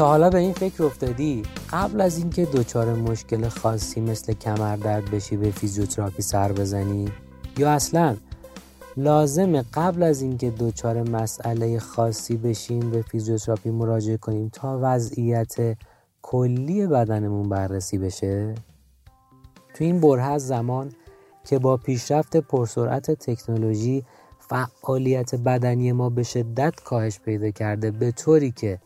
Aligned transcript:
تا 0.00 0.06
حالا 0.06 0.30
به 0.30 0.38
این 0.38 0.52
فکر 0.52 0.82
افتادی؟ 0.84 1.42
قبل 1.72 2.00
از 2.00 2.18
اینکه 2.18 2.44
دچار 2.44 2.94
مشکل 2.94 3.48
خاصی 3.48 4.00
مثل 4.00 4.32
کمر 4.32 4.76
درد 4.76 5.10
بشی 5.10 5.36
به 5.36 5.50
فیزیوتراپی 5.50 6.22
سر 6.22 6.52
بزنی؟ 6.52 7.08
یا 7.58 7.70
اصلا 7.70 8.16
لازمه 8.96 9.64
قبل 9.74 10.02
از 10.02 10.22
اینکه 10.22 10.50
دچار 10.50 11.02
مسئله 11.02 11.78
خاصی 11.78 12.36
بشیم 12.36 12.90
به 12.90 13.02
فیزیوتراپی 13.02 13.70
مراجعه 13.70 14.16
کنیم 14.16 14.48
تا 14.48 14.78
وضعیت 14.82 15.76
کلی 16.22 16.86
بدنمون 16.86 17.48
بررسی 17.48 17.98
بشه؟ 17.98 18.54
تو 19.74 19.84
این 19.84 20.00
برهه 20.00 20.38
زمان 20.38 20.92
که 21.44 21.58
با 21.58 21.76
پیشرفت 21.76 22.36
پرسرعت 22.36 23.10
تکنولوژی 23.10 24.04
فعالیت 24.38 25.34
بدنی 25.34 25.92
ما 25.92 26.10
به 26.10 26.22
شدت 26.22 26.74
کاهش 26.84 27.20
پیدا 27.20 27.50
کرده 27.50 27.90
به 27.90 28.12
طوری 28.12 28.50
که 28.50 28.78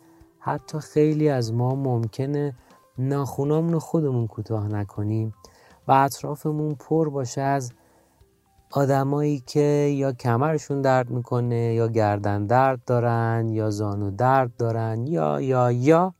حتی 0.45 0.79
خیلی 0.79 1.29
از 1.29 1.53
ما 1.53 1.75
ممکنه 1.75 2.55
ناخونامون 2.99 3.73
رو 3.73 3.79
خودمون 3.79 4.27
کوتاه 4.27 4.69
نکنیم 4.69 5.35
و 5.89 5.93
اطرافمون 5.93 6.75
پر 6.75 7.09
باشه 7.11 7.41
از 7.41 7.73
آدمایی 8.71 9.41
که 9.47 9.61
یا 9.97 10.13
کمرشون 10.13 10.83
درد 10.83 11.11
می‌کنه 11.11 11.75
یا 11.75 11.89
گردن 11.89 12.47
درد 12.47 12.85
دارن 12.85 13.49
یا 13.49 13.71
زانو 13.71 14.11
درد 14.11 14.57
دارن 14.57 15.07
یا 15.07 15.41
یا 15.41 15.73
یا. 15.73 16.15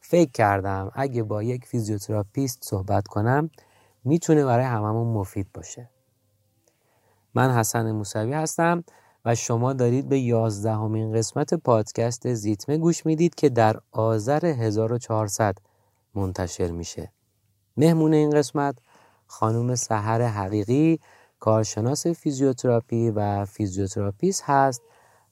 فکر 0.00 0.30
کردم 0.30 0.90
اگه 0.94 1.22
با 1.22 1.42
یک 1.42 1.64
فیزیوتراپیست 1.64 2.58
صحبت 2.64 3.08
کنم 3.08 3.50
می‌تونه 4.04 4.44
برای 4.44 4.64
هممون 4.64 5.06
مفید 5.06 5.46
باشه. 5.54 5.90
من 7.34 7.50
حسن 7.50 7.92
موسوی 7.92 8.32
هستم. 8.32 8.84
و 9.28 9.34
شما 9.34 9.72
دارید 9.72 10.08
به 10.08 10.18
یازدهمین 10.18 11.12
قسمت 11.12 11.54
پادکست 11.54 12.34
زیتمه 12.34 12.78
گوش 12.78 13.06
می‌دید 13.06 13.34
که 13.34 13.48
در 13.48 13.80
آذر 13.92 14.46
1400 14.46 15.58
منتشر 16.14 16.70
میشه. 16.70 17.12
مهمون 17.76 18.14
این 18.14 18.30
قسمت 18.30 18.78
خانم 19.26 19.74
سحر 19.74 20.22
حقیقی 20.22 21.00
کارشناس 21.40 22.06
فیزیوتراپی 22.06 23.10
و 23.10 23.44
فیزیوتراپیست 23.44 24.42
هست 24.46 24.82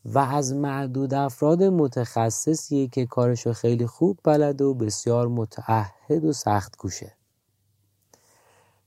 و 0.04 0.18
از 0.18 0.54
معدود 0.54 1.14
افراد 1.14 1.62
متخصصیه 1.62 2.88
که 2.88 3.06
کارشو 3.06 3.52
خیلی 3.52 3.86
خوب 3.86 4.18
بلد 4.24 4.62
و 4.62 4.74
بسیار 4.74 5.28
متعهد 5.28 6.24
و 6.24 6.32
سخت 6.32 6.76
کوشه. 6.76 7.16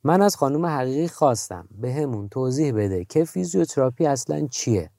من 0.03 0.21
از 0.21 0.35
خانم 0.35 0.65
حقیقی 0.65 1.07
خواستم 1.07 1.67
بهمون 1.71 2.29
توضیح 2.29 2.73
بده 2.73 3.05
که 3.05 3.25
فیزیوتراپی 3.25 4.05
اصلا 4.05 4.47
چیه. 4.47 4.89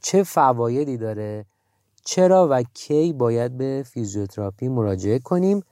چه 0.00 0.22
فوایدی 0.22 0.96
داره؟ 0.96 1.44
چرا 2.04 2.48
و 2.50 2.62
کی 2.62 3.12
باید 3.12 3.56
به 3.56 3.84
فیزیوتراپی 3.86 4.68
مراجعه 4.68 5.18
کنیم؟ 5.18 5.62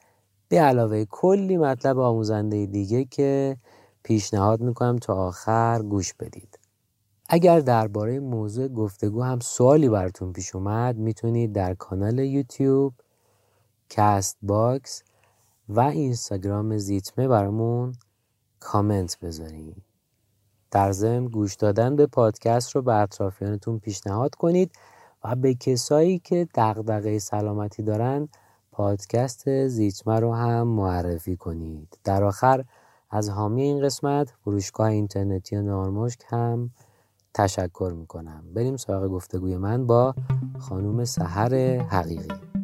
به 0.49 0.61
علاوه 0.61 1.05
کلی 1.05 1.57
مطلب 1.57 1.99
آموزنده 1.99 2.67
دیگه 2.67 3.05
که 3.05 3.57
پیشنهاد 4.03 4.61
می‌کنم 4.61 4.97
تا 4.97 5.15
آخر 5.15 5.83
گوش 5.83 6.15
بدید. 6.15 6.59
اگر 7.29 7.61
درباره 7.61 8.21
موضوع 8.21 8.69
گفتگو 8.69 9.23
هم 9.23 9.41
سوالی 9.41 9.89
براتون 9.89 10.33
پیش 10.33 10.55
اومد 10.55 10.97
می‌تونید 10.97 11.53
در 11.53 11.75
کانال 11.75 12.19
یوتیوب 12.19 12.95
کست 13.91 14.37
باکس 14.43 15.03
و 15.69 15.81
اینستاگرام 15.81 16.79
زیتمه 16.79 17.29
برامون 17.29 17.93
کامنت 18.61 19.19
بذارید 19.21 19.86
در 20.71 20.93
ضمن 20.93 21.25
گوش 21.25 21.55
دادن 21.55 21.97
به 21.97 22.07
پادکست 22.07 22.71
رو 22.77 22.83
به 22.83 22.95
اطرافیانتون 22.95 23.79
پیشنهاد 23.79 24.35
کنید 24.35 24.73
و 25.25 25.37
به 25.37 25.55
کسایی 25.55 26.19
که 26.19 26.49
دغدغه 26.55 27.19
سلامتی 27.19 27.83
دارن 27.83 28.29
پادکست 28.73 29.67
زیتمه 29.67 30.21
رو 30.21 30.35
هم 30.35 30.69
معرفی 30.69 31.37
کنید. 31.37 31.99
در 32.05 32.25
آخر 32.25 32.65
از 33.11 33.31
حامی 33.31 33.63
این 33.63 33.81
قسمت 33.83 34.31
فروشگاه 34.45 34.87
اینترنتی 34.87 35.57
نارمشک 35.57 36.21
هم 36.29 36.71
تشکر 37.35 37.93
می‌کنم. 37.97 38.45
بریم 38.55 38.77
سراغ 38.77 39.09
گفتگوی 39.09 39.57
من 39.57 39.87
با 39.87 40.15
خانوم 40.59 41.05
سحر 41.05 41.55
حقیقی. 41.79 42.56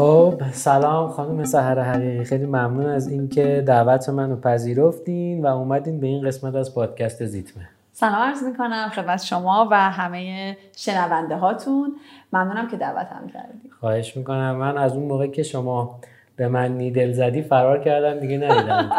خب 0.00 0.34
سلام 0.52 1.08
خانم 1.08 1.44
سهر 1.44 1.80
حقیقی 1.80 2.24
خیلی 2.24 2.46
ممنون 2.46 2.86
از 2.86 3.08
اینکه 3.08 3.64
دعوت 3.66 4.08
منو 4.08 4.36
پذیرفتین 4.36 5.42
و 5.42 5.46
اومدین 5.46 6.00
به 6.00 6.06
این 6.06 6.26
قسمت 6.26 6.54
از 6.54 6.74
پادکست 6.74 7.24
زیتمه. 7.26 7.68
سلام 7.92 8.14
عرض 8.14 8.42
می‌کنم 8.42 8.88
خدمت 8.94 9.22
شما 9.22 9.68
و 9.70 9.90
همه 9.90 10.56
شنونده 10.76 11.36
هاتون. 11.36 11.92
ممنونم 12.32 12.68
که 12.68 12.76
دعوت 12.76 13.06
هم 13.06 13.28
کردید 13.28 13.70
خواهش 13.80 14.16
می‌کنم. 14.16 14.56
من 14.56 14.78
از 14.78 14.92
اون 14.96 15.04
موقع 15.04 15.26
که 15.26 15.42
شما 15.42 16.00
به 16.40 16.48
من 16.48 16.72
نیدل 16.72 17.12
زدی 17.12 17.42
فرار 17.42 17.84
کردم 17.84 18.20
دیگه 18.20 18.38
ندیدم. 18.38 18.90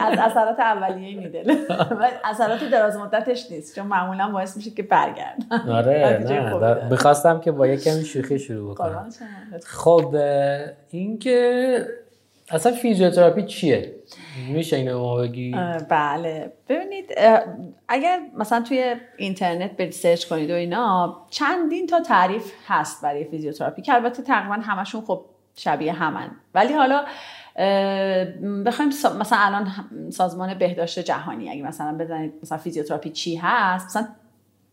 از 0.00 0.18
اثرات 0.18 0.60
اولیه 0.60 1.18
نیدل 1.18 1.56
اثرات 2.24 2.64
دراز 2.64 2.96
مدتش 2.96 3.50
نیست 3.50 3.76
چون 3.76 3.86
معمولا 3.86 4.30
باعث 4.30 4.56
میشه 4.56 4.70
که 4.70 4.82
برگرد 4.82 5.36
آره 5.68 6.24
نه 6.28 6.88
بخواستم 6.90 7.40
که 7.40 7.52
با 7.52 7.66
یک 7.66 7.84
کمی 7.84 8.04
شوخی 8.04 8.38
شروع 8.38 8.74
بکنم. 8.74 9.08
خب 9.64 10.16
این 10.90 11.18
که 11.18 11.86
اصلا 12.50 12.72
فیزیوتراپی 12.72 13.42
چیه؟ 13.42 13.94
میشه 14.52 14.76
اینو 14.76 14.90
به 14.90 15.00
ما 15.00 15.16
بگی؟ 15.16 15.56
بله. 15.88 16.52
ببینید 16.68 17.12
اگر 17.88 18.18
مثلا 18.38 18.60
توی 18.60 18.94
اینترنت 19.16 19.76
برید 19.76 19.92
سرچ 19.92 20.24
کنید 20.24 20.50
و 20.50 20.54
اینا 20.54 21.16
چندین 21.30 21.86
تا 21.86 22.00
تعریف 22.00 22.52
هست 22.66 23.02
برای 23.02 23.24
فیزیوتراپی 23.24 23.82
که 23.82 23.94
البته 23.94 24.22
تقریبا 24.22 24.54
همشون 24.54 25.00
خب 25.00 25.24
شبیه 25.56 25.92
همن 25.92 26.30
ولی 26.54 26.72
حالا 26.72 27.04
بخوایم 28.66 28.88
مثلا 29.20 29.38
الان 29.38 29.66
سازمان 30.10 30.54
بهداشت 30.54 30.98
جهانی 30.98 31.50
اگه 31.50 31.62
مثلا 31.62 31.98
بزنید 31.98 32.32
مثلا 32.42 32.58
فیزیوتراپی 32.58 33.10
چی 33.10 33.36
هست 33.36 33.86
مثلا 33.86 34.08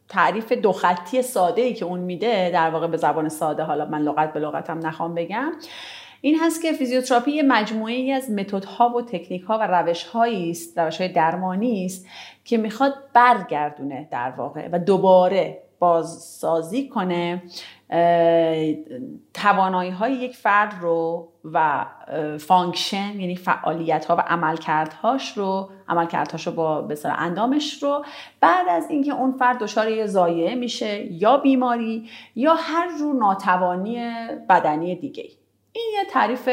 تعریف 0.09 0.51
دو 0.51 0.71
خطی 0.71 1.21
ساده 1.21 1.61
ای 1.61 1.73
که 1.73 1.85
اون 1.85 1.99
میده 1.99 2.49
در 2.53 2.69
واقع 2.69 2.87
به 2.87 2.97
زبان 2.97 3.29
ساده 3.29 3.63
حالا 3.63 3.85
من 3.85 4.01
لغت 4.01 4.33
به 4.33 4.39
لغتم 4.39 4.87
نخوام 4.87 5.15
بگم 5.15 5.51
این 6.21 6.39
هست 6.39 6.61
که 6.61 6.71
فیزیوتراپی 6.71 7.31
یه 7.31 7.43
مجموعه 7.43 8.13
از 8.13 8.31
متدها 8.31 8.89
و 8.89 9.01
تکنیک 9.01 9.41
ها 9.41 9.57
و 9.57 9.67
روش 9.67 10.03
هایی 10.03 10.51
است 10.51 10.79
روش 10.79 10.97
های 10.97 11.09
درمانی 11.09 11.85
است 11.85 12.07
که 12.45 12.57
می‌خواد 12.57 12.93
برگردونه 13.13 14.07
در 14.11 14.33
واقع 14.37 14.69
و 14.71 14.79
دوباره 14.79 15.68
بازسازی 15.79 16.89
کنه 16.89 17.43
توانایی 19.33 19.91
های 19.91 20.13
یک 20.13 20.35
فرد 20.35 20.73
رو 20.81 21.29
و 21.53 21.85
function 22.39 23.19
یعنی 23.19 23.35
فعالیت 23.35 24.05
ها 24.05 24.15
و 24.15 24.19
عملکردهاش 24.19 25.37
رو 25.37 25.69
عملکردهاش 25.87 26.47
رو 26.47 26.53
با 26.53 26.81
بسیار 26.81 27.15
اندامش 27.17 27.83
رو. 27.83 28.05
بعد 28.41 28.67
از 28.69 28.89
اینکه 28.89 29.13
اون 29.13 29.31
فرد 29.31 29.59
دچار 29.59 29.89
یه 29.89 30.07
زایعه 30.07 30.55
میشه 30.55 31.13
یا 31.13 31.37
بیماری 31.37 32.09
یا 32.35 32.53
هر 32.53 32.97
جور 32.97 33.15
ناتوانی 33.15 34.13
بدنی 34.49 34.95
دیگه 34.95 35.29
این 35.71 35.91
یه 35.93 36.05
تعریف 36.09 36.49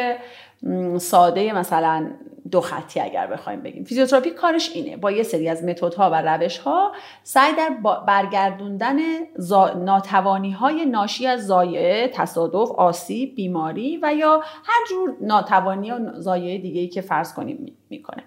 ساده 0.98 1.52
مثلا 1.52 2.10
دو 2.50 2.60
خطی 2.60 3.00
اگر 3.00 3.26
بخوایم 3.26 3.62
بگیم. 3.62 3.84
فیزیوتراپی 3.84 4.30
کارش 4.30 4.70
اینه. 4.74 4.96
با 4.96 5.10
یه 5.10 5.22
سری 5.22 5.48
از 5.48 5.64
متدها 5.64 6.10
و 6.10 6.22
روش 6.22 6.58
ها 6.58 6.92
سعی 7.22 7.52
در 7.52 7.70
برگردوندن 8.06 8.96
زا... 9.36 9.68
ناتوانی 9.68 10.50
های 10.50 10.86
ناشی 10.86 11.26
از 11.26 11.46
زایعه 11.46 12.08
تصادف 12.08 12.70
آسیب 12.70 13.34
بیماری 13.34 13.98
و 14.02 14.14
یا 14.14 14.40
هر 14.64 14.86
جور 14.88 15.16
ناتوانی 15.20 15.90
و 15.90 16.20
زایعه 16.20 16.58
دیگه 16.58 16.86
که 16.86 17.00
فرض 17.00 17.34
کنیم 17.34 17.76
می‌کنه. 17.90 18.24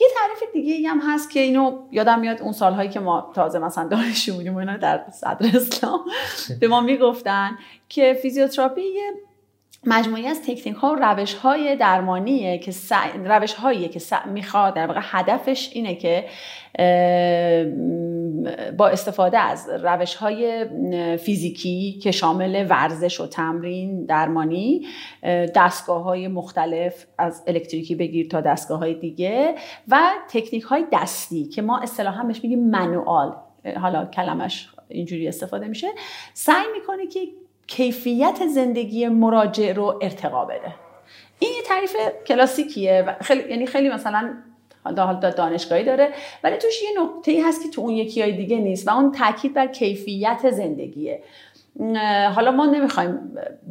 یه 0.00 0.08
تعریف 0.16 0.52
دیگه 0.52 0.88
هم 0.88 1.00
هست 1.08 1.30
که 1.30 1.40
اینو 1.40 1.78
یادم 1.90 2.20
میاد 2.20 2.42
اون 2.42 2.52
سالهایی 2.52 2.88
که 2.88 3.00
ما 3.00 3.32
تازه 3.34 3.58
مثلا 3.58 3.88
دانشجو 3.88 4.34
بودیم 4.34 4.56
اینا 4.56 4.76
در 4.76 5.04
صدر 5.10 5.56
اسلام 5.56 6.00
به 6.60 6.68
ما 6.68 6.80
می‌گفتن 6.80 7.58
که 7.88 8.18
فیزیوتراپی 8.22 8.82
مجموعی 9.86 10.26
از 10.26 10.42
تکنیک 10.42 10.76
ها 10.76 10.92
و 10.92 11.04
روش 11.04 11.34
های 11.34 11.76
درمانیه 11.76 12.58
که 12.58 12.72
روش 13.24 13.52
هایی 13.52 13.88
که 13.88 14.00
می‌خواد 14.26 14.74
در 14.74 14.86
واقع 14.86 15.00
هدفش 15.02 15.70
اینه 15.72 15.94
که 15.94 16.24
با 18.76 18.88
استفاده 18.88 19.38
از 19.38 19.68
روش 19.82 20.14
های 20.14 20.66
فیزیکی 21.16 21.98
که 22.02 22.10
شامل 22.10 22.66
ورزش 22.68 23.20
و 23.20 23.26
تمرین 23.26 24.04
درمانی 24.04 24.86
دستگاه 25.54 26.02
های 26.02 26.28
مختلف 26.28 27.06
از 27.18 27.42
الکتریکی 27.46 27.94
بگیر 27.94 28.28
تا 28.28 28.40
دستگاه 28.40 28.78
های 28.78 28.94
دیگه 28.94 29.54
و 29.88 30.00
تکنیک 30.28 30.62
های 30.62 30.86
دستی 30.92 31.44
که 31.44 31.62
ما 31.62 31.78
اصطلاحا 31.78 32.24
بهش 32.24 32.40
میگیم 32.42 32.70
منوال. 32.70 33.36
حالا 33.80 34.04
کلمش 34.04 34.68
اینجوری 34.88 35.28
استفاده 35.28 35.68
میشه. 35.68 35.88
سعی 36.34 36.66
می‌کنه 36.74 37.06
که 37.06 37.20
کیفیت 37.76 38.46
زندگی 38.46 39.08
مراجع 39.08 39.72
رو 39.72 39.98
ارتقا 40.02 40.44
بده. 40.44 40.74
این 41.38 41.50
یه 41.56 41.62
تعریف 41.62 41.96
کلاسیکیه 42.26 43.04
و 43.06 43.14
خیلی 43.22 43.50
یعنی 43.50 43.66
خیلی 43.66 43.88
مثلا 43.88 44.34
حالا 44.84 45.30
دانشگاهی 45.30 45.84
داره 45.84 46.12
ولی 46.44 46.56
توش 46.56 46.82
یه 46.82 47.02
نقطه 47.02 47.42
هست 47.46 47.62
که 47.62 47.68
تو 47.68 47.80
اون 47.80 47.90
یکی 47.90 48.22
های 48.22 48.32
دیگه 48.32 48.56
نیست 48.56 48.88
و 48.88 48.90
اون 48.90 49.12
تاکید 49.12 49.54
بر 49.54 49.66
کیفیت 49.66 50.50
زندگیه. 50.50 51.22
حالا 52.34 52.50
ما 52.50 52.66
نمی‌خوایم 52.66 53.18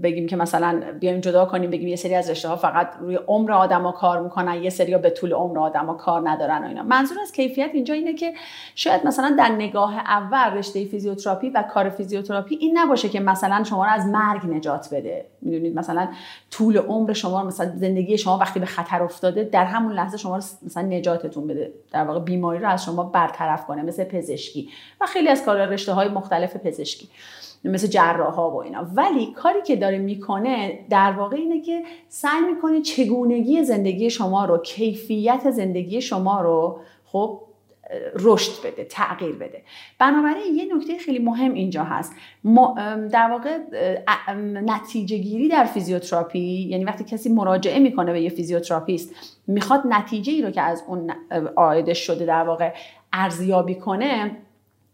بگیم 0.04 0.28
که 0.28 0.36
مثلا 0.36 0.82
بیایم 1.00 1.20
جدا 1.20 1.46
کنیم 1.46 1.70
بگیم 1.70 1.88
یه 1.88 1.96
سری 1.96 2.16
از 2.16 2.30
رشته 2.30 2.48
ها 2.48 2.56
فقط 2.56 2.88
روی 3.00 3.16
عمر 3.16 3.52
آدما 3.52 3.92
کار 3.92 4.20
می‌کنن 4.20 4.64
یه 4.64 4.70
سری 4.70 4.94
ها 4.94 5.00
به 5.00 5.10
طول 5.10 5.34
عمر 5.34 5.60
آدما 5.60 5.94
کار 5.94 6.30
ندارن 6.30 6.64
و 6.64 6.68
اینا. 6.68 6.84
منظور 6.84 7.18
از 7.22 7.32
کیفیت 7.32 7.70
اینجا 7.74 7.94
اینه 7.94 8.14
که 8.14 8.34
شاید 8.76 9.08
مثلا 9.08 9.36
در 9.38 9.50
نگاه 9.50 9.98
اول 9.98 10.58
رشته 10.58 10.86
فیزیوتراپی 10.86 11.50
و 11.50 11.64
کار 11.74 11.90
فیزیوتراپی 11.90 12.56
این 12.56 12.78
نباشه 12.78 13.10
که 13.10 13.20
مثلا 13.20 13.64
شما 13.64 13.86
رو 13.86 13.92
از 13.92 14.06
مرگ 14.06 14.46
نجات 14.46 14.90
بده. 14.92 15.26
می‌دونید؟ 15.42 15.80
مثلا 15.80 16.08
طول 16.52 16.78
عمر 16.78 17.14
شما 17.14 17.44
مثلا 17.44 17.72
زندگی 17.76 18.18
شما 18.18 18.38
وقتی 18.38 18.60
به 18.60 18.66
خطر 18.66 19.04
افتاده 19.04 19.44
در 19.44 19.66
همون 19.66 19.94
لحظه 19.94 20.18
شما 20.18 20.36
رو 20.36 20.44
مثلا 20.66 20.84
نجاتتون 20.84 21.48
بده. 21.48 21.72
در 21.92 22.04
واقع 22.04 22.20
بیماری 22.20 22.60
رو 22.60 22.70
از 22.70 22.86
شما 22.86 23.04
برطرف 23.04 23.66
کنه 23.66 23.82
مثل 23.82 24.04
پزشکی 24.04 24.70
و 25.02 25.06
خیلی 25.06 25.30
از 25.30 25.46
کار 25.46 25.66
رشته 25.66 25.94
های 25.94 26.08
مختلف 26.08 26.58
پزشکی. 26.58 27.10
مثل 27.64 27.88
جراح 27.88 28.34
ها 28.34 28.52
و 28.52 28.56
اینا. 28.56 28.88
ولی 28.96 29.34
کاری 29.34 29.62
که 29.62 29.76
داره 29.76 29.98
می‌کنه 29.98 30.80
در 30.90 31.12
واقع 31.12 31.38
اینه 31.38 31.62
که 31.62 31.84
سعی 32.10 32.42
می‌کنه 32.54 32.82
چگونگی 32.82 33.64
زندگی 33.64 34.10
شما 34.10 34.46
رو 34.46 34.58
کیفیت 34.58 35.52
زندگی 35.52 36.02
شما 36.02 36.42
رو 36.42 36.80
خب 37.06 37.42
رشد 38.20 38.68
بده 38.68 38.84
تغییر 38.84 39.36
بده. 39.36 39.62
بنابراین 40.00 40.56
یه 40.56 40.76
نکته 40.76 40.98
خیلی 40.98 41.20
مهم 41.20 41.54
اینجا 41.54 41.84
هست. 41.84 42.14
در 43.12 43.32
واقع 43.32 43.58
نتیجه 44.66 45.18
گیری 45.18 45.48
در 45.48 45.64
فیزیوتراپی 45.64 46.68
یعنی 46.70 46.86
وقتی 46.86 47.04
کسی 47.04 47.30
مراجعه 47.30 47.80
می‌کنه 47.80 48.14
به 48.14 48.22
یه 48.22 48.30
فیزیوتراپیست 48.30 49.16
می‌خواد 49.48 49.82
نتیجه 49.90 50.34
ای 50.34 50.42
رو 50.42 50.52
که 50.52 50.62
از 50.62 50.84
اون 50.88 51.12
آیده 51.56 51.94
شده 51.94 52.26
در 52.26 52.44
واقع 52.44 52.74
ارزیابی 53.14 53.76
کنه 53.76 54.38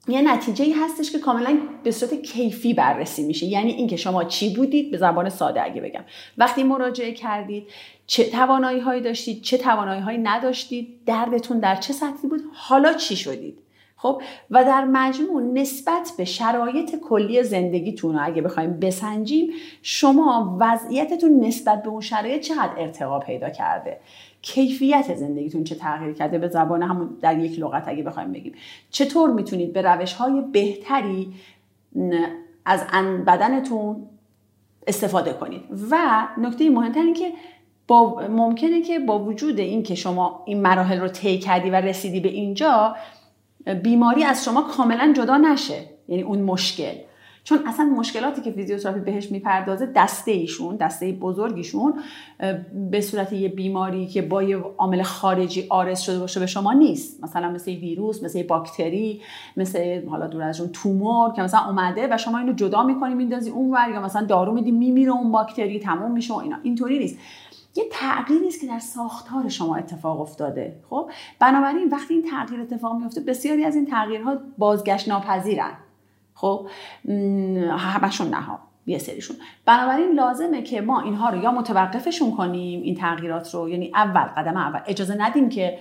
یه 0.07 0.21
نتیجه 0.21 0.65
ای 0.65 0.71
هستش 0.71 1.11
که 1.11 1.19
کاملا 1.19 1.57
به 1.83 1.91
صورت 1.91 2.13
کیفی 2.13 2.73
بررسی 2.73 3.23
میشه. 3.23 3.45
یعنی 3.45 3.71
اینکه 3.71 3.95
شما 3.95 4.23
چی 4.23 4.55
بودید 4.55 4.91
به 4.91 4.97
زبان 4.97 5.29
ساده 5.29 5.63
اگه 5.63 5.81
بگم. 5.81 6.03
وقتی 6.37 6.63
مراجعه 6.63 7.11
کردید 7.11 7.67
چه 8.07 8.29
توانایی 8.29 8.79
هایی 8.79 9.01
داشتید 9.01 9.41
چه 9.41 9.57
توانایی 9.57 10.01
هایی 10.01 10.17
نداشتید 10.17 10.99
دردتون 11.05 11.59
در 11.59 11.75
چه 11.75 11.93
سطحی 11.93 12.27
بود 12.29 12.41
حالا 12.53 12.93
چی 12.93 13.15
شدید؟ 13.15 13.57
خب؟ 13.99 14.21
و 14.51 14.63
در 14.63 14.85
مجموع 14.85 15.41
نسبت 15.41 16.11
به 16.17 16.25
شرایط 16.25 16.95
کلی 16.95 17.43
زندگیتون 17.43 18.19
اگه 18.19 18.41
بخوایم 18.41 18.79
بسنجیم 18.79 19.53
شما 19.81 20.57
وضعیتتون 20.59 21.39
نسبت 21.39 21.83
به 21.83 21.89
اون 21.89 22.01
شرایط 22.01 22.41
چقدر 22.41 22.73
ارتقا 22.77 23.19
پیدا 23.19 23.49
کرده؟ 23.49 23.99
کیفیت 24.47 25.15
زندگیتون 25.15 25.63
چه 25.63 25.75
تغییر 25.75 26.13
کرده 26.13 26.37
به 26.37 26.47
زبان 26.47 26.83
همون 26.83 27.17
در 27.21 27.39
یک 27.39 27.59
لغت 27.59 27.87
اگه 27.87 28.03
بخوایم 28.03 28.31
بگیم. 28.31 28.53
چطور 28.89 29.29
می‌تونید 29.29 29.73
به 29.73 29.81
روش 29.81 30.13
های 30.13 30.41
بهتری 30.41 31.33
از 32.65 32.83
بدنتون 33.27 34.07
استفاده 34.87 35.33
کنید؟ 35.33 35.61
و 35.91 36.27
نکته 36.37 36.69
مهمتر 36.69 37.01
این 37.01 37.13
که 37.13 37.31
با 37.87 38.27
ممکنه 38.29 38.81
که 38.81 38.99
با 38.99 39.19
وجود 39.19 39.59
این 39.59 39.83
که 39.83 39.95
شما 39.95 40.43
این 40.45 40.61
مراحل 40.61 40.99
رو 40.99 41.07
طی 41.07 41.39
کردی 41.39 41.69
و 41.69 41.75
رسیدی 41.75 42.19
به 42.19 42.29
اینجا 42.29 42.95
بیماری 43.83 44.23
از 44.23 44.45
شما 44.45 44.61
کاملا 44.61 45.13
جدا 45.17 45.37
نشه. 45.37 45.79
یعنی 46.07 46.23
اون 46.23 46.41
مشکل. 46.41 46.93
چون 47.47 47.59
اصلا 47.67 47.85
مشکلاتی 47.85 48.41
که 48.41 48.51
فیزیوتراپی 48.51 48.99
بهش 48.99 49.31
می‌پردازه 49.31 49.85
دسته 49.95 50.31
ایشون 50.31 50.75
دسته 50.75 51.11
بزرگیشون 51.11 51.93
به 52.91 53.01
صورت 53.01 53.33
یه 53.33 53.49
بیماری 53.49 54.07
که 54.07 54.21
با 54.21 54.43
یه 54.43 54.57
عامل 54.57 55.03
خارجی 55.03 55.67
آرز 55.69 55.99
شده 55.99 56.19
باشه 56.19 56.39
به 56.39 56.45
شما 56.45 56.73
نیست. 56.73 57.23
مثلا 57.23 57.49
مثل 57.51 57.71
ویروس 57.71 58.23
مثل 58.23 58.43
باکتری 58.43 59.21
مثل 59.57 60.07
حالا 60.07 60.27
دور 60.27 60.43
از 60.43 60.61
اون 60.61 60.69
تومور 60.69 61.33
که 61.33 61.41
مثلا 61.41 61.59
اومده 61.59 62.07
و 62.11 62.17
شما 62.17 62.37
اینو 62.37 62.53
جدا 62.53 62.83
می‌کنی 62.83 63.13
میندازی 63.13 63.49
اون 63.49 63.71
ور 63.71 63.89
یا 63.89 64.01
مثلا 64.01 64.25
دارو 64.25 64.53
میدی 64.53 64.71
میمیره 64.71 65.11
اون 65.11 65.31
باکتری 65.31 65.79
تموم 65.79 66.11
میشه 66.11 66.33
و 66.33 66.37
اینا. 66.37 66.57
اینطوری 66.63 66.99
نیست. 66.99 67.17
یه 67.75 67.83
تغییری 67.91 68.47
است 68.47 68.61
که 68.61 68.67
در 68.67 68.79
ساختار 68.79 69.49
شما 69.49 69.75
اتفاق 69.75 70.21
افتاده. 70.21 70.79
خب؟ 70.89 71.09
بنابراین 71.39 71.89
وقتی 71.89 72.13
این 72.13 72.23
تغییر 72.23 72.61
اتفاق 72.61 72.95
میفته 72.95 73.21
بسیاری 73.21 73.65
از 73.65 73.75
این 73.75 73.85
تغییرها 73.85 74.37
بازگشت 74.57 75.07
ناپذیرن. 75.07 75.71
خب؟ 76.37 76.67
همشون 77.77 78.29
نه 78.29 78.47
یه 78.85 78.97
سریشون. 78.97 79.37
بنابراین 79.65 80.11
لازمه 80.11 80.61
که 80.61 80.81
ما 80.81 81.01
اینها 81.01 81.29
رو 81.29 81.43
یا 81.43 81.51
متوقفشون 81.51 82.35
کنیم 82.35 82.81
این 82.81 82.95
تغییرات 82.95 83.53
رو 83.53 83.69
یعنی 83.69 83.91
اول 83.95 84.21
قدم 84.21 84.57
اول. 84.57 84.79
اجازه 84.87 85.15
ندیم 85.19 85.49
که 85.49 85.77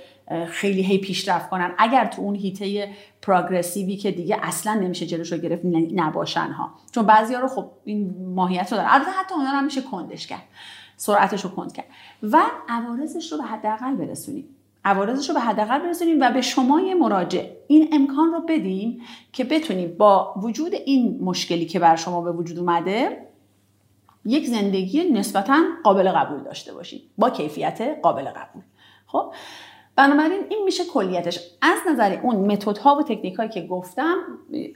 خیلی 0.49 0.83
هی 0.83 0.99
پیشرفت 0.99 1.51
کنن. 1.51 1.75
اگر 1.79 2.07
تو 2.07 2.23
اون 2.23 2.35
هیته 2.35 2.91
پروگرسیوی 3.23 3.97
که 3.97 4.11
دیگه 4.11 4.39
اصلا 4.43 4.75
نمیشه 4.75 5.07
جلوش 5.07 5.33
رو 5.33 5.39
گرفت 5.39 5.65
نباشن 5.95 6.51
ها. 6.51 6.71
چون 6.93 7.07
بعضیا 7.07 7.41
رو 7.41 7.49
خب 7.49 7.71
این 7.85 8.15
ماهیت 8.35 8.73
رو 8.73 8.79
دارن. 8.79 8.89
حتی 8.89 9.35
اونا 9.35 9.51
رو 9.51 9.57
هم 9.57 9.65
میشه 9.65 9.83
کندش 9.83 10.27
کرد. 10.27 10.43
سرعتش 10.97 11.45
رو 11.45 11.51
کند 11.51 11.73
کرد. 11.73 11.87
و 12.23 12.43
عوارضش 12.69 13.33
رو 13.33 13.39
به 13.39 13.45
حداقل 13.45 13.95
برسونیم. 13.95 14.56
عوارضش 14.87 15.29
رو 15.29 15.35
به 15.35 15.41
حداقل 15.41 15.79
برسونیم 15.79 16.21
و 16.21 16.31
به 16.31 16.41
شما 16.41 16.81
مراجع 17.01 17.43
این 17.69 17.89
امکان 17.93 18.33
رو 18.33 18.41
بدیم 18.41 19.01
که 19.33 19.45
بتونیم 19.45 19.97
با 19.99 20.35
وجود 20.43 20.75
این 20.75 21.19
مشکلی 21.23 21.67
که 21.67 21.79
بر 21.79 21.97
شما 21.97 22.21
به 22.21 22.33
وجود 22.33 22.59
اومده 22.59 23.27
یک 24.25 24.47
زندگی 24.47 25.11
نسبتا 25.11 25.63
قابل 25.85 26.13
قبول 26.13 26.43
داشته 26.43 26.75
باشید 26.75 27.03
با 27.19 27.31
کیفیت 27.31 27.99
قابل 28.03 28.25
قبول. 28.25 28.63
خب؟ 29.07 29.33
بنابراین 29.97 30.41
این 30.49 30.65
میشه 30.65 30.85
کلیتش. 30.85 31.41
از 31.63 31.79
نظر 31.91 32.19
اون 32.23 32.37
متد 32.37 32.79
ها 32.79 32.97
و 32.97 33.03
تکنیک 33.03 33.35
هایی 33.35 33.51
که 33.51 33.63
گفتم 33.63 34.17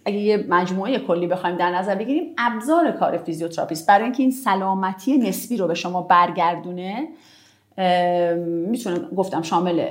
اگه 0.05 0.19
یه 0.19 0.47
مجموعه 0.49 0.99
کلی 0.99 1.27
بخوایم 1.27 1.56
در 1.56 1.71
نظر 1.71 1.95
بگیریم 1.95 2.35
ابزار 2.39 2.91
کار 2.91 3.17
فیزیوتراپیست 3.17 3.89
برای 3.89 4.05
اینکه 4.05 4.23
این 4.23 4.33
سلامتی 4.33 5.19
نسبی 5.19 5.56
رو 5.56 5.67
به 5.67 5.75
شما 5.75 6.03
برگردونه 6.03 7.08
می‌تونم 8.46 9.08
گفتم 9.17 9.43
شامل 9.43 9.87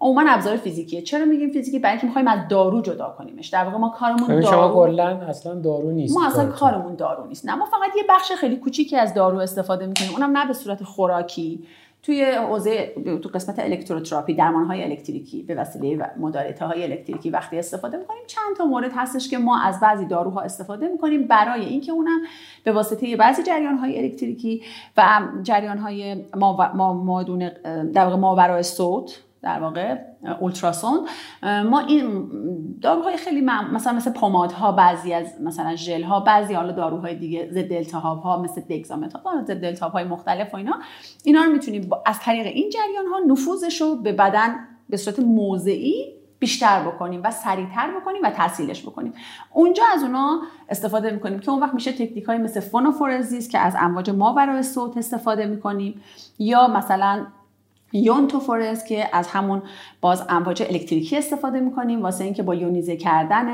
عموما 0.00 0.24
ابزار 0.28 0.56
فیزیکیه. 0.56 1.02
چرا 1.02 1.24
میگیم 1.24 1.50
فیزیکی؟ 1.50 1.78
برای 1.78 1.92
اینکه 1.92 2.06
می‌خوایم 2.06 2.28
از 2.28 2.38
دارو 2.48 2.80
جدا 2.80 3.14
کنیمش. 3.18 3.48
در 3.48 3.64
واقع 3.64 3.76
ما 3.76 3.88
کارمون 3.88 4.30
یعنی 4.30 4.42
دارو 4.42 4.54
شما 4.54 4.74
کلا 4.74 5.06
اصلا 5.06 5.54
دارو 5.54 5.90
نیست 5.90 6.16
ما 6.16 6.26
اصلا 6.26 6.46
کارمون 6.46 6.94
دارو 6.94 7.26
نیست. 7.26 7.46
نه 7.46 7.54
ما 7.54 7.64
فقط 7.64 7.96
یه 7.96 8.02
بخش 8.08 8.32
خیلی 8.32 8.56
کوچیکی 8.56 8.96
از 8.96 9.14
دارو 9.14 9.38
استفاده 9.38 9.86
می‌کنیم. 9.86 10.10
اونم 10.12 10.36
نه 10.36 10.46
به 10.46 10.52
صورت 10.52 10.84
خوراکی. 10.84 11.64
توی 12.02 12.24
حوزه 12.24 12.94
تو 13.22 13.28
قسمت 13.28 13.58
الکتروتراپی 13.58 14.34
درمان 14.34 14.64
های 14.64 14.84
الکتریکی 14.84 15.42
به 15.42 15.54
وسیله 15.54 16.10
مدارته 16.16 16.64
های 16.64 16.82
الکتریکی 16.82 17.30
وقتی 17.30 17.58
استفاده 17.58 17.96
می‌کنیم 17.96 18.22
چند 18.26 18.56
تا 18.56 18.64
مورد 18.64 18.90
هستش 18.94 19.28
که 19.28 19.38
ما 19.38 19.60
از 19.60 19.80
بعضی 19.80 20.06
داروها 20.06 20.40
استفاده 20.40 20.88
می‌کنیم 20.88 21.26
برای 21.26 21.64
اینکه 21.64 21.92
اونم 21.92 22.20
به 22.64 22.72
واسطه 22.72 23.16
بعضی 23.16 23.42
جریان 23.42 23.78
های 23.78 23.98
الکتریکی 23.98 24.62
و 24.96 25.20
جریان 25.42 25.78
های 25.78 26.24
ما 26.36 26.72
ما 26.92 27.22
در 27.92 28.04
واقع 28.04 28.16
ماورای 28.16 28.62
صوت 28.62 29.22
در 29.42 29.60
واقع 29.60 29.98
اولتراسون 30.40 31.08
ما 31.42 31.80
این 31.80 32.28
داروهای 32.82 33.16
خیلی 33.16 33.40
مثلا 33.72 33.92
مثل 33.92 34.12
پمادها 34.12 34.72
بعضی 34.72 35.12
از 35.12 35.40
مثلا 35.40 35.76
ژل 35.76 36.02
ها 36.02 36.20
بعضی 36.20 36.54
حالا 36.54 36.72
داروهای 36.72 37.14
دیگه 37.16 37.48
ضد 37.52 37.72
التهاب 37.72 38.22
ها 38.22 38.42
مثل 38.42 38.60
دگزامتاپ 38.60 39.22
ضد 39.44 39.64
التهاب 39.64 39.92
های 39.92 40.04
مختلف 40.04 40.54
و 40.54 40.56
اینا 40.56 40.78
اینا 41.24 41.42
رو 41.42 41.52
می‌تونیم 41.52 41.90
از 42.06 42.20
طریق 42.20 42.46
این 42.46 42.70
جریان 42.70 43.06
ها 43.06 43.18
نفوذش 43.26 43.80
رو 43.80 43.96
به 43.96 44.12
بدن 44.12 44.54
به 44.88 44.96
صورت 44.96 45.18
موضعی 45.18 46.22
بیشتر 46.38 46.82
بکنیم 46.82 47.20
و 47.24 47.30
سریعتر 47.30 48.00
بکنیم 48.00 48.22
و 48.22 48.30
تحصیلش 48.30 48.82
بکنیم. 48.82 49.12
اونجا 49.52 49.82
از 49.94 50.02
اونا 50.02 50.40
استفاده 50.68 51.10
می‌کنیم 51.10 51.40
که 51.40 51.50
اون 51.50 51.62
وقت 51.62 51.74
میشه 51.74 51.92
تکنیک 51.92 52.24
های 52.24 52.38
مثل 52.38 52.60
فونوفورزیس 52.60 53.48
که 53.48 53.58
از 53.58 53.76
امواج 53.78 54.10
ما 54.10 54.32
برای 54.32 54.62
صوت 54.62 54.96
استفاده 54.96 55.46
می‌کنیم 55.46 56.00
یا 56.38 56.66
مثلا 56.66 57.26
یونتوفورس 57.92 58.84
که 58.84 59.08
از 59.12 59.28
همون 59.28 59.62
باز 60.00 60.24
امواج 60.28 60.62
الکتریکی 60.62 61.16
استفاده 61.18 61.60
می‌کنیم. 61.60 62.02
واسه 62.02 62.24
اینکه 62.24 62.42
با 62.42 62.54
یونیزه 62.54 62.96
کردن 62.96 63.46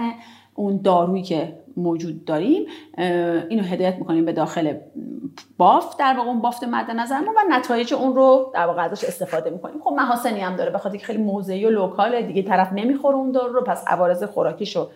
اون 0.55 0.81
دارویی 0.83 1.23
که 1.23 1.59
موجود 1.77 2.25
داریم 2.25 2.67
اینو 3.49 3.63
هدایت 3.63 3.97
می‌کنیم 3.97 4.25
به 4.25 4.33
داخل 4.33 4.75
بافت 5.59 5.99
در 5.99 6.15
واقع 6.17 6.29
اون 6.29 6.41
بافت 6.41 6.65
مد 6.65 6.91
نظر 6.91 7.15
و 7.15 7.41
نتایج 7.51 7.95
اون 7.95 8.17
رو 8.17 8.51
در 8.55 8.67
واقع 8.67 8.83
ازش 8.83 9.05
استفاده 9.05 9.51
می‌کنیم. 9.51 9.81
خب 9.85 9.91
محاسنی 9.91 10.41
هم 10.41 10.57
داره 10.57 10.71
بخاطر 10.71 10.97
که 10.97 11.07
خیلی 11.07 11.23
موضعی 11.23 11.67
و 11.67 11.71
لوکاله 11.71 12.23
دیگه 12.23 12.43
طرف 12.43 12.73
نمی‌خوره 12.73 13.17
اون 13.17 13.33
دارو 13.33 13.53
رو 13.53 13.63
پس 13.63 13.85
عوارض 13.87 14.25
خوراکیشو 14.25 14.89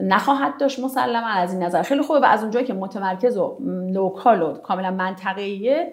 نخواهد 0.00 0.60
داشت 0.60 0.80
مسلما 0.80 1.26
از 1.26 1.52
این 1.52 1.62
نظر. 1.62 1.82
خیلی 1.82 2.02
خوبه 2.02 2.20
و 2.20 2.24
از 2.24 2.42
اونجایی 2.42 2.66
که 2.66 2.74
متمرکز 2.74 3.36
و 3.36 3.56
لوکال 3.92 4.42
و 4.42 4.52
کاملا 4.52 4.90
منطقه‌ایه 4.90 5.92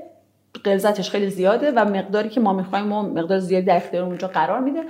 غلظتش 0.65 1.09
خیلی 1.09 1.29
زیاده 1.29 1.71
و 1.71 1.85
مقداری 1.85 2.29
که 2.29 2.39
ما 2.39 2.53
می‌خوایم 2.53 2.91
و 2.91 3.01
مقدار 3.01 3.39
زیادی 3.39 3.65
در 3.65 3.75
اختیار 3.75 4.03
اونجا 4.03 4.27
قرار 4.27 4.59
میده 4.59 4.83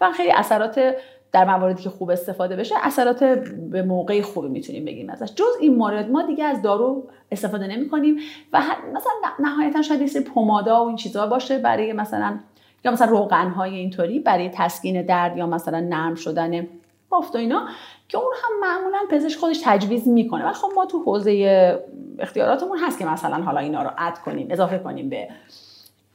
و 0.00 0.12
خیلی 0.12 0.32
اثرات 0.32 0.94
در 1.32 1.44
مواردی 1.44 1.82
که 1.82 1.90
خوب 1.90 2.10
استفاده 2.10 2.56
بشه 2.56 2.74
اثرات 2.82 3.24
به 3.70 3.82
موقع 3.82 4.22
خوبی 4.22 4.48
می‌تونیم 4.48 4.84
بگیم 4.84 5.10
ازش. 5.10 5.34
جز 5.34 5.56
این 5.60 5.76
مورد 5.76 6.10
ما 6.10 6.22
دیگه 6.22 6.44
از 6.44 6.62
دارو 6.62 7.08
استفاده 7.32 7.66
نمی 7.66 7.88
کنیم 7.88 8.16
و 8.52 8.62
مثلا 8.94 9.12
نهایتا 9.38 9.82
شاید 9.82 10.14
یه 10.14 10.20
پومادا 10.20 10.84
و 10.84 10.86
این 10.86 10.96
چیزها 10.96 11.26
باشه 11.26 11.58
برای 11.58 11.92
مثلا 11.92 12.38
یا 12.84 12.92
مثلا 12.92 13.10
روغن 13.10 13.48
های 13.48 13.74
اینطوری 13.74 14.18
برای 14.18 14.50
تسکین 14.54 15.02
درد 15.06 15.36
یا 15.36 15.46
مثلا 15.46 15.80
نرم 15.80 16.14
شدن 16.14 16.66
بافت 17.08 17.34
و 17.34 17.38
اینا. 17.38 17.68
که 18.10 18.18
اون 18.18 18.32
هم 18.44 18.60
معمولا 18.60 18.98
پزشک 19.10 19.38
خودش 19.38 19.60
تجویز 19.64 20.08
می‌کنه. 20.08 20.44
ولی 20.44 20.54
خب 20.54 20.68
ما 20.76 20.86
تو 20.86 21.02
حوزه 21.02 21.82
اختیاراتمون 22.18 22.78
هست 22.78 22.98
که 22.98 23.04
مثلا 23.04 23.42
حالا 23.42 23.60
اینا 23.60 23.82
رو 23.82 23.90
اد 23.98 24.18
کنیم 24.18 24.46
اضافه 24.50 24.78
کنیم 24.78 25.08
به 25.08 25.28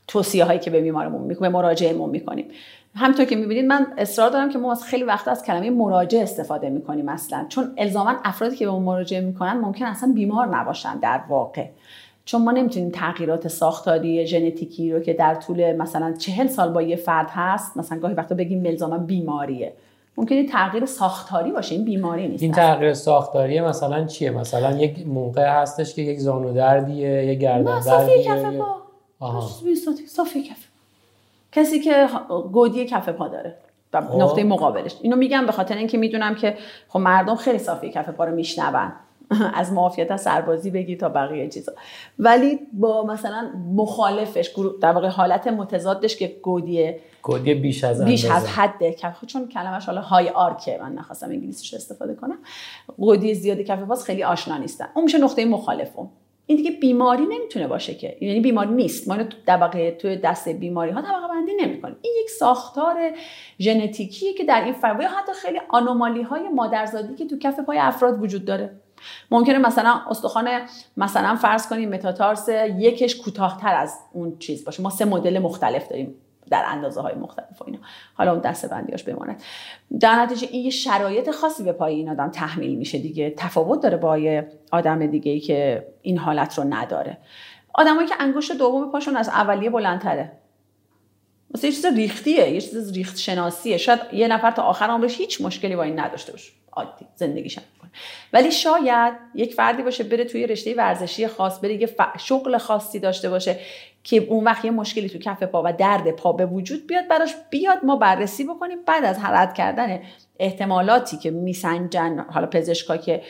توصیه 0.08 0.46
هایی 0.46 0.60
که 0.60 0.72
به 0.72 0.82
بیمارمون 0.82 1.22
می‌کنیم 1.22 1.52
به 1.52 1.58
مراجعمون 1.58 2.10
می‌کنیم. 2.10 2.46
همطور 2.96 3.25
که 3.25 3.36
می‌بینید 3.36 3.66
من 3.66 3.88
اصرار 3.98 4.30
دارم 4.30 4.50
که 4.50 4.58
ما 4.58 4.75
خیلی 4.75 5.04
وقت 5.04 5.28
از 5.28 5.44
کلمه 5.44 5.70
مراجعه 5.70 6.24
استفاده 6.24 6.70
می‌کنیم 6.70 7.10
اصلا. 7.10 7.46
چون 7.50 7.74
الزاما 7.78 8.16
افرادی 8.24 8.56
که 8.56 8.66
به 8.66 8.72
ما 8.72 8.80
مراجعه 8.80 9.22
می‌کنن 9.22 9.54
ممکن 9.54 9.86
اصلا 9.86 10.12
بیمار 10.14 10.48
نباشن 10.48 11.00
در 11.00 11.22
واقع. 11.30 11.66
چون 12.25 12.42
ما 12.42 12.52
نمی‌تونیم 12.52 12.90
تغییرات 12.90 13.48
ساختاری 13.48 14.28
ژنتیکی 14.28 14.94
رو 14.94 15.00
که 15.00 15.14
در 15.14 15.36
طول 15.36 15.75
مثلا 15.75 16.14
چهل 16.14 16.48
سال 16.48 16.74
با 16.74 16.82
یه 16.82 16.96
فرد 16.96 17.30
هست 17.30 17.78
مثلا 17.78 18.00
گاهی 18.00 18.14
وقتا 18.14 18.36
بگیم 18.36 18.62
ملزاما 18.62 18.98
بیماریه. 18.98 19.74
ممکنه 20.18 20.48
تغییر 20.48 20.86
ساختاری 20.86 21.52
باشه 21.52 21.76
این 21.76 21.86
بیماری 21.86 22.28
نیست 22.28 22.44
این 22.44 22.52
تغییر 22.52 22.94
ساختاری 22.94 23.62
مثلا 23.62 24.06
چیه؟ 24.06 24.32
مثلا 24.32 24.78
یک 24.78 25.08
موقع 25.08 25.62
هستش 25.62 25.96
که 25.96 26.02
یک 26.02 26.20
زانو 26.20 26.54
دردیه 26.54 27.26
یک 27.26 27.40
گردن 27.40 27.64
دردیه 27.64 28.24
صافی 30.08 30.44
کف. 30.44 30.58
کسی 31.52 31.80
که 31.80 32.08
گودی 32.52 32.86
کف 32.86 33.10
پا 33.10 33.28
داره 33.28 33.56
و 33.94 34.02
خب. 34.02 34.22
نقطه 34.22 34.44
مقابلش. 34.44 34.96
اینو 35.02 35.16
میگم 35.16 35.46
به 35.46 35.52
خاطر 35.52 35.76
اینکه 35.76 35.98
می‌دونم 35.98 36.36
که 36.36 36.58
خب 36.88 37.00
مردم 37.00 37.36
خیلی 37.36 37.60
صافی 37.60 37.90
کف 37.90 38.10
پا 38.10 38.26
رو 38.26 38.36
میشنون. 38.36 38.92
از 39.53 39.74
معافیت 39.74 40.12
از 40.12 40.22
سربازی 40.22 40.72
بگی 40.72 40.96
تا 40.96 41.10
بقیه 41.10 41.50
چیزا. 41.50 41.74
ولی 42.20 42.60
با 42.74 43.05
مثلا 43.05 43.50
مخالفش 43.75 44.55
در 44.82 44.91
واقع 44.91 45.08
حالت 45.08 45.48
متضادش 45.48 46.17
که 46.17 46.27
گودیه. 46.44 47.00
گودی 47.22 47.53
بیش 47.53 47.84
از 47.84 48.05
بیش 48.05 48.25
از 48.25 48.48
حده. 48.48 48.96
خب 49.22 49.27
چون 49.27 49.48
کلمش 49.48 49.86
حالا 49.86 50.01
های 50.01 50.29
آرکه. 50.29 50.79
من 50.82 50.94
نخواستم 50.94 51.29
انگلیسیش 51.29 51.74
استفاده 51.74 52.15
کنم. 52.15 52.38
گودی 52.98 53.34
زیادی 53.34 53.63
کف 53.63 53.79
باز 53.79 54.03
خیلی 54.03 54.24
آشنا 54.24 54.58
نیستن. 54.58 54.88
اون 54.96 55.03
میشه 55.03 55.17
نقطه 55.17 55.46
مخالفم. 55.46 56.10
این 56.48 56.58
دیگه 56.58 56.72
بیماری 56.72 57.24
نمی‌تونه 57.25 57.67
باشه 57.67 57.96
که. 57.96 58.17
یعنی 58.22 58.39
بیماری 58.39 58.74
نیست. 58.74 59.08
ما 59.08 59.13
اینو 59.13 59.29
طبقه 59.48 59.91
توی 59.91 60.15
دست 60.17 60.50
بیماری 60.50 60.91
ها 60.91 61.01
طبقه 61.01 61.27
بندی 61.29 61.51
نمی‌کنیم. 61.62 61.96
این 62.01 62.13
یک 62.24 62.29
ساختار 62.29 62.96
ژنتیکیه 63.60 64.34
که 64.34 64.44
در 64.44 64.63
این 64.63 64.74
فرد 64.74 65.01
حتی 65.01 65.34
خیلی 65.34 65.60
آنومالی 65.70 66.22
های 66.22 66.50
مادرزادی 66.50 67.15
که 67.15 67.25
تو 67.25 67.38
کف 67.38 67.60
پای 67.60 67.77
افراد 67.77 68.24
وجود 68.24 68.46
داره. 68.46 68.82
ممکنه 69.32 69.58
مثلا 69.58 70.02
استخوان 70.10 70.50
مثلا 70.98 71.36
فرض 71.36 71.68
کنیم 71.68 71.90
متاتارس 71.90 72.50
یکش 72.78 73.16
کوتاهتر 73.16 73.76
از 73.76 74.00
اون 74.14 74.38
چیز 74.38 74.66
باشه. 74.66 74.84
ما 74.84 74.90
سه 74.90 75.06
مدل 75.06 75.40
مختلف 75.40 75.88
داریم 75.88 76.16
در 76.50 76.64
اندازه 76.68 77.02
های 77.02 77.16
مختلف 77.16 77.62
و 77.62 77.64
اینا. 77.66 77.80
حالا 78.14 78.32
اون 78.32 78.42
دسته 78.42 78.68
بندیاش 78.68 79.04
بماند 79.04 79.44
در 80.00 80.16
نتیجه 80.16 80.48
این 80.52 80.70
شرایط 80.70 81.32
خاصی 81.32 81.64
به 81.64 81.72
پای 81.72 81.96
این 81.96 82.10
آدم 82.10 82.30
تحمیل 82.30 82.76
میشه 82.76 82.98
دیگه. 82.98 83.34
تفاوت 83.38 83.84
داره 83.84 83.98
با 83.98 84.18
یه 84.18 84.48
آدم 84.72 85.08
دیگه 85.08 85.32
ای 85.32 85.40
که 85.40 85.88
این 86.02 86.18
حالت 86.18 86.58
رو 86.58 86.64
نداره. 86.64 87.18
آدمایی 87.74 88.08
که 88.08 88.16
انگشت 88.20 88.52
دوم 88.52 88.92
پاشون 88.92 89.18
از 89.18 89.30
اولیه 89.30 89.70
بلندتره. 89.70 90.32
مثلا 91.56 91.70
یه 91.70 91.76
چیز 91.76 91.86
ریختیه 91.86 92.50
یه 92.50 92.62
چیز 92.62 92.94
ریخت 92.94 93.18
شناسیه 93.18 93.78
شاید 93.78 94.00
یه 94.14 94.28
نفر 94.28 94.52
تا 94.52 94.64
آخر 94.64 94.86
عمرش 94.86 95.18
هیچ 95.18 95.42
مشکلی 95.42 95.76
با 95.76 95.84
این 95.84 96.00
نداشته 96.00 96.32
باشه. 96.32 96.52
عادی 96.72 97.06
زندگیش 97.16 97.60
ولی 98.34 98.52
شاید 98.52 99.14
یک 99.36 99.54
فردی 99.54 99.84
باشه 99.84 100.04
بره 100.04 100.24
توی 100.24 100.48
رشته 100.48 100.76
ورزشی 100.76 101.28
خاص 101.28 101.60
بره 101.60 101.82
یه 101.82 101.96
شغل 102.18 102.58
خاصی 102.58 103.00
داشته 103.00 103.30
باشه 103.30 103.60
که 104.04 104.18
اون 104.18 104.44
وقت 104.44 104.66
یه 104.66 104.72
مشکلی 104.72 105.10
تو 105.10 105.18
کف 105.18 105.44
پا 105.44 105.64
و 105.66 105.74
درد 105.74 106.12
پا 106.12 106.34
به 106.34 106.46
وجود 106.46 106.88
بیاد 106.88 107.08
براش 107.08 107.36
بیاد 107.50 107.86
ما 107.86 107.96
بررسی 107.96 108.44
بکنیم. 108.44 108.78
بعد 108.86 109.06
از 109.06 109.20
حرد 109.20 109.54
کردن 109.54 110.02
احتمالاتی 110.40 111.18
که 111.18 111.32
میسنجن 111.32 112.26
حالا 112.30 112.48
پزشکا 112.48 112.98
که 112.98 113.22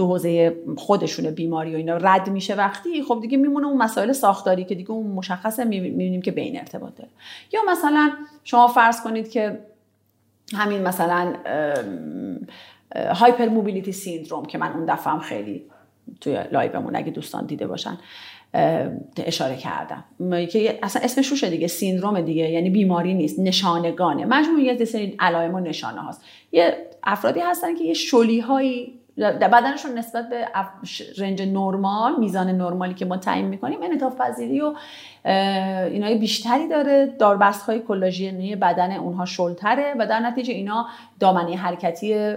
تو 0.00 0.06
حوزه 0.06 0.56
خودشون 0.76 1.30
بیماری 1.30 1.74
و 1.74 1.76
اینا 1.76 1.96
رد 1.96 2.30
میشه 2.30 2.54
وقتی 2.54 3.02
خب 3.02 3.18
دیگه 3.22 3.38
میمونه 3.38 3.66
اون 3.66 3.76
مسائل 3.76 4.12
ساختاری 4.12 4.64
که 4.64 4.74
دیگه 4.74 4.90
اون 4.90 5.06
مشخصه 5.06 5.64
می‌بینیم 5.64 6.22
که 6.22 6.30
بین 6.30 6.58
ارتباط 6.58 6.94
داره. 6.94 7.10
یا 7.52 7.60
مثلا 7.68 8.10
شما 8.44 8.68
فرض 8.68 9.02
کنید 9.02 9.30
که 9.30 9.58
همین 10.54 10.82
مثلا 10.82 11.34
hypermobility 12.94 13.92
syndrome 13.92 14.44
که 14.44 14.58
من 14.58 14.72
اون 14.72 14.84
دفعه 14.84 15.12
هم 15.12 15.18
خیلی 15.18 15.62
توی 16.20 16.38
لایومون 16.52 16.96
اگه 16.96 17.10
دوستان 17.10 17.46
دیده 17.46 17.66
باشن 17.66 17.98
اشاره 19.16 19.56
کردم. 19.56 20.04
که 20.46 20.78
اصلا 20.82 21.02
اسمش 21.02 21.28
روشه 21.28 21.50
دیگه؟ 21.50 21.66
syndrome 21.66 22.20
دیگه 22.20 22.50
یعنی 22.50 22.70
بیماری 22.70 23.14
نیست 23.14 23.38
نشانگانه. 23.38 24.24
مجموعه 24.24 24.84
سری 24.84 25.16
علائم 25.18 25.54
و 25.54 25.60
نشانه 25.60 26.00
هاست. 26.00 26.24
یه 26.52 26.86
افرادی 27.02 27.40
هستن 27.40 27.74
که 27.74 27.84
یه 27.84 27.94
شلی 27.94 28.40
هایی 28.40 28.99
بدنشون 29.20 29.98
نسبت 29.98 30.28
به 30.28 30.46
range 31.18 31.42
نرمال 31.42 32.18
میزان 32.18 32.50
نرمالی 32.50 32.94
که 32.94 33.04
ما 33.04 33.16
تعیین 33.16 33.46
می‌کنیم 33.46 33.82
انعطاف 33.82 34.16
پذیری 34.20 34.60
و 34.60 34.74
اینای 35.24 36.18
بیشتری 36.18 36.68
داره. 36.68 37.14
داربست 37.18 37.62
های 37.62 37.80
کلاژینی 37.80 38.56
بدن 38.56 38.92
اونها 38.92 39.24
شلتره 39.24 39.94
و 39.98 40.06
در 40.06 40.20
نتیجه 40.20 40.54
اینا 40.54 40.86
دامنه 41.20 41.56
حرکتی 41.56 42.34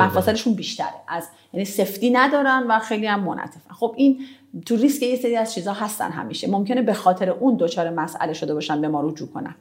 مفاصلشون 0.00 0.54
بیشتره. 0.54 0.94
از 1.08 1.28
یعنی 1.52 1.64
سفتی 1.64 2.10
ندارن 2.10 2.66
و 2.68 2.78
خیلی 2.78 3.06
هم 3.06 3.20
منعطفن. 3.20 3.74
خب 3.74 3.94
این 3.96 4.18
تو 4.66 4.76
ریسک 4.76 5.02
یه 5.02 5.16
سری 5.16 5.36
از 5.36 5.54
چیزها 5.54 5.74
هستن 5.74 6.10
همیشه. 6.10 6.50
ممکنه 6.50 6.82
به 6.82 6.92
خاطر 6.92 7.30
اون 7.30 7.56
دچار 7.56 7.90
مسئله 7.90 8.32
شده 8.32 8.54
باشن 8.54 8.80
به 8.80 8.88
ما 8.88 9.00
رجوع 9.00 9.28
کنن. 9.28 9.54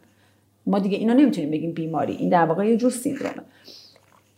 ما 0.67 0.79
دیگه 0.79 0.97
اینو 0.97 1.13
نمی‌تونیم 1.13 1.51
بگیم 1.51 1.71
بیماری. 1.71 2.13
این 2.13 2.29
در 2.29 2.45
واقع 2.45 2.67
یه 2.67 2.77
جور 2.77 2.91
syndromeه. 2.91 3.41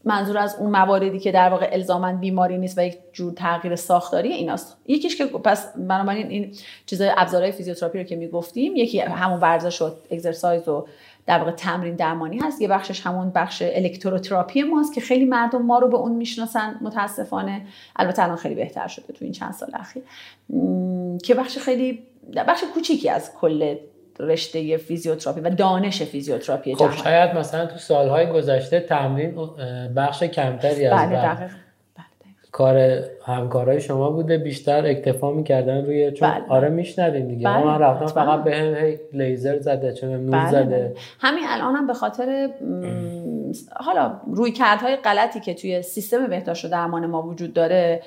منظور 0.06 0.38
از 0.38 0.56
اون 0.60 0.72
مواردی 0.72 1.20
که 1.20 1.32
در 1.32 1.50
واقع 1.50 1.70
الزاما 1.72 2.14
بیماری 2.14 2.58
نیست 2.58 2.78
و 2.78 2.82
یک 2.82 2.98
جور 3.14 3.34
تغییر 3.34 3.76
ساختاری 3.76 4.34
ایناست. 4.34 4.78
یکیش 4.88 5.18
که 5.18 5.26
پس 5.26 5.78
بنابراین 5.78 6.28
این 6.28 6.56
چیزای 6.86 7.12
ابزارهای 7.18 7.52
فیزیوتراپی 7.52 7.98
رو 7.98 8.04
که 8.04 8.16
می‌گفتیم 8.16 8.76
یکی 8.76 9.00
همون 9.00 9.40
ورزش 9.40 9.82
و 9.82 9.92
exercise 10.12 10.68
و 10.68 10.86
در 11.26 11.40
واقع 11.40 11.52
تمرین 11.52 11.96
درمانی 11.96 12.38
هست. 12.38 12.62
یه 12.62 12.68
بخشش 12.68 13.02
همون 13.02 13.30
بخش 13.30 13.64
الکتروتراپی 13.66 14.64
ماست 14.64 14.94
که 14.94 15.02
خیلی 15.02 15.26
مردم 15.26 15.62
ما 15.62 15.80
رو 15.80 15.88
به 15.88 15.98
اون 15.98 16.12
می‌شناسن 16.12 16.80
متاسفانه. 16.82 17.62
البته 17.96 18.24
الان 18.24 18.36
خیلی 18.36 18.56
بهتر 18.56 18.88
شده 18.88 19.14
تو 19.14 19.26
این 19.26 19.32
چند 19.32 19.54
سال 19.54 19.70
اخیر. 19.74 20.04
که 21.24 21.34
بخش 21.34 21.58
خیلی 21.58 22.04
بخش 22.48 22.64
کوچیکی 22.74 23.10
از 23.10 23.32
کل 23.34 23.76
رشته 24.20 24.78
فیزیوتراپی 24.78 25.42
و 25.42 25.50
دانش 25.50 26.04
فیزیوتراپی 26.04 26.76
خب 26.76 26.92
شاید 26.92 27.38
مثلا 27.38 27.66
تو 27.66 27.78
سالهای 27.78 28.26
گذشته 28.32 28.80
تمرین 28.80 29.36
بخش 29.96 30.24
کمتری 30.24 30.86
از 30.86 31.10
بله 31.10 31.50
کار 32.54 33.04
همکارای 33.26 33.82
شما 33.82 34.10
بوده 34.10 34.38
بیشتر 34.38 34.86
اکتفا 34.86 35.32
می‌کردن 35.32 35.86
روی 35.86 36.12
چون 36.12 36.30
بله. 36.30 36.44
آره 36.50 36.70
میشنویم 36.70 37.28
دیگه 37.28 37.48
بله. 37.48 37.66
من 37.66 37.80
رفتم 37.80 38.06
فقط 38.06 38.44
به 38.44 38.56
هم 38.56 38.76
لیزر 39.14 39.60
زده 39.60 39.94
چون 39.94 40.10
نور 40.10 40.32
بله. 40.32 40.52
زده 40.52 40.96
همین 41.20 41.44
الان 41.48 41.76
هم 41.76 41.88
به 41.88 41.94
خاطر 41.94 42.50
حالا 43.76 44.22
روی 44.28 44.52
کردهای 44.52 44.96
غلطی 44.96 45.40
که 45.40 45.54
توی 45.54 45.82
سیستم 45.82 46.28
بهداشت 46.28 46.66
و 46.66 46.68
درمان 46.68 47.06
ما 47.06 47.22
وجود 47.22 47.54
داره 47.54 48.02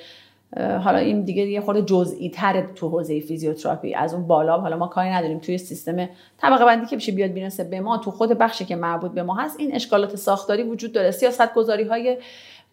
حالا 0.57 0.99
این 0.99 1.23
دیگه 1.23 1.43
یه 1.43 1.61
خورده 1.61 1.83
جزئی 1.83 2.31
تر 2.31 2.67
تو 2.67 2.89
حوزه 2.89 3.21
فیزیوتراپی. 3.21 3.95
از 3.95 4.15
اون 4.15 4.27
بالا 4.27 4.61
حالا 4.61 4.77
ما 4.77 4.87
کاری 4.87 5.11
نداریم. 5.11 5.39
توی 5.39 5.59
سیستم 5.59 6.09
طبقه 6.39 6.65
بندی 6.65 6.87
که 6.87 6.97
بشه 6.97 7.13
بیاد 7.13 7.31
بیرنسه 7.31 7.65
به 7.65 7.81
ما 7.81 7.99
تو 7.99 8.11
خود 8.11 8.31
بخشی 8.31 8.65
که 8.65 8.77
مربوط 8.77 9.11
به 9.11 9.23
ما 9.23 9.35
هست 9.35 9.61
این 9.61 9.75
اشکالات 9.75 10.17
ساختاری 10.17 10.63
وجود 10.63 10.93
داره. 10.93 11.11
سیاست 11.11 11.55
گذاری 11.55 11.85
های 11.85 12.19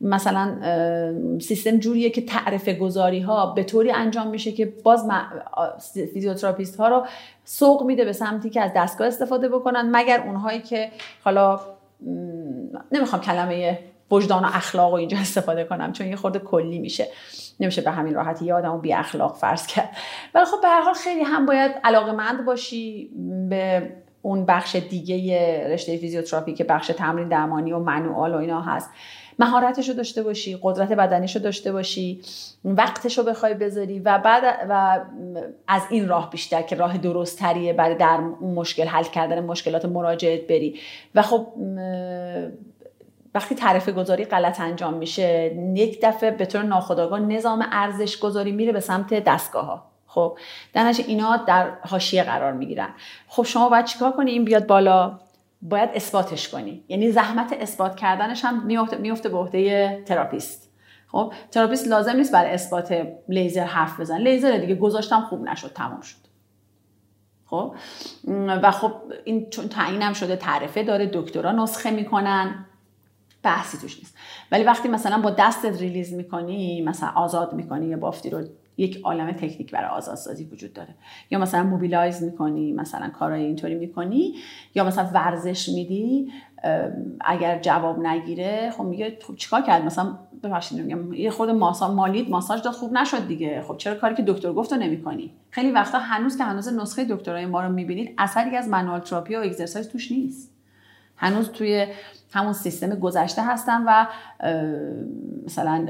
مثلا 0.02 0.58
سیستم 1.40 1.78
جوریه 1.78 2.10
که 2.10 2.22
تعرفه 2.22 2.74
گذاری 2.74 3.20
ها 3.20 3.46
به 3.46 3.64
طوری 3.64 3.92
انجام 3.92 4.28
میشه 4.28 4.52
که 4.52 4.74
باز 4.84 5.08
فیزیوتراپیست 6.14 6.76
ها 6.76 6.88
رو 6.88 7.06
سوق 7.46 7.84
میده 7.84 8.06
به 8.06 8.14
سمتی 8.14 8.50
که 8.50 8.62
از 8.62 8.72
دستگاه 8.76 9.08
استفاده 9.08 9.50
بکنن. 9.50 9.90
مگر 9.92 10.24
اونهایی 10.28 10.62
که 10.62 10.90
حالا 11.24 11.60
نمی‌خوام 12.92 13.22
کلمه 13.22 13.80
وجدان 14.14 14.44
و 14.46 14.48
اخلاق 14.54 14.92
و 14.92 14.96
اینجا 14.96 15.18
استفاده 15.28 15.64
کنم 15.64 15.94
چون 15.94 16.08
یه 16.08 16.16
خورده 16.16 16.40
کلی 16.40 16.80
میشه. 16.80 17.08
نمیشه 17.60 17.82
به 17.82 17.92
همین 17.92 18.14
راحتی 18.14 18.46
یه 18.46 18.54
آدم 18.54 18.82
بی 18.82 18.94
اخلاق 18.94 19.36
فرض 19.36 19.68
کرد. 19.68 19.90
ولی 20.36 20.46
خب 20.46 20.62
به 20.62 20.68
هر 20.68 20.82
حال 20.82 20.94
خیلی 20.94 21.24
هم 21.24 21.46
باید 21.46 21.72
علاقه 21.84 22.12
مند 22.12 22.46
باشی 22.46 23.10
به 23.50 23.90
اون 24.22 24.46
بخش 24.46 24.76
دیگه 24.76 25.68
رشته 25.74 25.98
فیزیوتراپی 25.98 26.54
که 26.54 26.64
بخش 26.64 26.88
تمرین 26.88 27.28
درمانی 27.28 27.72
و 27.74 27.80
manual 27.80 28.34
و 28.34 28.38
اینا 28.38 28.62
هست. 28.62 28.90
مهارتش 29.40 29.90
رو 29.90 29.96
داشته 29.96 30.24
باشی 30.24 30.60
قدرت 30.62 30.92
بدنیش 30.92 31.36
رو 31.36 31.42
داشته 31.42 31.72
باشی 31.72 32.22
وقتش 32.66 33.18
رو 33.18 33.24
بخوای 33.24 33.54
بذاری 33.54 34.00
و 34.00 34.18
بعد 34.18 34.44
و 34.70 35.00
از 35.68 35.82
این 35.90 36.08
راه 36.08 36.30
بیشتر 36.30 36.62
که 36.62 36.76
راه 36.76 36.98
درست 36.98 37.40
تریه 37.40 37.74
برای 37.74 37.96
در 37.96 38.20
مشکل 38.42 38.88
حل 38.88 39.04
کردن 39.04 39.40
مشکلات 39.40 39.86
مراجعت 39.86 40.42
بری. 40.42 40.80
و 41.16 41.22
خب 41.22 41.48
وقتی 43.36 43.56
تعرفه 43.56 43.92
گذاری 43.92 44.26
غلط 44.26 44.62
انجام 44.62 44.94
میشه 44.94 45.58
یک 45.76 46.00
دفعه 46.04 46.32
به 46.32 46.46
طور 46.46 46.62
ناخودآگاه 46.62 47.20
نظام 47.20 47.68
ارزش 47.72 48.20
گذاری 48.20 48.52
میره 48.52 48.72
به 48.72 48.80
سمت 48.80 49.14
دستگاه 49.14 49.66
ها 49.66 49.94
خب 50.08 50.38
در 50.74 50.94
اینا 51.08 51.38
در 51.38 51.72
حاشیه 51.82 52.24
قرار 52.24 52.54
می‌گیرن. 52.54 52.90
خب 53.28 53.44
شما 53.44 53.70
باید 53.70 53.86
چیکار 53.86 54.12
کنی؟ 54.12 54.32
این 54.32 54.46
بیاد 54.46 54.68
بالا. 54.68 55.20
باید 55.62 55.90
اثباتش 55.94 56.50
کنی. 56.50 56.84
یعنی 56.88 57.12
زحمت 57.12 57.54
اثبات 57.54 57.96
کردنش 57.96 58.46
هم 58.46 58.66
میفته 58.66 58.98
میفته 58.98 59.30
به 59.30 59.38
عهده 59.38 60.04
تراپیست. 60.06 60.70
خب 61.08 61.34
تراپیست 61.52 61.88
لازم 61.88 62.16
نیست 62.16 62.34
برای 62.34 62.52
اثبات 62.52 63.08
لیزر 63.30 63.66
حرف 63.66 64.00
بزنه 64.00 64.18
لیزر 64.18 64.58
دیگه 64.58 64.76
گذاشتم 64.76 65.22
خوب 65.22 65.44
نشد 65.44 65.74
تمام 65.74 66.02
شد. 66.02 66.18
خب 67.46 67.76
و 68.64 68.72
خب 68.72 68.94
این 69.24 69.50
چون 69.50 69.68
تعیینم 69.68 70.14
شده 70.14 70.36
تعرفه 70.36 70.84
داره 70.84 71.10
دکترا 71.14 71.52
نسخه 71.52 71.92
می‌کنن. 71.92 72.66
بحثی 73.44 73.78
توش 73.78 74.00
نیست. 74.00 74.18
ولی 74.52 74.64
وقتی 74.64 74.88
مثلا 74.88 75.22
با 75.22 75.30
دستت 75.30 75.82
release 75.82 76.14
می‌کنی 76.14 76.82
مثلا 76.82 77.10
آزاد 77.10 77.54
می‌کنی 77.54 77.86
یه 77.88 77.98
بافتی 77.98 78.30
رو 78.30 78.44
یک 78.78 79.02
عالم 79.04 79.32
تکنیک 79.32 79.72
برای 79.72 79.90
آزادسازی 79.90 80.44
وجود 80.44 80.74
داره. 80.74 80.96
یا 81.32 81.40
مثلا 81.40 81.64
mobilize 81.64 82.24
می‌کنی 82.24 82.72
مثلا 82.72 83.10
کارهای 83.10 83.44
اینطوری 83.44 83.76
می‌کنی 83.76 84.36
یا 84.76 84.84
مثلا 84.84 85.10
ورزش 85.14 85.70
میدی 85.70 86.32
اگر 87.22 87.60
جواب 87.60 88.00
نگیره 88.00 88.72
خب 88.78 88.84
میگه 88.84 89.18
خب 89.28 89.36
چیکار 89.36 89.62
کرد؟ 89.62 89.86
مثلا 89.86 90.18
ببخشید 90.44 90.80
میگم 90.80 91.14
یه 91.14 91.30
خود 91.30 91.50
ماساژ 91.50 91.92
مالید 91.92 92.30
ماساژ 92.30 92.62
داد 92.62 92.74
خوب 92.74 92.94
نشد 92.94 93.28
دیگه. 93.28 93.64
خب 93.68 93.78
چرا 93.78 93.96
کاری 93.96 94.16
که 94.16 94.24
دکتر 94.24 94.54
گفت 94.54 94.74
رو 94.74 94.80
نمی‌کنی؟ 94.80 95.32
خیلی 95.50 95.72
وقتا 95.72 96.00
هنوز 96.00 96.38
که 96.38 96.44
هنوز 96.44 96.74
نسخه 96.74 97.06
دکترای 97.06 97.46
ما 97.46 97.62
رو 97.62 97.72
می‌بینید 97.72 98.14
اثری 98.18 98.56
از 98.56 98.68
منوال 98.68 99.00
تراپی 99.00 99.36
و 99.36 99.40
اگزرسایز 99.40 99.90
توش 99.90 100.12
نیست. 100.12 100.54
هنوز 101.16 101.50
توی 101.50 101.88
همون 102.34 102.54
سیستم 102.54 102.96
گذشته 102.96 103.42
هستن 103.46 103.84
و 103.88 104.06
مثلا 105.46 105.88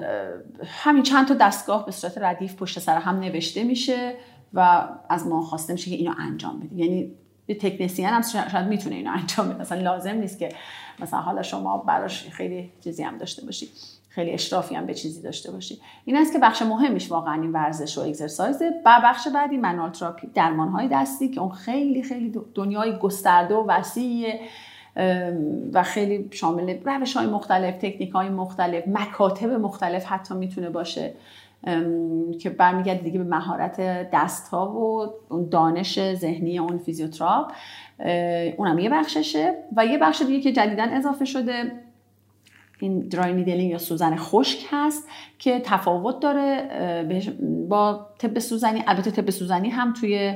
همین 0.66 1.04
چند 1.04 1.28
تا 1.28 1.34
دستگاه 1.34 1.86
به 1.86 1.92
صورت 1.92 2.18
ردیف 2.18 2.56
پشت 2.56 2.80
سر 2.80 2.98
هم 2.98 3.20
نوشته 3.20 3.64
میشه 3.64 4.16
و 4.54 4.88
از 5.10 5.28
ما 5.28 5.42
خواسته 5.42 5.74
میشه 5.74 5.90
که 5.90 5.96
اینو 5.96 6.14
انجام 6.20 6.60
بدیم 6.60 6.80
یعنی 6.80 7.12
یه 7.48 7.56
تکنسین 7.56 8.06
هم 8.06 8.22
شاید 8.22 8.68
می‌تونه 8.68 8.96
اینو 8.96 9.12
انجام 9.12 9.50
بده. 9.50 9.62
مثلا 9.62 9.82
لازم 9.82 10.12
نیست 10.12 10.40
که 10.40 10.50
مثلا 11.00 11.20
حالا 11.20 11.42
شما 11.42 11.78
براش 11.78 12.30
خیلی 12.30 12.72
چیزی 12.84 13.04
هم 13.04 13.18
داشته 13.18 13.46
باشی 13.46 13.68
خیلی 14.10 14.32
اشرافی 14.32 14.76
هم 14.76 14.86
به 14.86 14.94
چیزی 14.94 15.22
داشته 15.22 15.52
باشی. 15.52 15.82
این 16.06 16.18
است 16.18 16.34
که 16.34 16.40
بخش 16.40 16.62
مهمش 16.62 17.12
واقعا 17.12 17.42
این 17.42 17.52
ورزش 17.52 17.98
و 17.98 18.02
اگزرسایز 18.02 18.62
و 18.86 19.02
بخش 19.04 19.28
بعدی 19.28 19.58
منال 19.58 19.92
تراپی 19.92 20.28
درمان 20.28 20.70
های 20.70 20.88
دستی 20.92 21.30
که 21.30 21.42
اون 21.42 21.52
خیلی 21.52 22.04
خیلی 22.04 22.34
دنیای 22.56 23.00
گسترده 23.00 23.56
و 23.56 23.66
وسیع 23.68 24.40
و 25.74 25.84
خیلی 25.84 26.28
شامل 26.32 26.78
روش 26.86 27.18
های 27.18 27.28
مختلف 27.28 27.76
تکنیک 27.76 28.12
های 28.12 28.30
مختلف 28.30 28.84
مکاتب 28.88 29.50
مختلف 29.50 30.06
حتی 30.06 30.34
می‌تونه 30.34 30.70
باشه. 30.70 31.14
که 32.40 32.50
برمیگرده 32.50 33.04
دیگه 33.04 33.18
به 33.18 33.24
مهارت 33.24 33.80
دست 34.12 34.48
ها 34.48 34.72
و 34.72 35.10
دانش 35.52 36.14
ذهنی 36.14 36.60
اون 36.60 36.78
فیزیوتراپ. 36.78 37.52
اونم 38.58 38.80
یه 38.80 38.90
بخششه 38.90 39.54
و 39.78 39.86
یه 39.86 39.98
بخش 39.98 40.22
دیگه 40.22 40.40
که 40.40 40.52
جدیدا 40.52 40.84
اضافه 40.84 41.26
شده 41.26 41.72
این 42.80 43.00
dry 43.00 43.34
needling 43.34 43.72
یا 43.72 43.78
سوزن 43.78 44.16
خشک 44.16 44.60
هست 44.72 45.08
که 45.40 45.60
تفاوت 45.60 46.20
داره 46.20 46.70
با 47.70 48.08
طب 48.18 48.40
سوزنی 48.40 48.84
البته 48.88 49.12
طب 49.12 49.30
سوزنی 49.30 49.70
هم 49.70 49.94
توی 49.94 50.36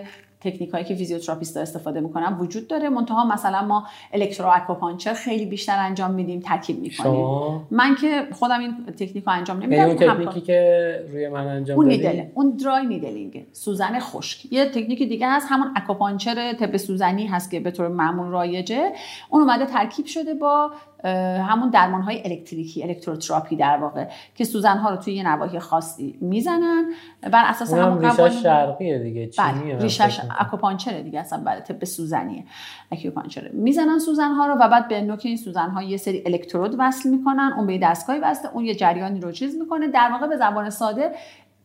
تکنیک 0.51 0.69
هایی 0.69 0.85
که 0.85 0.95
فیزیوتراپیست 0.95 1.57
استفاده 1.57 1.99
می‌کنن 1.99 2.37
وجود 2.39 2.67
داره. 2.67 2.89
منتها 2.89 3.25
مثلا 3.25 3.65
ما 3.65 3.87
electroacupuncture 4.13 5.13
خیلی 5.13 5.45
بیشتر 5.45 5.79
انجام 5.79 6.11
میدیم 6.11 6.39
ترکیب 6.39 6.79
می‌کنیم. 6.79 7.25
من 7.71 7.95
که 7.95 8.27
خودم 8.31 8.59
این 8.59 8.85
تکنیک 8.85 9.23
رو 9.25 9.31
انجام 9.31 9.57
نمیدم 9.57 9.87
یعنی 9.87 10.03
اون 10.03 10.13
تکنیکی 10.13 10.41
که 10.41 11.05
روی 11.11 11.27
من 11.27 11.47
انجام 11.47 11.77
اون 11.77 11.87
needleه 11.87 12.31
اون 12.33 12.49
dry 12.49 12.85
needling 12.85 13.45
سوزن 13.51 13.99
خشک. 13.99 14.53
یه 14.53 14.65
تکنیک 14.65 14.99
دیگه 14.99 15.27
هست 15.29 15.47
همون 15.49 15.67
acupuncture 15.75 16.53
طب 16.53 16.77
سوزنی 16.77 17.27
هست 17.27 17.51
که 17.51 17.59
به 17.59 17.71
طور 17.71 17.87
معمول 17.87 18.27
رایجه. 18.27 18.91
اون 19.29 19.41
اومده 19.41 19.65
ترکیب 19.65 20.05
شده 20.05 20.33
با 20.33 20.71
همون 21.03 21.69
درمان 21.69 22.01
های 22.01 22.21
الکتریکی 22.25 22.83
الکتروتراپی 22.83 23.55
در 23.55 23.77
واقع 23.77 24.07
که 24.35 24.43
سوزن 24.43 24.77
ها 24.77 24.89
رو 24.89 24.95
توی 24.95 25.13
یه 25.13 25.27
نواحی 25.27 25.59
خاصی 25.59 26.17
می‌زنن. 26.21 26.85
بر 27.21 27.43
اساس 27.45 27.73
همون 27.73 28.05
ریشش 28.05 28.43
شرقیه 28.43 28.99
دیگه 28.99 29.29
بله 29.37 29.77
ریشش 29.79 30.19
acupunctureه 30.39 31.01
دیگه 31.01 31.19
اصلا 31.19 31.43
برای 31.43 31.61
طب 31.61 31.85
سوزنیه 31.85 32.43
acupunctureه. 32.91 33.51
می‌زنن 33.53 33.99
سوزن 33.99 34.31
ها 34.31 34.47
رو 34.47 34.53
و 34.53 34.69
بعد 34.69 34.87
به 34.87 35.01
نوک 35.01 35.21
این 35.25 35.37
سوزن 35.37 35.69
ها 35.69 35.83
یه 35.83 35.97
سری 35.97 36.23
الکترود 36.25 36.75
وصل 36.79 37.09
می‌کنن 37.09 37.53
اون 37.57 37.67
به 37.67 37.77
دستگاهی 37.77 38.19
وصله 38.19 38.51
اون 38.53 38.65
یه 38.65 38.75
جریانی 38.75 39.19
رو 39.19 39.31
چیز 39.31 39.55
می‌کنه. 39.55 39.87
در 39.87 40.09
واقع 40.11 40.27
به 40.27 40.37
زبان 40.37 40.69
ساده 40.69 41.11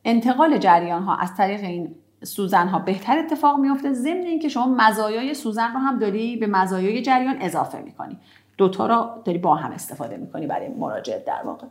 انتقال 0.04 0.58
جریان 0.58 1.02
ها 1.02 1.16
از 1.16 1.36
طریق 1.36 1.64
این 1.64 1.94
سوزن 2.24 2.68
ها 2.68 2.78
بهتر 2.78 3.18
اتفاق 3.18 3.58
میفته 3.58 3.92
ضمن 3.92 4.26
اینکه 4.26 4.48
شما 4.48 4.74
مزایای 4.78 5.34
سوزن 5.34 5.72
رو 5.72 5.78
هم 5.78 5.98
داری 5.98 6.36
به 6.36 6.46
مزایای 6.46 7.02
جریان 7.02 7.36
اضافه 7.40 7.80
می‌کنی. 7.80 8.18
دوتا 8.62 8.86
رو 8.86 9.22
داری 9.24 9.38
با 9.38 9.54
هم 9.54 9.72
استفاده 9.72 10.16
می‌کنی 10.16 10.46
برای 10.46 10.68
مراجعه 10.68 11.24
در 11.26 11.42
واقع. 11.44 11.66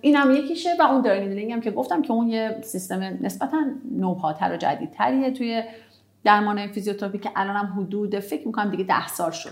این 0.00 0.16
هم 0.16 0.30
یکیشه 0.30 0.70
و 0.80 0.82
اون 0.82 1.02
دارینیدلینگ 1.02 1.52
هم 1.52 1.60
که 1.60 1.70
گفتم 1.70 2.02
که 2.02 2.12
اون 2.12 2.28
یه 2.28 2.58
سیستم 2.62 3.00
نسبتا 3.00 3.56
نوپاتر 3.90 4.52
و 4.52 4.56
جدیدتریه 4.56 5.30
توی 5.30 5.62
درمان 6.24 6.66
فیزیوتراپی 6.66 7.18
که 7.18 7.30
الان 7.36 7.56
هم 7.56 7.80
حدود 7.80 8.18
فکر 8.18 8.46
می‌کنم 8.46 8.70
دیگه 8.70 8.84
ده 8.84 9.08
سال 9.08 9.30
شد. 9.30 9.50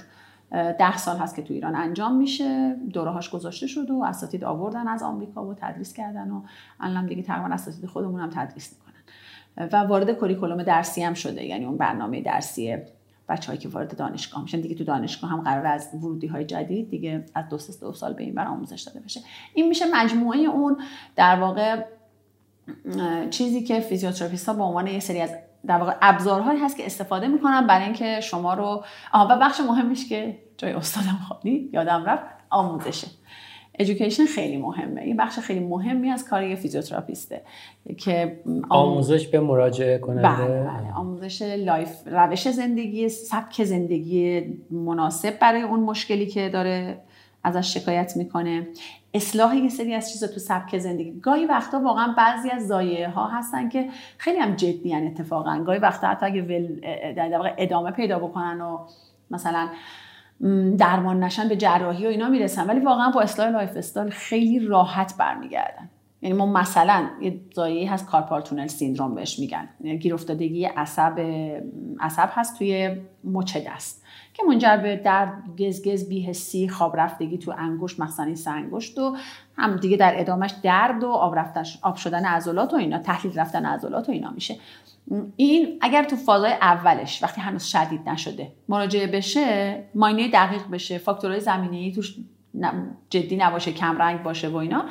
ده 0.53 0.97
سال 0.97 1.17
هست 1.17 1.37
که 1.37 1.43
تو 1.43 1.55
ایران 1.55 1.75
انجام 1.75 2.17
میشه. 2.17 2.77
دورهاش 2.93 3.31
گذاشته 3.31 3.67
شد 3.67 3.91
و 3.91 4.03
اساتید 4.03 4.45
آوردن 4.45 4.89
از 4.89 5.03
آمریکا 5.03 5.45
و 5.45 5.55
تدریس 5.55 5.93
کردن 5.93 6.31
و 6.31 6.43
الان 6.81 7.07
دیگه 7.07 7.23
تقریبا 7.23 7.55
اساتید 7.55 7.87
خودمون 7.87 8.21
هم 8.21 8.31
تدریس 8.31 8.73
می‌کنن. 8.73 9.69
و 9.73 9.77
وارد 9.89 10.19
curriculum 10.19 10.63
درسی 10.63 11.03
هم 11.03 11.15
شده 11.15 11.45
یعنی 11.45 11.65
اون 11.65 11.77
برنامه 11.77 12.21
درسی 12.21 12.79
بچه‌هایی 13.29 13.59
که 13.59 13.69
وارد 13.69 13.97
دانشگاه 13.97 14.43
میشن. 14.43 14.61
دیگه 14.61 14.75
تو 14.75 14.85
دانشگاه 14.85 15.31
هم 15.31 15.41
قراره 15.41 15.67
از 15.67 15.91
ورودی 15.95 16.27
های 16.27 16.45
جدید 16.45 16.91
دیگه 16.91 17.25
از 17.35 17.49
دو 17.49 17.59
دو 17.81 17.93
سال 17.93 18.13
به 18.13 18.23
این 18.23 18.35
ور 18.35 18.47
آموزش 18.47 18.83
داده 18.83 19.01
بشه. 19.01 19.21
این 19.55 19.69
میشه 19.69 19.85
مجموعه 19.93 20.39
اون 20.39 20.77
در 21.17 21.41
واقع 21.41 21.85
چیزی 23.31 23.65
که 23.65 23.81
فیزیوتراپیست 23.81 24.49
ها 24.49 24.55
به 24.55 24.63
عنوان 24.63 24.87
یه 24.87 25.01
سری 25.01 25.21
از 25.21 25.31
در 25.67 25.79
واقع 25.79 25.97
ابزارهایی 26.03 26.61
هست 26.61 26.77
که 26.77 26.87
استفاده 26.87 27.29
می‌کنن 27.29 27.67
برای 27.67 27.85
اینکه 27.85 28.21
شما 28.21 28.55
رو 28.55 28.85
آها 29.13 29.37
و 29.37 29.41
بخش 29.41 29.61
مهمش 29.61 30.09
که 30.09 30.39
جای 30.57 30.73
استادم 30.73 31.19
خالی 31.29 31.71
یادم 31.73 32.05
رفت 32.05 32.25
آموزشه. 32.51 33.07
education 33.79 34.25
خیلی 34.25 34.57
مهمه. 34.57 35.01
این 35.01 35.17
بخش 35.17 35.39
خیلی 35.39 35.61
مهمی 35.61 36.11
از 36.11 36.29
کار 36.29 36.43
یه 36.43 36.57
فیزیوتراپیسته 36.57 37.43
که 37.99 38.41
آموزش 38.69 39.29
به 39.29 39.41
مراجعه 39.41 39.99
کننده. 39.99 40.29
بله 40.29 40.61
بله. 40.61 40.93
آموزش 40.95 41.43
life 41.43 41.91
روش 42.07 42.49
زندگی 42.49 43.09
سبک 43.09 43.65
زندگی 43.65 44.43
مناسب 44.71 45.39
برای 45.39 45.63
اون 45.63 45.81
مشکلی 45.81 46.27
که 46.27 46.49
داره 46.49 46.99
ازش 47.45 47.75
شکایت 47.75 48.17
می‌کنه. 48.17 48.67
اصلاح 49.15 49.57
یه 49.57 49.69
سری 49.69 49.95
از 49.95 50.13
چیزا 50.13 50.27
تو 50.27 50.41
سبک 50.41 50.79
زندگی. 50.79 51.21
گاهی 51.21 51.47
وقتا 51.47 51.81
واقعا 51.81 52.15
بعضی 52.17 52.51
از 52.51 52.67
ضایعه 52.67 53.09
ها 53.09 53.29
هستن 53.29 53.69
که 53.69 53.89
خیلی 54.19 54.39
هم 54.39 54.55
جدی 54.55 54.95
اتفاقا. 54.95 55.63
گاهی 55.67 55.79
وقتا 55.79 56.07
حتی 56.07 56.27
اگه 56.27 56.43
ول 56.43 56.81
ادامه 57.59 57.91
پیدا 57.91 58.19
بکنن 58.19 58.61
و 58.61 58.79
مثلا 59.31 59.69
درمان 60.79 61.25
نشن 61.25 61.49
به 61.49 61.57
جراحی 61.57 62.07
و 62.07 62.09
اینا 62.09 62.29
می‌رسن. 62.29 62.67
ولی 62.67 62.81
واقعا 62.81 63.11
با 63.11 63.21
اصلاح 63.21 63.49
lifestyle 63.49 64.11
خیلی 64.11 64.59
راحت 64.59 65.15
برمیگردن. 65.19 65.91
یعنی 66.23 66.37
ما 66.37 66.47
مثلا 66.47 67.09
یه 67.23 67.41
ضایعه 67.55 67.93
هست 67.93 68.07
carpal 68.07 68.41
tunnel 68.41 68.67
syndrome 68.67 69.15
بهش 69.15 69.39
میگن. 69.39 69.69
یعنی 69.81 69.99
گیر 69.99 70.15
افتادگی 70.15 70.65
عصب 70.65 71.21
عصب 72.01 72.29
هست 72.33 72.59
توی 72.59 72.97
مچ 73.25 73.57
دست 73.57 74.07
که 74.35 74.43
منجر 74.49 74.77
به 74.77 74.97
درد 74.97 75.43
گزگز 75.59 76.09
بی‌حسی 76.09 76.69
خواب 76.69 77.01
رفتگی 77.01 77.39
تو 77.39 77.55
انگشت 77.59 78.01
مثلا 78.01 78.27
این 78.27 78.35
سه 78.35 78.53
انگشت 78.53 78.99
و 78.99 79.17
هم 79.57 79.77
دیگه 79.77 79.97
در 79.97 80.15
ادامش 80.17 80.55
درد 80.63 81.05
و 81.05 81.11
آب 81.11 81.35
آب 81.83 81.97
شدن 81.97 82.25
عضلات 82.25 82.73
و 82.73 82.77
اینا 82.77 82.99
تحلیل 82.99 83.39
رفتن 83.39 83.67
عضلات 83.67 84.09
و 84.09 84.13
اینا 84.13 84.31
میشه. 84.31 84.57
این 85.37 85.79
اگر 85.81 86.05
تو 86.05 86.17
فازای 86.17 86.53
اولش 86.53 87.23
وقتی 87.23 87.41
هنوز 87.41 87.65
شدید 87.65 88.09
نشده 88.09 88.53
مراجعه 88.69 89.07
بشه 89.07 89.83
ماینه 89.95 90.29
دقیق 90.29 90.63
بشه 90.73 90.99
فاکتورهای 90.99 91.41
زمینی 91.41 91.93
توش 91.93 92.15
جدی 93.11 93.37
نباشه 93.37 93.73
کم 93.73 93.99
رنگ 93.99 94.23
باشه 94.23 94.49
و 94.49 94.57
اینا 94.57 94.85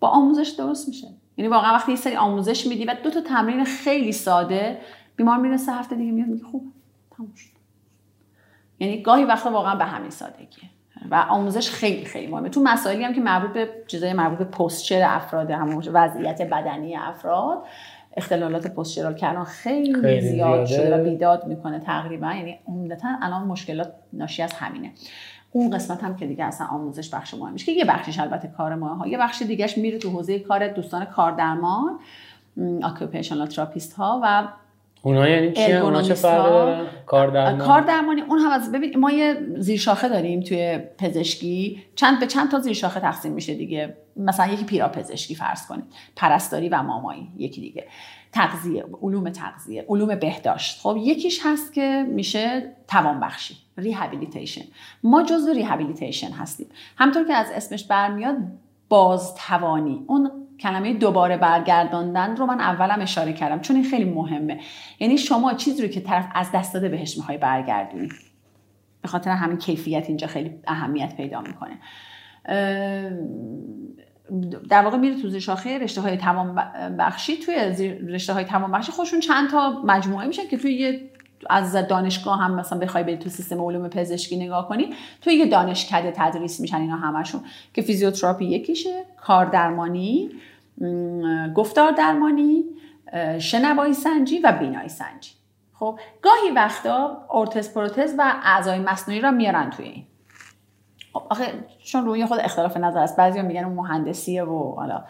با 0.00 0.08
آموزش 0.08 0.48
درست 0.48 0.88
میشه. 0.88 1.08
یعنی 1.36 1.48
واقعا 1.48 1.72
وقتی 1.72 1.92
یه 1.92 1.98
سری 1.98 2.16
آموزش 2.16 2.66
میدی 2.66 2.84
و 2.84 2.94
دو 3.04 3.10
تا 3.10 3.20
تمرین 3.20 3.64
خیلی 3.64 4.12
ساده 4.12 4.78
بیمار 5.16 5.38
می‌رسه 5.38 5.72
هفته 5.72 5.96
دیگه 5.96 6.12
میاد 6.12 6.28
میگه 6.28 6.44
خوب 6.44 6.72
تموم 7.16 7.34
شد. 7.34 7.52
یعنی 8.78 9.02
گاهی 9.02 9.24
وقتا 9.24 9.50
واقعا 9.50 9.74
به 9.74 9.84
همین 9.84 10.10
سادگیه. 10.10 10.70
و 11.10 11.26
آموزش 11.28 11.70
خیلی 11.70 12.04
خیلی 12.04 12.26
مهمه. 12.26 12.48
تو 12.48 12.62
مسائلی 12.62 13.04
هم 13.04 13.14
که 13.14 13.20
مربوط 13.20 13.50
به 13.50 13.84
چیزای 13.86 14.12
مربوط 14.12 14.38
به 14.38 14.44
پستچر 14.44 15.02
افراد 15.02 15.50
همون 15.50 15.84
وضعیت 15.92 16.42
بدنی 16.42 16.96
افراد 16.96 17.64
اختلالات 18.16 18.66
postural 18.66 19.14
که 19.14 19.28
الان 19.28 19.44
خیلی, 19.44 19.94
خیلی 19.94 20.20
زیاد 20.20 20.66
شده 20.66 20.96
و 20.96 21.04
بیداد 21.04 21.46
می‌کنه 21.46 21.78
تقریبا. 21.80 22.32
یعنی 22.32 22.58
عمدتا 22.66 23.08
الان 23.22 23.46
مشکلات 23.46 23.92
ناشی 24.12 24.42
از 24.42 24.52
همینه. 24.52 24.92
اون 25.50 25.70
قسمت 25.70 26.04
هم 26.04 26.16
که 26.16 26.26
دیگه 26.26 26.44
اصلا 26.44 26.66
آموزش 26.66 27.14
بخش 27.14 27.34
مهمش 27.34 27.64
که 27.64 27.72
یه 27.72 27.84
بخشش 27.84 28.18
البته 28.18 28.48
کار 28.48 28.74
ما 28.74 28.94
ها 28.94 29.06
یه 29.06 29.18
بخش 29.18 29.42
دیگهش 29.42 29.78
میره 29.78 29.98
تو 29.98 30.10
حوزه 30.10 30.38
کار 30.38 30.68
دوستان 30.68 31.04
کاردرمان 31.04 31.98
occupational 32.82 33.46
therapist 33.46 33.92
ها 33.92 34.20
و 34.24 34.48
اونها 35.02 35.28
یعنی 35.28 35.52
چیه؟ 35.52 35.76
اونا 35.76 36.02
چه 36.02 36.14
فرقی 36.14 36.50
دارن؟ 36.50 36.86
کار 37.06 37.30
درمانی؟ 37.30 37.58
کار 37.58 37.80
درمانی 37.80 38.20
اون 38.20 38.38
هم 38.38 38.50
از 38.50 38.72
ببین 38.72 38.98
ما 38.98 39.10
یه 39.10 39.46
زیرشاخه 39.58 40.08
داریم 40.08 40.40
توی 40.40 40.78
پزشکی. 40.98 41.82
چند 41.94 42.20
به 42.20 42.26
چند 42.26 42.50
تا 42.50 42.58
زیرشاخه 42.58 43.00
تقسیم 43.00 43.32
میشه 43.32 43.54
دیگه. 43.54 43.96
مثلا 44.16 44.52
یکی 44.52 44.64
پیرا 44.64 44.88
پزشکی 44.88 45.34
فرض 45.34 45.66
کنید 45.66 45.84
پرستاری 46.16 46.68
و 46.68 46.82
مامایی 46.82 47.28
یکی 47.36 47.60
دیگه. 47.60 47.86
تغذیه 48.32 48.84
علوم 49.02 49.30
تغذیه 49.30 49.86
علوم 49.88 50.14
بهداشت. 50.14 50.80
خب 50.80 50.96
یکیش 51.00 51.40
هست 51.44 51.72
که 51.72 52.06
میشه 52.08 52.72
توانبخشی 52.88 53.56
rehabilitation 53.78 54.64
ما 55.02 55.22
جزو 55.22 55.52
rehabilitation 55.52 56.30
هستیم. 56.30 56.66
همونطور 56.96 57.26
که 57.26 57.34
از 57.34 57.46
اسمش 57.54 57.84
برمیاد 57.84 58.36
بازتوانی. 58.88 60.04
اون 60.06 60.30
کلمه 60.60 60.94
دوباره 60.94 61.36
برگرداندن 61.36 62.36
رو 62.36 62.46
من 62.46 62.60
اولم 62.60 63.00
اشاره 63.00 63.32
کردم 63.32 63.60
چون 63.60 63.76
این 63.76 63.84
خیلی 63.84 64.04
مهمه. 64.04 64.60
یعنی 65.00 65.18
شما 65.18 65.54
چیزی 65.54 65.82
رو 65.82 65.88
که 65.88 66.00
طرف 66.00 66.28
از 66.34 66.52
دست 66.52 66.74
داده 66.74 66.88
بهش 66.88 67.16
می‌خوای 67.16 67.38
برگردونی. 67.38 68.08
به 69.02 69.08
خاطر 69.08 69.30
همین 69.30 69.58
کیفیت 69.58 70.04
اینجا 70.08 70.26
خیلی 70.26 70.54
اهمیت 70.66 71.16
پیدا 71.16 71.40
می‌کنه. 71.40 71.78
در 74.70 74.82
واقع 74.82 74.96
میره 74.96 75.22
تو 75.22 75.40
شاخه 75.40 75.78
رشته 75.78 76.00
های 76.00 76.16
تمام 76.16 76.54
بخشی 76.98 77.36
توی 77.36 77.54
رشته 78.08 78.32
های 78.32 78.44
تمام 78.44 78.72
بخشی 78.72 78.92
خودشون 78.92 79.20
چند 79.20 79.50
تا 79.50 79.82
مجموعه 79.84 80.26
میشن 80.26 80.48
که 80.50 80.56
توی 80.56 80.74
یه 80.74 81.11
از 81.50 81.72
دانشگاه 81.72 82.38
هم 82.38 82.54
مثلا 82.54 82.78
بخوای 82.78 83.04
بری 83.04 83.16
تو 83.16 83.28
سیستم 83.28 83.64
علوم 83.64 83.88
پزشکی 83.88 84.36
نگاه 84.36 84.68
کنی 84.68 84.94
توی 85.20 85.34
یه 85.34 85.46
دانشکده 85.46 86.12
تدریس 86.16 86.60
میشن 86.60 86.76
اینا 86.76 86.96
همشون. 86.96 87.40
که 87.74 87.82
فیزیوتراپی 87.82 88.44
یکیشه 88.44 89.04
کاردرمانی 89.20 90.30
گفتار 91.54 91.92
درمانی 91.92 92.64
شنوایی 93.38 93.94
سنجی 93.94 94.38
و 94.38 94.52
بینایی 94.52 94.88
سنجی. 94.88 95.30
خب 95.74 95.98
گاهی 96.22 96.50
وقتا 96.56 97.26
ارتز 97.30 97.74
پروتز 97.74 98.14
و 98.18 98.34
اعضای 98.42 98.78
مصنوعی 98.78 99.20
را 99.20 99.30
میارن 99.30 99.70
توی 99.70 99.84
این. 99.84 100.04
خب 101.12 101.22
آخه 101.30 101.44
چون 101.84 102.04
روی 102.04 102.26
خود 102.26 102.40
اختلاف 102.40 102.76
نظر 102.76 103.00
است 103.00 103.16
بعضی 103.16 103.42
میگن 103.42 103.64
اون 103.64 103.74
مهندسیه 103.74 104.44
و 104.44 104.74
حالا 104.74 105.04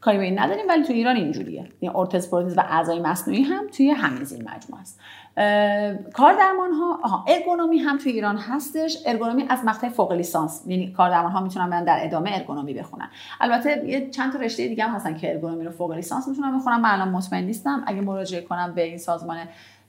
کاری 0.00 0.18
به 0.18 0.24
این 0.24 0.38
نداریم 0.38 0.64
ولی 0.68 0.84
تو 0.84 0.92
ایران 0.92 1.16
اینجوریه. 1.16 1.60
این 1.60 1.72
یعنی 1.80 1.96
ارتز 1.96 2.30
پروتز 2.30 2.58
و 2.58 2.64
اعضای 2.68 3.00
مصنوعی 3.00 3.42
هم 3.42 3.68
توی 3.68 3.90
همین 3.90 4.24
زیر 4.24 4.38
مجموعه 4.38 4.80
است. 4.80 5.00
کار 6.14 6.34
درمان 6.34 6.72
ها 6.72 7.00
آها 7.02 7.24
ارگونومی 7.28 7.78
هم 7.78 7.98
توی 7.98 8.12
ایران 8.12 8.36
هستش. 8.36 8.98
ارگونومی 9.06 9.46
از 9.48 9.64
مقطع 9.64 9.88
فوق 9.88 10.12
لیسانس 10.12 10.62
یعنی 10.66 10.92
کار 10.92 11.10
درمان 11.10 11.32
ها 11.32 11.40
می‌تونن 11.40 11.70
برن 11.70 11.84
در 11.84 11.98
ادامه 12.00 12.30
ارگونومی 12.34 12.74
بخونن. 12.74 13.10
البته 13.40 13.84
یه 13.86 14.10
چند 14.10 14.32
تا 14.32 14.38
رشته 14.38 14.68
دیگه 14.68 14.84
هم 14.84 14.94
هستن 14.94 15.16
که 15.16 15.30
ارگونومی 15.30 15.64
رو 15.64 15.70
فوق 15.70 15.92
لیسانس 15.92 16.28
می‌تونن 16.28 16.58
بخونن. 16.58 16.76
من 16.76 16.90
الان 16.90 17.08
مطمئن 17.08 17.44
نیستم. 17.44 17.84
اگه 17.86 18.00
مراجعه 18.00 18.40
کنم 18.40 18.72
به 18.74 18.82
این 18.82 18.98
سازمان 18.98 19.36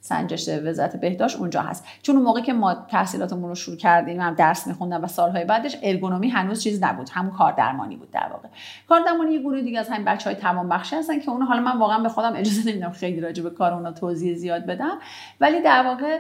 سنجش 0.05 0.49
وزارت 0.49 0.95
بهداشت 0.95 1.39
اونجا 1.39 1.61
هست. 1.61 1.85
چون 2.01 2.15
اون 2.15 2.25
موقع 2.25 2.41
که 2.41 2.53
ما 2.53 2.73
تحصیلاتمون 2.73 3.49
رو 3.49 3.55
شروع 3.55 3.77
کردیم 3.77 4.21
هم 4.21 4.33
درس 4.33 4.67
میخوندم 4.67 5.03
و 5.03 5.07
سالهای 5.07 5.45
بعدش 5.45 5.77
ارگونومی 5.83 6.29
هنوز 6.29 6.63
چیز 6.63 6.83
نبود. 6.83 7.09
همون 7.09 7.31
کار 7.31 7.51
درمانی 7.51 7.95
بود 7.95 8.11
در 8.11 8.27
واقع. 8.31 8.47
کار 8.89 9.01
درمانی 9.05 9.33
یه 9.33 9.39
گروه 9.39 9.61
دیگه 9.61 9.79
از 9.79 9.89
همین 9.89 10.05
بچه 10.05 10.29
های 10.29 10.39
توانبخشی 10.39 10.95
هستن 10.95 11.19
که 11.19 11.29
اون 11.29 11.41
حالا 11.41 11.61
من 11.61 11.77
واقعا 11.77 11.99
به 11.99 12.09
خودم 12.09 12.33
اجازه 12.35 12.69
نمیدم 12.69 12.89
خیلی 12.89 13.21
راجع 13.21 13.43
به 13.43 13.49
کار 13.49 13.73
اونا 13.73 13.91
توضیح 13.91 14.35
زیاد 14.35 14.65
بدم. 14.65 14.97
ولی 15.41 15.61
در 15.61 15.83
واقع 15.83 16.19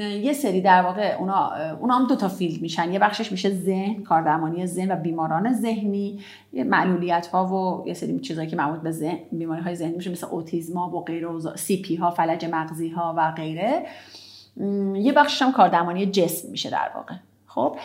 یه 0.00 0.32
سری 0.32 0.60
در 0.60 0.82
واقع 0.82 1.16
اونا 1.18 1.52
اونا 1.80 1.94
هم 1.94 2.06
دو 2.06 2.16
تا 2.16 2.28
field 2.28 2.62
میشن. 2.62 2.92
یه 2.92 2.98
بخشش 2.98 3.32
میشه 3.32 3.50
ذهن 3.50 4.02
کار 4.02 4.22
درمانی 4.22 4.66
ذهن 4.66 4.92
و 4.92 4.96
بیماران 4.96 5.52
ذهنی. 5.52 6.20
معلولیت 6.64 7.26
ها 7.26 7.46
و 7.46 7.88
یه 7.88 7.94
سری 7.94 8.20
چیزایی 8.20 8.48
که 8.48 8.56
مربوط 8.56 8.80
به 8.80 8.90
ذهن 8.90 9.18
بیماری 9.32 9.62
های 9.62 9.74
ذهنی 9.74 9.96
میشه 9.96 10.10
مثل 10.10 10.26
اوتیسم 10.30 10.78
و 10.78 11.00
غیره 11.00 11.28
CP 11.56 11.96
ها 11.96 12.10
فلج 12.10 12.44
مغزی 12.44 12.88
ها 12.88 13.14
و 13.16 13.30
غیره. 13.30 13.86
یه 14.94 15.12
بخشش 15.12 15.42
هم 15.42 15.52
کاردرمانی 15.52 16.06
جسم 16.06 16.50
میشه 16.50 16.70
در 16.70 16.90
واقع. 16.94 17.14
خب 17.46 17.76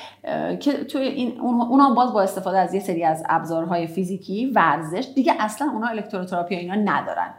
که 0.59 0.83
توی 0.83 1.01
این 1.01 1.39
اونا 1.41 1.93
باز 1.93 2.13
با 2.13 2.21
استفاده 2.21 2.59
از 2.59 2.73
یه 2.73 2.79
سری 2.79 3.03
از 3.03 3.23
ابزارهای 3.29 3.87
فیزیکی 3.87 4.45
ورزش 4.45 5.07
دیگه 5.15 5.33
اصلا 5.39 5.71
اونا 5.73 5.87
الکتروتراپی 5.87 6.55
اینا 6.55 6.75
ندارن 6.75 7.33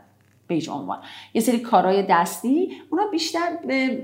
به 0.46 0.72
عنوان. 0.72 0.98
یه 1.34 1.40
سری 1.40 1.58
کارهای 1.60 2.06
دستی 2.10 2.72
اونا 2.90 3.06
بیشتر 3.10 3.56
به 3.66 4.02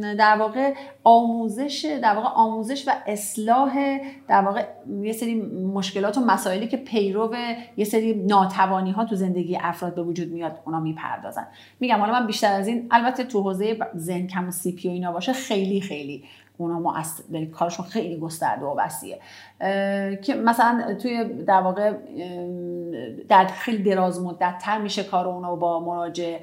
در 0.00 0.36
واقع 0.36 0.74
آموزش 1.04 1.98
در 2.02 2.14
واقع 2.14 2.28
آموزش 2.28 2.88
و 2.88 2.92
اصلاح 3.06 3.98
در 4.28 4.42
واقع 4.42 4.64
یه 5.02 5.12
سری 5.12 5.34
مشکلات 5.74 6.18
و 6.18 6.20
مسائلی 6.20 6.68
که 6.68 6.76
پیرو 6.76 7.34
یه 7.76 7.84
سری 7.84 8.14
ناتوانی 8.14 8.90
ها 8.90 9.04
تو 9.04 9.14
زندگی 9.14 9.58
افراد 9.60 9.94
به 9.94 10.02
وجود 10.02 10.32
میاد 10.32 10.58
اونا 10.66 10.80
می‌پردازن. 10.80 11.46
میگم 11.80 11.98
حالا 11.98 12.12
من 12.12 12.26
بیشتر 12.26 12.52
از 12.52 12.68
این 12.68 12.86
البته 12.90 13.24
تو 13.24 13.42
حوزه 13.42 13.78
زن 13.94 14.26
کم 14.26 14.48
و 14.48 14.50
CP 14.50 14.88
و 14.88 14.90
اینا 14.90 15.12
باشه 15.12 15.32
خیلی 15.32 15.80
خیلی 15.80 16.24
اونا 16.62 17.02
یعنی 17.30 17.46
کارشون 17.46 17.86
خیلی 17.86 18.18
گسترده 18.18 18.64
و 18.64 18.74
وسیعه. 18.78 19.20
که 20.16 20.34
مثلا 20.34 20.94
توی 21.02 21.24
در 21.24 21.60
واقع 21.60 21.92
در 23.28 23.46
خیلی 23.46 23.82
دراز 23.82 24.22
مدت 24.22 24.58
تر 24.58 24.78
میشه 24.78 25.04
کار 25.04 25.28
اونا 25.28 25.56
با 25.56 25.80
مراجع 25.80 26.38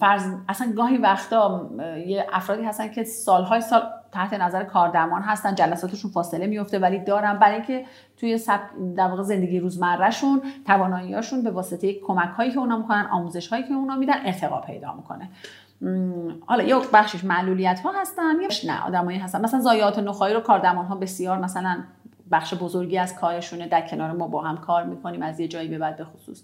فرض 0.00 0.22
اصلا 0.48 0.72
گاهی 0.76 0.98
وقتا 0.98 1.70
یه 2.06 2.26
افرادی 2.32 2.62
هستن 2.62 2.88
که 2.88 3.04
سالهای 3.04 3.60
سال 3.60 3.82
تحت 4.12 4.34
نظر 4.34 4.64
کاردرمان 4.64 5.22
هستن 5.22 5.54
جلساتشون 5.54 6.10
فاصله 6.10 6.46
میفته 6.46 6.78
ولی 6.78 6.98
دارن. 6.98 7.38
برای 7.38 7.54
اینکه 7.54 7.84
توی 8.16 8.38
سب... 8.38 8.60
در 8.96 9.08
واقع 9.08 9.22
زندگی 9.22 9.60
روزمرهشون 9.60 10.42
تواناییاشون 10.66 11.42
به 11.42 11.50
واسطه 11.50 12.00
کمک 12.00 12.30
هایی 12.30 12.50
که 12.50 12.58
اونا 12.58 12.78
می‌کنن 12.78 13.08
آموزش 13.12 13.48
هایی 13.48 13.62
که 13.62 13.74
اونا 13.74 13.96
میدن 13.96 14.16
ارتقا 14.24 14.60
پیدا 14.60 14.94
می‌کنه. 14.94 15.28
حالا 16.46 16.64
یک 16.64 16.90
بخشش 16.92 17.24
معلولیت 17.24 17.80
ها 17.80 17.92
هستن 18.00 18.34
یا 18.40 18.72
نه 18.72 18.86
آدمایی 18.86 19.18
هستن. 19.18 19.40
مثلا 19.40 19.60
ضایعات 19.60 19.98
نخاعی 19.98 20.34
رو 20.34 20.40
کاردرمان 20.40 20.86
ها 20.86 20.94
بسیار 20.94 21.38
مثلا 21.38 21.82
بخش 22.30 22.54
بزرگی 22.54 22.98
از 22.98 23.16
کارشونه 23.16 23.68
در 23.68 23.88
کنار 23.88 24.12
ما 24.12 24.28
با 24.28 24.42
هم 24.42 24.56
کار 24.56 24.84
می‌کنیم 24.84 25.22
از 25.22 25.40
یه 25.40 25.48
جایی 25.48 25.68
به 25.68 25.78
بعد 25.78 25.96
به 25.96 26.04
خصوص. 26.04 26.42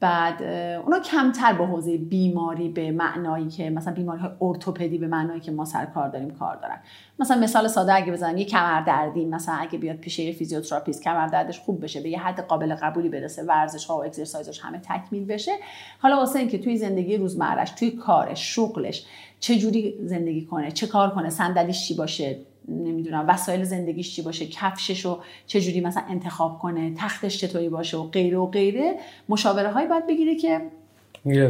بعد 0.00 0.42
اونا 0.84 0.98
کمتر 0.98 1.52
به 1.52 1.66
حوزه 1.66 1.96
بیماری 1.96 2.68
به 2.68 2.90
معنایی 2.90 3.48
که 3.48 3.70
مثلا 3.70 3.94
بیماری 3.94 4.20
های 4.20 4.30
ارتوپدی 4.40 4.98
به 4.98 5.06
معنایی 5.06 5.40
که 5.40 5.52
ما 5.52 5.64
سر 5.64 5.86
کار 5.86 6.08
داریم 6.08 6.30
کار 6.30 6.56
دارن. 6.56 6.78
مثلا 7.18 7.40
مثال 7.40 7.68
ساده 7.68 7.94
اگه 7.94 8.12
بزنم 8.12 8.36
یه 8.36 8.44
کمردردی 8.44 9.24
مثلا 9.24 9.54
اگه 9.54 9.78
بیاد 9.78 9.96
پیش 9.96 10.18
یه 10.18 10.32
فیزیوتراپیست 10.32 11.02
کمردردش 11.02 11.60
خوب 11.60 11.84
بشه 11.84 12.00
به 12.00 12.08
یه 12.08 12.18
حد 12.18 12.40
قابل 12.40 12.74
قبولی 12.74 13.08
برسه 13.08 13.42
ورزش 13.42 13.84
ها 13.84 13.96
و 13.96 14.04
exercise 14.04 14.49
ش 14.49 14.60
همه 14.60 14.78
تکمیل 14.78 15.24
بشه. 15.24 15.52
حالا 15.98 16.16
واسه 16.16 16.38
اینکه 16.38 16.58
توی 16.58 16.76
زندگی 16.76 17.16
روزمرش 17.16 17.70
توی 17.70 17.90
کارش 17.90 18.54
شغلش 18.54 19.06
چه 19.40 19.58
جوری 19.58 19.94
زندگی 20.04 20.46
کنه 20.46 20.72
چه 20.72 20.86
کار 20.86 21.10
کنه 21.10 21.30
صندلیش 21.30 21.88
چی 21.88 21.94
باشه 21.94 22.38
نمی‌دونم 22.70 23.24
وسایل 23.28 23.64
زندگیش 23.64 24.16
چی 24.16 24.22
باشه 24.22 24.46
کفشش 24.46 25.04
رو 25.04 25.18
چجوری 25.46 25.80
مثلا 25.80 26.02
انتخاب 26.08 26.58
کنه 26.58 26.94
تختش 26.96 27.38
چطوری 27.38 27.68
باشه 27.68 27.96
و 27.96 28.02
غیره 28.02 28.38
و 28.38 28.46
غیره 28.46 28.94
مشاوره 29.28 29.70
هایی 29.70 29.88
باید 29.88 30.06
بگیره 30.06 30.34
که 30.34 30.60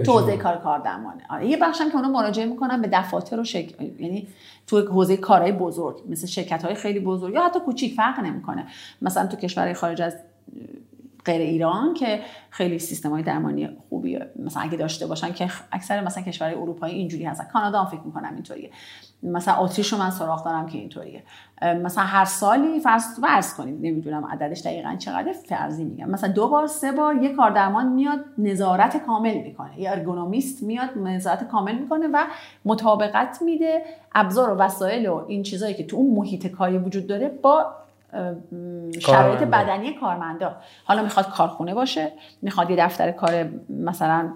تو 0.04 0.36
کار 0.36 0.56
کار 0.56 0.78
درمانه. 0.78 1.22
آره 1.30 1.46
یه 1.46 1.56
بخشم 1.56 1.90
که 1.90 1.96
اونا 1.96 2.08
مراجعه 2.08 2.46
می‌کنن 2.46 2.82
به 2.82 2.88
دفاتر 2.92 3.40
و 3.40 3.44
شک... 3.44 3.74
یعنی 3.98 4.26
تو 4.66 4.80
حوزه 4.80 5.16
کارهای 5.16 5.52
بزرگ 5.52 5.96
مثل 6.08 6.26
شرکت 6.26 6.64
های 6.64 6.74
خیلی 6.74 7.00
بزرگ 7.00 7.34
یا 7.34 7.42
حتی 7.42 7.60
کوچیک 7.60 7.94
فرق 7.94 8.20
نمی‌کنه. 8.20 8.66
مثلا 9.02 9.26
تو 9.26 9.36
کشور 9.36 9.72
خارج 9.72 10.02
از 10.02 10.16
غیر 11.24 11.40
ایران 11.40 11.94
که 11.94 12.20
خیلی 12.50 12.78
سیستم 12.78 13.10
های 13.10 13.22
درمانی 13.22 13.68
خوبی 13.88 14.18
مثلا 14.38 14.62
اگه 14.62 14.76
داشته 14.76 15.06
باشن 15.06 15.32
که 15.32 15.50
اکثر 15.72 16.04
مثلا 16.04 16.24
کشورهای 16.24 16.54
اروپایی 16.60 16.94
اینجوری 16.94 17.24
هستن. 17.24 17.44
کانادا 17.52 17.82
هم 17.82 17.90
فکر 17.90 18.00
می‌کنم 18.04 18.34
اینطوریه. 18.34 18.70
مثلا 19.22 19.56
اتریش 19.56 19.92
رو 19.92 19.98
من 19.98 20.10
سراغ 20.10 20.44
دارم 20.44 20.66
که 20.66 20.78
اینطوریه. 20.78 21.22
مثلا 21.62 22.04
هر 22.04 22.24
سالی 22.24 22.80
فرض 22.80 23.20
فرض 23.20 23.54
کنید 23.54 23.74
نمی‌دونم 23.86 24.26
عددش 24.26 24.60
دقیقا 24.60 24.96
چقدر 24.98 25.32
فرضی 25.32 25.84
میگم. 25.84 26.10
مثلا 26.10 26.32
دو 26.32 26.48
بار 26.48 26.66
سه 26.66 26.92
بار 26.92 27.22
یه 27.22 27.34
کاردرمان 27.34 27.92
میاد 27.92 28.24
نظارت 28.38 28.96
کامل 28.96 29.34
می‌کنه. 29.42 29.80
یه 29.80 29.90
ارگونومیست 29.90 30.62
میاد 30.62 30.98
نظارت 30.98 31.48
کامل 31.48 31.78
می‌کنه 31.78 32.06
و 32.12 32.24
مطابقت 32.64 33.42
میده. 33.42 33.82
ابزار 34.14 34.52
و 34.52 34.56
وسایل 34.56 35.08
و 35.08 35.24
این 35.28 35.42
چیزایی 35.42 35.74
که 35.74 35.86
تو 35.86 35.96
اون 35.96 36.14
محیط 36.14 36.46
کاری 36.46 36.78
وجود 36.78 37.06
داره 37.06 37.28
با 37.28 37.66
شرایط 39.00 39.42
بدنی 39.42 39.94
کارمندا 39.94 40.56
حالا 40.84 41.02
می‌خواد 41.02 41.30
کارخونه 41.30 41.74
باشه 41.74 42.12
می‌خواد 42.42 42.70
یه 42.70 42.76
دفتر 42.76 43.10
کار 43.10 43.48
مثلا 43.68 44.32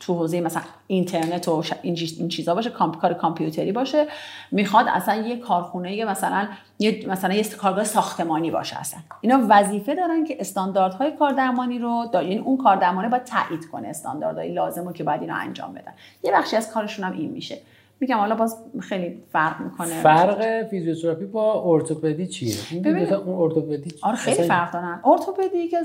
تو 0.00 0.14
حوزه 0.14 0.40
مثلا 0.40 0.62
اینترنت 0.86 1.48
و 1.48 1.62
این 1.82 2.28
چیزا 2.28 2.54
باشه 2.54 2.70
کار 2.70 3.14
کامپیوتری 3.14 3.72
باشه. 3.72 4.06
می‌خواد 4.50 4.86
اصلا 4.88 5.14
یه 5.14 5.36
کارخونه 5.36 6.04
مثلا 6.04 6.48
یه 6.78 7.04
مثلا 7.08 7.34
یه 7.34 7.44
کارگاه 7.44 7.84
ساختمانی 7.84 8.50
باشه 8.50 8.80
اصلا. 8.80 9.00
اینا 9.20 9.46
وظیفه 9.48 9.94
دارن 9.94 10.24
که 10.24 10.36
استانداردهای 10.40 11.16
کاردرمانی 11.16 11.78
رو 11.78 12.08
یعنی 12.14 12.38
اون 12.38 12.56
کاردرمانه 12.56 13.08
باید 13.08 13.24
تایید 13.24 13.70
کنه 13.70 13.88
استانداردهای 13.88 14.52
لازم 14.52 14.84
رو 14.84 14.92
که 14.92 15.04
باید 15.04 15.20
اینا 15.20 15.34
انجام 15.34 15.72
بدن. 15.72 15.92
یه 16.22 16.32
بخشی 16.32 16.56
از 16.56 16.72
کارشون 16.72 17.04
هم 17.04 17.12
این 17.12 17.30
میشه. 17.30 17.58
میگم 18.02 18.16
حالا 18.16 18.34
باز 18.34 18.56
خیلی 18.80 19.22
فرق 19.32 19.60
می‌کنه. 19.60 20.02
فرق 20.02 20.62
فیزیوتراپی 20.68 21.24
با 21.24 21.62
ارتوپدی 21.66 22.26
چیه؟ 22.26 22.54
ببین 22.84 23.12
اون 23.12 23.42
ارتوپدی 23.42 23.94
آره 24.02 24.16
خیلی 24.16 24.42
فرق 24.42 24.72
دارن. 24.72 25.00
ارتوپدی 25.04 25.68
که 25.68 25.78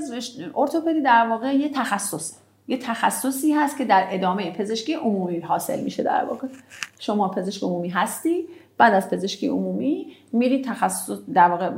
ارتوپدی 0.56 1.02
در 1.02 1.26
واقع 1.28 1.54
یه 1.54 1.68
تخصصه. 1.68 2.34
یه 2.68 2.78
تخصصی 2.78 3.52
هست 3.52 3.78
که 3.78 3.84
در 3.84 4.06
ادامه 4.10 4.52
پزشکی 4.52 4.94
عمومی 4.94 5.40
حاصل 5.40 5.80
میشه 5.80 6.02
در 6.02 6.24
واقع. 6.24 6.48
شما 6.98 7.28
پزشک 7.28 7.62
عمومی 7.62 7.88
هستی 7.88 8.44
بعد 8.78 8.94
از 8.94 9.10
پزشکی 9.10 9.46
عمومی 9.46 10.06
میری 10.32 10.62
تخصص 10.62 11.18
در 11.34 11.48
واقع 11.48 11.70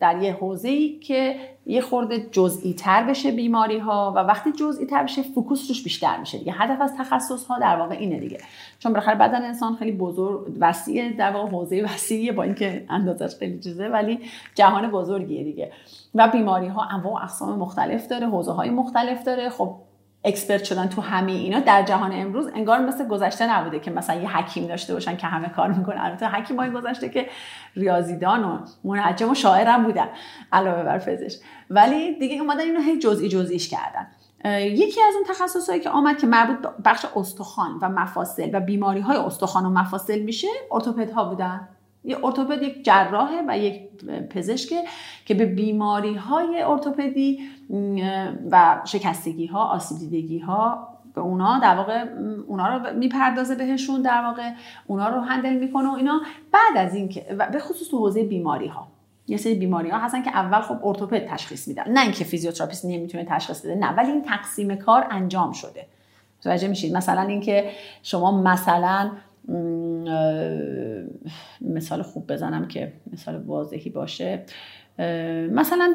در 0.00 0.22
یه 0.22 0.32
حوزه 0.32 0.68
ای 0.68 0.98
که 0.98 1.36
یه 1.66 1.80
خورده 1.80 2.26
جزئی 2.32 2.74
تر 2.74 3.04
بشه 3.04 3.32
بیماری 3.32 3.78
ها 3.78 4.12
و 4.16 4.18
وقتی 4.18 4.52
جزئی 4.52 4.86
تر 4.86 5.02
بشه 5.02 5.22
focus 5.22 5.68
روش 5.68 5.82
بیشتر 5.82 6.20
میشه 6.20 6.38
دیگه. 6.38 6.52
هدف 6.52 6.80
از 6.80 6.96
تخصص 6.98 7.44
ها 7.44 7.58
در 7.58 7.76
واقع 7.76 7.94
اینه 7.94 8.20
دیگه. 8.20 8.38
چون 8.78 8.92
بالاخره 8.92 9.14
بدن 9.14 9.44
انسان 9.44 9.76
خیلی 9.76 9.92
بزرگ 9.92 10.56
وسیع 10.60 11.16
در 11.16 11.30
واقع 11.30 11.50
حوزه 11.50 11.82
وسیعه 11.82 12.32
با 12.32 12.42
اینکه 12.42 12.84
اندازش 12.88 13.36
خیلی 13.38 13.58
چیزه 13.58 13.88
ولی 13.88 14.20
جهان 14.54 14.90
بزرگیه 14.90 15.44
دیگه. 15.44 15.72
و 16.14 16.28
بیماری 16.28 16.66
ها 16.66 16.82
انواع 16.82 17.22
اقسام 17.22 17.58
مختلف 17.58 18.06
داره 18.06 18.26
حوزه 18.26 18.52
های 18.52 18.70
مختلف 18.70 19.24
داره. 19.24 19.48
خب 19.48 19.74
اکسپرت 20.24 20.64
شدن 20.64 20.88
تو 20.88 21.00
همه 21.00 21.32
اینا 21.32 21.60
در 21.60 21.82
جهان 21.82 22.10
امروز 22.14 22.46
انگار 22.54 22.78
مثل 22.78 23.08
گذشته 23.08 23.50
نبوده 23.50 23.80
که 23.80 23.90
مثلا 23.90 24.20
یه 24.20 24.36
حکیم 24.36 24.66
داشته 24.66 24.94
باشن 24.94 25.16
که 25.16 25.26
همه 25.26 25.48
کار 25.48 25.72
می‌کنه 25.72 26.04
البته 26.04 26.26
حکیم 26.26 26.56
های 26.56 26.70
گذشته 26.70 27.08
که 27.08 27.28
ریاضیدان 27.76 28.44
و 28.44 28.58
منجم 28.84 29.30
و 29.30 29.34
شاعرم 29.34 29.82
بودن 29.82 30.08
علاوه 30.52 30.82
بر 30.82 30.98
پزشک. 30.98 31.40
ولی 31.70 32.18
دیگه 32.18 32.40
اومدن 32.40 32.60
اینو 32.60 32.80
هی 32.80 32.98
جزئی 32.98 33.28
جزئیش 33.28 33.68
کردن. 33.68 34.06
یکی 34.60 35.02
از 35.02 35.14
اون 35.14 35.24
تخصصهایی 35.28 35.80
که 35.80 35.90
آمد 35.90 36.18
که 36.18 36.26
مربوط 36.26 36.58
بخش 36.84 37.06
استخوان 37.16 37.78
و 37.82 37.88
مفاصل 37.88 38.50
و 38.52 38.60
بیماری 38.60 39.00
های 39.00 39.16
استخوان 39.16 39.66
و 39.66 39.70
مفاصل 39.70 40.18
میشه 40.18 40.48
ارتوپدها 40.72 41.24
بودن. 41.24 41.68
یه 42.04 42.24
ارتوپد 42.24 42.62
یک 42.62 42.84
جراحه 42.84 43.42
و 43.48 43.58
یک 43.58 43.80
پزشکه 44.30 44.82
که 45.24 45.34
به 45.34 45.46
بیماری 45.46 46.14
های 46.14 46.62
ارتوپدی 46.62 47.40
و 48.50 48.82
شکستگی 48.84 49.46
ها 49.46 49.64
آسیب 49.64 49.98
دیدگی 49.98 50.38
ها 50.38 50.88
به 51.14 51.20
اونا 51.20 51.58
در 51.58 51.76
واقع 51.76 52.04
اونا 52.46 52.76
رو 52.76 52.96
می‌پردازه 52.96 53.54
بهشون 53.54 54.02
در 54.02 54.24
واقع 54.24 54.50
اونا 54.86 55.08
رو 55.08 55.20
handle 55.20 55.52
می‌کنه 55.52 55.88
و 55.88 55.92
اینا. 55.92 56.20
بعد 56.52 56.86
از 56.86 56.94
اینکه 56.94 57.20
به 57.52 57.58
خصوص 57.58 57.88
تو 57.88 57.98
حوزه 57.98 58.24
بیماری 58.24 58.66
ها 58.66 58.86
یه 59.26 59.36
سری 59.36 59.54
بیماری 59.54 59.90
ها 59.90 59.98
هستن 59.98 60.22
که 60.22 60.30
اول 60.30 60.60
خب 60.60 60.86
ارتوپد 60.86 61.26
تشخیص 61.26 61.68
میدن. 61.68 61.84
نه 61.88 62.00
اینکه 62.00 62.24
فیزیوتراپیست 62.24 62.84
نمی‌تونه 62.84 63.24
تشخیص 63.24 63.60
بده 63.60 63.74
نه 63.74 63.94
ولی 63.94 64.10
این 64.10 64.22
تقسیم 64.22 64.74
کار 64.74 65.06
انجام 65.10 65.52
شده. 65.52 65.86
متوجه 66.40 66.68
میشید؟ 66.68 66.96
مثلا 66.96 67.22
اینکه 67.22 67.70
شما 68.02 68.42
مثلا 68.42 69.10
مثال 71.60 72.02
خوب 72.02 72.32
بزنم 72.32 72.68
که 72.68 72.92
مثال 73.12 73.36
واضحی 73.36 73.90
باشه. 73.90 74.42
مثلا 75.50 75.94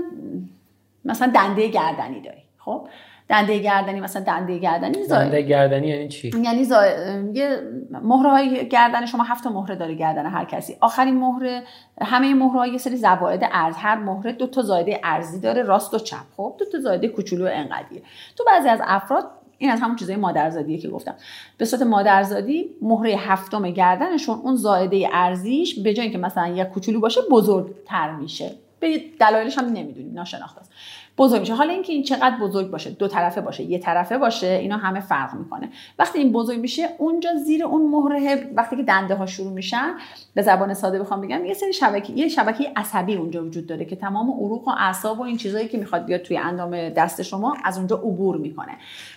مثلا 1.06 1.32
دنده 1.36 1.68
گردنی 1.68 2.22
داری 2.22 2.42
خب؟ 2.58 2.88
دنده 3.30 3.60
گردنی 3.60 4.00
مثلا 4.00 4.24
دنده 4.24 4.58
گردنی 4.58 5.08
دنده 5.08 5.42
گردنی 5.42 5.88
یعنی 5.88 6.08
چی؟ 6.08 6.32
یعنی 6.44 6.64
زا... 6.64 6.86
یه 7.34 7.62
مهره 7.92 8.30
های 8.30 8.68
گردن 8.70 9.06
شما 9.06 9.24
هفت 9.24 9.48
مهره 9.48 9.76
داره 9.76 9.96
گردن 9.96 10.26
هر 10.26 10.46
کسی. 10.46 10.78
آخرین 10.82 11.18
مهره 11.18 11.64
همه 12.02 12.34
مهره 12.34 12.70
یه 12.70 12.78
سری 12.78 12.98
زواید 12.98 13.42
ارز 13.52 13.76
هر 13.78 13.96
مهره 13.96 14.32
دو 14.32 14.48
تا 14.48 14.62
زایده 14.62 15.00
ارزی 15.04 15.40
داره 15.40 15.64
راست 15.64 15.94
و 15.94 16.00
چپ 16.00 16.18
خب؟ 16.38 16.56
دو 16.60 16.66
تا 16.66 16.80
زایده 16.80 17.08
کوچولو 17.08 17.46
انقدیه. 17.52 18.02
تو 18.38 18.44
بعضی 18.48 18.70
از 18.70 18.80
افراد 18.84 19.32
این 19.60 19.72
از 19.72 19.82
همون 19.82 19.96
چیزای 19.96 20.16
مادرزادیه 20.16 20.78
که 20.78 20.90
گفتم. 20.90 21.16
به 21.58 21.66
صورت 21.66 21.82
مادرزادی 21.82 22.70
مهره 22.82 23.16
هفتم 23.18 23.72
گردنشون 23.72 24.36
اون 24.36 24.56
زائده 24.56 25.10
ارزیش 25.12 25.80
به 25.80 25.94
جای 25.94 26.04
اینکه 26.04 26.18
مثلا 26.18 26.48
یک 26.48 26.68
کوچولو 26.68 27.00
باشه 27.00 27.22
بزرگتر 27.32 28.16
میشه. 28.16 28.52
به 28.80 29.02
دلایلش 29.20 29.58
هم 29.58 29.66
نمی‌دونیم 29.66 30.14
ناشناخته 30.14 30.60
است. 30.60 30.72
بزرگ 31.20 31.40
میشه. 31.40 31.54
حالا 31.54 31.74
اینکه 31.74 31.94
این 31.94 32.04
چقدر 32.04 32.38
بزرگ 32.42 32.72
باشه 32.72 32.90
دو 32.90 33.08
طرفه 33.08 33.42
باشه 33.42 33.64
یه 33.64 33.80
طرفه 33.80 34.18
باشه 34.18 34.48
اینا 34.48 34.78
همه 34.78 35.00
فرق 35.00 35.34
می‌کنه. 35.34 35.70
وقتی 36.00 36.20
این 36.20 36.32
بزرگ 36.32 36.60
میشه 36.60 36.90
اونجا 36.98 37.36
زیر 37.36 37.64
اون 37.64 37.90
مهره 37.92 38.52
وقتی 38.56 38.76
که 38.76 38.84
دنده 38.84 39.16
ها 39.16 39.26
شروع 39.26 39.52
میشن 39.52 39.94
به 40.34 40.42
زبان 40.42 40.74
ساده 40.74 41.00
بخوام 41.00 41.22
بگم 41.22 41.46
یه 41.46 41.54
سری 41.54 41.74
شبکه 41.74 42.14
یه 42.14 42.28
شبکه 42.28 42.72
عصبی 42.76 43.16
اونجا 43.16 43.46
وجود 43.46 43.68
داره 43.68 43.86
که 43.86 43.96
تمام 43.96 44.32
عروق 44.32 44.68
و 44.68 44.72
اعصاب 44.78 45.20
و 45.20 45.24
این 45.24 45.38
چیزایی 45.38 45.68
که 45.68 45.78
می‌خواد 45.78 46.06
بیاد 46.06 46.22
توی 46.22 46.38
اندام 46.38 46.90
دست 46.90 47.22
شما 47.22 47.58
از 47.64 47.78
اونجا 47.78 47.96
عبور 47.96 48.38
می‌کنه. 48.38 48.72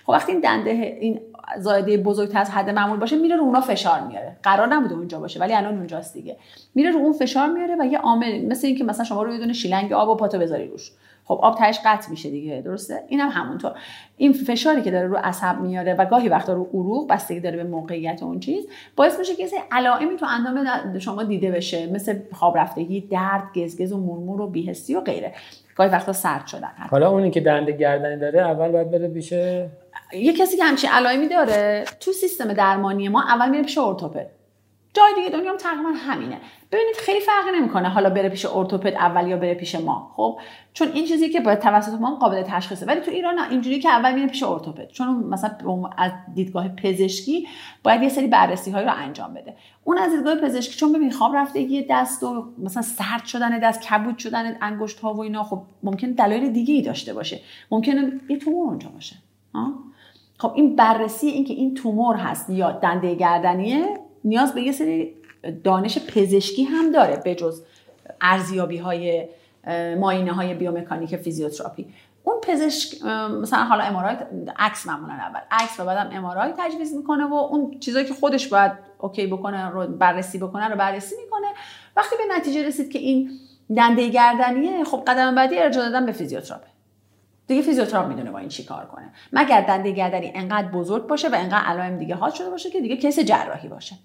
خب 0.06 0.10
وقتی 0.10 0.32
این 0.32 0.40
دنده 0.40 0.70
این 0.70 1.20
زایده 1.58 1.96
بزرگتر 1.96 2.38
از 2.38 2.50
حد 2.50 2.70
معمول 2.70 2.98
باشه 2.98 3.16
میره 3.16 3.36
رو 3.36 3.42
اونا 3.42 3.60
فشار 3.60 4.00
میاره. 4.00 4.36
قرار 4.42 4.66
نبوده 4.66 4.94
اونجا 4.94 5.20
باشه 5.20 5.40
ولی 5.40 5.54
الان 5.54 5.76
اونجاست 5.76 6.14
دیگه. 6.14 6.36
میره 6.74 6.90
رو 6.90 6.98
اون 6.98 7.12
فشار 7.12 7.48
میاره 7.48 7.76
و 7.80 7.84
یه 7.84 7.98
عامل 7.98 8.46
مثل 8.46 8.66
اینکه 8.66 8.84
مثلا 8.84 9.04
شما 9.04 9.22
رو 9.22 9.32
یه 9.32 9.38
دونه 9.38 9.52
شیلنگ 9.52 9.92
آب 9.92 10.08
و 10.08 10.14
پاتو 10.14 10.38
بذاری 10.38 10.68
روش. 10.68 10.92
خب 11.24 11.40
آب 11.42 11.58
تهش 11.58 11.80
قطع 11.84 12.10
میشه 12.10 12.30
دیگه 12.30 12.62
درسته؟ 12.64 13.04
اینم 13.08 13.28
هم 13.28 13.42
همونطور. 13.42 13.72
این 14.16 14.32
فشاری 14.32 14.82
که 14.82 14.90
داره 14.90 15.06
رو 15.06 15.16
عصب 15.16 15.60
میاره 15.60 15.94
و 15.94 16.04
گاهی 16.04 16.28
وقتا 16.28 16.52
رو 16.52 16.68
عروق 16.74 17.08
بستگی 17.12 17.40
داره 17.40 17.56
به 17.56 17.64
موقعیت 17.64 18.22
اون 18.22 18.40
چیز 18.40 18.66
باعث 18.96 19.18
میشه 19.18 19.34
که 19.34 19.46
علائمی 19.72 20.16
تو 20.16 20.26
اندام 20.26 20.98
شما 20.98 21.22
دیده 21.22 21.50
بشه 21.50 21.86
مثل 21.86 22.18
خواب 22.32 22.58
رفتگی 22.58 23.00
درد 23.00 23.42
گزگز 23.54 23.92
و 23.92 23.96
مرمور 23.96 24.40
و 24.40 24.46
بیهستی 24.46 24.94
و 24.94 25.00
غیره. 25.00 25.34
گاهی 25.76 25.90
وقتا 25.90 26.12
سرد 26.12 26.46
شدن 26.46 26.72
حالا 26.90 27.10
اونی 27.10 27.30
که 27.30 27.40
دنده 27.40 27.72
گردنی 27.72 28.16
داره 28.16 28.40
اول 28.40 28.68
باید 28.68 28.90
بره 28.90 29.08
پیش 29.08 29.32
یه 30.12 30.32
کسی 30.38 30.56
که 30.56 30.64
همچین 30.64 30.90
علائمی 30.90 31.28
داره 31.28 31.84
تو 32.00 32.12
سیستم 32.12 32.52
درمانی 32.52 33.08
ما 33.08 33.22
اول 33.22 33.50
میره 33.50 33.62
پیش 33.62 33.78
ارتوپد 33.78 34.26
جای 34.94 35.14
دیگه 35.14 35.38
دنیا 35.38 35.50
هم 35.50 35.56
تقریبا 35.56 35.88
همینه. 35.88 36.40
ببینید 36.72 36.96
خیلی 36.96 37.20
فرقی 37.20 37.58
نمی‌کنه 37.58 37.88
حالا 37.88 38.10
بره 38.10 38.28
پیش 38.28 38.46
ارتوپد 38.46 38.94
اول 38.94 39.28
یا 39.28 39.36
بره 39.36 39.54
پیش 39.54 39.74
ما 39.74 40.12
خب؟ 40.16 40.38
چون 40.72 40.88
این 40.88 41.06
چیزی 41.06 41.30
که 41.30 41.40
باید 41.40 41.58
توسط 41.58 42.00
ما 42.00 42.14
قابل 42.14 42.42
تشخیصه. 42.42 42.86
ولی 42.86 43.00
تو 43.00 43.10
ایران 43.10 43.38
اینجوری 43.38 43.80
که 43.80 43.88
اول 43.88 44.14
میره 44.14 44.26
پیش 44.26 44.42
ارتوپد. 44.42 44.88
چون 44.88 45.08
مثلا 45.08 45.50
از 45.98 46.12
دیدگاه 46.34 46.68
پزشکی 46.68 47.48
باید 47.82 48.02
یه 48.02 48.08
سری 48.08 48.26
بررسی 48.26 48.70
های 48.70 48.84
رو 48.84 48.92
انجام 48.96 49.34
بده. 49.34 49.56
اون 49.84 49.98
از 49.98 50.12
دیدگاه 50.12 50.36
پزشکی 50.36 50.76
چون 50.76 50.92
ببین 50.92 51.10
خواب 51.10 51.36
رفتگی 51.36 51.86
دست 51.90 52.22
و 52.22 52.52
مثلا 52.58 52.82
سرد 52.82 53.24
شدن 53.24 53.58
دست 53.58 53.82
کبود 53.82 54.18
شدن 54.18 54.58
انگشت 54.60 55.00
ها 55.00 55.14
و 55.14 55.20
اینا 55.20 55.42
خب 55.42 55.62
ممکن 55.82 56.10
دلایل 56.10 56.52
دیگه 56.52 56.74
ای 56.74 56.82
داشته 56.82 57.14
باشه. 57.14 57.40
ممکنه 57.70 58.20
یه 58.28 58.38
تومور 58.38 58.68
اونجا 58.68 58.88
باشه. 58.88 59.16
خب 60.38 60.52
این 60.54 60.76
بررسی 60.76 61.26
اینکه 61.26 61.54
این 61.54 61.74
تومور 61.74 62.16
هست 62.16 62.50
یا 62.50 62.72
دنده 62.72 63.14
گردنیه 63.14 64.01
نیاز 64.24 64.54
به 64.54 64.62
یه 64.62 64.72
سری 64.72 65.14
دانش 65.64 65.98
پزشکی 65.98 66.64
هم 66.64 66.92
داره 66.92 67.16
به 67.16 67.34
جز 67.34 67.62
ارزیابی 68.20 68.78
های 68.78 69.28
معاینه 70.00 70.32
های 70.32 70.54
بیومکانیک 70.54 71.16
فیزیوتراپی. 71.16 71.86
اون 72.24 72.36
پزشک 72.42 73.04
مثلا 73.42 73.64
حالا 73.64 73.84
MRI 73.84 74.16
عکس 74.58 74.86
معمولا 74.86 75.12
اول. 75.12 75.40
عکس 75.50 75.80
و 75.80 75.84
بعدم 75.84 76.16
MRI 76.16 76.52
تجویز 76.58 76.94
می‌کنه 76.94 77.24
و 77.24 77.34
اون 77.34 77.80
چیزایی 77.80 78.06
که 78.06 78.14
خودش 78.14 78.48
باید 78.48 78.72
اوکی 78.98 79.26
بکنه 79.26 79.68
رو 79.68 79.86
بررسی 79.86 80.38
بکنه 80.38 80.68
رو 80.68 80.76
بررسی 80.76 81.14
می‌کنه. 81.24 81.46
وقتی 81.96 82.16
به 82.16 82.36
نتیجه 82.36 82.66
رسید 82.66 82.90
که 82.90 82.98
این 82.98 83.30
دنده 83.76 84.08
گردنیه 84.08 84.84
خب 84.84 85.02
قدم 85.06 85.34
بعدی 85.34 85.58
ارجاع 85.58 85.84
دادن 85.84 86.06
به 86.06 86.12
فیزیوتراپه 86.12 86.66
دیگه 87.46 87.62
فیزیوتراپ 87.62 88.06
می‌دونه 88.08 88.30
با 88.30 88.38
این 88.38 88.48
چی 88.48 88.64
کار 88.64 88.86
کنه. 88.86 89.12
مگر 89.32 89.60
دنده 89.60 89.90
گردنی 89.90 90.32
انقدر 90.34 90.68
بزرگ 90.68 91.06
باشه 91.06 91.28
و 91.28 91.34
انقدر 91.34 91.64
علائم 91.64 91.98
دیگه 91.98 92.14
حاد 92.14 92.34
شده 92.34 92.50
باشه 92.50 92.70
که 92.70 92.80
دیگه 92.80 92.96
case 92.96 93.18
جراحی 93.18 93.68
باشه. 93.68 93.96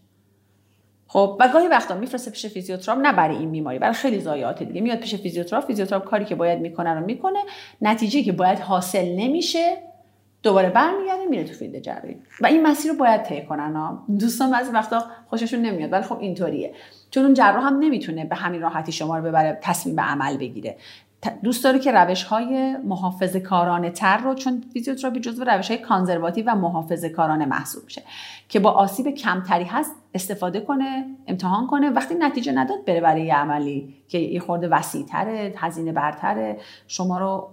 خب 1.08 1.38
و 1.40 1.50
گاهی 1.54 1.68
وقتا 1.68 1.96
میفرسته 1.96 2.32
پیش 2.32 2.46
فیزیوتراپ 2.46 2.98
نه 3.00 3.14
برای 3.14 3.38
این 3.38 3.52
بیماری 3.52 3.80
برای 3.80 3.94
خیلی 3.94 4.20
ضایعات 4.20 4.64
دیگه. 4.64 4.82
میاد 4.82 5.00
پیش 5.00 5.16
فیزیوتراپ 5.16 5.66
فیزیوتراپ 5.66 6.06
کاری 6.06 6.26
که 6.26 6.36
باید 6.36 6.60
می‌کنه 6.60 6.94
رو 6.94 7.06
می‌کنه. 7.06 7.40
نتیجه 7.82 8.24
که 8.24 8.32
باید 8.32 8.60
حاصل 8.60 9.06
نمیشه 9.06 9.78
دوباره 10.44 10.70
برمیگرده 10.70 11.26
میره 11.30 11.44
تو 11.44 11.54
field 11.54 11.80
جراحی. 11.80 12.18
و 12.42 12.48
این 12.48 12.68
مسیر 12.68 12.92
رو 12.92 12.98
باید 12.98 13.24
طی 13.24 13.46
کنن 13.46 13.76
ها 13.76 14.04
دوستان 14.20 14.52
بعضی 14.52 14.72
وقتا 14.72 15.04
خوششون 15.30 15.62
نمیاد 15.62 15.92
ولی 15.92 16.04
خب 16.04 16.20
اینطوریه. 16.20 16.74
چون 17.12 17.26
اون 17.26 17.34
جراح 17.34 17.64
هم 17.64 17.80
نمی‌تونه 17.80 18.26
به 18.26 18.36
همین 18.36 18.62
راحتی 18.62 18.92
شما 18.92 19.18
رو 19.18 19.24
ببره 19.24 19.60
تصمیم 19.62 19.96
به 19.96 20.02
عمل 20.02 20.38
بگیره. 20.38 20.78
دوست 21.44 21.64
داره 21.64 21.80
که 21.80 21.92
روش 21.92 22.24
های 22.24 22.78
محافظ 22.78 23.36
کارانه 23.36 23.90
تر 23.90 24.18
رو 24.18 24.34
چون 24.34 24.64
فیزیوتراپی 24.74 25.20
جزو 25.20 25.44
روش 25.44 25.72
های 25.72 25.78
کانزرواتیو 25.78 26.46
و 26.48 26.56
محافظ 26.56 27.06
کارانه 27.06 27.46
محسوب 27.46 27.84
میشه 27.84 28.04
که 28.50 28.60
با 28.60 28.72
آسیب 28.72 29.10
کمتری 29.10 29.64
هست 29.64 29.96
استفاده 30.14 30.60
کنه 30.60 31.06
امتحان 31.28 31.68
کنه. 31.68 31.90
وقتی 31.90 32.16
نتیجه 32.16 32.52
نداد 32.52 32.86
بره 32.86 33.02
برای 33.02 33.26
یه 33.26 33.36
عملی 33.36 33.94
که 34.08 34.18
یه 34.18 34.40
خورده 34.40 34.68
وسیع 34.68 35.06
تره 35.06 35.54
هزینه 35.58 35.92
برتره 35.92 36.58
شما 36.88 37.18
رو 37.18 37.50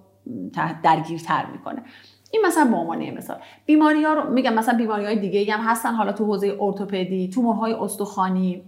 درگیرتر 0.83 1.47
می‌کنه. 1.47 1.83
این 2.31 2.43
مثلا 2.47 2.65
به 2.65 2.77
عنوان 2.77 3.11
مثال. 3.11 3.37
بیماری 3.67 4.05
ها 4.05 4.15
رو 4.15 4.33
میگم 4.33 4.55
مثلا 4.55 4.79
بیماری 4.79 5.05
های 5.05 5.19
دیگه 5.19 5.55
هم 5.55 5.61
هستن 5.71 5.95
حالا 5.95 6.13
تو 6.13 6.25
حوزه 6.25 6.57
ارتوپدی 6.61 7.29
تومورهای 7.29 7.73
استخوانی 7.73 8.63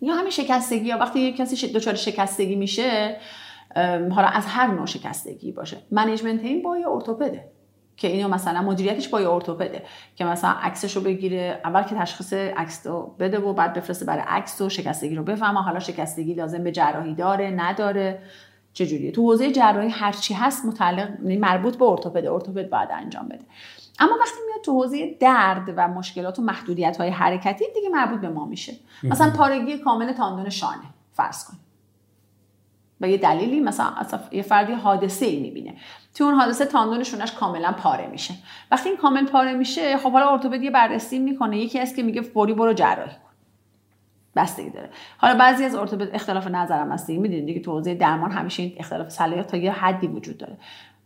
یا 0.00 0.14
همین 0.14 0.30
شکستگی 0.30 0.86
یا 0.86 0.98
وقتی 0.98 1.20
یک 1.20 1.36
کسی 1.36 1.72
دچار 1.72 1.94
شکستگی 1.94 2.56
میشه 2.56 3.16
حالا 4.10 4.28
از 4.28 4.46
هر 4.46 4.66
نوع 4.66 4.86
شکستگی 4.86 5.52
باشه. 5.52 5.76
management 5.90 6.40
این 6.44 6.62
با 6.62 6.78
یه 6.78 6.88
ارتوپده 6.88 7.44
که 7.96 8.08
اینو 8.08 8.28
مثلا 8.28 8.62
مدیریتش 8.62 9.08
با 9.08 9.18
ارتوپده 9.18 9.82
که 10.16 10.24
مثلا 10.24 10.50
عکسش 10.50 10.96
رو 10.96 11.02
بگیره 11.02 11.60
اول 11.64 11.82
که 11.82 11.94
تشخیص 11.94 12.32
عکس 12.32 12.86
رو 12.86 13.14
بده 13.18 13.38
و 13.38 13.52
بعد 13.52 13.72
بفرسته 13.72 14.04
برای 14.04 14.24
عکس 14.28 14.60
و 14.60 14.68
شکستگی 14.68 15.14
رو 15.14 15.22
بفهمه. 15.22 15.62
حالا 15.62 15.78
شکستگی 15.78 16.34
لازم 16.34 16.64
به 16.64 16.72
جراحی 16.72 17.14
داره 17.14 17.50
نداره. 17.50 18.22
چجوریه؟ 18.72 19.12
تو 19.12 19.22
حوزه 19.22 19.52
جراحی 19.52 19.88
هر 19.88 20.12
چی 20.12 20.34
هست 20.34 20.64
متعلق 20.64 21.08
یعنی 21.22 21.36
مربوط 21.36 21.76
به 21.76 21.84
ارتوپد 21.84 22.26
ارتوپد 22.26 22.70
باید 22.70 22.88
انجام 22.92 23.28
بده. 23.28 23.44
اما 23.98 24.12
وقتی 24.20 24.38
میاد 24.46 24.64
تو 24.64 24.72
حوزه 24.72 25.16
درد 25.20 25.74
و 25.76 25.88
مشکلات 25.88 26.38
و 26.38 26.42
محدودیت 26.42 26.96
های 26.96 27.10
حرکتی 27.10 27.64
دیگه 27.74 27.88
مربوط 27.88 28.20
به 28.20 28.28
ما 28.28 28.46
میشه. 28.46 28.72
مثلا 29.02 29.30
پارگی 29.30 29.78
کامل 29.78 30.12
تاندون 30.12 30.48
شانه 30.48 30.84
فرض 31.12 31.44
کنیم. 31.44 31.60
به 33.00 33.10
یه 33.10 33.16
دلیلی 33.16 33.60
مثلا 33.60 33.92
یه 34.32 34.42
فردی 34.42 34.72
حادثه 34.72 35.26
ای 35.26 35.40
می‌بینه. 35.40 35.74
تو 36.14 36.24
اون 36.24 36.34
حادثه 36.34 36.64
تاندون 36.64 37.02
شونش 37.02 37.32
کاملا 37.32 37.72
پاره 37.72 38.06
میشه. 38.06 38.34
وقتی 38.70 38.88
این 38.88 38.98
کامل 38.98 39.26
پاره 39.26 39.54
میشه 39.54 39.96
خب 39.96 40.12
حالا 40.12 40.30
ارتوپد 40.30 40.62
یه 40.62 40.70
بررسی 40.70 41.18
می‌کنه. 41.18 41.58
یکی 41.58 41.78
از 41.78 41.96
که 41.96 42.02
میگه 42.02 42.22
فوری 42.22 42.52
برو 42.52 42.72
جراحی 42.72 43.10
کن. 43.10 43.16
بستگی 44.36 44.70
داره. 44.70 44.90
حالا 45.18 45.38
بعضی 45.38 45.64
از 45.64 45.74
ارتوپد 45.74 46.14
اختلاف 46.14 46.46
نظرم 46.46 46.92
هست. 46.92 47.08
می‌دونید 47.08 47.46
دیگه 47.46 47.60
تو 47.60 47.72
حوزه 47.72 47.94
درمان 47.94 48.30
همیشه 48.32 48.62
این 48.62 48.72
اختلاف 48.78 49.08
صلاحیت 49.08 49.46
تا 49.46 49.56
یه 49.56 49.72
حدی 49.72 50.06
وجود 50.06 50.38
داره. 50.38 50.56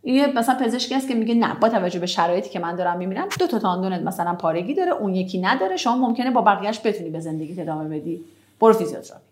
یه 0.04 0.26
مثلا 0.26 0.54
پزشکی 0.54 0.94
هست 0.94 1.08
که 1.08 1.14
میگه 1.14 1.34
نه 1.34 1.54
با 1.54 1.68
توجه 1.68 1.98
به 1.98 2.06
شرایطی 2.06 2.50
که 2.50 2.58
من 2.58 2.76
دارم 2.76 2.98
می‌بینم 2.98 3.28
دو 3.38 3.46
تا 3.46 3.58
تاندونت 3.58 4.02
مثلا 4.02 4.34
پارگی 4.34 4.74
داره 4.74 4.92
اون 4.92 5.14
یکی 5.14 5.40
نداره. 5.40 5.76
شما 5.76 5.96
ممکنه 5.96 6.30
با 6.30 6.42
بقیهش 6.42 6.80
بتونی 6.84 7.10
به 7.10 7.20
زندگی 7.20 7.60
ادامه 7.60 7.98
بدی. 7.98 8.20
برو 8.60 8.72
فیزیوتراپی. 8.72 9.29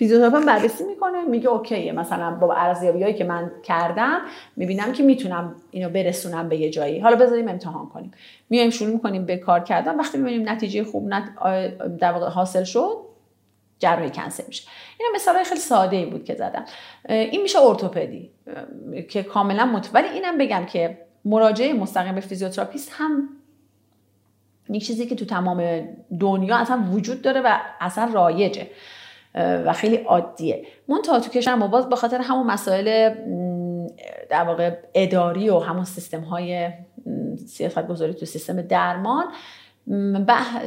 فیزیوتراپی 0.00 0.46
بررسی 0.46 0.84
می‌کنه 0.84 1.24
میگه 1.24 1.48
اوکیه 1.48 1.92
مثلا 1.92 2.30
با 2.30 2.54
ارزیابیایی 2.54 3.14
که 3.14 3.24
من 3.24 3.50
کردم 3.62 4.20
می‌بینم 4.56 4.92
که 4.92 5.02
می‌تونم 5.02 5.54
اینو 5.70 5.88
برسونم 5.88 6.48
به 6.48 6.56
یه 6.56 6.70
جایی. 6.70 6.98
حالا 6.98 7.16
بذاریم 7.16 7.48
امتحان 7.48 7.88
کنیم. 7.88 8.10
میایم 8.50 8.70
شروع 8.70 8.92
می‌کنیم 8.92 9.24
به 9.24 9.36
کار 9.36 9.60
کردن. 9.60 9.96
وقتی 9.96 10.18
می‌بینیم 10.18 10.48
نتیجه 10.48 10.84
خوب 10.84 11.08
نت... 11.08 11.24
در 11.98 12.12
واقع 12.12 12.28
حاصل 12.28 12.64
شد 12.64 12.96
جراحی 13.78 14.10
کنسل 14.10 14.42
میشه. 14.48 14.68
این 14.98 15.08
مثال 15.14 15.42
خیلی 15.42 15.60
ساده 15.60 15.96
ای 15.96 16.06
بود 16.06 16.24
که 16.24 16.34
زدم. 16.34 16.64
این 17.08 17.42
میشه 17.42 17.58
ارتوپدی 17.58 18.30
که 19.08 19.22
کاملا 19.22 19.64
مت 19.64 19.90
ولی 19.92 20.08
اینم 20.08 20.38
بگم 20.38 20.66
که 20.66 20.98
مراجعه 21.24 21.72
مستقیم 21.72 22.14
به 22.14 22.20
فیزیوتراپیست 22.20 22.92
هم 22.94 23.28
یک 24.68 24.86
چیزی 24.86 25.06
که 25.06 25.14
تو 25.14 25.24
تمام 25.24 25.88
دنیا 26.20 26.56
اصلا 26.56 26.84
وجود 26.92 27.22
داره 27.22 27.40
و 27.40 27.58
اصلا 27.80 28.10
رایجه. 28.14 28.66
و 29.34 29.72
خیلی 29.72 29.96
عادیه. 29.96 30.66
من 30.88 31.02
تا 31.02 31.20
تو 31.20 31.30
کشور 31.30 31.54
ما 31.54 31.66
باز 31.66 31.88
به 31.88 31.96
خاطر 31.96 32.20
همون 32.20 32.46
مسائل 32.46 33.14
در 34.30 34.44
واقع 34.44 34.76
اداری 34.94 35.48
و 35.48 35.58
همون 35.58 35.84
سیستم 35.84 36.20
های 36.20 36.70
سیاست 37.46 37.86
گذاری 37.86 38.14
تو 38.14 38.26
سیستم 38.26 38.62
درمان 38.62 39.24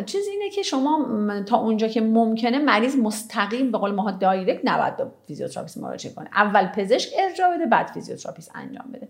چیز 0.06 0.28
اینه 0.28 0.50
که 0.56 0.64
شما 0.64 1.08
تا 1.46 1.58
اونجا 1.58 1.88
که 1.88 2.02
ممکنه 2.02 2.60
مریض 2.60 2.96
مستقیم 2.96 3.72
به 3.72 3.78
قول 3.78 3.92
ماها 3.92 4.12
direct 4.12 4.62
نباید 4.64 4.98
به 4.98 5.06
فیزیوتراپیست 5.28 5.78
مراجعه 5.78 6.14
کنه. 6.14 6.30
اول 6.36 6.68
پزشک 6.68 7.10
ارجاع 7.20 7.56
بده 7.56 7.66
بعد 7.66 7.88
فیزیوتراپیست 7.88 8.52
انجام 8.56 8.86
بده. 8.94 9.08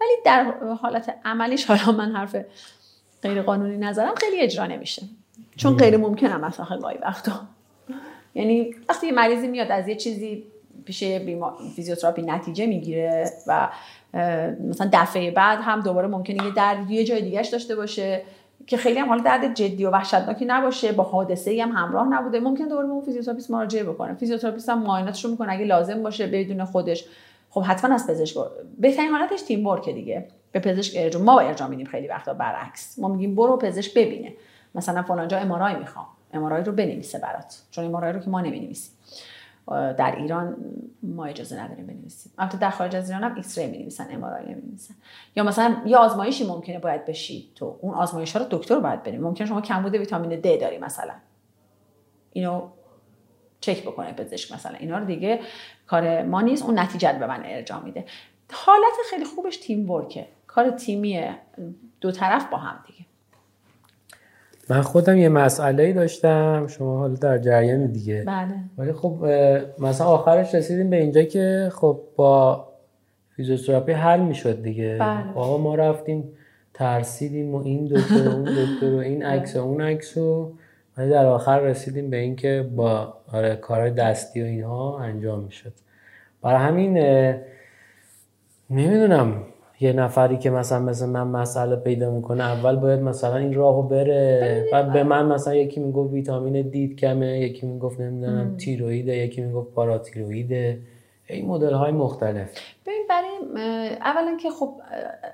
ولی 0.00 0.10
در 0.24 0.54
حالت 0.82 1.14
عملیش 1.24 1.64
حالا 1.64 1.98
من 1.98 2.12
حرف 2.12 2.36
غیر 3.22 3.42
قانونی 3.42 3.76
نظرم 3.76 4.14
خیلی 4.14 4.40
اجرا 4.40 4.66
نمیشه. 4.66 5.02
چون 5.56 5.76
غیر 5.76 5.96
ممکنه 5.96 6.36
مثلا 6.36 6.78
گاهی 6.78 6.98
وقتا 6.98 7.40
یعنی 8.34 8.74
وقتی 8.88 9.10
مریضی 9.10 9.48
میاد 9.48 9.70
از 9.70 9.88
یه 9.88 9.94
چیزی 9.94 10.44
پیش 10.84 11.04
فیزیوتراپی 11.76 12.22
نتیجه 12.22 12.66
می‌گیره 12.66 13.30
و 13.46 13.68
مثلا 14.68 14.90
دفعه 14.92 15.30
بعد 15.30 15.58
هم 15.62 15.80
دوباره 15.80 16.08
ممکنه 16.08 16.44
یه 16.44 16.54
درد 16.54 16.90
یه 16.90 17.04
جای 17.04 17.22
دیگهش 17.22 17.48
داشته 17.48 17.76
باشه 17.76 18.22
که 18.66 18.76
خیلی 18.76 18.98
هم 18.98 19.08
حالا 19.08 19.22
درد 19.22 19.54
جدی 19.54 19.84
و 19.84 19.90
وحشتناکی 19.90 20.44
نباشه 20.44 20.92
با 20.92 21.02
حادثه 21.02 21.62
هم 21.62 21.72
همراه 21.72 22.08
نبوده 22.08 22.40
ممکنه 22.40 22.64
دوباره 22.64 22.86
به 22.86 22.92
اون 22.92 23.04
فیزیوتراپیست 23.04 23.50
مراجعه 23.50 23.84
بکنه. 23.84 24.14
فیزیوتراپیست 24.14 24.68
هم 24.68 24.82
معایناتش 24.82 25.24
رو 25.24 25.30
می‌کنه 25.30 25.52
اگه 25.52 25.64
لازم 25.64 26.02
باشه 26.02 26.26
بدون 26.26 26.64
خودش. 26.64 27.04
خب 27.50 27.62
حتما 27.62 27.94
از 27.94 28.06
پزشک 28.06 28.36
بهترین 28.78 29.10
حالتش 29.10 29.42
teamwork 29.42 29.88
دیگه. 29.88 30.28
به 30.52 30.60
پزشک 30.60 30.92
ارجاع 30.96 31.22
ما 31.22 31.40
ارجاع 31.40 31.68
میدیم 31.68 31.86
خیلی 31.86 32.08
وقتا 32.08 32.34
برعکس. 32.34 32.98
ما 32.98 33.08
میگیم 33.08 33.34
برو 33.34 33.56
پزشک 33.56 33.94
ببینه. 33.94 34.32
مثلا 34.74 35.02
فلان 35.02 35.28
جا 35.28 35.38
MRI 35.38 35.78
می‌خوام. 35.78 36.06
MRI 36.34 36.64
رو 36.64 36.72
بنویسه 36.72 37.18
برات. 37.18 37.62
چون 37.70 37.84
MRI 37.84 38.12
رو 38.12 38.20
که 38.20 38.30
ما 38.30 38.40
نمی‌نویسیم. 38.40 38.94
در 39.68 40.14
ایران 40.18 40.56
ما 41.02 41.24
اجازه 41.24 41.62
نداریم 41.62 41.86
بنویسیم. 41.86 42.32
البته 42.38 42.58
در 42.58 42.70
خارج 42.70 42.96
از 42.96 43.10
ایران 43.10 43.24
هم 43.24 43.34
X-ray 43.34 43.66
می‌نویسن 43.66 44.06
MRI 44.10 44.24
نمی‌نویسن 44.24 44.94
یا 45.36 45.44
مثلا 45.44 45.76
یه 45.86 45.96
آزمایشی 45.96 46.46
ممکنه 46.46 46.78
باید 46.78 47.04
بشی 47.04 47.50
تو. 47.54 47.78
اون 47.80 47.94
آزمایش 47.94 48.36
ها 48.36 48.42
رو 48.42 48.48
دکتر 48.50 48.80
باید 48.80 49.02
بریم 49.02 49.20
ممکنه 49.20 49.46
شما 49.46 49.60
کمبود 49.60 49.94
ویتامین 49.94 50.40
د 50.40 50.60
داری 50.60 50.78
مثلا. 50.78 51.14
اینو 52.32 52.68
چک 53.60 53.82
بکنه 53.82 54.12
پزشک 54.12 54.52
مثلا. 54.52 54.76
اینا 54.76 54.98
رو 54.98 55.04
دیگه 55.04 55.40
کار 55.86 56.22
ما 56.22 56.40
نیست. 56.40 56.62
اون 56.64 56.78
نتیجه 56.78 57.12
به 57.12 57.26
من 57.26 57.42
ارجاع 57.44 57.82
میده. 57.82 58.04
حالت 58.52 58.94
خیلی 59.10 59.24
خوبش 59.24 59.56
تیم 59.56 59.90
ورکه. 59.90 60.26
کار 60.46 60.70
تیمی 60.70 61.28
دو 62.00 62.10
طرف 62.10 62.50
با 62.50 62.56
هم 62.56 62.84
دیگه. 62.86 63.03
من 64.70 64.82
خودم 64.82 65.16
یه 65.16 65.28
مسئله 65.28 65.92
داشتم. 65.92 66.66
شما 66.66 66.98
حالا 66.98 67.14
در 67.14 67.38
جریان 67.38 67.86
دیگه. 67.86 68.24
بله. 68.26 68.54
ولی 68.78 68.92
خب 68.92 69.24
مثلا 69.78 70.06
آخرش 70.06 70.54
رسیدیم 70.54 70.90
به 70.90 70.96
اینجا 70.96 71.22
که 71.22 71.70
خب 71.74 72.00
با 72.16 72.68
فیزیوتراپی 73.36 73.92
حل 73.92 74.20
می‌شد 74.20 74.62
دیگه. 74.62 74.96
بله. 75.00 75.30
آقا 75.34 75.58
ما 75.58 75.74
رفتیم 75.74 76.32
ترسیدیم 76.74 77.54
و 77.54 77.62
این 77.64 77.86
دکتر 77.86 78.28
و 78.28 78.32
اون 78.32 78.44
دکتر 78.44 78.94
و 78.94 78.98
این 78.98 79.24
عکس 79.24 79.56
و 79.56 79.58
اون 79.58 79.80
عکس 79.80 80.16
و 80.16 80.52
ولی 80.98 81.10
در 81.10 81.26
آخر 81.26 81.60
رسیدیم 81.60 82.10
به 82.10 82.16
اینکه 82.16 82.70
با 82.76 83.14
آره 83.32 83.56
کارهای 83.56 83.90
دستی 83.90 84.42
و 84.42 84.44
اینها 84.44 84.98
انجام 84.98 85.44
می‌شد. 85.44 85.72
برای 86.42 86.60
همین 86.60 86.98
نمی‌دونم. 88.70 89.42
یه 89.80 89.92
نفری 89.92 90.36
که 90.36 90.50
مثلا 90.50 90.78
مثل 90.78 91.06
من 91.06 91.26
مسئله 91.26 91.76
پیدا 91.76 92.10
می‌کنه 92.10 92.44
اول 92.44 92.76
باید 92.76 93.00
مثلا 93.00 93.36
این 93.36 93.54
راهو 93.54 93.82
بره. 93.82 94.64
بعد 94.72 94.92
به 94.92 95.02
من 95.02 95.26
مثلا 95.26 95.54
یکی 95.54 95.80
می‌گفت 95.80 96.12
ویتامین 96.12 96.68
دید 96.68 96.96
کمه 96.96 97.40
یکی 97.40 97.66
می‌گفت 97.66 98.00
نمی‌دونم 98.00 98.56
تیرویده 98.56 99.16
یکی 99.16 99.42
می‌گفت 99.42 99.74
پاراتیرویده. 99.74 100.78
این 101.28 101.46
مدل 101.46 101.72
های 101.72 101.92
مختلف. 101.92 102.50
ببین 102.86 103.06
برای 103.08 103.30
اولا 103.96 104.36
که 104.36 104.50
خب 104.50 104.74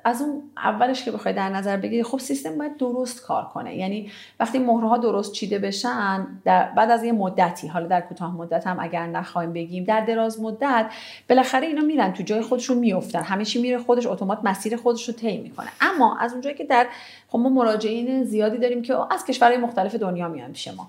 از 0.05 0.22
اون 0.22 0.42
اولش 0.57 1.05
که 1.05 1.11
بخوای 1.11 1.35
در 1.35 1.48
نظر 1.48 1.76
بگیری 1.76 2.03
خب 2.03 2.18
سیستم 2.18 2.59
باید 2.59 2.76
درست 2.76 3.22
کار 3.22 3.44
کنه. 3.44 3.76
یعنی 3.76 4.11
وقتی 4.40 4.59
مهره 4.59 4.88
ها 4.88 4.98
درست 4.98 5.33
چیده 5.33 5.59
بشن 5.59 6.26
در 6.44 6.70
بعد 6.70 6.90
از 6.90 7.05
یه 7.05 7.12
مدتی 7.12 7.68
حالا 7.68 7.87
در 7.87 8.00
کوتاه 8.00 8.37
مدت 8.37 8.66
هم 8.66 8.76
اگر 8.81 9.07
نخوایم 9.07 9.53
بگیم 9.53 9.85
در 9.85 10.05
دراز 10.05 10.40
مدت 10.40 10.92
بالاخره 11.29 11.66
اینا 11.66 11.83
میرن 11.83 12.12
تو 12.12 12.22
جای 12.22 12.40
خودشون 12.40 12.79
میافتن. 12.79 13.22
همه 13.22 13.44
چی 13.44 13.62
میره 13.62 13.79
خودش 13.79 14.07
اتومات 14.07 14.38
مسیر 14.44 14.76
خودش 14.76 15.09
رو 15.09 15.14
طی 15.14 15.38
می‌کنه. 15.38 15.68
اما 15.81 16.18
از 16.18 16.33
اونجایی 16.33 16.57
که 16.57 16.64
در 16.64 16.87
خب 17.29 17.38
ما 17.38 17.48
مراجعین 17.48 18.24
زیادی 18.24 18.59
داریم 18.59 18.83
که 18.83 19.14
از 19.14 19.24
کشورهای 19.24 19.59
مختلف 19.59 19.94
دنیا 19.94 20.29
میان 20.29 20.53
پیش 20.53 20.68
ما. 20.68 20.88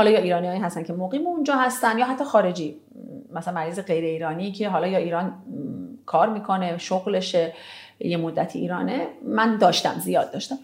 حالا 0.00 0.10
یا 0.10 0.20
ایرانی 0.20 0.58
هستن 0.58 0.82
که 0.82 0.92
مقیم 0.92 1.26
اونجا 1.26 1.54
هستن 1.56 1.98
یا 1.98 2.06
حتی 2.06 2.24
خارجی 2.24 2.76
مثلا 3.32 3.54
مریض 3.54 3.80
غیر 3.80 4.04
ایرانی 4.04 4.52
که 4.52 4.68
حالا 4.68 4.86
یا 4.86 4.98
ایران 4.98 5.34
کار 6.06 6.28
می‌کنه 6.28 6.78
شغلشه 6.78 7.52
یه 7.98 8.16
مدتی 8.16 8.58
ایرانه. 8.58 9.06
من 9.22 9.56
داشتم 9.56 9.94
زیاد 9.98 10.30
داشتم. 10.32 10.58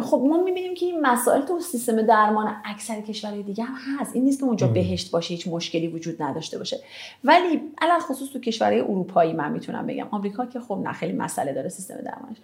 خب 0.00 0.22
ما 0.28 0.42
می‌بینیم 0.44 0.74
که 0.74 0.86
این 0.86 1.00
مسائل 1.00 1.42
تو 1.42 1.60
سیستم 1.60 2.02
درمان 2.02 2.56
اکثر 2.64 3.00
کشورهای 3.00 3.42
دیگه 3.42 3.64
هم 3.64 4.00
هست. 4.00 4.14
این 4.14 4.24
نیست 4.24 4.38
که 4.38 4.44
اونجا 4.44 4.66
بهشت 4.66 5.10
باشه 5.10 5.34
هیچ 5.34 5.48
مشکلی 5.48 5.88
وجود 5.88 6.22
نداشته 6.22 6.58
باشه. 6.58 6.80
ولی 7.24 7.60
علل 7.80 7.98
خصوص 7.98 8.32
تو 8.32 8.40
کشورهای 8.40 8.80
اروپایی 8.80 9.32
من 9.32 9.52
می‌تونم 9.52 9.86
بگم. 9.86 10.08
آمریکا 10.10 10.46
که 10.46 10.60
خب 10.60 10.80
نه 10.84 10.92
خیلی 10.92 11.12
مسئله 11.12 11.52
داره 11.52 11.68
سیستم 11.68 11.94
درمانش. 11.94 12.36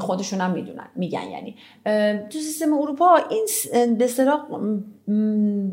خودشون 0.00 0.40
هم 0.40 0.50
می‌دونن 0.50 0.86
میگن 0.94 1.30
یعنی. 1.30 1.56
تو 2.30 2.38
سیستم 2.38 2.72
اروپا 2.72 3.20
این 3.30 3.46
به 3.98 4.08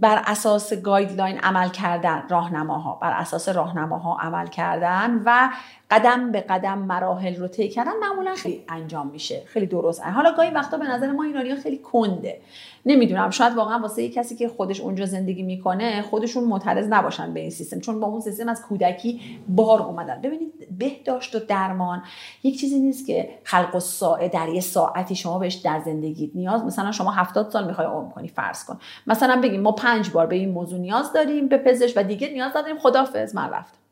بر 0.01 0.22
اساس 0.26 0.74
گایدلاین 0.74 1.38
عمل 1.38 1.70
کردن 1.70 2.24
راهنماها 2.30 2.99
بر 3.01 3.11
اساس 3.11 3.49
راهنماها 3.49 4.17
عمل 4.22 4.47
کردن 4.47 5.22
و 5.26 5.49
قدم 5.91 6.32
به 6.32 6.41
قدم 6.41 6.78
مراحل 6.78 7.36
رو 7.36 7.47
طی 7.47 7.70
کردن 7.70 7.91
معمولا 8.01 8.36
خیلی 8.36 8.63
انجام 8.70 9.07
میشه. 9.07 9.41
خیلی 9.45 9.65
درست. 9.65 10.01
حالا 10.01 10.32
گاهی 10.38 10.49
وقتا 10.49 10.77
به 10.77 10.86
نظر 10.86 11.11
ما 11.11 11.23
ایرانی 11.23 11.55
خیلی 11.55 11.77
کنده. 11.77 12.41
نمی‌دونم 12.86 13.29
شاید 13.29 13.53
واقعا 13.53 13.79
واسه 13.79 14.03
یه 14.03 14.09
کسی 14.09 14.36
که 14.36 14.47
خودش 14.47 14.81
اونجا 14.81 15.05
زندگی 15.05 15.43
می‌کنه 15.43 16.01
خودشون 16.01 16.43
معترض 16.43 16.88
نباشن 16.89 17.34
به 17.34 17.39
این 17.39 17.49
سیستم 17.49 17.79
چون 17.79 17.99
با 17.99 18.07
اون 18.07 18.21
سیستم 18.21 18.49
از 18.49 18.61
کودکی 18.61 19.21
بار 19.47 19.81
اومدن. 19.81 20.21
ببینید 20.21 20.77
بهداشت 20.77 21.36
و 21.36 21.39
درمان 21.39 22.03
یک 22.43 22.59
چیزی 22.59 22.79
نیست 22.79 23.07
که 23.07 23.29
خلق 23.43 23.75
و 23.75 23.79
ساعه 23.79 24.29
در 24.29 24.49
یه 24.49 24.61
ساعتی 24.61 25.15
شما 25.15 25.39
بهش 25.39 25.53
در 25.53 25.79
زندگیت 25.86 26.31
نیاز. 26.36 26.63
مثلا 26.63 26.91
شما 26.91 27.11
هفتاد 27.11 27.49
سال 27.49 27.67
می‌خوای 27.67 27.88
عمر 27.88 28.09
کنی 28.09 28.27
فرض 28.27 28.65
کن. 28.65 28.79
مثلا 29.07 29.41
بگیم 29.41 29.61
ما 29.61 29.71
پنج 29.71 30.11
بار 30.11 30.27
به 30.27 30.36
این 30.36 30.49
موضوع 30.49 30.79
نیاز 30.79 31.13
داریم 31.13 31.47
به 31.47 31.57
پزشک 31.57 31.93
و 31.97 32.03
دیگه 32.03 32.29
نیاز 32.29 32.53
داریم 32.53 32.77
خدافظ 32.77 33.36
من 33.36 33.49
رفتم. 33.49 33.82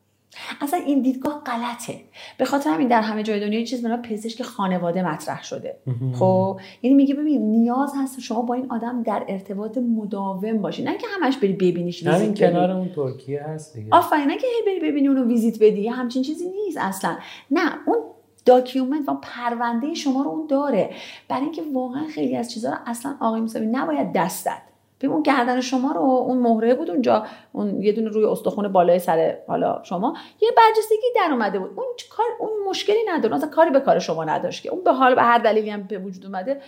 اصلا 0.61 0.79
این 0.79 1.01
دیدگاه 1.01 1.41
غلطه. 1.45 2.01
به 2.38 2.45
خاطر 2.45 2.69
همین 2.69 2.88
در 2.88 3.01
همه 3.01 3.23
جای 3.23 3.39
دنیا 3.39 3.65
چیز 3.65 3.88
به 3.88 3.97
پزشک 3.97 4.41
خانواده 4.41 5.03
مطرح 5.03 5.43
شده. 5.43 5.77
خب 6.19 6.59
یعنی 6.82 6.95
میگه 6.95 7.15
ببین 7.15 7.41
نیاز 7.41 7.93
هست 7.97 8.19
شما 8.19 8.41
با 8.41 8.53
این 8.53 8.71
آدم 8.71 9.03
در 9.03 9.25
ارتباط 9.27 9.77
مداوم 9.77 10.57
باشی. 10.57 10.84
نه 10.84 10.97
که 10.97 11.07
همش 11.21 11.38
بری 11.38 11.53
ببینیش 11.53 12.07
همین 12.07 12.34
کنار 12.34 12.71
اون 12.71 12.89
ترکیه 12.89 13.43
هست 13.43 13.75
دیگه. 13.75 13.88
آفرین 13.91 14.27
نه 14.27 14.38
که 14.38 14.47
هی 14.47 14.79
بری 14.79 14.91
ببینی 14.91 15.07
اونو 15.07 15.27
visit 15.27 15.57
بدی 15.63 15.88
همچین 15.88 16.23
چیزی 16.23 16.45
نیست 16.49 16.77
اصلا. 16.82 17.17
نه 17.51 17.71
اون 17.88 17.97
document 18.45 19.09
و 19.09 19.17
پرونده 19.21 19.93
شما 19.93 20.21
رو 20.21 20.29
اون 20.29 20.47
داره. 20.47 20.89
برای 21.29 21.43
اینکه 21.43 21.61
واقعا 21.73 22.07
خیلی 22.07 22.36
از 22.36 22.51
چیزها 22.51 22.71
رو 22.71 22.77
اصلا 22.86 23.15
آقای 23.19 23.41
موسوی 23.41 23.65
نباید 23.65 24.13
دست 24.13 24.45
داد 24.45 24.70
ببین 25.01 25.11
اون 25.11 25.23
گردن 25.23 25.61
شما 25.61 25.91
رو 25.91 26.01
اون 26.01 26.37
مهره 26.37 26.75
بود 26.75 26.89
اونجا 26.89 27.25
اون 27.51 27.81
یه 27.81 27.91
دونه 27.91 28.09
روی 28.09 28.25
استخون 28.25 28.67
بالای 28.67 28.99
سر 28.99 29.37
حالا 29.47 29.79
شما 29.83 30.17
یه 30.41 30.49
برجستگی 30.57 31.07
در 31.15 31.31
اومده 31.31 31.59
بود. 31.59 31.71
اون 31.75 31.85
کار 32.09 32.25
اون 32.39 32.49
مشکلی 32.69 33.03
نداره. 33.07 33.35
اصلا 33.35 33.49
کاری 33.49 33.69
به 33.69 33.79
کار 33.79 33.99
شما 33.99 34.23
نداشت 34.23 34.63
که. 34.63 34.69
اون 34.69 34.83
به 34.83 34.93
حال 34.93 35.15
به 35.15 35.21
هر 35.21 35.37
دلیلی 35.37 35.69
هم 35.69 35.83
به 35.83 35.97
وجود 35.97 36.25
اومده 36.25 36.61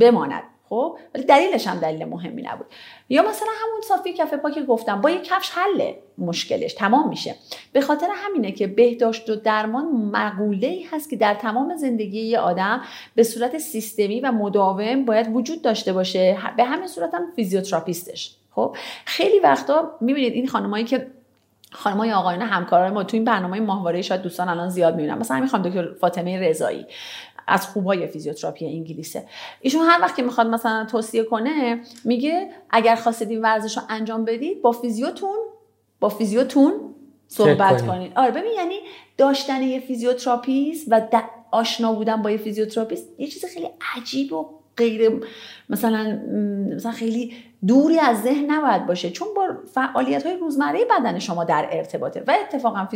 بماند. 0.00 0.42
خب 0.72 0.98
ولی 1.14 1.24
دلیلش 1.24 1.66
هم 1.66 1.78
دلیل 1.78 2.04
مهمی 2.04 2.42
نبود. 2.42 2.66
یا 3.08 3.22
مثلا 3.22 3.48
همون 3.62 3.80
صافی 3.80 4.12
کف 4.12 4.34
پا 4.34 4.50
که 4.50 4.62
گفتم 4.62 5.00
با 5.00 5.10
یه 5.10 5.20
کفش 5.20 5.50
حله 5.50 5.98
مشکلش 6.18 6.74
تمام 6.74 7.08
میشه. 7.08 7.34
به 7.72 7.80
خاطر 7.80 8.06
همینه 8.14 8.52
که 8.52 8.66
بهداشت 8.66 9.30
و 9.30 9.36
درمان 9.36 9.84
مقوله 10.12 10.66
ای 10.66 10.82
هست 10.82 11.10
که 11.10 11.16
در 11.16 11.34
تمام 11.34 11.76
زندگی 11.76 12.20
یه 12.20 12.38
آدم 12.38 12.82
به 13.14 13.22
صورت 13.22 13.58
سیستمی 13.58 14.20
و 14.20 14.32
مداوم 14.32 15.04
باید 15.04 15.36
وجود 15.36 15.62
داشته 15.62 15.92
باشه. 15.92 16.38
به 16.56 16.64
همین 16.64 16.88
صورت 16.88 17.14
هم 17.14 17.32
فیزیوتراپیستش. 17.36 18.36
خب 18.50 18.76
خیلی 19.04 19.40
وقتا 19.40 19.90
می‌بینید 20.00 20.32
این 20.32 20.46
خانمایی 20.46 20.84
که 20.84 21.06
خانمای 21.74 22.12
آقایان 22.12 22.42
همکارای 22.42 22.90
ما 22.90 23.04
تو 23.04 23.16
این 23.16 23.24
برنامه 23.24 23.60
ماهواره 23.60 24.02
شاید 24.02 24.22
دوستان 24.22 24.48
الان 24.48 24.68
زیاد 24.68 24.96
می‌بینن. 24.96 25.18
مثلا 25.18 25.36
همین 25.36 25.62
دکتر 25.62 25.94
فاطمه 26.00 26.38
رضایی. 26.40 26.86
از 27.46 27.66
خوبای 27.66 28.06
فیزیوتراپی 28.06 28.66
انگلیسه. 28.66 29.24
ایشون 29.60 29.80
هر 29.82 30.00
وقت 30.02 30.16
که 30.16 30.22
می‌خواد 30.22 30.46
مثلا 30.46 30.86
توصیه 30.90 31.24
کنه 31.24 31.80
میگه 32.04 32.48
اگر 32.70 32.96
خواستید 32.96 33.30
این 33.30 33.40
ورزش 33.40 33.76
رو 33.76 33.82
انجام 33.88 34.24
بدید 34.24 34.62
با 34.62 34.72
فیزیوتون 34.72 35.36
با 36.00 36.08
فیزیوتون 36.08 36.72
صحبت 37.28 37.86
کنید 37.86 38.12
آره 38.16 38.30
ببین 38.30 38.52
یعنی 38.56 38.76
داشتن 39.16 39.62
یه 39.62 39.80
فیزیوتراپیست 39.80 40.86
و 40.90 41.22
آشنا 41.50 41.92
بودن 41.92 42.22
با 42.22 42.30
یه 42.30 42.36
فیزیوتراپیست 42.36 43.08
یه 43.18 43.26
چیز 43.26 43.44
خیلی 43.44 43.68
عجیب 43.96 44.32
و 44.32 44.46
غیر 44.76 45.10
مثلا 45.68 46.20
مثلا 46.76 46.92
خیلی 46.92 47.32
دوری 47.66 47.98
از 47.98 48.22
ذهن 48.22 48.50
نباید 48.50 48.86
باشه 48.86 49.10
چون 49.10 49.28
با 49.36 49.48
فعالیت 49.74 50.26
های 50.26 50.36
روزمره 50.36 50.84
بدن 50.84 51.18
شما 51.18 51.44
در 51.44 51.68
ارتباطه. 51.70 52.24
و 52.26 52.34
اتفاقا 52.42 52.88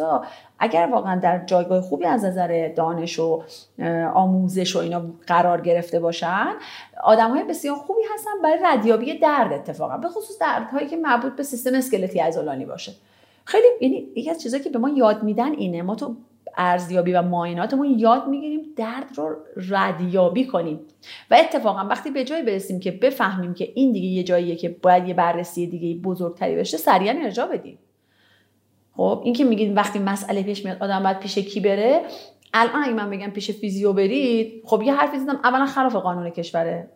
ها 0.00 0.24
اگر 0.58 0.88
واقعا 0.92 1.20
در 1.20 1.44
جایگاه 1.44 1.80
خوبی 1.80 2.04
از 2.04 2.24
نظر 2.24 2.72
دانش 2.76 3.18
و 3.18 3.42
آموزش 4.14 4.76
و 4.76 4.78
اینا 4.78 5.02
قرار 5.26 5.60
گرفته 5.60 6.00
باشن 6.00 6.48
آدم 7.04 7.30
های 7.30 7.44
بسیار 7.44 7.76
خوبی 7.76 8.02
هستن 8.14 8.30
برای 8.42 8.58
ردیابی 8.62 9.18
درد 9.18 9.52
اتفاقا 9.52 9.96
به 9.96 10.08
خصوص 10.08 10.38
دردهایی 10.40 10.86
که 10.86 10.96
مربوط 10.96 11.32
به 11.32 11.42
سیستم 11.42 11.74
اسکلتی 11.74 12.18
عضلانی 12.20 12.64
باشه. 12.64 12.92
خیلی 13.44 13.66
یعنی 13.80 14.08
یکی 14.16 14.30
از 14.30 14.42
چیزایی 14.42 14.62
که 14.62 14.70
به 14.70 14.78
ما 14.78 14.88
یاد 14.88 15.22
میدن 15.22 15.52
اینه 15.52 15.82
ما 15.82 15.94
تو 15.94 16.16
ارزیابی 16.56 17.12
و 17.12 17.22
معایناتمون 17.22 17.98
یاد 17.98 18.28
می‌گیریم 18.28 18.60
درد 18.76 19.10
رو 19.16 19.36
ردیابی 19.68 20.46
کنیم. 20.46 20.80
و 21.30 21.34
اتفاقا 21.40 21.86
وقتی 21.88 22.10
به 22.10 22.24
جایی 22.24 22.42
برسیم 22.42 22.80
که 22.80 22.90
بفهمیم 22.90 23.54
که 23.54 23.72
این 23.74 23.92
دیگه 23.92 24.08
یه 24.08 24.22
جاییه 24.22 24.56
که 24.56 24.68
باید 24.68 25.08
یه 25.08 25.14
بررسی 25.14 25.66
دیگه 25.66 26.00
بزرگتری 26.00 26.56
بشه 26.56 26.76
سریعا 26.76 27.14
ارجاع 27.22 27.46
بدیم. 27.46 27.78
خب 28.96 29.20
این 29.24 29.34
که 29.34 29.44
میگید 29.44 29.76
وقتی 29.76 29.98
مسئله 29.98 30.42
پیش 30.42 30.64
میاد 30.64 30.82
آدم 30.82 31.02
باید 31.02 31.18
پیش 31.18 31.38
کی 31.38 31.60
بره؟ 31.60 32.02
الان 32.54 32.84
اگه 32.84 32.92
من 32.92 33.10
بگم 33.10 33.30
پیش 33.30 33.50
فیزیو 33.50 33.92
برید 33.92 34.62
خب 34.64 34.82
یه 34.82 34.94
حرفی 34.94 35.18
زدم 35.18 35.40
اولا 35.44 35.66
خلاف 35.66 35.96
قانون 35.96 36.30
کشوره. 36.30 36.88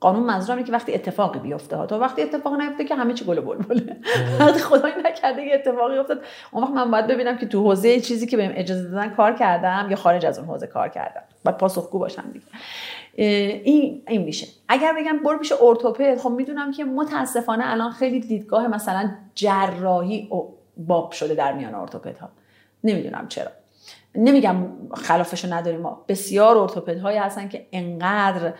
قانون 0.00 0.22
منظورم 0.22 0.64
که 0.64 0.72
وقتی 0.72 0.94
اتفاقی 0.94 1.38
بیفته 1.38 1.76
ها 1.76 1.86
تا 1.86 1.98
وقتی 1.98 2.22
اتفاق 2.22 2.60
نیفته 2.60 2.84
که 2.84 2.94
همه 2.94 3.14
چی 3.14 3.24
گل 3.24 3.40
بلبله. 3.40 3.96
وقتی 4.40 4.60
خدای 4.60 4.92
نکرده 5.04 5.48
که 5.48 5.54
اتفاقی 5.54 5.98
افتاد. 5.98 6.20
اون 6.52 6.62
وقت 6.62 6.72
من 6.72 6.90
باید 6.90 7.06
ببینم 7.06 7.38
که 7.38 7.46
تو 7.46 7.62
حوزه 7.62 8.00
چیزی 8.00 8.26
که 8.26 8.36
بهم 8.36 8.52
اجازه 8.54 8.88
دادن 8.88 9.10
کار 9.10 9.32
کردم 9.32 9.86
یا 9.90 9.96
خارج 9.96 10.26
از 10.26 10.38
اون 10.38 10.48
حوزه 10.48 10.66
کار 10.66 10.88
کردم. 10.88 11.22
باید 11.44 11.56
پاسخگو 11.56 11.98
باشم 11.98 12.24
دیگه. 12.32 12.46
این 13.64 14.02
این 14.08 14.22
میشه. 14.22 14.46
اگر 14.68 14.94
بگم 14.98 15.18
برو 15.24 15.38
پیش 15.38 15.52
ارتوپد 15.60 16.18
خب 16.18 16.30
می‌دونم 16.30 16.72
که 16.72 16.84
متاسفانه 16.84 17.64
الان 17.66 17.90
خیلی 17.90 18.20
دیدگاه 18.20 18.68
مثلا 18.68 19.10
جراحی 19.34 20.30
باب 20.76 21.12
شده 21.12 21.34
در 21.34 21.52
میان 21.52 21.74
ارتوپدها. 21.74 22.28
نمی‌دونم 22.84 23.26
چرا. 23.28 23.50
نمیگم 24.16 24.56
خلافش 24.94 25.44
نداریم. 25.44 25.80
ما 25.80 26.04
بسیار 26.08 26.58
ارتوپدهایی 26.58 27.18
هستن 27.18 27.48
که 27.48 27.66
انقدر 27.72 28.52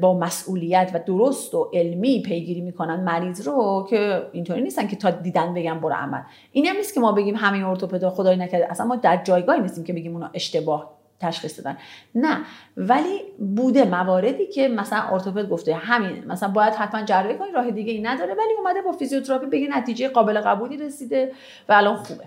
با 0.00 0.18
مسئولیت 0.18 0.90
و 0.94 0.98
درست 0.98 1.54
و 1.54 1.70
علمی 1.74 2.22
پیگیری 2.22 2.60
می‌کنن 2.60 3.00
مریض 3.00 3.48
رو 3.48 3.86
که 3.90 4.22
اینطوری 4.32 4.62
نیستن 4.62 4.86
که 4.86 4.96
تا 4.96 5.10
دیدن 5.10 5.54
بگم 5.54 5.80
برو 5.80 5.94
عمل. 5.94 6.20
این 6.52 6.66
هم 6.66 6.76
نیست 6.76 6.94
که 6.94 7.00
ما 7.00 7.12
بگیم 7.12 7.34
همه 7.36 7.68
ارتوپدها 7.68 8.10
خدای 8.10 8.36
نکرده. 8.36 8.70
اصلا 8.70 8.86
ما 8.86 8.96
در 8.96 9.16
جایگاهی 9.24 9.60
نیستیم 9.60 9.84
که 9.84 9.92
بگیم 9.92 10.12
اونا 10.12 10.30
اشتباه 10.34 10.96
تشخیص 11.20 11.58
دادن. 11.58 11.78
نه. 12.14 12.38
ولی 12.76 13.20
بوده 13.56 13.84
مواردی 13.84 14.46
که 14.46 14.68
مثلا 14.68 15.02
ارتوپد 15.12 15.48
گفته 15.48 15.74
همین 15.74 16.24
مثلا 16.26 16.48
باید 16.48 16.74
حتما 16.74 17.02
جراحی 17.02 17.38
کنی 17.38 17.52
راه 17.52 17.70
دیگه 17.70 17.92
ای 17.92 18.02
نداره 18.02 18.34
ولی 18.34 18.52
اومده 18.58 18.82
با 18.82 18.92
فیزیوتراپی 18.92 19.46
بگه 19.46 19.68
نتیجه 19.68 20.08
قابل 20.08 20.40
قبولی 20.40 20.76
رسیده 20.76 21.32
و 21.68 21.72
الان 21.72 21.96
خوبه. 21.96 22.24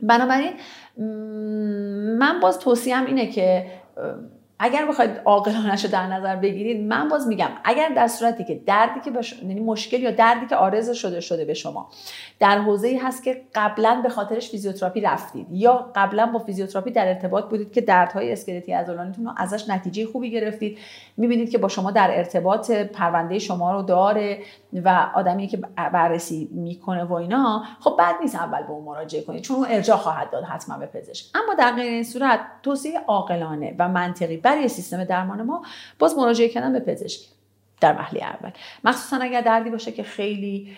بنابراین 0.00 0.52
من 2.18 2.40
باز 2.40 2.58
توصیم 2.58 3.06
اینه 3.06 3.26
که 3.26 3.66
اگر 4.60 4.86
بخواید 4.86 5.20
عاقلانش 5.24 5.84
رو 5.84 5.90
در 5.90 6.06
نظر 6.06 6.36
بگیرید 6.36 6.86
من 6.86 7.08
باز 7.08 7.26
میگم 7.26 7.48
اگر 7.64 7.88
در 7.88 8.08
صورتی 8.08 8.44
که 8.44 8.54
دردی 8.54 9.00
که 9.00 9.10
بش... 9.10 9.42
یعنی 9.42 9.60
مشکل 9.60 10.00
یا 10.00 10.10
دردی 10.10 10.46
که 10.46 10.56
عارض 10.56 10.90
شده 10.90 11.20
شده 11.20 11.44
به 11.44 11.54
شما 11.54 11.88
در 12.40 12.58
حوزه 12.58 12.88
ای 12.88 12.96
هست 12.96 13.24
که 13.24 13.42
قبلا 13.54 14.00
به 14.02 14.08
خاطرش 14.08 14.50
فیزیوتراپی 14.50 15.00
رفتید 15.00 15.46
یا 15.50 15.92
قبلا 15.94 16.26
با 16.26 16.38
فیزیوتراپی 16.38 16.90
در 16.90 17.08
ارتباط 17.08 17.44
بودید 17.44 17.72
که 17.72 17.80
دردهای 17.80 18.32
اسکلتی 18.32 18.72
عضلانیتون 18.72 19.24
رو 19.24 19.32
ازش 19.36 19.68
نتیجه 19.68 20.06
خوبی 20.06 20.30
گرفتید 20.30 20.78
می‌بینید 21.16 21.50
که 21.50 21.58
با 21.58 21.68
شما 21.68 21.90
در 21.90 22.10
ارتباط 22.12 22.70
پرونده 22.70 23.38
شما 23.38 23.72
رو 23.72 23.82
داره 23.82 24.38
و 24.72 25.10
آدمی 25.14 25.46
که 25.46 25.56
بررسی 25.92 26.48
می‌کنه 26.52 27.04
و 27.04 27.12
اینا 27.12 27.62
خب 27.80 27.96
بعد 27.98 28.16
نیست 28.20 28.34
اول 28.34 28.62
به 28.62 28.70
اون 28.70 28.84
مراجعه 28.84 29.22
کنید 29.22 29.42
چون 29.42 29.56
اون 29.56 29.66
ارجاع 29.70 29.96
خواهد 29.96 30.30
داد 30.30 30.44
حتما 30.44 30.78
به 30.78 30.86
پزشک. 30.86 31.26
اما 31.34 31.54
در 31.54 31.72
غیر 31.72 31.92
این 31.92 32.04
صورت 32.04 32.40
توصیه 32.62 33.00
عاقلانه 33.06 33.74
و 33.78 33.88
منطقی. 33.88 34.36
برای 34.48 34.68
سیستم 34.68 35.04
درمان 35.04 35.42
ما 35.42 35.62
باز 35.98 36.16
مراجعه 36.18 36.48
کردن 36.48 36.72
به 36.72 36.80
پزشک 36.80 37.20
در 37.80 37.92
محلی 37.92 38.20
اول. 38.20 38.50
مخصوصا 38.84 39.16
اگر 39.22 39.40
دردی 39.40 39.70
باشه 39.70 39.92
که 39.92 40.02
خیلی 40.02 40.68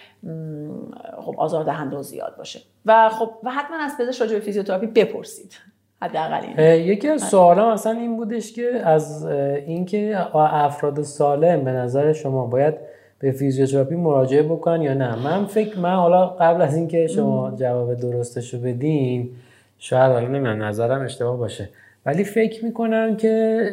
خب 1.21 1.35
آزاردهنده 1.39 1.97
و 1.97 2.03
زیاد 2.03 2.37
باشه. 2.37 2.61
و 2.87 3.09
خب 3.09 3.31
و 3.43 3.51
حتما 3.51 3.77
از 3.77 3.93
پزشک 3.99 4.21
راجع 4.21 4.35
به 4.35 4.41
فیزیوتراپی 4.41 4.87
بپرسید. 4.87 5.55
حداقل 6.03 6.59
یکی 6.79 7.09
از 7.09 7.23
سوالا 7.23 7.73
مثلا 7.73 7.93
این 7.93 8.17
بودش 8.17 8.53
که 8.53 8.83
از 8.85 9.27
اینکه 9.27 10.19
افراد 10.35 11.03
سالم 11.03 11.65
به 11.65 11.71
نظر 11.71 12.13
شما 12.13 12.47
باید 12.47 12.75
به 13.19 13.33
فیزیوتراپی 13.33 13.95
مراجعه 13.95 14.43
بکنن 14.43 14.83
یا 14.83 14.95
نه. 14.95 15.17
من 15.17 15.47
فکر 15.47 15.79
من 15.79 15.95
حالا 15.95 16.27
قبل 16.27 16.63
از 16.63 16.77
اینکه 16.77 17.07
شما 17.07 17.51
جواب 17.51 17.95
درستش 17.95 18.55
رو 18.55 18.61
بدین 18.61 19.31
شاید 19.79 20.13
حالا 20.13 20.29
نمی‌دونم 20.29 20.63
نظرم 20.63 21.05
اشتباه 21.05 21.37
باشه. 21.37 21.69
ولی 22.07 22.25
فکر 22.25 22.65
می‌کنم 22.65 23.17
که 23.17 23.71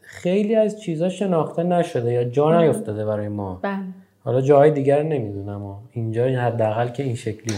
خیلی 0.00 0.54
از 0.54 0.80
چیزا 0.80 1.08
شناخته 1.08 1.62
نشده 1.62 2.12
یا 2.12 2.24
جا 2.24 2.60
نیفتاده 2.60 3.04
برای 3.04 3.28
ما 3.28 3.60
بله. 3.62 3.78
حالا 4.24 4.40
جاهای 4.40 4.70
دیگر 4.70 5.02
نمی‌دونم 5.02 5.76
اینجا 5.92 6.24
حداقل 6.24 6.88
که 6.88 7.02
این 7.02 7.14
شکلی 7.14 7.56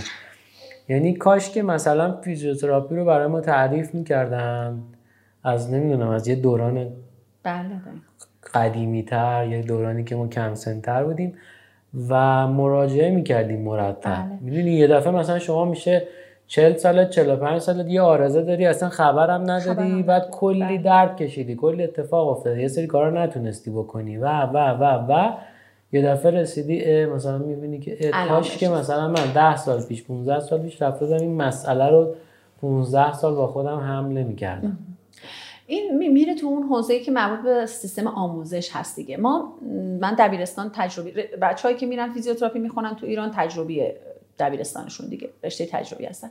یعنی 0.88 1.14
کاش 1.14 1.51
که 1.51 1.62
مثلا 1.62 2.20
فیزیوتراپی 2.20 2.97
رو 2.97 3.05
برای 3.05 3.26
ما 3.26 3.40
تعریف 3.40 3.95
می‌کردن 3.95 4.82
از 5.45 5.72
نمی‌دونم 5.72 6.09
از 6.09 6.28
یه 6.28 6.34
دوران 6.34 6.74
بله, 6.74 7.68
بله. 7.68 7.78
قدیمی 8.55 9.03
تر 9.03 9.47
یه 9.51 9.62
دورانی 9.62 10.05
که 10.05 10.16
ما 10.16 10.28
کم 10.28 10.55
سنتر 10.55 11.05
بودیم 11.05 11.34
و 12.09 12.47
مراجعه 12.49 13.11
می‌کردیم 13.11 13.61
مرتب 13.61 14.14
بله. 14.14 14.38
می‌دونی 14.40 14.70
یه 14.70 14.86
دفعه 14.86 15.12
مثلا 15.12 15.38
شما 15.38 15.64
میشه 15.64 16.03
40 16.53 16.76
سال 16.76 17.09
45 17.09 17.61
سال 17.61 17.88
یه 17.88 18.00
آرزه 18.00 18.42
داری 18.42 18.66
اصلا 18.66 18.88
خبرم 18.88 19.50
نداری 19.50 20.03
بعد 20.03 20.30
کلی 20.30 20.61
بله. 20.61 20.78
درد 20.78 21.16
کشیدی 21.16 21.57
کلی 21.57 21.84
اتفاق 21.84 22.28
افتاده 22.28 22.61
یه 22.61 22.68
سری 22.68 22.86
کارا 22.86 23.24
نتونستی 23.24 23.70
بکنی. 23.70 24.16
و 24.16 24.26
و 24.42 24.57
و 24.57 24.84
و. 24.84 25.32
یه 25.92 26.03
دفعه 26.03 26.30
رسیدی 26.30 27.05
مثلا 27.05 27.38
می‌بینی 27.38 27.78
که 27.78 28.11
کاش 28.28 28.57
که 28.57 28.68
مثلا 28.68 29.09
من 29.09 29.32
10 29.34 29.57
سال 29.57 29.82
پیش 29.82 30.05
15 30.05 30.40
سال 30.40 30.62
پیش 30.62 30.82
رفته 30.82 31.05
این 31.05 31.34
مسئله 31.34 31.90
رو 31.90 32.14
15 32.62 33.12
سال 33.12 33.34
با 33.34 33.46
خودم 33.46 33.78
حمله 33.78 34.24
می‌کردم 34.24 34.78
این 35.66 36.12
میره 36.12 36.34
تو 36.34 36.46
اون 36.46 36.62
حوزه‌ای 36.62 37.00
که 37.00 37.11
مربوط 37.11 37.44
به 37.44 37.66
سیستم 37.66 38.07
آموزش 38.07 38.70
هست 38.72 38.96
دیگه. 38.96 39.16
ما 39.16 39.53
من 40.00 40.14
دبیرستان 40.18 40.70
تجربی 40.74 41.12
بچه‌هایی 41.42 41.76
که 41.76 41.86
میرن 41.86 42.12
فیزیوتراپی 42.12 42.59
می‌خونن 42.59 42.94
تو 42.94 43.07
ایران 43.07 43.30
تجربی 43.34 43.82
دبیرستانشون 44.39 45.09
دیگه 45.09 45.30
رشته 45.45 45.66
تجربی 45.66 46.07
هستن. 46.07 46.30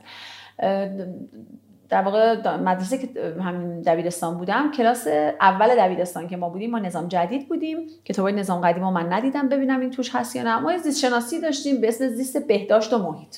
در 1.88 2.02
واقع 2.02 2.56
مدرسه 2.56 2.98
که 2.98 3.08
همین 3.40 3.80
دبیرستان 3.80 4.38
بودم 4.38 4.70
کلاس 4.70 5.06
اول 5.40 5.76
دبیرستان 5.78 6.28
که 6.28 6.36
ما 6.36 6.48
بودیم 6.48 6.70
ما 6.70 6.78
نظام 6.78 7.08
جدید 7.08 7.48
بودیم 7.48 7.78
کتاب 8.04 8.28
نظام 8.28 8.60
قدیم 8.60 8.82
من 8.82 9.12
ندیدم 9.12 9.48
ببینم 9.48 9.80
این 9.80 9.90
توش 9.90 10.14
هست 10.14 10.36
یا 10.36 10.42
نه. 10.42 10.58
ما 10.58 10.78
زیست 10.78 11.00
شناسی 11.00 11.40
داشتیم 11.40 11.80
به 11.80 11.88
اسم 11.88 12.08
زیست 12.08 12.46
بهداشت 12.46 12.92
و 12.92 12.98
محیط. 12.98 13.36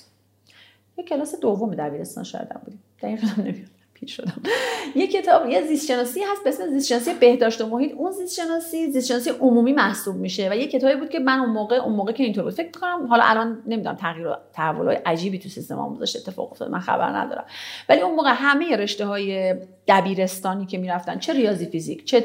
یه 0.98 1.04
کلاس 1.04 1.40
دوم 1.40 1.74
دبیرستان 1.74 2.24
شاید 2.24 2.48
بودیم. 2.48 2.82
دقیقا 3.02 3.26
نمی‌دونم. 3.42 3.68
پیر 4.04 4.14
شدم. 4.14 4.42
یه 4.94 5.06
کتاب 5.06 5.48
یه 5.48 5.62
زیست 5.62 5.86
شناسی 5.86 6.20
هست 6.20 6.44
به 6.44 6.50
اسم 6.50 6.68
زیست 6.68 6.88
شناسی 6.88 7.14
بهداشت 7.14 7.60
و 7.60 7.66
محیط. 7.66 7.92
اون 7.92 8.12
زیست 8.12 8.34
شناسی 8.34 8.92
زیست 8.92 9.08
شناسی 9.08 9.30
عمومی 9.30 9.72
محسوب 9.72 10.16
میشه 10.16 10.50
و 10.50 10.56
یه 10.56 10.66
کتابی 10.66 10.94
بود 10.94 11.08
که 11.08 11.18
من 11.18 11.38
اون 11.38 11.50
موقع 11.50 11.76
اون 11.76 11.92
موقع 11.92 12.12
که 12.12 12.24
اینطور 12.24 12.44
بود. 12.44 12.52
فکر 12.52 12.70
کنم 12.80 13.06
حالا 13.06 13.22
الان 13.24 13.62
نمی‌دونم 13.66 13.96
تغییر 13.96 14.28
تحولای 14.52 14.96
عجیبی 15.06 15.38
تو 15.38 15.48
سیستم 15.48 15.78
آموزش 15.78 16.16
اتفاق 16.16 16.52
افتاد 16.52 16.70
من 16.70 16.80
خبر 16.80 17.08
ندارم. 17.08 17.44
ولی 17.88 18.00
اون 18.00 18.14
موقع 18.14 18.32
همه 18.34 18.76
رشته 18.76 19.06
های 19.06 19.54
دبیرستانی 19.88 20.66
که 20.66 20.78
می‌رفتن 20.78 21.18
چه 21.18 21.32
ریاضی 21.32 21.66
فیزیک 21.66 22.04
چه 22.04 22.20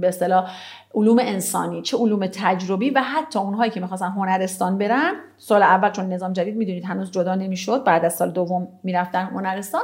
به 0.00 0.08
اصطلاح 0.08 0.50
علوم 0.94 1.18
انسانی 1.18 1.82
چه 1.82 1.96
علوم 1.96 2.26
تجربی 2.26 2.90
و 2.90 3.02
حتی 3.02 3.38
اونهایی 3.38 3.70
که 3.70 3.80
می‌خواستن 3.80 4.08
هنرستان 4.08 4.78
برن 4.78 5.14
سال 5.38 5.62
اول 5.62 5.90
چون 5.90 6.12
نظام 6.12 6.32
جدید 6.32 6.56
می‌دونید 6.56 6.84
هنوز 6.84 7.10
جدا 7.10 7.34
نمی‌شد 7.34 7.84
بعد 7.84 8.04
از 8.04 8.16
سال 8.16 8.30
دوم 8.30 8.68
می‌رفتن 8.82 9.24
هنرستان. 9.24 9.82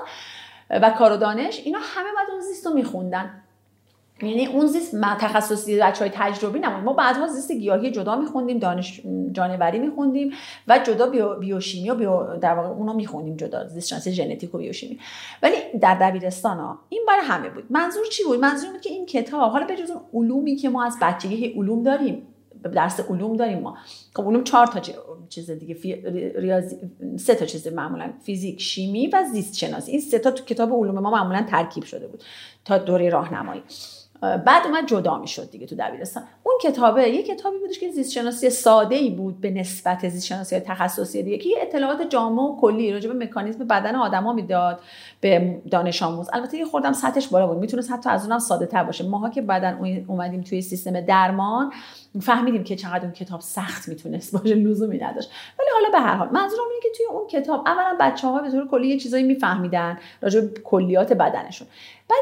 و 0.72 0.90
کار 0.90 1.12
و 1.12 1.16
دانش 1.16 1.60
اینا 1.64 1.78
همه 1.82 2.08
باید 2.14 2.30
اون 2.30 2.40
زیست 2.40 2.66
رو 2.66 2.74
میخوندن. 2.74 3.42
یعنی 4.22 4.46
اون 4.46 4.66
زیست 4.66 5.00
تخصصی 5.00 5.78
بچه 5.78 6.04
های 6.04 6.10
تجربی 6.14 6.58
نمود 6.58 6.84
ما 6.84 6.92
بعدها 6.92 7.26
زیست 7.26 7.52
گیاهی 7.52 7.90
جدا 7.90 8.16
میخوندیم 8.16 8.58
دانش 8.58 9.00
جانوری 9.32 9.78
میخوندیم 9.78 10.32
و 10.68 10.78
جدا 10.78 11.06
بیو 11.06 11.34
بیوشیمی 11.34 11.90
و 11.90 11.94
بیو 11.94 12.36
در 12.36 12.54
واقع 12.54 12.68
اونو 12.68 12.92
میخوندیم 12.92 13.36
جدا 13.36 13.66
زیست 13.66 13.88
شناسی 13.88 14.12
ژنتیک 14.12 14.54
و 14.54 14.58
بیوشیمی. 14.58 14.98
ولی 15.42 15.56
در 15.80 15.94
دبیرستان 15.94 16.58
ها 16.58 16.78
این 16.88 17.04
برای 17.08 17.24
همه 17.24 17.50
بود. 17.50 17.64
منظور 17.70 18.06
چی 18.06 18.24
بود؟ 18.24 18.40
منظور 18.40 18.70
بود 18.70 18.80
که 18.80 18.90
این 18.90 19.06
کتاب 19.06 19.52
حالا 19.52 19.66
به 19.66 19.76
جز 19.76 19.90
اون 19.90 20.24
علومی 20.24 20.56
که 20.56 20.68
ما 20.68 20.84
از 20.84 20.96
بچگی 21.02 21.46
علوم 21.46 21.82
داریم 21.82 22.26
درس 22.68 23.00
علوم 23.00 23.36
داریم 23.36 23.58
ما. 23.58 23.76
خب 24.14 24.22
علوم 24.22 24.44
چهار 24.44 24.66
تا 24.66 24.80
چیز 25.28 25.50
دیگه 25.50 25.76
ریاضی 26.40 26.76
سه 27.18 27.34
تا 27.34 27.46
چیز 27.46 27.68
معمولا 27.68 28.12
فیزیک 28.22 28.60
شیمی 28.60 29.06
و 29.06 29.24
زیست 29.32 29.56
شناسی. 29.56 29.90
این 29.90 30.00
سه 30.00 30.18
تا 30.18 30.30
تو 30.30 30.44
کتاب 30.44 30.72
علوم 30.72 30.98
ما 30.98 31.10
معمولا 31.10 31.46
ترکیب 31.50 31.84
شده 31.84 32.06
بود 32.06 32.22
تا 32.64 32.78
دوره 32.78 33.08
راهنمایی. 33.08 33.62
بعد 34.20 34.66
اومد 34.66 34.86
جدا 34.86 35.18
می‌شد 35.18 35.50
دیگه 35.50 35.66
تو 35.66 35.76
دبیرستان. 35.78 36.22
اون 36.42 36.54
کتابه 36.62 37.08
یه 37.08 37.22
کتابی 37.22 37.58
بودش 37.58 37.78
که 37.78 37.90
زیست 37.90 38.12
شناسی 38.12 38.50
ساده 38.50 38.94
ای 38.94 39.10
بود 39.10 39.40
به 39.40 39.50
نسبت 39.50 40.08
زیست 40.08 40.26
شناسی 40.26 40.60
تخصصی 40.60 41.22
دیگه 41.22 41.38
که 41.38 41.48
اطلاعات 41.62 42.02
جامع 42.08 42.42
و 42.42 42.60
کلی 42.60 42.92
راجع 42.92 43.12
به 43.12 43.24
مکانیزم 43.24 43.64
بدن 43.64 43.94
آدما 43.94 44.32
می‌داد. 44.32 44.80
به 45.22 45.62
دانش 45.70 46.02
آموز. 46.02 46.28
البته 46.32 46.58
یه 46.58 46.64
خوردم 46.64 46.92
سطحش 46.92 47.28
بالا 47.28 47.46
بود. 47.46 47.58
می‌تونست 47.58 47.92
حتی 47.92 48.10
از 48.10 48.24
اونم 48.24 48.38
ساده 48.38 48.66
تر 48.66 48.84
باشه. 48.84 49.04
ماها 49.04 49.30
که 49.30 49.42
بعدن 49.42 50.04
اومدیم 50.08 50.40
توی 50.40 50.62
سیستم 50.62 51.00
درمان 51.00 51.72
فهمیدیم 52.20 52.64
که 52.64 52.76
چقدر 52.76 53.04
اون 53.04 53.12
کتاب 53.12 53.40
سخت 53.40 53.88
می‌تونست 53.88 54.38
باشه 54.38 54.54
لزومی 54.54 54.98
نداشت. 54.98 55.30
ولی 55.58 55.68
حالا 55.74 55.98
به 55.98 56.08
هر 56.08 56.14
حال 56.14 56.28
منظورم 56.28 56.64
اینه 56.70 56.82
که 56.82 56.88
توی 56.96 57.06
اون 57.06 57.26
کتاب 57.26 57.62
اولا 57.66 57.96
بچه 58.00 58.28
ها 58.28 58.42
به 58.42 58.50
طور 58.50 58.68
کلی 58.68 58.88
یه 58.88 58.98
چیزایی 58.98 59.24
میفهمیدن 59.24 59.98
راجع 60.22 60.40
به 60.40 60.60
کلیات 60.64 61.12
بدنشون. 61.12 61.68
بعد 62.08 62.18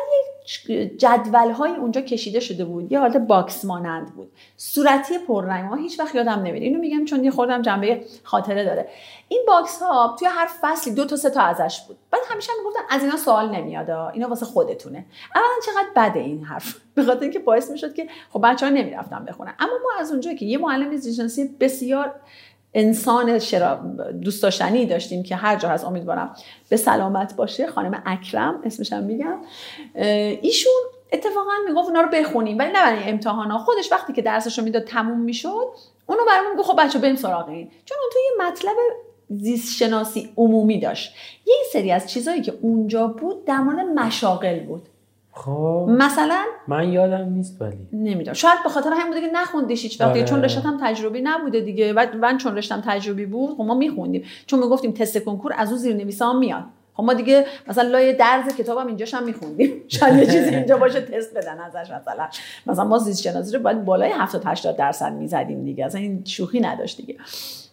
یه 0.68 0.86
جدول 0.86 1.50
های 1.50 1.70
اونجا 1.70 2.00
کشیده 2.00 2.40
شده 2.40 2.64
بود. 2.64 2.92
یه 2.92 3.00
حالت 3.00 3.16
box 3.16 3.64
مانند 3.64 4.14
بود. 4.14 4.32
صورتی 4.56 5.18
پررنگ. 5.18 5.64
ما 5.64 5.76
هیچ 5.76 6.00
وقت 6.00 6.14
یادم 6.14 6.32
نمیاد 6.32 6.62
اینو 6.62 6.80
میگم 6.80 7.04
چون 7.04 7.24
یه 7.24 7.30
خوردم 7.30 7.62
جنبه 7.62 8.04
خاطره 8.22 8.64
داره. 8.64 8.88
این 9.32 9.44
box 9.46 9.82
ها 9.82 10.16
توی 10.18 10.28
هر 10.28 10.48
فصلی 10.60 10.94
دو 10.94 11.04
تا 11.04 11.16
سه 11.16 11.30
تا 11.30 11.40
ازش 11.40 11.80
بود. 11.88 11.98
بعد 12.10 12.20
همیشه 12.28 12.52
می‌گفتن 12.58 12.80
از 12.90 13.02
اینا 13.02 13.16
سوال 13.16 13.48
نمیاد 13.48 13.90
اینا 13.90 14.28
واسه 14.28 14.46
خودتونه. 14.46 15.06
اولا 15.34 15.46
چقدر 15.66 15.88
بده 15.96 16.20
این 16.20 16.44
حرف؟ 16.44 16.76
به 16.94 17.04
خاطر 17.04 17.22
اینکه 17.22 17.38
باعث 17.38 17.70
می‌شد 17.70 17.94
که 17.94 18.08
خب 18.32 18.40
بچه‌ها 18.44 18.72
نمی‌رفتن 18.72 19.24
بخونن. 19.24 19.54
اما 19.58 19.72
ما 19.72 20.00
از 20.00 20.10
اونجا 20.10 20.34
که 20.34 20.46
یه 20.46 20.58
معلم 20.58 20.96
زیستشناسی 20.96 21.56
بسیار 21.60 22.14
انسان 22.74 23.38
شرا... 23.38 23.74
دوست 24.22 24.42
داشتنی 24.42 24.86
داشتیم 24.86 25.22
که 25.22 25.36
هر 25.36 25.56
جا 25.56 25.68
هست 25.68 25.84
امیدوارم 25.84 26.36
به 26.68 26.76
سلامت 26.76 27.36
باشه. 27.36 27.66
خانم 27.66 28.02
اکرم 28.06 28.60
اسمشم 28.64 29.02
میگم. 29.02 29.38
ایشون 30.42 30.72
اتفاقا 31.12 31.50
می‌گفت 31.68 31.88
اونا 31.88 32.00
رو 32.00 32.08
بخونیم. 32.08 32.58
ولی 32.58 32.72
نه 32.72 32.82
برای 32.82 33.10
امتحانا 33.10 33.58
خودش 33.58 33.92
وقتی 33.92 34.12
که 34.12 34.22
درسش 34.22 34.58
رو 34.58 34.64
می‌داد 34.64 34.84
تموم 34.84 35.20
می‌شد 35.20 35.68
اونو 36.06 36.20
برامون 36.26 36.52
می‌گفت 36.52 36.68
خب 36.68 36.84
بچه 36.84 36.98
بریم 36.98 37.16
سراغ 37.16 37.48
این. 37.48 37.70
چون 37.84 37.98
اون 38.00 38.10
توی 38.12 38.46
مطلب 38.46 38.76
زیست 39.30 39.76
شناسی 39.76 40.28
عمومی 40.36 40.80
داشت. 40.80 41.14
یه 41.46 41.54
سری 41.72 41.92
از 41.92 42.10
چیزهایی 42.10 42.42
که 42.42 42.52
اونجا 42.60 43.06
بود 43.06 43.44
در 43.44 43.60
مورد 43.60 43.86
مشاغل 43.86 44.60
بود. 44.60 44.82
خب. 45.32 45.86
مثلا 45.88 46.44
من 46.68 46.92
یادم 46.92 47.28
نیست 47.28 47.62
ولی. 47.62 47.88
نمی‌دونم. 47.92 48.32
شاید 48.32 48.62
به 48.64 48.68
خاطر 48.68 48.90
همین 48.92 49.06
بوده 49.06 49.20
که 49.20 49.32
نخوندیش 49.34 49.82
هیچ 49.82 50.00
وقتی 50.00 50.24
چون 50.24 50.44
رشتم 50.44 50.78
تجربی 50.82 51.20
نبوده 51.20 51.60
دیگه. 51.60 51.92
و 51.92 52.06
من 52.20 52.38
چون 52.38 52.56
رشتم 52.56 52.82
تجربی 52.86 53.26
بود 53.26 53.56
خب 53.56 53.60
ما 53.60 53.74
میخوندیم. 53.74 54.24
چون 54.46 54.58
می‌گفتیم 54.60 54.92
تست 54.92 55.18
کنکور 55.18 55.52
از 55.56 55.68
اون 55.68 55.78
زیر 55.78 55.96
نویسا 55.96 56.32
میاد. 56.32 56.64
خب 56.94 57.02
ما 57.02 57.14
دیگه 57.14 57.46
مثلا 57.68 57.88
لای 57.88 58.12
درز 58.12 58.56
کتابم 58.56 58.86
اینجاش 58.86 59.14
هم 59.14 59.24
میخوندیم. 59.24 59.82
شاید 59.88 60.18
یه 60.18 60.26
چیزی 60.26 60.54
اینجا 60.54 60.76
باشه 60.76 61.00
تست 61.00 61.36
بدن 61.36 61.60
ازش 61.60 61.90
مثلا. 61.90 62.28
مثلا 62.66 62.84
ما 62.84 62.98
زیست 62.98 63.22
شناسی 63.22 63.56
رو 63.56 63.62
باید 63.62 63.84
بالای 63.84 64.10
70 64.10 64.42
80 64.46 64.76
درصد 64.76 65.12
می‌زدیم 65.12 65.64
دیگه. 65.64 65.86
اصلا 65.86 66.00
این 66.00 66.24
شوخی 66.24 66.60
نداشت 66.60 66.96
دیگه. 66.96 67.16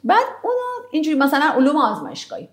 بعد 0.04 0.26
اونا 0.44 0.90
اینجوری 0.92 1.18
مثلا 1.18 1.54
علوم 1.56 1.78
آزمایشگاهی. 1.78 2.50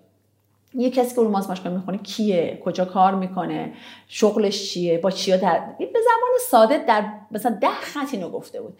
یه 0.75 0.91
کسی 0.91 1.15
که 1.15 1.21
علوم 1.21 1.35
آزمایشگاه 1.35 1.73
می‌خونه 1.73 1.99
کیه؟ 1.99 2.61
کجا 2.65 2.85
کار 2.85 3.15
می‌کنه؟ 3.15 3.73
شغلش 4.09 4.73
چیه؟ 4.73 4.99
با 4.99 5.11
چیا 5.11 5.37
در 5.37 5.61
به 5.79 5.87
زبان 5.93 6.39
ساده 6.51 6.79
در 6.79 7.05
مثلا 7.31 7.59
ده 7.61 7.69
خط 7.81 8.15
اینو 8.15 8.29
گفته 8.29 8.61
بود. 8.61 8.79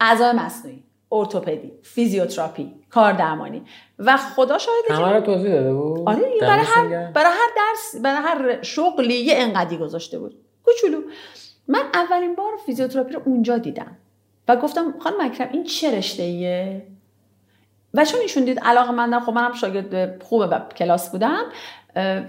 اعضای 0.00 0.32
مصنوعی. 0.32 0.82
ارتوپدی 1.12 1.72
فیزیوتراپی 1.82 2.74
کار 2.90 3.12
درمانی. 3.12 3.62
و 3.98 4.16
خدا 4.16 4.58
شاید 4.58 4.84
همه 4.90 5.12
رو 5.12 5.20
توضیح 5.20 5.52
داده 5.52 5.74
بود؟ 5.74 6.08
آره 6.08 6.22
برای 6.40 6.64
هر 6.64 7.12
برای 7.12 7.32
هر 7.32 7.50
درس 7.56 8.02
برای 8.02 8.22
هر 8.22 8.62
شغلی 8.62 9.14
یه 9.14 9.34
انقدی 9.36 9.76
گذاشته 9.76 10.18
بود. 10.18 10.34
کوچولو. 10.64 11.02
من 11.68 11.82
اولین 11.94 12.34
بار 12.34 12.52
فیزیوتراپی 12.66 13.12
رو 13.12 13.22
اونجا 13.24 13.58
دیدم. 13.58 13.96
و 14.48 14.56
گفتم 14.56 14.94
خانم 14.98 15.20
اکرم 15.20 15.48
این 15.52 15.64
چه 15.64 15.98
رشته 15.98 16.22
ایه 16.22 16.86
و 17.94 18.04
چون 18.04 18.20
ایشون 18.20 18.44
دید 18.44 18.60
علاقه 18.60 18.90
مندم 18.90 19.20
خب 19.20 19.32
منم 19.32 19.52
شاگرد 19.52 20.22
خوبه 20.22 20.60
کلاس 20.76 21.10
بودم 21.10 21.44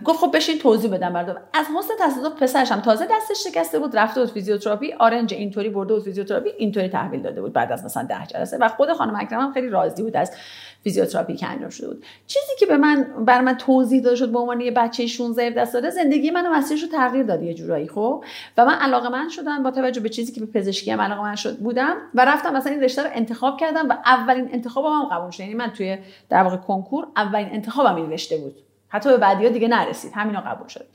گفت 0.05 0.19
خب 0.19 0.31
بشین 0.35 0.59
توضیح 0.59 0.91
بدم 0.91 1.13
بردم 1.13 1.35
از 1.53 1.65
حسن 1.77 1.93
تصادف 1.99 2.43
پسرش 2.43 2.71
هم 2.71 2.81
تازه 2.81 3.07
دستش 3.11 3.47
شکسته 3.47 3.79
بود 3.79 3.97
رفته 3.97 4.21
بود 4.21 4.31
فیزیوتراپی 4.31 4.93
آرنج 4.93 5.33
اینطوری 5.33 5.69
برده 5.69 5.93
بود 5.93 6.03
فیزیوتراپی 6.03 6.49
اینطوری 6.57 6.87
تحویل 6.87 7.21
داده 7.21 7.41
بود. 7.41 7.53
بعد 7.53 7.71
از 7.71 7.85
مثلا 7.85 8.03
ده 8.03 8.25
جلسه 8.27 8.57
و 8.57 8.67
خود 8.67 8.93
خانم 8.93 9.15
اکرم 9.15 9.39
هم 9.39 9.53
خیلی 9.53 9.69
راضی 9.69 10.03
بود 10.03 10.17
از 10.17 10.31
فیزیوتراپی 10.83 11.35
که 11.35 11.47
انجام 11.47 11.69
شده 11.69 11.87
بود. 11.87 12.05
چیزی 12.27 12.51
که 12.59 12.65
به 12.65 12.77
من 12.77 13.07
بر 13.25 13.41
من 13.41 13.57
توضیح 13.57 14.01
داده 14.01 14.15
شد 14.15 14.31
به 14.31 14.39
عنوان 14.39 14.61
یه 14.61 14.71
بچه 14.71 15.07
16 15.07 15.43
17 15.43 15.65
ساله 15.65 15.89
زندگی 15.89 16.31
منو 16.31 16.53
مسیرش 16.53 16.83
رو 16.83 16.89
تغییر 16.89 17.23
داد 17.23 17.43
یه 17.43 17.53
جورایی 17.53 17.87
خب؟ 17.87 18.23
و 18.57 18.65
من 18.65 18.73
علاقه 18.73 19.09
من 19.09 19.29
شدم 19.29 19.63
با 19.63 19.71
توجه 19.71 20.01
به 20.01 20.09
چیزی 20.09 20.31
که 20.31 20.39
به 20.41 20.45
پزشکی 20.45 20.91
هم 20.91 21.01
علاقه 21.01 21.21
من 21.21 21.35
شد 21.35 21.57
بودم 21.57 21.95
و 22.15 22.25
رفتم 22.25 22.53
مثلا 22.53 22.71
این 22.71 22.83
رشته 22.83 23.03
رو 23.03 23.09
انتخاب 23.13 23.59
کردم 23.59 23.89
و 23.89 23.93
اولین 24.05 24.49
انتخابم 24.53 25.01
هم 25.01 25.05
قبول 25.05 25.31
شد. 25.31 25.39
یعنی 25.39 25.53
من 25.53 25.69
توی 25.69 25.97
در 26.29 26.43
واقع 26.43 26.57
کنکور 26.57 27.07
اولین 27.15 27.49
انتخابم 27.51 27.95
این 27.95 28.11
رشته 28.11 28.37
بود. 28.37 28.68
حتی 28.89 29.09
به 29.09 29.17
بعدی 29.17 29.49
دیگه 29.49 29.67
نرسید. 29.67 30.11
همینا 30.15 30.41
قبول 30.41 30.67
شد. 30.67 30.85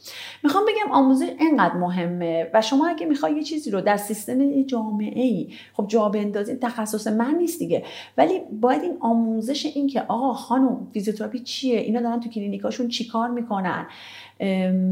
می‌خوام 0.43 0.65
بگم 0.65 0.93
آموزش 0.93 1.29
انقدر 1.41 1.75
مهمه 1.75 2.51
و 2.55 2.63
شما 2.63 2.89
اگه 2.89 3.07
می‌خوای 3.07 3.33
یه 3.33 3.43
چیزی 3.43 3.71
رو 3.71 3.81
در 3.81 3.97
سیستم 3.97 4.63
جامعه 4.63 5.23
ای 5.23 5.53
خب 5.73 5.87
جا 5.89 6.09
بندازید 6.09 6.61
تخصص 6.61 7.07
من 7.07 7.35
نیست 7.35 7.59
دیگه. 7.59 7.85
ولی 8.19 8.41
باید 8.61 8.83
این 8.83 8.97
آموزش 9.01 9.67
این 9.67 9.87
که 9.87 10.03
آقا 10.09 10.33
خانم 10.33 10.87
فیزیوتراپی 10.93 11.39
چیه؟ 11.39 11.79
اینا 11.79 12.01
دارن 12.01 12.21
تو 12.21 12.29
کلینیکاشون 12.29 12.89
چیکار 12.89 13.29
می‌کنن؟ 13.29 13.87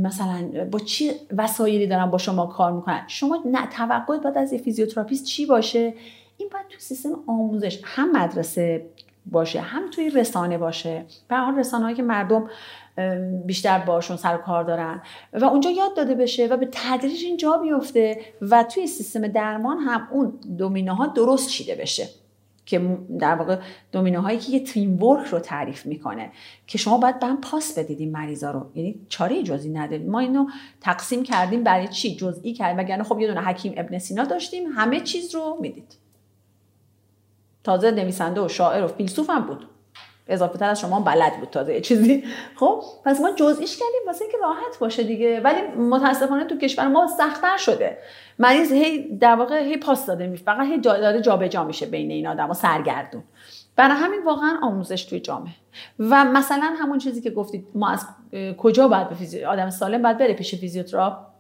مثلا 0.03 0.67
با 0.71 0.79
چی 0.79 1.11
وسایلی 1.37 1.87
دارن 1.87 2.07
با 2.07 2.19
شما 2.19 2.47
کار 2.47 2.73
می‌کنن؟ 2.73 3.05
شما 3.07 3.43
نه 3.45 3.67
توقع 3.67 4.19
باید 4.19 4.39
از 4.39 4.53
یه 4.53 4.59
فیزیوتراپیست 4.59 5.25
چی 5.25 5.47
باشه؟ 5.47 5.95
این 6.37 6.49
باید 6.53 6.67
تو 6.69 6.79
سیستم 6.79 7.09
آموزش 7.27 7.81
هم 7.85 8.13
مدرسه 8.13 8.87
باشه 9.27 9.61
هم 9.61 9.91
توی 9.91 10.11
رسانه 10.11 10.59
باشه. 10.59 11.05
به 11.29 11.37
حال 11.37 11.59
رسانه 11.59 11.85
هایی 11.85 11.97
که 11.97 12.03
مردم 12.03 12.51
بیشتر 13.47 13.79
باشون 13.79 14.17
سر 14.17 14.37
کار 14.37 14.65
دارن 14.65 15.03
و 15.33 15.45
اونجا 15.45 15.71
یاد 15.71 15.97
داده 15.97 16.15
بشه 16.15 16.47
و 16.47 16.57
به 16.57 16.69
تدریج 16.73 17.25
این 17.25 17.37
جا 17.37 17.57
بیفته 17.57 18.21
و 18.41 18.63
توی 18.63 18.87
سیستم 18.87 19.29
درمان 19.29 19.79
هم 19.79 20.09
اون 20.13 20.33
دومینوها 20.59 21.07
درست 21.07 21.49
چیده 21.49 21.75
بشه 21.75 22.09
که 22.67 22.99
در 23.19 23.35
واقع 23.35 23.59
دومینوهایی 23.93 24.39
که 24.39 24.53
یه 24.53 24.61
teamwork 24.61 25.27
رو 25.27 25.39
تعریف 25.39 25.87
می‌کنه 25.87 26.31
که 26.67 26.79
شما 26.79 26.99
باید 26.99 27.21
به 27.21 27.27
هم 27.27 27.41
پاس 27.41 27.79
بدید 27.79 28.01
این 28.01 28.13
مریضا 28.13 28.51
رو. 28.51 28.71
یعنی 28.75 29.01
چاره 29.09 29.43
جزئی 29.43 29.71
نداریم. 29.71 30.11
ما 30.11 30.19
اینو 30.19 30.47
تقسیم 30.81 31.23
کردیم 31.23 31.65
برای 31.65 31.89
چی؟ 31.89 32.17
جزئی 32.17 32.53
کردیم. 32.53 32.79
وگرنه 32.79 33.03
خب 33.03 33.21
یه 33.21 33.27
دونه 33.27 33.41
حکیم 33.41 33.75
ابن 33.77 33.99
سینا 33.99 34.25
داشتیم. 34.25 34.67
همه 34.67 35.01
چیز 35.01 35.35
رو 35.35 35.59
می‌دید. 35.61 36.02
تازه 37.65 37.91
نویسنده 37.91 38.41
و 38.41 38.49
شاعر 38.49 38.85
و 38.85 38.89
فیلسوف 38.89 39.31
هم 39.31 39.47
بود. 39.47 39.67
اضافه 40.29 40.59
تر 40.59 40.71
از 40.71 40.81
شما 40.81 41.01
بلد 41.01 41.41
بود 41.41 41.51
تازه 41.51 41.81
چیزی. 41.81 42.25
خب 42.61 42.83
پس 43.05 43.21
ما 43.21 43.31
جزئیش 43.31 43.77
کردیم 43.77 44.01
واسه 44.07 44.25
اینکه 44.25 44.39
راحت 44.39 44.79
باشه 44.79 45.03
دیگه. 45.03 45.41
ولی 45.41 45.61
متاسفانه 45.67 46.45
تو 46.45 46.59
کشور 46.59 46.89
ما 46.89 47.07
سختتر 47.07 47.57
شده. 47.57 47.99
مریض 48.39 48.73
هی 48.73 49.17
در 49.17 49.35
واقع 49.35 49.63
هی 49.63 49.77
پاس 49.77 50.07
داده 50.07 50.27
میشه. 50.27 50.45
فقط 50.45 50.67
هی 50.67 50.79
داره 50.79 51.21
جابجا 51.21 51.65
میشه 51.65 51.87
بین 51.87 52.11
این 52.11 52.27
آدم 52.27 52.53
سرگردون. 52.53 53.23
برای 53.77 53.97
همین 53.97 54.25
واقعا 54.25 54.59
آموزش 54.63 55.05
توی 55.05 55.21
جامعه. 55.21 55.53
و 55.99 56.25
مثلا 56.25 56.75
همون 56.79 56.99
چیزی 56.99 57.21
که 57.21 57.31
گفتید 57.31 57.67
ما 57.75 57.91
از 57.91 58.07
کجا 58.59 58.89
باید 58.89 59.09
به 59.09 59.47
آدم 59.47 59.71
سالم 59.71 60.03
باید 60.03 60.19
بره 60.19 60.35
پیش 60.35 60.55
فیزیوتراپ؟ 60.55 61.32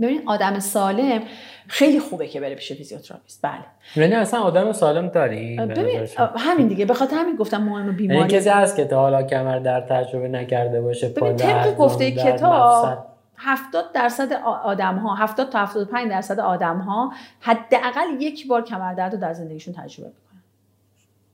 ببین 0.00 0.22
آدم 0.26 0.58
سالم 0.58 1.22
خیلی 1.68 2.00
خوبه 2.00 2.28
که 2.28 2.40
بره 2.40 2.54
پیش 2.54 2.72
فیزیوتراپیست. 2.72 3.40
بله. 3.42 3.64
یعنی 3.96 4.14
اصلا 4.14 4.40
آدم 4.40 4.72
سالم 4.72 5.08
داری 5.08 5.56
ببین 5.56 6.08
همین 6.36 6.68
دیگه. 6.68 6.84
به 6.84 6.94
خاطر 6.94 7.16
همین 7.16 7.36
گفتم 7.36 7.62
مهم 7.62 7.84
یعنی 7.84 7.96
بیماری 7.96 8.28
کسی 8.28 8.48
هست 8.48 8.76
که 8.76 8.84
تا 8.84 9.00
حالا 9.00 9.22
کمر 9.22 9.58
درد 9.58 9.80
تجربه 9.80 10.28
نکرده 10.28 10.80
باشه 10.80 11.08
ببین 11.08 11.36
طبق 11.36 11.76
گفته 11.76 12.10
کتاب 12.10 13.12
70 13.36 13.92
درصد 13.92 14.32
آدم 14.64 14.96
ها 14.96 15.14
70 15.14 15.50
تا 15.50 15.58
75 15.58 16.10
درصد 16.10 16.40
آدم 16.40 16.78
ها 16.78 17.12
حداقل 17.40 18.20
یک 18.20 18.48
بار 18.48 18.62
کمر 18.62 18.94
درد 18.94 19.14
رو 19.14 19.20
در 19.20 19.32
زندگیشون 19.32 19.74
تجربه 19.74 20.08
می‌کنن. 20.08 20.42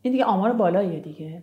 این 0.02 0.12
دیگه 0.12 0.24
آمار 0.24 0.52
بالاییه 0.52 1.00
دیگه. 1.00 1.42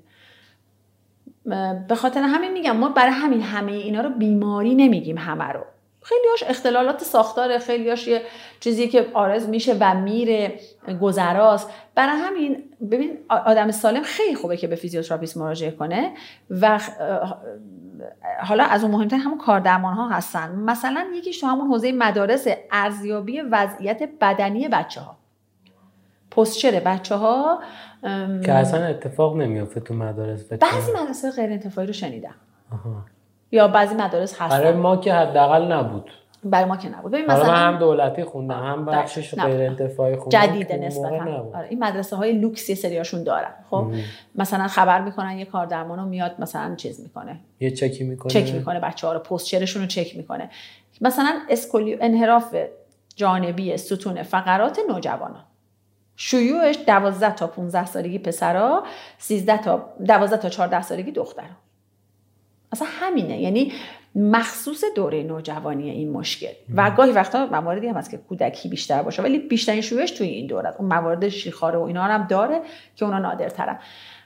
به 1.87 1.95
خاطر 1.95 2.21
همین 2.21 2.53
میگم 2.53 2.77
ما 2.77 2.89
برای 2.89 3.11
همین 3.11 3.41
همه 3.41 3.71
اینا 3.71 4.01
رو 4.01 4.09
بیماری 4.09 4.75
نمیگیم 4.75 5.17
همه 5.17 5.45
رو. 5.45 5.61
خیلیاش 6.05 6.43
اختلالات 6.47 7.03
ساختار 7.03 7.57
خیلیاش 7.57 8.07
یه 8.07 8.21
چیزی 8.59 8.87
که 8.87 9.07
عارض 9.13 9.49
میشه 9.49 9.77
و 9.79 9.95
میره 9.95 10.59
گذراست. 11.01 11.69
برای 11.95 12.17
همین 12.17 12.63
ببین 12.91 13.17
آدم 13.29 13.71
سالم 13.71 14.03
خیلی 14.03 14.35
خوبه 14.35 14.57
که 14.57 14.67
به 14.67 14.75
فیزیوتراپیست 14.75 15.37
مراجعه 15.37 15.71
کنه 15.71 16.11
و 16.49 16.79
حالا 18.43 18.63
از 18.63 18.83
اون 18.83 18.91
مهمتر 18.91 19.17
همون 19.17 19.37
کاردرمان 19.37 19.93
ها 19.93 20.09
هستن. 20.09 20.55
مثلا 20.55 21.07
یکیش 21.15 21.39
تو 21.39 21.47
همون 21.47 21.67
حوزه 21.67 21.91
مدارس 21.91 22.47
ارزیابی 22.71 23.41
وضعیت 23.41 24.09
بدنی 24.21 24.67
بچه 24.67 25.01
ها 25.01 25.17
پستچر 26.31 26.79
بچه 26.79 27.15
ها 27.15 27.59
که 28.45 28.51
اصلا 28.51 28.85
اتفاق 28.85 29.37
نمیافته 29.37 29.79
تو 29.79 29.93
مدارس 29.93 30.43
بعضی 30.43 30.91
مدرسه 30.91 31.31
غیر 31.31 31.49
انتفاعی 31.49 31.87
رو 31.87 31.93
شنیدم. 31.93 32.35
یا 33.55 33.67
بعضی 33.67 33.95
مدارس 33.95 34.41
هستن. 34.41 34.57
برای 34.57 34.73
ما 34.73 34.97
که 34.97 35.13
حداقل 35.13 35.71
نبود. 35.71 36.11
برای 36.43 36.65
ما 36.65 36.77
که 36.77 36.89
نبود. 36.89 37.11
ببین 37.11 37.25
مثلا 37.25 37.53
هم 37.53 37.77
دولتی 37.77 38.23
خوندم 38.23 38.63
هم 38.63 38.85
بخشش 38.85 39.35
غیر 39.35 39.61
انتفاعی 39.61 40.15
خوندم 40.15 40.39
جدید 40.39 40.71
نسبتا. 40.73 41.51
آره 41.53 41.67
این 41.69 41.83
مدرسه 41.83 42.15
های 42.15 42.33
لوکس 42.33 42.69
یه 42.69 42.75
سریاشون 42.75 43.23
دارن. 43.23 43.51
خب 43.69 43.87
مثلا 44.35 44.67
خبر 44.67 45.01
می‌کنن 45.01 45.37
یه 45.37 45.45
کار 45.45 45.65
درمانو 45.65 46.05
میاد 46.05 46.35
مثلا 46.39 46.75
چیز 46.75 47.01
می‌کنه. 47.01 47.39
یه 47.59 47.71
چکی 47.71 48.03
می‌کنه. 48.03 48.33
چک 48.33 48.53
می‌کنه 48.53 48.79
بچه‌ها 48.79 49.13
رو 49.13 49.19
پستچرشون 49.19 49.81
رو 49.81 49.87
چک 49.87 50.17
می‌کنه. 50.17 50.49
مثلا 51.01 51.39
اسکولی 51.49 51.97
انحراف 52.01 52.55
جانبی 53.15 53.77
ستون 53.77 54.23
فقرات 54.23 54.79
نوجوانان. 54.89 55.43
شیوعش 56.15 56.77
12 56.87 57.35
تا 57.35 57.47
15 57.47 57.85
سالگی 57.85 58.19
پسرا 58.19 58.83
13 59.17 59.57
تا 59.57 59.89
12 60.07 60.37
تا 60.37 60.49
14 60.49 60.81
سالگی 60.81 61.11
دخترها 61.11 61.55
اصلا 62.75 62.87
همینه. 62.91 63.41
یعنی 63.41 63.71
مخصوص 64.15 64.83
دوره 64.95 65.23
نوجوانی 65.23 65.89
این 65.89 66.11
مشکل. 66.11 66.53
و 66.75 66.91
گاهی 66.91 67.11
وقتا 67.11 67.45
مواردی 67.45 67.87
هم 67.87 67.95
هست 67.95 68.11
که 68.11 68.17
کودکی 68.17 68.69
بیشتر 68.69 69.01
باشه 69.01 69.21
ولی 69.21 69.39
بیشترین 69.39 69.81
شویش 69.81 70.11
توی 70.11 70.27
این 70.27 70.47
دوره 70.47 70.73
اون 70.79 70.87
موارد 70.87 71.29
شیخاره 71.29 71.79
و 71.79 71.81
اینا 71.81 72.03
هم 72.03 72.27
داره 72.27 72.61
که 72.95 73.05
اونا 73.05 73.19
نادرترن. 73.19 73.79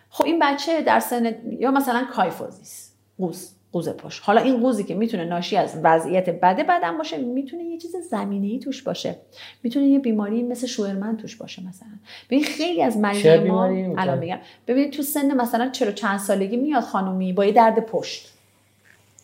خب 0.09 0.25
این 0.25 0.39
بچه 0.41 0.81
در 0.81 0.99
سن 0.99 1.35
یا 1.59 1.71
مثلا 1.71 2.07
کایفوزیس 2.13 2.93
قوز 3.17 3.55
قوز 3.71 3.89
پشت. 3.89 4.21
حالا 4.25 4.41
این 4.41 4.59
قوزی 4.59 4.83
که 4.83 4.95
می‌تونه 4.95 5.25
ناشی 5.25 5.57
از 5.57 5.79
وضعیت 5.83 6.29
بده 6.29 6.63
بدن 6.63 6.97
باشه 6.97 7.17
می‌تونه 7.17 7.63
یه 7.63 7.77
چیز 7.77 7.95
زمینه 7.95 8.47
ای 8.47 8.59
توش 8.59 8.83
باشه. 8.83 9.15
می‌تونه 9.63 9.85
یه 9.85 9.99
بیماری 9.99 10.43
مثل 10.43 10.67
شوئرمن 10.67 11.17
توش 11.17 11.35
باشه 11.35 11.61
مثلا. 11.67 11.89
ببین 12.27 12.43
خیلی 12.43 12.83
از 12.83 12.97
مریض 12.97 13.25
ما 13.25 13.63
الان 13.97 14.17
میگم 14.17 14.39
ببین 14.67 14.91
تو 14.91 15.01
سن 15.01 15.33
مثلا 15.33 15.69
چرا 15.69 15.91
چند 15.91 16.19
سالگی 16.19 16.57
میاد 16.57 16.83
خانومی 16.83 17.33
با 17.33 17.45
یه 17.45 17.51
درد 17.51 17.79
پشت. 17.79 18.38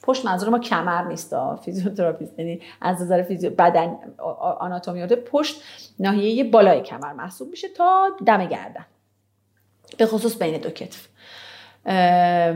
پشت 0.06 0.26
منظور 0.26 0.50
ما 0.50 0.60
کمر 0.60 1.04
نیست 1.04 1.36
فیزیوتراپیست. 1.56 2.40
یعنی 2.40 2.62
از 2.82 3.02
نظر 3.02 3.24
فیزیو 3.24 3.50
بدن 3.50 3.98
آناتومی 4.60 5.08
پشت 5.08 5.62
ناحیه 6.00 6.44
بالای 6.44 6.82
کمر 6.82 7.14
محسوب 7.14 7.50
میشه 7.50 7.68
تا 7.78 8.10
دم 8.26 8.46
گردن. 8.46 8.86
به 9.98 10.06
خصوص 10.06 10.42
بین 10.42 10.58
دو 10.58 10.70
کتف. 10.70 11.08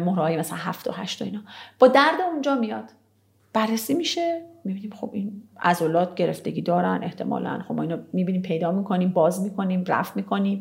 مهره‌های 0.06 0.38
مثلا 0.38 0.58
هفت 0.58 0.88
و 0.88 0.92
هشت 0.92 1.22
و 1.22 1.26
اینا. 1.26 1.40
با 1.80 1.88
درد 1.88 2.22
اونجا 2.32 2.56
میاد. 2.56 2.84
بررسی 3.54 3.94
میشه. 3.94 4.42
می‌بینیم 4.64 4.92
خب 4.96 5.10
این 5.14 5.44
عضلات 5.62 6.16
گرفتگی 6.16 6.62
دارن 6.62 7.00
احتمالا 7.04 7.64
خب 7.68 7.72
ما 7.74 7.82
اینو 7.82 7.98
می‌بینیم 8.14 8.42
پیدا 8.42 8.72
می‌کنیم 8.72 9.10
باز 9.10 9.42
می‌کنیم 9.42 9.84
رفت 9.88 10.16
می‌کنیم. 10.16 10.60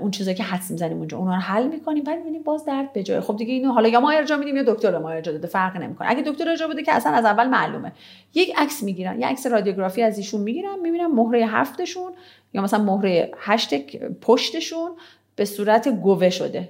اون 0.00 0.10
چیزایی 0.10 0.36
که 0.36 0.42
حدس 0.42 0.70
می‌زنیم 0.70 0.98
اونجا. 0.98 1.18
اونها 1.18 1.34
رو 1.34 1.40
حل 1.40 1.66
می‌کنیم 1.68 2.04
بعد 2.04 2.18
می‌بینیم 2.18 2.42
باز 2.42 2.64
درد 2.64 2.92
به 2.92 3.02
جای. 3.02 3.20
خب 3.20 3.36
دیگه 3.36 3.52
اینو 3.52 3.72
حالا 3.72 3.88
یا 3.88 4.00
ما 4.00 4.10
ارجاع 4.10 4.38
میدیم 4.38 4.56
یا 4.56 4.62
دکتر 4.62 4.98
ما 4.98 5.10
ارجاع 5.10 5.34
داده 5.34 5.46
فرق 5.46 5.76
نمی‌کنه. 5.76 6.10
اگه 6.10 6.22
دکتر 6.22 6.48
ارجاع 6.48 6.68
بده 6.68 6.82
که 6.82 6.92
اصلا 6.92 7.12
از 7.12 7.24
اول 7.24 7.48
معلومه. 7.48 7.92
یک 8.34 8.54
عکس 8.56 8.82
می‌گیرن 8.82 9.18
یک 9.18 9.24
عکس 9.24 9.46
رادیوگرافی 9.46 10.02
از 10.02 10.18
ایشون 10.18 10.40
می‌گیرن 10.40 10.78
می‌بینن 10.82 11.06
مهره 11.06 11.46
هفتشون 11.46 12.12
یا 12.54 12.62
مثلا 12.62 12.84
مهره 12.84 13.30
هشت 13.38 13.74
پشتشون 14.20 14.90
به 15.36 15.44
صورت 15.44 15.88
گوه 15.88 16.30
شده. 16.30 16.68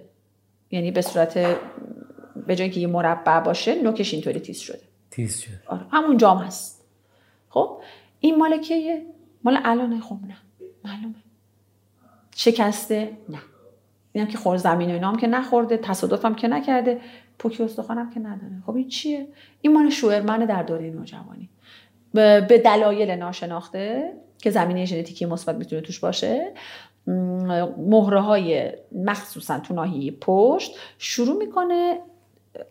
یعنی 0.71 0.91
به 0.91 1.03
صورت 1.03 1.39
به 2.47 2.57
جای 2.57 2.71
که 2.71 2.81
یه 2.81 2.87
مربع 2.87 3.41
باشه 3.41 3.83
نوکش 3.83 4.15
اینطوری 4.15 4.41
تیز 4.41 4.59
شده. 4.59 4.81
تیز 5.11 5.39
شده. 5.39 5.61
آره 5.67 5.83
همون 5.91 6.17
جام 6.17 6.39
هست. 6.39 6.85
خب 7.49 7.81
این 8.21 8.37
مال 8.37 8.61
کیه؟ 8.61 9.07
مال 9.45 9.59
الان 9.65 10.01
خب 10.01 10.17
نه. 10.29 10.37
معلومه. 10.85 11.15
شکسته؟ 12.39 13.11
نه. 13.29 13.39
اینم 14.13 14.29
که 14.29 14.39
خورد 14.39 14.59
زمین 14.59 14.91
و 14.91 14.93
اینا 14.93 15.17
که 15.17 15.27
نخورده 15.27 15.77
تصادف 15.77 16.25
هم 16.25 16.35
که 16.35 16.49
نکرده 16.49 17.01
پوکی 17.39 17.63
استخوان 17.63 17.99
هم 17.99 18.11
که 18.11 18.21
نداره. 18.21 18.63
خب 18.67 18.77
این 18.77 18.89
چیه؟ 18.89 19.27
این 19.61 19.73
مال 19.73 19.91
شوهرمن 19.91 20.39
در 20.39 20.63
دوره 20.63 20.91
نوجوانی. 20.91 21.49
به 22.13 22.63
دلایل 22.65 23.11
ناشناخته 23.11 24.13
که 24.39 24.51
زمینه 24.51 24.85
ژنتیکی 24.85 25.27
مثبت 25.27 25.57
می‌تونه 25.57 25.83
توش 25.83 25.99
باشه 25.99 26.53
مهره 27.77 28.21
های 28.21 28.73
مخصوصا 28.93 29.61
تو 29.61 29.75
ناحیه 29.75 30.13
پشت 30.21 30.77
شروع 30.99 31.37
می‌کنه 31.37 31.99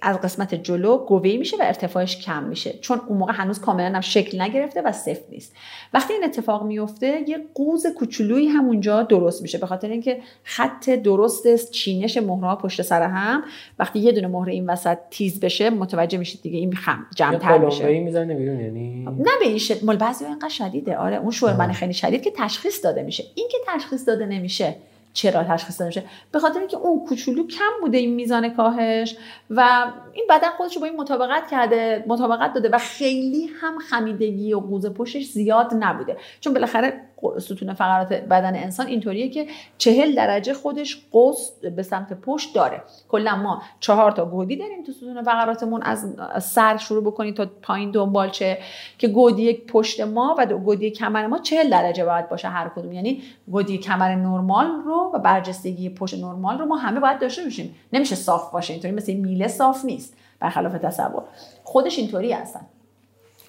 از 0.01 0.21
قسمت 0.21 0.55
جلو 0.55 0.97
گوهی 0.97 1.37
میشه 1.37 1.57
و 1.57 1.61
ارتفاعش 1.61 2.21
کم 2.25 2.43
میشه. 2.43 2.73
چون 2.81 3.01
اون 3.07 3.17
موقع 3.17 3.33
هنوز 3.33 3.61
کاملا 3.61 3.95
هم 3.95 4.01
شکل 4.01 4.41
نگرفته 4.41 4.81
و 4.81 4.91
سفت 4.91 5.29
نیست. 5.29 5.55
وقتی 5.93 6.13
این 6.13 6.23
اتفاق 6.23 6.63
میفته 6.63 7.23
یه 7.27 7.37
قوز 7.55 7.87
کوچولویی 7.87 8.47
همونجا 8.47 9.03
درست 9.03 9.41
میشه. 9.41 9.57
به 9.57 9.65
خاطر 9.65 9.89
اینکه 9.89 10.19
خط 10.43 10.89
درست 10.89 11.71
چینش 11.71 12.17
مهره 12.17 12.55
پشت 12.55 12.81
سر 12.81 13.01
هم 13.01 13.43
وقتی 13.79 13.99
یه 13.99 14.11
دونه 14.11 14.27
مهره 14.27 14.53
این 14.53 14.69
وسط 14.69 14.97
تیز 15.09 15.39
بشه 15.39 15.69
متوجه 15.69 16.17
میشید 16.17 16.41
دیگه 16.41 16.57
این 16.57 16.73
خم 16.73 17.05
جمع‌تر 17.15 17.57
میشه. 17.57 17.99
می‌زنه 17.99 18.35
بیرون 18.35 18.59
یعنی؟ 18.59 19.05
نه 19.05 19.31
به 19.39 19.47
این 19.47 19.59
مال 19.83 19.95
بعضی 19.95 20.25
اینقدر 20.25 20.49
شدیده. 20.49 20.97
آره 20.97 21.17
اون 21.17 21.31
شوربن 21.31 21.71
خیلی 21.71 21.93
شدید 21.93 22.21
که 22.21 22.31
تشخیص 22.37 22.83
داده 22.83 23.03
میشه. 23.03 23.23
این 23.35 23.47
که 23.51 23.57
تشخیص 23.67 24.07
داده 24.07 24.25
نمیشه. 24.25 24.75
چرا 25.17 25.43
تشخیص 25.43 25.79
داده 25.81 25.87
میشه؟ 25.87 26.03
به 26.31 26.39
خاطر 26.39 26.59
اینکه 26.59 26.77
اون 26.77 27.07
کوچولو 27.07 27.47
کم 27.47 27.71
بوده 27.81 27.97
این 27.97 28.15
میزان 28.15 28.49
کاهش 28.49 29.15
و 29.49 29.85
این 30.17 30.25
بدن 30.29 30.49
خودش 30.57 30.77
با 30.77 30.85
این 30.85 30.95
مطابقت 30.95 31.47
کرده 31.51 32.03
مطابقت 32.07 32.53
داده 32.53 32.69
و 32.69 32.77
خیلی 32.77 33.49
هم 33.61 33.77
خمیدگی 33.79 34.53
و 34.53 34.59
قوز 34.59 34.85
پشتش 34.85 35.25
زیاد 35.25 35.73
نبوده. 35.79 36.17
چون 36.39 36.53
بالاخره 36.53 37.01
ستون 37.39 37.73
فقرات 37.73 38.13
بدن 38.13 38.55
انسان 38.55 38.87
اینطوریه 38.87 39.29
که 39.29 39.47
چهل 39.77 40.15
درجه 40.15 40.53
خودش 40.53 41.01
قوس 41.11 41.51
به 41.75 41.83
سمت 41.83 42.13
پشت 42.13 42.55
داره. 42.55 42.81
کلا 43.09 43.35
ما 43.35 43.61
چهار 43.79 44.11
تا 44.11 44.25
گودی 44.25 44.55
داریم 44.55 44.83
تو 44.83 44.91
ستون 44.91 45.23
فقراتمون 45.23 45.81
از 45.81 46.15
سر 46.43 46.77
شروع 46.77 47.03
بکنید 47.03 47.35
تا 47.35 47.47
پایین 47.61 47.91
دنبالچه 47.91 48.57
که 48.97 49.07
گودی 49.07 49.53
پشت 49.53 50.01
ما 50.01 50.35
و 50.37 50.45
گودی 50.45 50.91
کمر 50.91 51.27
ما 51.27 51.39
چهل 51.39 51.69
درجه 51.69 52.05
باید 52.05 52.29
باشه 52.29 52.47
هر 52.47 52.69
کدوم. 52.75 52.93
یعنی 52.93 53.21
گودی 53.51 53.77
کمر 53.77 54.15
نرمال 54.15 54.67
رو 54.85 55.11
و 55.13 55.19
برجستگی 55.19 55.89
پشت 55.89 56.13
نرمال 56.13 56.57
رو 56.57 56.65
ما 56.65 56.77
همه 56.77 56.99
باید 56.99 57.19
داشته 57.19 57.43
باشیم. 57.43 57.75
نمیشه 57.93 58.15
صاف 58.15 58.51
باشه 58.51 58.73
اینطوری 58.73 58.93
مثل 58.93 59.13
میله 59.13 59.47
صاف 59.47 59.85
نیست. 59.85 60.06
برخلاف 60.39 60.73
تصور. 60.73 61.23
خودش 61.63 61.97
اینطوری 61.97 62.31
هستن. 62.31 62.65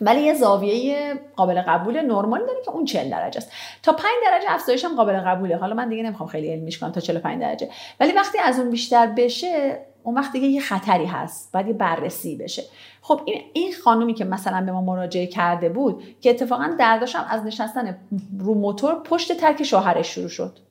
ولی 0.00 0.20
یه 0.20 0.34
زاویه 0.34 1.14
قابل 1.36 1.62
قبول 1.62 2.00
نرمال 2.00 2.46
داره 2.46 2.62
که 2.64 2.70
اون 2.70 2.84
40 2.84 3.10
درجه 3.10 3.38
است. 3.38 3.52
تا 3.82 3.92
5 3.92 4.04
درجه 4.26 4.46
افزایش 4.48 4.84
هم 4.84 4.96
قابل 4.96 5.20
قبوله. 5.20 5.56
حالا 5.56 5.74
من 5.74 5.88
دیگه 5.88 6.02
نمی‌خوام 6.02 6.28
خیلی 6.28 6.52
علمیش 6.52 6.78
کنم 6.78 6.92
تا 6.92 7.00
45 7.00 7.40
درجه. 7.40 7.68
ولی 8.00 8.12
وقتی 8.12 8.38
از 8.38 8.58
اون 8.58 8.70
بیشتر 8.70 9.06
بشه 9.06 9.78
اون 10.02 10.14
وقت 10.14 10.32
دیگه 10.32 10.46
یه 10.46 10.60
خطری 10.60 11.06
هست. 11.06 11.52
باید 11.52 11.66
یه 11.66 11.72
بررسی 11.72 12.36
بشه. 12.36 12.62
خب 13.02 13.20
این 13.24 13.42
این 13.52 13.72
خانومی 13.84 14.14
که 14.14 14.24
مثلا 14.24 14.66
به 14.66 14.72
ما 14.72 14.80
مراجعه 14.80 15.26
کرده 15.26 15.68
بود 15.68 16.02
که 16.20 16.30
اتفاقا 16.30 16.74
درداشم 16.78 17.26
از 17.30 17.44
نشستن 17.44 17.98
رو 18.38 18.54
موتور 18.54 18.94
پشت 18.94 19.32
ترک 19.32 19.62
شوهرش 19.62 20.14
شروع 20.14 20.28
شد. 20.28 20.67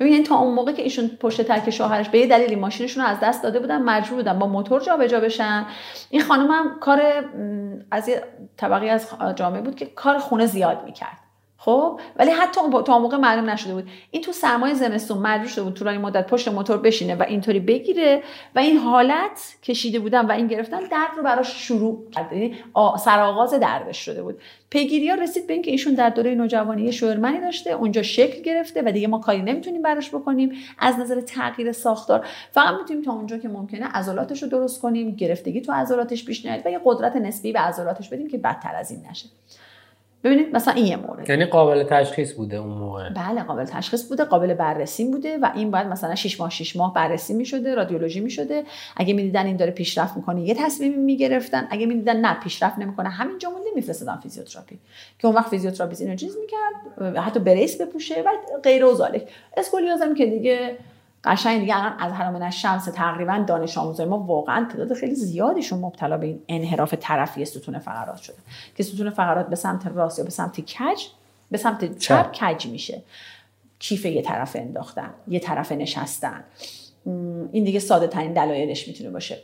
ببینید 0.00 0.26
تا 0.26 0.36
اون 0.36 0.54
موقع 0.54 0.72
که 0.72 0.82
ایشون 0.82 1.08
پشت 1.20 1.42
ترک 1.42 1.70
شوهرش 1.70 2.08
به 2.08 2.18
یه 2.18 2.26
دلیلی 2.26 2.56
ماشینشون 2.56 3.04
رو 3.04 3.10
از 3.10 3.16
دست 3.22 3.42
داده 3.42 3.60
بودن 3.60 3.82
مجبور 3.82 4.16
بودن 4.16 4.38
با 4.38 4.46
موتور 4.46 4.80
جابجا 4.80 5.20
بشن. 5.20 5.66
این 6.10 6.22
خانم 6.22 6.50
هم 6.50 6.78
کار 6.80 7.02
از 7.90 8.08
یه 8.08 8.22
طبقی 8.56 8.88
از 8.88 9.08
جامعه 9.36 9.60
بود 9.60 9.76
که 9.76 9.86
کار 9.86 10.18
خونه 10.18 10.46
زیاد 10.46 10.84
می‌کرد. 10.84 11.19
خب؟ 11.62 12.00
ولی 12.16 12.30
حتی 12.30 12.60
تا 12.86 12.98
موقع 12.98 13.16
معلوم 13.16 13.50
نشده 13.50 13.74
بود. 13.74 13.88
این 14.10 14.22
تو 14.22 14.32
سرمایه 14.32 14.74
زمستون 14.74 15.18
مجبور 15.18 15.48
شده 15.48 15.62
بود 15.62 15.74
طولانی 15.74 15.98
مدت 15.98 16.26
پشت 16.26 16.48
موتور 16.48 16.76
بشینه 16.76 17.14
و 17.14 17.22
اینطوری 17.22 17.60
بگیره 17.60 18.22
و 18.54 18.58
این 18.58 18.76
حالت 18.76 19.56
کشیده 19.62 19.98
بودن 19.98 20.26
و 20.26 20.32
این 20.32 20.46
گرفتن 20.46 20.80
درد 20.80 21.10
رو 21.16 21.22
براش 21.22 21.66
شروع 21.66 22.10
کرد. 22.10 22.32
یعنی 22.32 22.54
سرآغاز 22.98 23.54
دردش 23.54 23.96
شده 23.96 24.22
بود. 24.22 24.40
پیگیری 24.70 25.08
ها 25.08 25.14
رسید 25.14 25.46
به 25.46 25.52
اینکه 25.52 25.70
ایشون 25.70 25.94
در 25.94 26.10
دوره 26.10 26.34
نوجوانی 26.34 26.82
یه 26.82 26.90
شوهرمنی 26.90 27.40
داشته 27.40 27.70
اونجا 27.70 28.02
شکل 28.02 28.42
گرفته 28.42 28.82
و 28.86 28.92
دیگه 28.92 29.08
ما 29.08 29.18
کاری 29.18 29.42
نمی‌تونیم 29.42 29.82
براش 29.82 30.08
بکنیم. 30.08 30.52
از 30.78 30.98
نظر 30.98 31.20
تغییر 31.20 31.72
ساختار 31.72 32.26
فقط 32.52 32.74
می‌تونیم 32.80 33.02
تا 33.02 33.12
اونجا 33.12 33.38
که 33.38 33.48
ممکنه 33.48 33.86
عضلاتش 33.86 34.42
رو 34.42 34.48
درست 34.48 34.80
کنیم 34.80 35.10
گرفتگی 35.10 35.60
تو 35.60 35.72
عضلاتش 35.72 36.24
پیش 36.24 36.46
نیاد 36.46 36.66
و 36.66 36.70
یه 36.70 36.80
قدرت 36.84 37.16
نسبی 37.16 37.52
به 37.52 37.60
عضلاتش 37.60 38.08
بدیم 38.08 38.28
که 38.28 38.38
بدتر 38.38 38.76
از 38.76 38.90
این 38.90 39.00
نشه. 39.10 39.26
ببینید 40.24 40.56
مثلا 40.56 40.74
این 40.74 40.86
یه 40.86 40.96
مورد. 40.96 41.30
یعنی 41.30 41.44
قابل 41.44 41.82
تشخیص 41.82 42.32
بوده 42.32 42.56
اون 42.56 42.78
موقع. 42.78 43.08
بله 43.08 43.42
قابل 43.42 43.64
تشخیص 43.64 44.08
بوده 44.08 44.24
قابل 44.24 44.54
بررسی 44.54 45.04
بوده 45.04 45.38
و 45.38 45.50
این 45.54 45.70
باید 45.70 45.86
مثلا 45.86 46.14
6 46.14 46.40
ماه 46.40 46.50
6 46.50 46.76
ماه 46.76 46.94
بررسی 46.94 47.34
می‌شده 47.34 47.74
رادیولوژی 47.74 48.20
می‌شده. 48.20 48.64
اگه 48.96 49.14
می‌دیدن 49.14 49.46
این 49.46 49.56
داره 49.56 49.70
پیشرفت 49.70 50.16
می‌کنه 50.16 50.40
یه 50.40 50.54
تصمیم 50.54 50.98
می‌گرفتن. 50.98 51.68
اگه 51.70 51.86
می‌دیدن 51.86 52.16
نه 52.16 52.34
پیشرفت 52.34 52.78
نمی‌کنه. 52.78 53.08
همینجا 53.08 53.50
مونده 53.50 53.70
میفرستادن 53.74 54.16
فیزیوتراپی. 54.22 54.78
که 55.18 55.26
اون 55.26 55.36
وقت 55.36 55.48
فیزیوتراپیست 55.48 56.02
اینو 56.02 56.16
چیز 56.16 56.36
می‌کرد 56.36 57.16
حتی 57.16 57.40
brace 57.40 57.80
بپوشه 57.80 58.22
و 58.22 58.58
غیر 58.62 58.84
و 58.84 58.94
ذالک 58.94 59.28
اسکولیوزم 59.56 60.14
که 60.14 60.26
دیگه 60.26 60.76
قشنگ 61.24 61.60
دیگه 61.60 61.76
الان 61.76 61.98
از 61.98 62.12
حرام 62.12 62.50
شمس 62.50 62.84
تقریبا 62.84 63.44
دانش 63.46 63.78
آموزای 63.78 64.06
ما 64.06 64.18
واقعا 64.18 64.64
تعداد 64.64 64.94
خیلی 64.94 65.14
زیادیشون 65.14 65.78
مبتلا 65.78 66.18
به 66.18 66.26
این 66.26 66.42
انحراف 66.48 66.94
طرفی 66.94 67.44
ستون 67.44 67.78
فقرات 67.78 68.16
شده. 68.16 68.36
که 68.76 68.82
ستون 68.82 69.10
فقرات 69.10 69.48
به 69.48 69.56
سمت 69.56 69.86
راست 69.86 70.18
یا 70.18 70.24
به 70.24 70.30
سمت 70.30 70.60
کج 70.60 71.04
به 71.50 71.58
سمت 71.58 71.98
چپ 71.98 72.32
کج 72.32 72.66
میشه. 72.66 73.02
کیف 73.78 74.04
یه 74.04 74.22
طرف 74.22 74.56
انداختن 74.56 75.10
یه 75.28 75.38
طرف 75.38 75.72
نشستن. 75.72 76.44
این 77.52 77.64
دیگه 77.64 77.80
ساده 77.80 78.06
ترین 78.06 78.32
دلایلش 78.32 78.88
می‌تونه 78.88 79.10
باشه. 79.10 79.38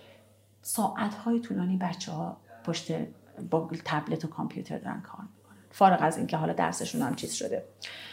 ساعت 0.62 1.14
های 1.14 1.40
طولانی 1.40 1.76
بچه 1.76 2.12
ها 2.12 2.36
پشت 2.64 2.92
با 3.50 3.70
تبلت 3.84 4.24
و 4.24 4.28
کامپیوتر 4.28 4.78
دارن 4.78 5.00
کار 5.00 5.24
فارغ 5.76 5.98
از 6.02 6.18
اینکه 6.18 6.36
حالا 6.36 6.52
درسشون 6.52 7.02
هم 7.02 7.14
چیز 7.14 7.32
شده. 7.32 7.62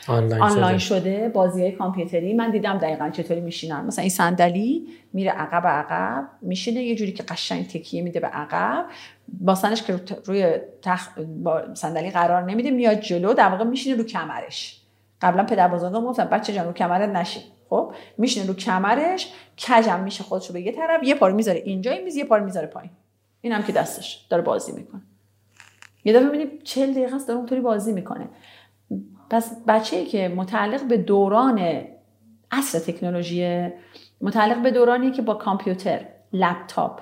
آنلاین, 0.08 0.42
آنلاین 0.42 0.78
شده. 0.78 1.00
شده 1.00 1.30
بازی 1.30 1.62
های 1.62 1.72
کامپیوتری. 1.72 2.34
من 2.34 2.52
دیدم 2.52 2.78
دقیقا 2.78 3.10
چطوری 3.10 3.42
میشینن. 3.42 3.86
مثلا 3.86 4.02
این 4.02 4.10
صندلی 4.10 4.88
میره 5.14 5.32
عقب 5.32 5.68
عقب 5.68 6.30
میشینه. 6.42 6.84
یه 6.84 6.96
جوری 6.96 7.12
که 7.12 7.24
قشنگ 7.24 7.68
تکیه 7.68 8.02
میده 8.02 8.20
به 8.20 8.28
عقب. 8.28 8.86
باسنش 9.28 9.84
که 9.84 10.00
روی 10.26 10.58
تخ... 10.82 11.10
با 11.18 11.74
صندلی 11.74 12.12
قرار 12.12 12.44
نمیده 12.44 12.72
میاد 12.72 13.00
جلو. 13.00 13.34
در 13.34 13.50
واقع 13.50 13.64
میشینه 13.64 13.96
رو 13.96 14.04
کمرش. 14.04 14.82
قبلا 15.22 15.44
پدر 15.44 15.68
بزرگم 15.68 16.06
گفتن 16.06 16.26
بچه 16.26 16.54
جان 16.54 16.66
رو 16.66 16.74
کمرت 16.74 17.10
نشین. 17.10 17.44
خب 17.70 17.94
میشینه 18.18 18.48
رو 18.48 18.54
کمرش. 18.54 19.34
کجم 19.58 20.00
میشه 20.00 20.24
خودش 20.24 20.48
رو 20.48 20.54
به 20.54 20.62
یه 20.62 20.72
طرف. 20.72 21.04
یه 21.04 21.16
پار 21.16 21.32
می‌ذاره 21.32 21.60
اینجا 21.66 21.92
این 21.92 22.04
میز 22.04 22.16
یه 22.16 22.26
پار 22.26 22.40
می‌ذاره 22.40 22.68
پایین. 22.68 22.92
اینم 23.42 23.64
که 23.64 23.72
دستش 23.72 24.26
داره 24.30 24.44
بازی 24.44 24.72
می‌کنه. 24.72 25.02
یه 26.06 26.14
دفعه 26.14 26.26
می‌بینی 26.26 26.60
40 26.64 26.92
دقیقه 26.92 27.16
است 27.16 27.28
داره 27.28 27.38
اونطوری 27.38 27.62
بازی 27.62 27.94
می‌کنه. 27.94 28.30
پس 29.30 29.66
بچه‌ای 29.68 30.06
که 30.06 30.28
متعلق 30.28 30.84
به 30.88 30.98
دوران 30.98 31.82
عصر 32.52 32.80
تکنولوژی 32.80 33.70
متعلق 34.22 34.62
به 34.62 34.72
دورانی 34.72 35.12
که 35.12 35.22
با 35.22 35.34
کامپیوتر 35.34 36.06
لپتاپ 36.34 37.00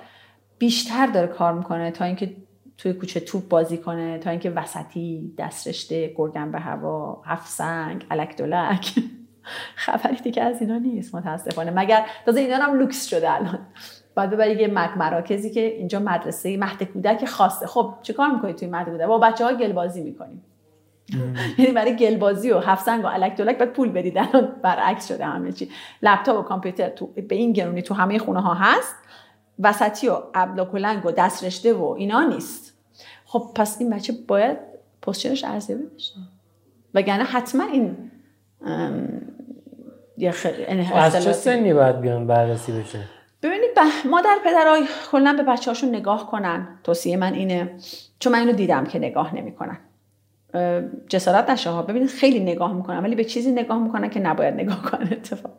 بیشتر 0.58 1.06
داره 1.06 1.26
کار 1.26 1.52
می‌کنه 1.52 1.90
تا 1.90 2.04
اینکه 2.04 2.36
توی 2.78 2.92
کوچه 2.92 3.20
توپ 3.20 3.48
بازی 3.48 3.78
کنه 3.78 4.18
تا 4.18 4.30
اینکه 4.30 4.50
وسطی 4.50 5.34
دسترشته 5.38 6.14
گرگن 6.16 6.52
به 6.52 6.58
هوا 6.58 7.22
هفت 7.26 7.48
سنگ 7.48 8.06
الک 8.10 8.36
دولک 8.36 8.94
خبری 9.84 10.16
دیگه 10.16 10.42
از 10.42 10.60
اینا 10.60 10.78
نیست 10.78 11.14
متاسفانه. 11.14 11.70
مگر 11.70 12.06
تازه 12.26 12.40
اینا 12.40 12.56
هم 12.56 12.78
لوکس 12.78 13.06
شده 13.06 13.32
الان. 13.32 13.66
باید 14.16 14.30
ببری 14.30 14.62
یه 14.62 14.68
مراکزی 14.96 15.50
که 15.50 15.60
اینجا 15.60 15.98
مدرسه 15.98 16.56
مهد 16.56 16.82
کودک 16.82 17.24
خاصه 17.24 17.66
خب 17.66 17.94
چیکار 18.02 18.30
می‌کنید 18.30 18.56
توی 18.56 18.68
مهد 18.68 18.88
کودک؟ 18.88 19.06
با 19.06 19.18
بچه 19.18 19.44
ها 19.44 19.52
گل 19.52 19.72
بازی 19.72 20.02
می‌کنیم 20.02 20.44
یعنی 21.58 21.72
برای 21.72 21.96
گل 21.96 22.16
بازی 22.16 22.50
و 22.50 22.58
هفت 22.58 22.84
سنگ 22.84 23.04
و 23.04 23.06
الک 23.06 23.36
دولک 23.36 23.58
باید 23.58 23.72
پول 23.72 23.88
بدید. 23.88 24.14
برعکس 24.62 25.08
شده 25.08 25.24
همه 25.24 25.52
چی. 25.52 25.70
لپتاپ 26.02 26.38
و 26.38 26.42
کامپیوتر 26.42 26.88
تو 26.88 27.06
به 27.06 27.34
این 27.34 27.52
گرونی 27.52 27.82
تو 27.82 27.94
همه 27.94 28.18
خونه 28.18 28.40
ها 28.40 28.54
هست. 28.54 28.94
وسطی 29.58 30.08
و 30.08 30.16
الاکلنگ 30.34 31.06
و 31.06 31.10
دسترشته 31.10 31.72
و 31.72 31.84
اینا 31.84 32.22
نیست. 32.22 32.78
خب 33.24 33.50
پس 33.54 33.80
این 33.80 33.90
بچه 33.90 34.12
باید 34.28 34.58
position 35.02 35.36
ش 35.36 35.44
ارزیابی 35.44 35.82
بشه. 35.96 36.14
وگرنه 36.94 37.24
حتما 37.24 37.64
این 37.64 38.10
یه 40.18 40.34
از 40.94 41.24
چه 41.24 41.32
سنی 41.32 41.74
باید 41.74 42.00
بیان 42.00 42.26
بررسی 42.26 42.72
بشه؟ 42.72 42.98
ببینید 43.42 43.70
مادر 44.10 44.36
پدرای 44.44 44.84
کلا 45.10 45.32
به 45.32 45.42
بچه 45.42 45.70
هاشون 45.70 45.88
نگاه 45.88 46.30
کنن. 46.30 46.78
توصیه 46.84 47.16
من 47.16 47.34
اینه 47.34 47.76
چون 48.18 48.32
من 48.32 48.38
اینو 48.38 48.52
دیدم 48.52 48.84
که 48.84 48.98
نگاه 48.98 49.36
نمی‌کنن. 49.36 49.78
جسارت 51.08 51.50
نشه 51.50 51.70
ها. 51.70 51.82
ببینید 51.82 52.08
خیلی 52.08 52.40
نگاه 52.40 52.72
می‌کنن 52.72 53.02
ولی 53.02 53.14
به 53.14 53.24
چیزی 53.24 53.52
نگاه 53.52 53.78
می‌کنن 53.78 54.10
که 54.10 54.20
نباید 54.20 54.54
نگاه 54.54 54.82
کنن 54.82 55.08
اتفاق 55.12 55.52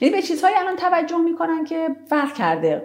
یعنی 0.00 0.14
به 0.14 0.22
چیزهایی 0.22 0.56
الان 0.56 0.76
توجه 0.76 1.18
می‌کنن 1.18 1.64
که 1.64 1.88
فرق 2.10 2.34
کرده. 2.34 2.82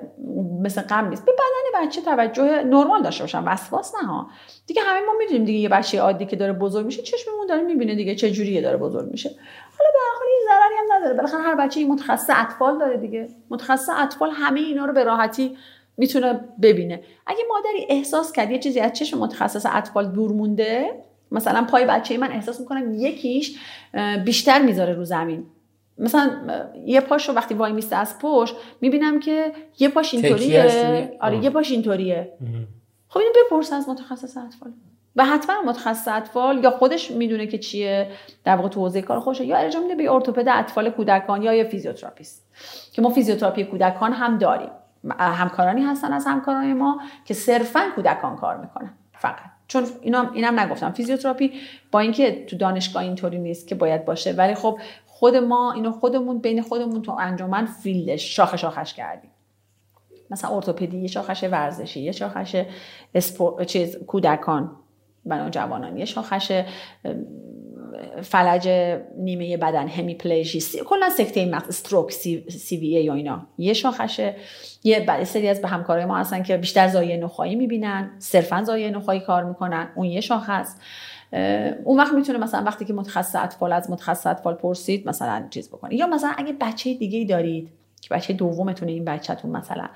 مثل 0.61 0.81
قبل 0.89 1.09
نیست. 1.09 1.25
به 1.25 1.31
بدن 1.31 1.85
بچه 1.85 2.01
توجه 2.01 2.63
نرمال 2.63 3.03
داشته 3.03 3.23
باشن. 3.23 3.43
وسواس 3.43 3.95
نه 3.95 4.07
ها. 4.07 4.27
دیگه 4.67 4.81
همه 4.81 4.99
ما 4.99 5.13
می‌دونیم 5.19 5.45
دیگه 5.45 5.59
یه 5.59 5.69
بچه 5.69 5.99
عادی 5.99 6.25
که 6.25 6.35
داره 6.35 6.53
بزرگ 6.53 6.85
میشه 6.85 7.01
چشممون 7.01 7.47
داره 7.47 7.61
می‌بینه 7.61 7.95
دیگه 7.95 8.15
چه 8.15 8.31
جوریه 8.31 8.61
داره 8.61 8.77
بزرگ 8.77 9.11
میشه. 9.11 9.31
حالا 9.83 9.91
به 9.93 9.99
هر 9.99 10.15
حال 10.19 10.27
ضرری 10.47 10.75
هم 10.79 10.97
نداره. 10.97 11.13
بالاخره 11.13 11.41
هر 11.41 11.55
بچه 11.55 11.79
این 11.79 11.91
متخصص 11.91 12.29
اطفال 12.35 12.79
داره 12.79 12.97
دیگه. 12.97 13.27
متخصص 13.49 13.89
اطفال 13.97 14.29
همه 14.33 14.59
اینا 14.59 14.85
رو 14.85 14.93
به 14.93 15.03
راحتی 15.03 15.57
می‌تونه 15.97 16.39
ببینه. 16.61 17.03
اگه 17.27 17.39
مادری 17.49 17.85
احساس 17.89 18.31
کرد 18.31 18.51
یه 18.51 18.59
چیزی 18.59 18.79
از 18.79 18.93
چشم 18.93 19.19
متخصص 19.19 19.65
اطفال 19.69 20.07
دور 20.07 20.31
مونده 20.31 21.03
مثلا 21.31 21.63
پای 21.63 21.85
بچه 21.85 22.17
من 22.17 22.31
احساس 22.31 22.59
می‌کنم 22.59 22.93
یکیش 22.93 23.59
بیشتر 24.25 24.61
می‌ذاره 24.61 24.93
رو 24.93 25.05
زمین. 25.05 25.45
مثلا 25.97 26.31
یه 26.85 27.01
پاش 27.01 27.29
رو 27.29 27.35
وقتی 27.35 27.53
وای 27.53 27.71
میسته 27.71 27.95
از 27.95 28.19
پشت 28.19 28.55
می‌بینم 28.81 29.19
که 29.19 29.53
یه 29.79 29.89
پاش 29.89 30.13
اینطوریه. 30.13 31.17
آره 31.21 31.43
یه 31.43 31.49
پاش 31.49 31.71
اینطوریه. 31.71 32.33
خب 33.07 33.19
اینو 33.19 33.31
بپرس 33.45 33.73
از 33.73 33.89
متخصص 33.89 34.37
اطفال. 34.37 34.73
و 35.15 35.25
حتما 35.25 35.61
متخصص 35.61 36.07
اطفال 36.07 36.63
یا 36.63 36.71
خودش 36.71 37.11
می‌دونه 37.11 37.47
که 37.47 37.57
چیه 37.57 38.11
در 38.43 38.55
واقع 38.55 38.69
تو 38.69 38.79
حوزه 38.79 39.01
کار 39.01 39.19
خودشه 39.19 39.45
یا 39.45 39.57
ارجاع 39.57 39.81
میده 39.81 39.95
به 39.95 40.11
ارتوپد 40.11 40.45
اطفال 40.47 40.89
کودکان 40.89 41.41
یا 41.41 41.53
یه 41.53 41.63
فیزیوتراپیست 41.63 42.45
که 42.93 43.01
ما 43.01 43.09
فیزیوتراپی 43.09 43.63
کودکان 43.63 44.13
هم 44.13 44.37
داریم. 44.37 44.69
همکارانی 45.19 45.81
هستن 45.81 46.13
از 46.13 46.25
همکاران 46.27 46.73
ما 46.73 47.01
که 47.25 47.33
صرفا 47.33 47.91
کودکان 47.95 48.35
کار 48.35 48.57
می‌کنن 48.57 48.93
فقط. 49.13 49.53
چون 49.67 49.85
اینا 50.01 50.29
اینم 50.33 50.59
نگفتم. 50.59 50.91
فیزیوتراپی 50.91 51.53
با 51.91 51.99
اینکه 51.99 52.45
تو 52.45 52.57
دانشگاه 52.57 53.03
اینطوری 53.03 53.39
نیست 53.39 53.67
که 53.67 53.75
باید 53.75 54.05
باشه 54.05 54.31
ولی 54.31 54.55
خب 54.55 54.79
خود 55.05 55.35
ما 55.35 55.71
اینو 55.71 55.91
خودمون 55.91 56.39
بین 56.39 56.61
خودمون 56.61 57.01
تو 57.01 57.11
انجمن 57.19 57.65
field 57.65 58.15
ش 58.15 58.35
شاخه 58.35 58.57
شاخش 58.57 58.93
کردیم. 58.93 59.31
مثلا 60.29 60.55
ارتوپدی 60.55 60.97
یه 60.97 61.07
شاخش 61.07 61.43
ورزشی 61.43 62.01
یه 62.01 62.11
شاخش 62.11 62.55
اسپور... 63.15 63.63
چیز 63.63 63.97
کودکان. 63.97 64.75
بنا 65.25 65.49
جوانان 65.49 66.05
شاخش 66.05 66.51
فلج 68.21 68.69
نیمه 69.17 69.57
بدن 69.57 69.87
همیپلیژی 69.87 70.59
کلا 70.85 71.09
سکته 71.09 71.45
مغز 71.45 71.67
استروک 71.67 72.11
سی, 72.11 72.45
سی 72.49 72.77
وی 72.77 72.87
یا 72.87 73.13
اینا. 73.13 73.47
یه 73.57 73.73
شاخشه 73.73 74.35
یه 74.83 75.23
سری 75.23 75.47
از 75.47 75.61
به 75.61 75.67
همکارای 75.67 76.05
ما 76.05 76.17
هستن 76.17 76.43
که 76.43 76.57
بیشتر 76.57 76.87
زایه 76.87 77.17
نخایی 77.17 77.55
می‌بینن 77.55 78.11
صرفا 78.19 78.63
زایه 78.63 78.89
نخایی 78.89 79.19
کار 79.19 79.43
می‌کنن. 79.43 79.89
اون 79.95 80.05
یه 80.05 80.21
شاخ 80.21 80.49
هست 80.49 80.81
اون 81.83 81.99
وقت 81.99 82.13
می‌تونه 82.13 82.39
مثلا 82.39 82.63
وقتی 82.63 82.85
که 82.85 82.93
متخصص 82.93 83.35
اطفال 83.35 83.73
از 83.73 83.91
متخصص 83.91 84.27
اطفال 84.27 84.53
پرسید 84.53 85.09
مثلا 85.09 85.47
چیز 85.49 85.69
بکنه. 85.69 85.95
یا 85.95 86.07
مثلا 86.07 86.33
اگه 86.37 86.53
بچه 86.61 86.93
دیگه 86.93 87.19
ای 87.19 87.25
دارید 87.25 87.69
که 88.01 88.15
بچه 88.15 88.33
دومتونه 88.33 88.91
این 88.91 89.05
بچهتون 89.05 89.51
مثلا 89.51 89.89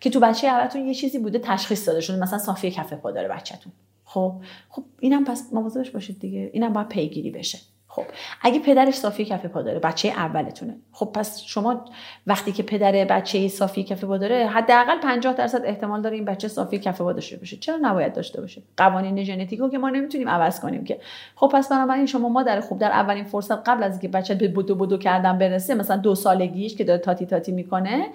که 0.00 0.10
تو 0.10 0.20
بچه 0.20 0.46
اولتون 0.46 0.86
یه 0.86 0.94
چیزی 0.94 1.18
بوده 1.18 1.38
تشخیص 1.38 1.88
داده 1.88 2.00
شده 2.00 2.16
مثلا 2.16 2.38
صافی 2.38 2.70
کف 2.70 2.92
پا 2.92 3.10
داره 3.10 3.28
بچهتون. 3.28 3.72
خب 4.08 4.32
خب 4.68 4.84
اینم 5.00 5.24
پس 5.24 5.52
مواظبش 5.52 5.90
باشید 5.90 6.18
دیگه. 6.18 6.50
اینم 6.52 6.72
باید 6.72 6.88
پیگیری 6.88 7.30
بشه. 7.30 7.58
خب 7.88 8.04
اگه 8.42 8.58
پدرش 8.58 8.94
صافی 8.94 9.24
کف 9.24 9.46
پا 9.46 9.62
داره 9.62 9.78
بچه 9.78 10.08
اولتونه. 10.08 10.76
خب 10.92 11.10
پس 11.14 11.42
شما 11.42 11.84
وقتی 12.26 12.52
که 12.52 12.62
پدر 12.62 13.04
بچه 13.04 13.48
صافی 13.48 13.84
کف 13.84 14.04
پا 14.04 14.18
داره 14.18 14.46
حداقل 14.46 15.00
50 15.00 15.34
درصد 15.34 15.62
احتمال 15.64 16.02
داره 16.02 16.16
این 16.16 16.24
بچه 16.24 16.48
صافی 16.48 16.78
کف 16.78 17.00
پا 17.00 17.12
داشته 17.12 17.36
باشه. 17.36 17.56
چرا 17.56 17.78
نباید 17.82 18.12
داشته 18.12 18.40
باشه؟ 18.40 18.62
قوانین 18.76 19.24
ژنتیکو 19.24 19.68
که 19.68 19.78
ما 19.78 19.90
نمی‌تونیم 19.90 20.28
عوض 20.28 20.60
کنیم 20.60 20.84
که. 20.84 21.00
خب 21.34 21.50
پس 21.54 21.68
بنابراین 21.68 22.06
شما 22.06 22.28
مادر 22.28 22.60
خوب 22.60 22.78
در 22.78 22.90
اولین 22.90 23.24
فرصت 23.24 23.68
قبل 23.68 23.82
از 23.82 23.92
اینکه 23.92 24.08
بچه 24.08 24.34
به 24.34 24.48
بدو 24.48 24.74
بدو 24.74 24.98
کردن 24.98 25.38
برسه 25.38 25.74
مثلا 25.74 25.96
دو 25.96 26.14
سالگیش 26.14 26.76
که 26.76 26.84
داره 26.84 27.00
تاتی 27.00 27.26
تاتی 27.26 27.52
می‌کنه 27.52 28.06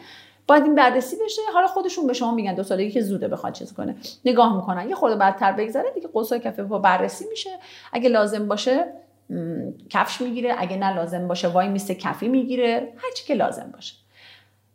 باید 0.47 0.63
این 0.63 0.75
بررسی 0.75 1.15
بشه. 1.25 1.41
حالا 1.53 1.67
خودشون 1.67 2.07
به 2.07 2.13
شما 2.13 2.31
میگن 2.31 2.55
دو 2.55 2.63
سالگی 2.63 2.91
که 2.91 3.01
زوده 3.01 3.27
بخواد 3.27 3.53
چیز 3.53 3.73
کنه. 3.73 3.95
نگاه 4.25 4.55
می‌کنن. 4.55 4.89
یه 4.89 4.95
خورده 4.95 5.15
بعدتر 5.15 5.51
بگذره 5.51 5.91
دیگه 5.91 6.07
قوسای 6.07 6.39
کف 6.39 6.59
پا 6.59 6.79
بررسی 6.79 7.25
میشه. 7.29 7.49
اگه 7.93 8.09
لازم 8.09 8.47
باشه 8.47 8.85
کفش 9.89 10.21
می‌گیره. 10.21 10.55
اگه 10.57 10.77
نه 10.77 10.95
لازم 10.95 11.27
باشه 11.27 11.47
وای 11.47 11.67
میسته 11.67 11.95
کفی 11.95 12.27
می‌گیره. 12.27 12.93
هرچی 12.97 13.25
که 13.25 13.33
لازم 13.33 13.69
باشه. 13.73 13.95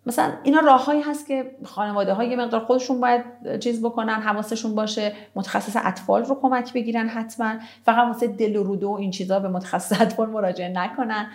مثلا 0.06 0.32
اینا 0.42 0.60
راههایی 0.60 1.02
هست 1.02 1.26
که 1.26 1.50
خانواده 1.64 2.12
های 2.12 2.36
مقدار 2.36 2.60
خودشون 2.60 3.00
باید 3.00 3.24
چیز 3.60 3.84
بکنن 3.84 4.20
حواسشون 4.20 4.74
باشه. 4.74 5.12
متخصص 5.34 5.76
اطفال 5.84 6.24
رو 6.24 6.38
کمک 6.42 6.72
بگیرن 6.72 7.08
حتما. 7.08 7.54
فقط 7.84 8.06
واسه 8.06 8.26
دل 8.26 8.56
و 8.56 8.62
روده 8.62 8.86
این 8.86 9.10
چیزا 9.10 9.40
به 9.40 9.48
متخصص 9.48 10.00
اطفال 10.00 10.30
مراجعه 10.30 10.68
نکنن. 10.68 11.30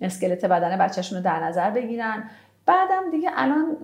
اسکلت 0.00 0.44
بدن 0.44 0.78
بچهشون 0.78 1.18
رو 1.18 1.24
در 1.24 1.44
نظر 1.44 1.70
بگیرن. 1.70 2.30
بعدم 2.66 3.10
دیگه 3.10 3.30
الان 3.34 3.76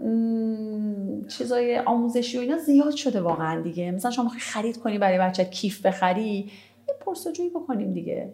چیزای 1.28 1.78
آموزشی 1.78 2.38
و 2.38 2.40
اینا 2.40 2.58
زیاد 2.58 2.94
شده 2.94 3.20
واقعا 3.20 3.60
دیگه. 3.60 3.90
مثلا 3.90 4.10
شما 4.10 4.28
خرید 4.38 4.78
کنی 4.78 4.98
برای 4.98 5.18
بچه 5.18 5.44
کیف 5.44 5.86
بخری 5.86 6.50
یه 6.88 6.94
پرسجویی 7.00 7.50
بکنیم 7.50 7.92
دیگه. 7.92 8.32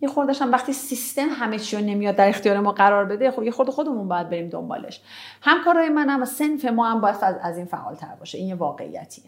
یه 0.00 0.08
خوردش 0.08 0.42
هم 0.42 0.52
وقتی 0.52 0.72
سیستم 0.72 1.28
همه 1.28 1.58
چی 1.58 1.76
رو 1.76 1.82
نمیاد 1.82 2.16
در 2.16 2.28
اختیار 2.28 2.60
ما 2.60 2.72
قرار 2.72 3.04
بده 3.04 3.30
خب 3.30 3.42
یه 3.42 3.50
خورده 3.50 3.72
خودمون 3.72 4.08
باید 4.08 4.30
بریم 4.30 4.48
دنبالش. 4.48 5.00
همکارای 5.40 5.88
من 5.88 6.08
هم 6.08 6.24
سنف 6.24 6.64
ما 6.64 6.90
هم 6.90 7.00
باید 7.00 7.16
از 7.42 7.56
این 7.56 7.66
فعالتر 7.66 8.14
باشه. 8.18 8.38
این 8.38 8.48
یه 8.48 8.54
واقعیتیه. 8.54 9.24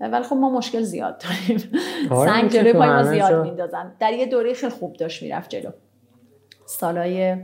ولی 0.00 0.22
خب 0.22 0.36
ما 0.36 0.50
مشکل 0.50 0.82
زیاد 0.82 1.22
داریم. 1.22 1.72
آره، 2.10 2.32
سنگ 2.32 2.50
جلوی 2.50 2.72
پای 2.72 2.88
ما 2.88 3.02
زیاد 3.02 3.42
میندازن. 3.42 3.92
در 3.98 4.12
یه 4.12 4.26
دوره 4.26 4.54
خیلی 4.54 4.72
خوب 4.72 4.92
داشت 4.96 5.22
می‌رفت 5.22 5.50
جلو. 5.50 5.70
سالای 6.66 7.36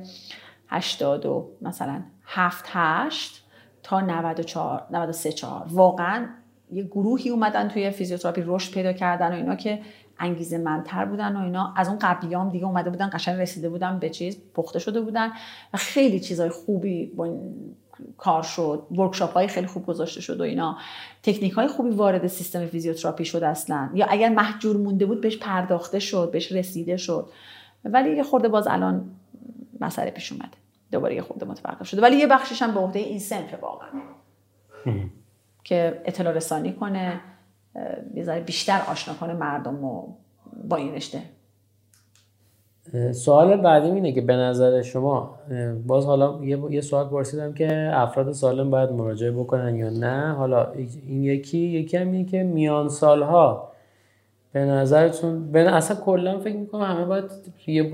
80 0.69 1.27
و 1.27 1.51
مثلا. 1.63 2.03
7 2.31 2.65
8 2.69 3.45
تا 3.83 4.01
94 4.01 4.87
93 4.91 5.33
4 5.33 5.67
واقعا 5.71 6.29
یه 6.73 6.83
گروهی 6.83 7.31
اومدن 7.31 7.69
توی 7.69 7.91
فیزیوتراپی 7.91 8.43
رشد 8.47 8.75
پیدا 8.75 8.93
کردن 8.93 9.33
و 9.33 9.35
اینا 9.35 9.57
که 9.57 9.81
انگیزه 10.19 10.59
منتر 10.59 11.05
بودن 11.05 11.37
و 11.37 11.41
اینا. 11.41 11.75
از 11.77 11.89
اون 11.89 11.99
قبلیام 11.99 12.51
دیگه 12.51 12.67
اومده 12.67 12.91
بودن 12.91 13.11
قشنگ 13.13 13.41
رسیده 13.41 13.69
بودن 13.69 13.99
به 13.99 14.11
چیز 14.11 14.39
پخته 14.55 14.79
شده 14.79 15.01
بودن 15.01 15.29
و 15.75 15.77
خیلی 15.77 16.21
چیزای 16.21 16.49
خوبی 16.49 17.07
با 17.07 17.37
کار 18.17 18.43
شد. 18.43 18.87
ورکشاپ 18.91 19.33
های 19.33 19.49
خیلی 19.49 19.67
خوب 19.67 19.87
گذاشته 19.87 20.21
شد 20.21 20.41
و 20.41 20.43
اینا. 20.43 20.79
تکنیک 21.23 21.53
های 21.53 21.69
خوبی 21.69 21.91
وارد 21.91 22.27
سیستم 22.27 22.67
فیزیوتراپی 22.67 23.25
شد 23.25 23.43
اصلا. 23.43 23.91
یا 23.95 24.07
اگر 24.11 24.29
محجور 24.29 24.77
مونده 24.77 25.07
بود 25.07 25.21
بهش 25.21 25.37
پرداخته 25.37 25.99
شد 25.99 26.31
بهش 26.33 26.53
رسیده 26.53 26.97
شد. 26.97 27.31
ولی 27.85 28.17
یه 28.17 28.23
خورده 28.23 28.49
باز 28.49 28.67
الان 28.67 29.11
مسئله 29.81 30.11
پیش 30.11 30.33
اومده. 30.33 30.68
دوباره 30.93 31.15
یه 31.15 31.23
خورده 31.23 31.47
متوقف 31.47 31.87
شده. 31.87 32.03
ولی 32.03 32.17
یه 32.17 32.27
بخشش 32.27 32.63
هم 32.63 32.75
به 32.75 32.81
عهده 32.81 32.99
این 32.99 33.19
سنف 33.19 33.55
واقعا. 33.63 33.89
که 35.65 36.03
اطلاع 36.05 36.33
رسانی 36.33 36.73
کنه 36.73 37.21
یه 38.15 38.41
بیشتر 38.47 38.81
آشنا 38.91 39.15
کنه 39.15 39.33
مردم 39.33 39.77
رو 39.77 40.15
با 40.69 40.77
این 40.77 40.95
رشته. 40.95 41.23
سوال 43.13 43.57
بعدی 43.57 43.91
اینه 43.91 44.13
که 44.13 44.21
به 44.21 44.37
نظر 44.37 44.83
شما 44.83 45.39
باز 45.87 46.07
حالا 46.07 46.45
یه, 46.45 46.81
سوال 46.81 47.09
پرسیدم 47.09 47.53
که 47.53 47.91
افراد 47.93 48.33
سالم 48.33 48.71
باید 48.71 48.91
مراجعه 48.91 49.31
بکنن 49.31 49.77
یا 49.77 49.91
نه؟ 49.91 50.33
حالا 50.33 50.73
این 51.07 51.25
یکی 51.25 51.59
یکی 51.59 51.97
هم 51.97 52.11
اینه 52.13 52.25
که 52.25 52.43
میان 52.43 52.89
سالها 52.89 53.73
به 54.53 54.61
نظرتون 54.61 55.53
به 55.53 55.75
اصلا 55.75 55.97
کلا 55.97 56.39
فکر 56.39 56.57
می‌کنم 56.57 56.83
همه 56.83 57.05
باید 57.05 57.25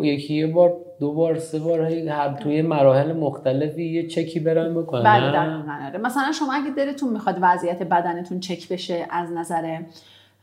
یکی 0.00 0.34
یه 0.34 0.46
بار 0.46 0.76
دو 1.00 1.12
بار 1.12 1.38
سه 1.38 1.58
بار 1.58 1.80
هر 1.82 2.34
توی 2.34 2.62
مراحل 2.62 3.12
مختلفی 3.12 3.84
یه 3.84 4.08
چکی 4.08 4.40
برن 4.40 4.74
بکنن. 4.74 5.02
بله 5.02 5.86
آره. 5.86 5.98
مثلا 5.98 6.32
شما 6.32 6.52
اگه 6.52 6.70
دلتون 6.70 7.12
می‌خواد 7.12 7.38
وضعیت 7.40 7.82
بدنتون 7.82 8.40
چک 8.40 8.68
بشه 8.68 9.06
از 9.10 9.32
نظر 9.32 9.78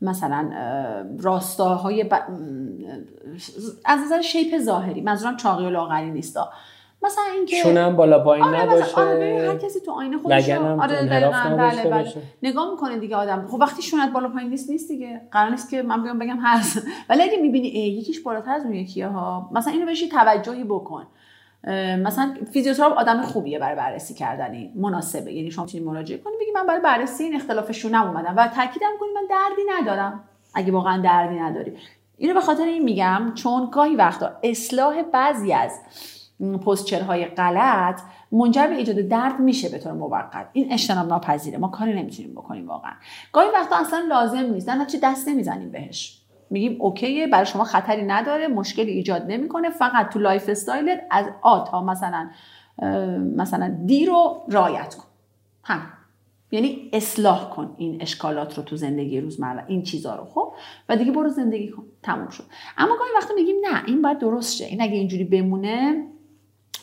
مثلا 0.01 0.49
راستاهای 1.19 2.03
ب... 2.03 2.13
از 3.85 3.99
نظر 4.05 4.21
شیپ 4.21 4.57
ظاهری 4.57 5.01
منظورم 5.01 5.37
چاقی 5.37 5.65
و 5.65 5.69
لاغری 5.69 6.11
نیستا. 6.11 6.49
مثلا 7.03 7.23
اینکه 7.35 7.55
شونم 7.55 7.95
بالا 7.95 8.23
پایین 8.23 8.45
آره 8.45 8.63
نباشه. 8.63 9.01
آره 9.01 9.47
هر 9.49 9.57
کسی 9.57 9.79
تو 9.79 9.91
آینه 9.91 10.17
خودش 10.17 10.49
آره 10.49 11.05
بله 11.09 11.89
بله. 11.89 12.13
نگاه 12.43 12.71
می‌کنه 12.71 12.97
دیگه 12.97 13.15
آدم. 13.15 13.47
خب 13.47 13.57
وقتی 13.61 13.81
شونت 13.81 14.11
بالا 14.11 14.29
پایین 14.29 14.49
نیست 14.49 14.69
نیست 14.69 14.87
دیگه. 14.87 15.21
قرار 15.31 15.49
نیست 15.51 15.69
که 15.69 15.81
من 15.81 16.03
بیام 16.03 16.19
بگم 16.19 16.37
هست 16.41 16.87
ولی 17.09 17.21
اگه 17.21 17.37
می‌بینی 17.37 17.67
یکیش 17.67 18.19
بالاتر 18.19 18.51
از 18.51 18.65
اون 18.65 18.73
یکیه 18.73 19.07
ها 19.07 19.49
مثلا 19.51 19.73
اینو 19.73 19.85
بهش 19.85 20.01
توجهی 20.01 20.63
بکن. 20.63 21.07
مثلا 22.03 22.33
فیزیوتراپ 22.51 22.97
آدم 22.97 23.21
خوبیه 23.21 23.59
برای 23.59 23.75
بررسی 23.75 24.13
کردنی. 24.13 24.73
مناسبه. 24.75 25.33
یعنی 25.33 25.51
شما 25.51 25.65
می‌تونید 25.65 25.87
مراجعه 25.87 26.17
کنید 26.17 26.39
بگی 26.39 26.51
من 26.55 26.67
برای 26.67 26.81
بررسی 26.81 27.23
این 27.23 27.35
اختلاف 27.35 27.71
شونم 27.71 28.07
اومدم 28.07 28.33
و 28.37 28.47
تاکیدم 28.47 28.91
کنید 28.99 29.11
من 29.15 29.27
دردی 29.29 29.61
ندارم. 29.69 30.23
اگه 30.53 30.71
واقعا 30.71 31.01
دردی 31.01 31.39
نداری. 31.39 31.73
اینو 32.17 32.33
به 32.33 32.41
خاطر 32.41 32.63
این 32.63 32.83
میگم 32.83 33.31
چون 33.35 33.69
گاهی 33.71 33.95
وقتا 33.95 34.31
اصلاح 34.43 35.01
بعضی 35.01 35.53
از 35.53 35.79
posture 36.65 37.12
های 37.12 37.25
غلط 37.25 38.01
منجر 38.31 38.67
به 38.67 38.75
ایجاد 38.75 38.95
درد 38.95 39.39
میشه 39.39 39.69
به 39.69 39.79
طور 39.79 39.91
موقت. 39.91 40.49
این 40.53 40.73
اجتناب 40.73 41.07
ناپذیره. 41.07 41.57
ما 41.57 41.67
کاری 41.67 41.93
نمی‌تونیم 41.93 42.31
بکنیم 42.31 42.67
واقعا. 42.67 42.91
گاهی 43.33 43.49
وقتا 43.53 43.77
اصلا 43.77 44.05
لازم 44.09 44.37
نیست. 44.37 44.67
در 44.67 44.85
چه 44.85 44.99
دست 45.03 45.27
نمی‌زنیم 45.27 45.71
بهش. 45.71 46.21
میگیم 46.49 46.81
OK 46.81 47.12
ه 47.12 47.27
برای 47.27 47.45
شما 47.45 47.63
خطری 47.63 48.03
نداره 48.03 48.47
مشکلی 48.47 48.91
ایجاد 48.91 49.25
نمی‌کنه 49.27 49.69
فقط 49.69 50.09
تو 50.09 50.19
lifestyle 50.19 50.49
ت 50.49 51.01
از 51.11 51.25
A 51.41 51.63
تا 51.63 51.83
مثلا 51.83 52.29
مثلا 53.35 53.77
D 53.85 54.05
رو 54.05 54.41
رعایت 54.49 54.95
کن. 54.95 55.03
هم 55.63 55.81
یعنی 56.51 56.89
اصلاح 56.93 57.49
کن 57.49 57.75
این 57.77 58.01
اشکالات 58.01 58.57
رو 58.57 58.63
تو 58.63 58.75
زندگی 58.75 59.21
روزمره 59.21 59.63
این 59.67 59.83
چیزا 59.83 60.15
رو 60.15 60.25
خب؟ 60.25 60.53
و 60.89 60.97
دیگه 60.97 61.11
برو 61.11 61.29
زندگی 61.29 61.67
کن. 61.69 61.83
تموم 62.03 62.29
شد. 62.29 62.43
اما 62.77 62.97
گاهی 62.99 63.11
وقتا 63.15 63.33
میگیم 63.33 63.55
نه 63.71 63.85
این 63.85 64.01
باید 64.01 64.19
درست 64.19 64.55
شه. 64.55 64.65
این 64.65 64.81
اگه 64.81 64.93
اینجوری 64.93 65.23
بمونه 65.23 66.07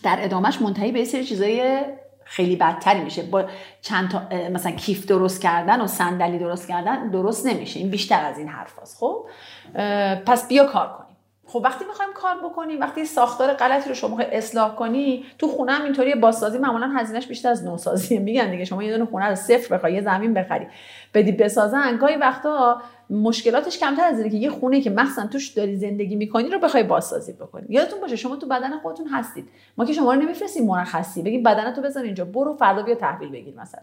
در 0.03 0.19
ادامهش 0.21 0.63
منتهی 0.63 0.93
به 0.93 1.05
سری 1.05 1.25
چیزای 1.25 1.81
خیلی 2.25 2.57
بدتری 2.57 3.01
میشه. 3.01 3.23
با 3.23 3.45
چند 3.83 4.11
تا 4.11 4.23
مثلا 4.53 4.73
کیف 4.73 5.07
درست 5.07 5.43
کردن 5.43 5.81
و 5.81 5.87
صندلی 5.87 6.39
درست 6.39 6.69
کردن 6.69 7.11
درست 7.11 7.47
نمیشه. 7.47 7.81
این 7.81 7.91
بیشتر 7.91 8.25
از 8.25 8.39
این 8.39 8.49
حرف 8.49 8.79
هست 8.83 8.97
خب 9.01 9.27
پس 10.27 10.49
بیا 10.49 10.67
کار 10.67 10.89
کنیم 10.89 11.08
خب 11.49 11.61
وقتی 11.65 11.85
می‌خوایم 11.85 12.13
کار 12.13 12.35
بکنیم 12.51 12.81
وقتی 12.81 13.05
ساختار 13.05 13.53
غلطی 13.55 13.89
رو 13.89 13.95
شما 13.95 14.21
اصلاح 14.21 14.75
کنی 14.75 15.25
تو 15.39 15.49
خونه 15.49 15.73
هم 15.73 15.85
اینطوری 15.85 16.15
بازسازی 16.15 16.59
معمولا 16.59 16.89
هزینهش 16.89 17.27
بیشتر 17.27 17.49
از 17.49 17.65
نوسازی 17.65 18.19
میگن 18.29 18.51
دیگه 18.51 18.65
شما 18.65 18.83
یه 18.83 18.93
دونه 18.93 19.11
خونه 19.11 19.29
رو 19.29 19.35
صفر 19.35 19.77
بخوای 19.77 19.93
یه 19.93 20.01
زمین 20.03 20.35
بخری. 20.35 20.67
بدی 21.15 21.33
بسازن 21.33 21.97
گاهی 21.97 22.17
وقتا 22.17 22.83
مشکلاتش 23.11 23.79
کمتر 23.79 24.05
از 24.05 24.19
اینه 24.19 24.31
که 24.31 24.37
یه 24.37 24.51
خونه 24.51 24.81
که 24.81 24.91
مثلا 24.91 25.27
توش 25.27 25.49
داری 25.49 25.77
زندگی 25.77 26.17
می‌کنی 26.17 26.51
رو 26.51 26.59
بخوای 26.59 26.83
بازسازی 26.83 27.33
بکنی. 27.33 27.67
یادتون 27.69 28.01
باشه 28.01 28.17
شما 28.17 28.37
تو 28.37 28.47
بدن 28.47 28.79
خودتون 28.79 29.09
هستید. 29.09 29.49
ما 29.79 29.85
که 29.85 29.93
شما 29.93 30.15
رو 30.15 30.21
نمیفرستیم 30.21 30.67
مرخصی. 30.67 31.23
بگی 31.23 31.39
بدنتو 31.39 31.83
بذار 31.83 32.05
اینجا 32.05 32.25
برو 32.25 32.55
فردا 32.55 32.83
بیا 32.83 32.95
تحویل 32.95 33.29
بگیر 33.29 33.55
مثلا. 33.61 33.83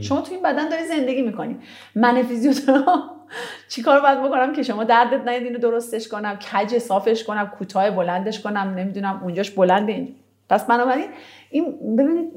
شما 0.00 0.20
تو 0.20 0.32
این 0.32 0.42
بدن 0.42 0.68
داری 0.68 0.84
زندگی 0.84 1.22
می‌کنی. 1.22 1.58
من 1.94 2.22
فیزیوتراپ 2.22 2.86
چیکار 3.68 4.00
باید 4.00 4.22
بکنم 4.22 4.52
که 4.52 4.62
شما 4.62 4.84
دردت 4.84 5.28
نیاد 5.28 5.42
اینو 5.42 5.58
درستش 5.58 6.08
کنم 6.08 6.36
کج 6.36 6.78
صافش 6.78 7.24
کنم 7.24 7.46
کوتاه 7.58 7.90
بلندش 7.90 8.40
کنم 8.40 8.74
نمی‌دونم 8.76 9.20
اونجاش 9.22 9.50
بلنده 9.50 9.92
این. 9.92 10.14
پس 10.48 10.66
بنابراین 10.66 11.06
این 11.50 11.96
ببینید 11.96 12.32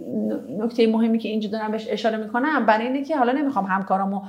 نکته 0.59 0.87
مهمی 0.87 1.17
که 1.17 1.29
اینجا 1.29 1.49
دارم 1.49 1.71
بهش 1.71 1.87
اشاره 1.89 2.17
می‌کنم 2.17 2.65
برای 2.65 2.87
اینه 2.87 3.03
که 3.03 3.17
حالا 3.17 3.31
نمی‌خوام 3.31 3.65
همکارامو 3.65 4.21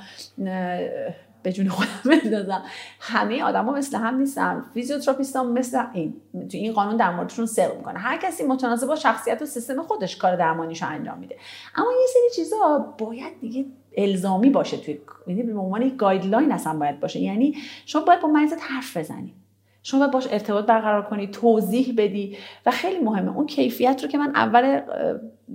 به 1.43 1.53
جون 1.53 1.69
خودم 1.69 1.89
بندازم. 2.23 2.63
همه 3.01 3.43
آدما 3.43 3.73
مثل 3.73 3.99
هم 3.99 4.19
نیستن. 4.19 4.65
فیزیوتراپیست 4.75 5.37
هم 5.37 5.53
مثل 5.53 5.83
این. 5.93 6.15
تو 6.33 6.57
این 6.57 6.73
قانون 6.73 6.97
در 6.97 7.11
موردشون 7.11 7.47
صدق 7.47 7.77
می‌کنه. 7.77 7.99
هر 7.99 8.17
کسی 8.17 8.45
متناسب 8.45 8.87
با 8.87 8.97
شخصیت 8.97 9.43
و 9.43 9.47
سیستم 9.47 9.83
خودش 9.83 10.17
کار 10.17 10.37
درمانیشو 10.37 10.89
انجام 10.89 11.19
میده. 11.19 11.37
اما 11.77 11.91
یه 12.01 12.07
سری 12.13 12.45
چیزا 12.45 12.95
باید 12.99 13.41
دیگه 13.41 13.67
الزامی 13.97 14.51
باشه 14.51 14.77
توی 14.77 14.99
یعنی 15.27 15.43
به 15.43 15.59
عنوان 15.59 15.83
یک 15.83 15.97
guideline 15.97 16.53
اصلا 16.53 16.79
باید 16.79 17.01
باشه. 17.01 17.21
یعنی 17.21 17.57
شما 17.87 18.03
باید 18.03 18.21
با 18.21 18.29
مریضت 18.29 18.63
حرف 18.63 18.97
بزنی. 18.97 19.35
شما 19.83 20.09
باش 20.09 20.27
ارتباط 20.31 20.67
برقرار 20.67 21.03
کنی 21.03 21.27
توضیح 21.27 21.95
بدی. 21.97 22.37
و 22.67 22.71
خیلی 22.71 22.99
مهمه 22.99 23.37
اون 23.37 23.47
کیفیت 23.47 24.03
رو 24.03 24.09
که 24.09 24.19
من 24.19 24.37
اول 24.37 24.81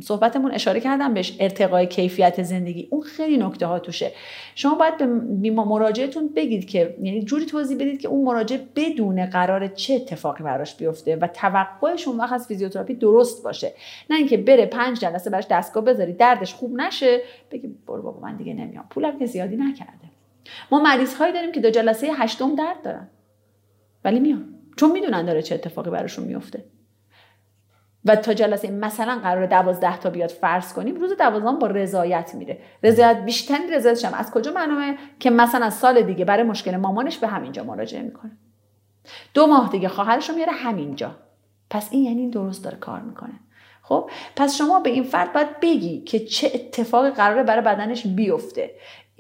صحبتمون 0.02 0.52
اشاره 0.52 0.80
کردم 0.80 1.14
بهش 1.14 1.38
ارتقای 1.40 1.88
کیفیت 1.88 2.44
زندگی. 2.44 2.88
اون 2.92 3.02
خیلی 3.02 3.38
نکته 3.38 3.66
ها 3.66 3.80
توشه. 3.80 4.12
شما 4.56 4.76
باید 4.76 4.98
به 4.98 5.52
مراجعتون 5.52 6.30
بگید 6.36 6.66
که 6.68 6.96
یعنی 7.02 7.24
جوری 7.24 7.46
توضیح 7.46 7.78
بدید 7.78 8.02
که 8.02 8.08
اون 8.08 8.26
مراجع 8.26 8.58
بدون 8.76 9.26
قرار 9.26 9.68
چه 9.68 9.94
اتفاقی 9.94 10.44
براش 10.44 10.76
بیفته 10.76 11.16
و 11.16 11.28
توقعش 11.28 12.08
اون 12.08 12.18
وقت 12.18 12.34
از 12.34 12.48
فیزیوتراپی 12.48 12.94
درست 12.94 13.44
باشه. 13.44 13.74
نه 14.10 14.18
اینکه 14.18 14.38
بره 14.38 14.66
پنج 14.66 15.00
جلسه 15.00 15.30
براش 15.30 15.48
دستگاه 15.50 15.84
بذاری 15.84 16.14
دردش 16.14 16.54
خوب 16.54 16.76
نشه 16.76 17.22
بگی 17.52 17.68
برو 17.88 18.02
بابا 18.02 18.20
من 18.20 18.38
دیگه 18.38 18.54
نمیام. 18.54 18.86
پولم 18.90 19.20
که 19.20 19.26
زیادی 19.26 19.56
نکرده. 19.56 20.06
ما 20.72 20.80
مریض 20.80 21.16
هایی 21.16 21.34
داریم 21.34 21.52
که 21.52 21.60
دو 21.60 21.70
جلسه 21.70 22.08
هشتم 22.14 22.56
درد 22.56 22.82
دارن. 22.84 23.08
ولی 24.06 24.20
میان 24.20 24.56
چون 24.78 24.92
می‌دونن 24.92 25.26
داره 25.26 25.42
چه 25.42 25.56
اتفاقی 25.56 25.90
براشون 25.90 26.26
میفته 26.26 26.66
و 28.06 28.16
تا 28.16 28.34
جلسه 28.34 28.72
مثلا 28.72 29.20
قرار 29.24 29.46
دوازده 29.46 29.98
تا 29.98 30.10
بیاد 30.10 30.30
فرض 30.30 30.74
کنیم 30.74 30.96
روز 30.96 31.18
دوازدهم 31.18 31.60
با 31.60 31.68
رضایت 31.68 32.32
میره. 32.36 32.60
رضایت 32.84 33.26
بیشترین 33.26 33.74
رضایتش 33.74 34.06
هم 34.06 34.14
از 34.14 34.32
کجا 34.32 34.52
معلومه؟ 34.52 34.98
که 35.20 35.30
مثلا 35.30 35.70
سال 35.70 36.02
دیگه 36.02 36.26
برای 36.26 36.44
مشکل 36.44 36.76
مامانش 36.76 37.18
به 37.18 37.28
همینجا 37.28 37.64
مراجعه 37.64 38.02
می‌کنه. 38.02 38.32
دو 39.34 39.48
ماه 39.48 39.70
دیگه 39.70 39.88
خواهرش 39.88 40.30
رو 40.30 40.36
میاره 40.36 40.52
همینجا. 40.52 41.16
پس 41.70 41.88
این 41.92 42.04
یعنی 42.04 42.30
درست 42.30 42.64
داره 42.64 42.78
کار 42.78 43.02
می‌کنه. 43.02 43.40
خب 43.82 44.10
پس 44.36 44.58
شما 44.58 44.80
به 44.80 44.90
این 44.90 45.04
فرد 45.04 45.34
باید 45.34 45.60
بگی 45.60 46.02
که 46.02 46.20
چه 46.20 46.52
اتفاقی 46.54 47.10
قراره 47.10 47.44
برای 47.44 47.62
بدنش 47.62 48.08
بیفته. 48.08 48.72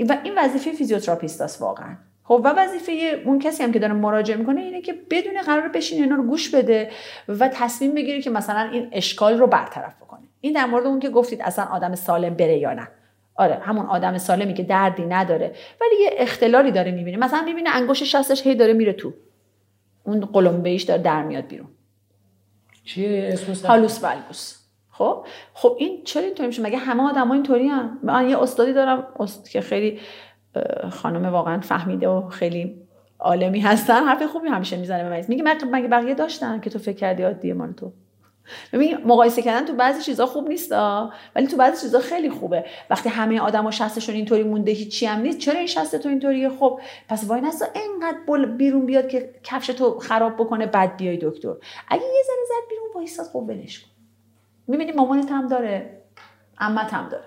و 0.09 0.17
این 0.23 0.33
وظیفه 0.37 0.71
فیزیوتراپیست 0.71 1.61
واقعا. 1.61 1.97
خب 2.27 2.41
و 2.43 2.53
وظیفه 2.57 3.21
اون 3.25 3.39
کسی 3.39 3.63
هم 3.63 3.71
که 3.71 3.79
داره 3.79 3.93
مراجعه 3.93 4.37
می‌کنه 4.37 4.61
اینه 4.61 4.81
که 4.81 4.93
بدون 5.09 5.41
قرار 5.41 5.67
بشین 5.67 6.03
اینا 6.03 6.15
رو 6.15 6.23
گوش 6.23 6.55
بده 6.55 6.91
و 7.27 7.47
تصمیم 7.47 7.95
بگیری 7.95 8.21
که 8.21 8.29
مثلا 8.29 8.69
این 8.71 8.89
اشکال 8.91 9.37
رو 9.39 9.47
برطرف 9.47 9.95
بکنه. 9.95 10.27
این 10.41 10.53
در 10.53 10.65
مورد 10.65 10.85
اون 10.85 10.99
که 10.99 11.09
گفتید 11.09 11.41
اصلا 11.41 11.65
آدم 11.65 11.95
سالم 11.95 12.35
بره 12.35 12.57
یا 12.57 12.73
نه. 12.73 12.87
آره 13.35 13.55
همون 13.55 13.85
آدم 13.85 14.17
سالمی 14.17 14.53
که 14.53 14.63
دردی 14.63 15.05
نداره 15.05 15.55
ولی 15.81 16.03
یه 16.03 16.09
اختلالی 16.17 16.71
داره 16.71 16.91
می‌بینه. 16.91 17.17
مثلا 17.17 17.41
می‌بینه 17.41 17.69
انگشت 17.69 18.03
شستش 18.03 18.47
هی 18.47 18.55
داره 18.55 18.73
میره 18.73 18.93
تو. 18.93 19.13
اون 20.03 20.19
قلمبه 20.19 20.69
ایش 20.69 20.83
داره 20.83 21.01
در 21.01 21.23
میاد 21.23 21.47
بیرون. 21.47 21.67
چیه 22.85 23.29
اسمش 23.33 23.61
hallux 23.61 24.03
valgus. 24.03 24.55
خب؟ 24.91 25.25
خب 25.53 25.75
این 25.79 26.03
چرا 26.03 26.23
اینطوری 26.23 26.47
میشه؟ 26.47 26.61
مگه 26.61 26.77
همه 26.77 27.09
آدما 27.09 27.33
اینطوری 27.33 27.71
من 28.03 28.29
یه 28.29 28.41
استادی 28.41 28.73
دارم 28.73 29.07
است... 29.19 29.49
که 29.49 29.61
خیلی 29.61 29.99
خانم 30.91 31.25
واقعا 31.25 31.59
فهمیده 31.59 32.07
و 32.07 32.29
خیلی 32.29 32.81
عالمی 33.19 33.59
هستن. 33.59 34.03
حرف 34.03 34.23
خوبی 34.23 34.47
همیشه 34.47 34.77
می‌زنه 34.77 35.03
به 35.03 35.09
من 35.09 35.25
میگه 35.27 35.43
مگه 35.71 35.87
بقیه 35.87 36.15
داشتن 36.15 36.59
که 36.59 36.69
تو 36.69 36.79
فکر 36.79 36.97
کردی 36.97 37.23
عادیه 37.23 37.53
مال 37.53 37.71
تو؟ 37.71 37.91
ببین 38.73 38.97
مقایسه 39.05 39.41
کردن 39.41 39.65
تو 39.65 39.73
بعضی 39.73 40.01
چیزا 40.01 40.25
خوب 40.25 40.47
نیست 40.47 40.71
ولی 41.35 41.47
تو 41.47 41.57
بعضی 41.57 41.81
چیزا 41.81 41.99
خیلی 41.99 42.29
خوبه. 42.29 42.65
وقتی 42.89 43.09
همه 43.09 43.39
آدما 43.39 43.71
شستشون 43.71 44.15
اینطوری 44.15 44.43
مونده 44.43 44.71
هیچی 44.71 45.05
هم 45.05 45.21
نیست 45.21 45.37
چرا 45.37 45.57
این 45.57 45.67
شست 45.67 45.95
تو 45.95 46.09
اینطوریه؟ 46.09 46.49
خب 46.49 46.79
پس 47.09 47.27
وای 47.27 47.41
نسا 47.41 47.65
اینقدر 47.75 48.17
بل 48.27 48.45
بیرون 48.45 48.85
بیاد 48.85 49.07
که 49.07 49.35
کفش 49.43 49.67
تو 49.67 49.99
خراب 49.99 50.33
بکنه 50.33 50.65
بعد 50.65 50.97
بیای 50.97 51.17
دکتر. 51.17 51.53
اگه 51.87 52.03
یه 52.03 52.23
ذره 52.27 52.45
زد 52.47 52.69
بیرون 52.69 52.87
وایساد 52.95 53.25
خب 53.25 53.35
ولش 53.35 53.79
کن. 53.79 53.89
می‌بینی 54.67 54.91
مامانت 54.91 55.31
هم 55.31 55.47
داره 55.47 56.01
عمت 56.57 56.93
هم 56.93 57.09
داره. 57.09 57.25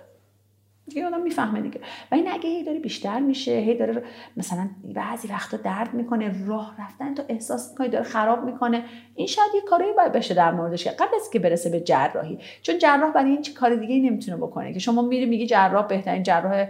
دیگه 0.88 1.06
آدم 1.06 1.22
می‌فهمه 1.22 1.60
دیگه. 1.60 1.80
و 2.12 2.14
این 2.14 2.28
اگه 2.32 2.50
هی 2.50 2.64
داره 2.64 2.78
بیشتر 2.78 3.20
میشه 3.20 3.52
هی 3.52 3.74
داره 3.74 4.02
مثلا 4.36 4.68
بعضی 4.94 5.28
وقتا 5.28 5.56
درد 5.56 5.94
می‌کنه 5.94 6.46
راه 6.46 6.76
رفتن 6.80 7.14
تو 7.14 7.22
احساس 7.28 7.70
می‌کنی 7.70 7.88
داره 7.88 8.04
خراب 8.04 8.44
می‌کنه. 8.44 8.84
این 9.14 9.26
شاید 9.26 9.50
یه 9.54 9.60
کاری 9.60 9.84
باید 9.96 10.12
بشه 10.12 10.34
در 10.34 10.50
موردش 10.50 10.86
قبل 10.86 11.14
از 11.16 11.30
که 11.30 11.38
برسه 11.38 11.70
به 11.70 11.80
جراحی. 11.80 12.38
چون 12.62 12.78
جراح 12.78 13.12
برای 13.12 13.30
این 13.30 13.44
کار 13.60 13.74
دیگه 13.74 14.10
نمی‌تونه 14.10 14.36
بکنه 14.36 14.72
که 14.72 14.78
شما 14.78 15.02
میری 15.02 15.26
میگی 15.26 15.46
جراح 15.46 15.86
بهترین 15.86 16.22
جراح 16.22 16.66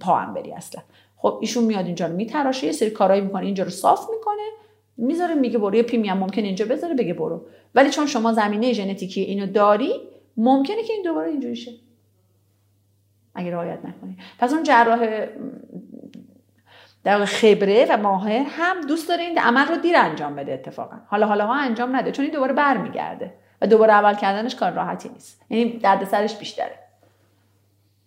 پا 0.00 0.14
هم 0.16 0.34
بری 0.34 0.52
اصلا. 0.52 0.82
خب 1.16 1.38
ایشون 1.40 1.64
میاد 1.64 1.86
اینجا 1.86 2.06
رو 2.06 2.16
میتراشه 2.16 2.66
یه 2.66 2.72
سری 2.72 2.90
کارایی 2.90 3.20
می‌کنه 3.20 3.46
اینجا 3.46 3.64
رو 3.64 3.70
صاف 3.70 4.10
می‌کنه 4.10 4.42
می‌ذاره 4.96 5.34
میگه 5.34 5.58
برو 5.58 5.74
یه 5.74 5.82
پیمی 5.82 6.08
هم 6.08 6.18
ممکن 6.18 6.42
اینجا 6.42 6.64
بذاره 6.64 6.94
بگه 6.94 7.14
برو. 7.14 7.46
ولی 7.74 7.90
چون 7.90 8.06
شما 8.06 8.32
زمینه 8.32 8.72
ژنتیکی 8.72 9.20
اینو 9.20 9.46
داری 9.46 9.92
ممکنه 10.36 10.82
که 10.82 10.92
این 10.92 11.02
دوباره 11.02 11.30
اینجوری 11.30 11.56
شه. 11.56 11.70
اگه 13.34 13.50
رعایت 13.50 13.78
نکنی. 13.78 14.16
پس 14.38 14.52
اون 14.52 14.62
جراح 14.62 15.26
در 17.04 17.24
خبره 17.24 17.86
و 17.90 17.96
ماهر 17.96 18.44
هم 18.48 18.80
دوست 18.80 19.08
داره 19.08 19.22
این 19.22 19.38
عمل 19.38 19.66
رو 19.68 19.76
دیر 19.76 19.96
انجام 19.96 20.36
بده 20.36 20.52
اتفاقا. 20.52 20.96
حالا 21.06 21.26
حالا 21.26 21.46
ها 21.46 21.54
انجام 21.54 21.96
نده 21.96 22.12
چون 22.12 22.24
این 22.24 22.34
دوباره 22.34 22.52
برمیگرده 22.52 23.34
و 23.62 23.66
دوباره 23.66 23.92
اول 23.92 24.14
کردنش 24.14 24.54
کار 24.54 24.70
راحتی 24.72 25.08
نیست. 25.08 25.42
یعنی 25.50 25.78
دردسرش 25.78 26.36
بیشتره. 26.36 26.74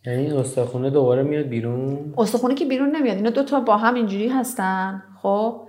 یعنی 0.06 0.32
استخونه 0.32 0.90
دوباره 0.90 1.24
میاد 1.24 1.46
بیرون؟ 1.46 2.14
استخونه 2.18 2.56
که 2.56 2.66
بیرون 2.66 2.96
نمیاد. 2.96 3.16
اینا 3.16 3.30
دو 3.30 3.44
تا 3.44 3.60
با 3.60 3.78
هم 3.78 3.94
اینجوری 3.94 4.28
هستن. 4.28 5.04
خب؟ 5.22 5.62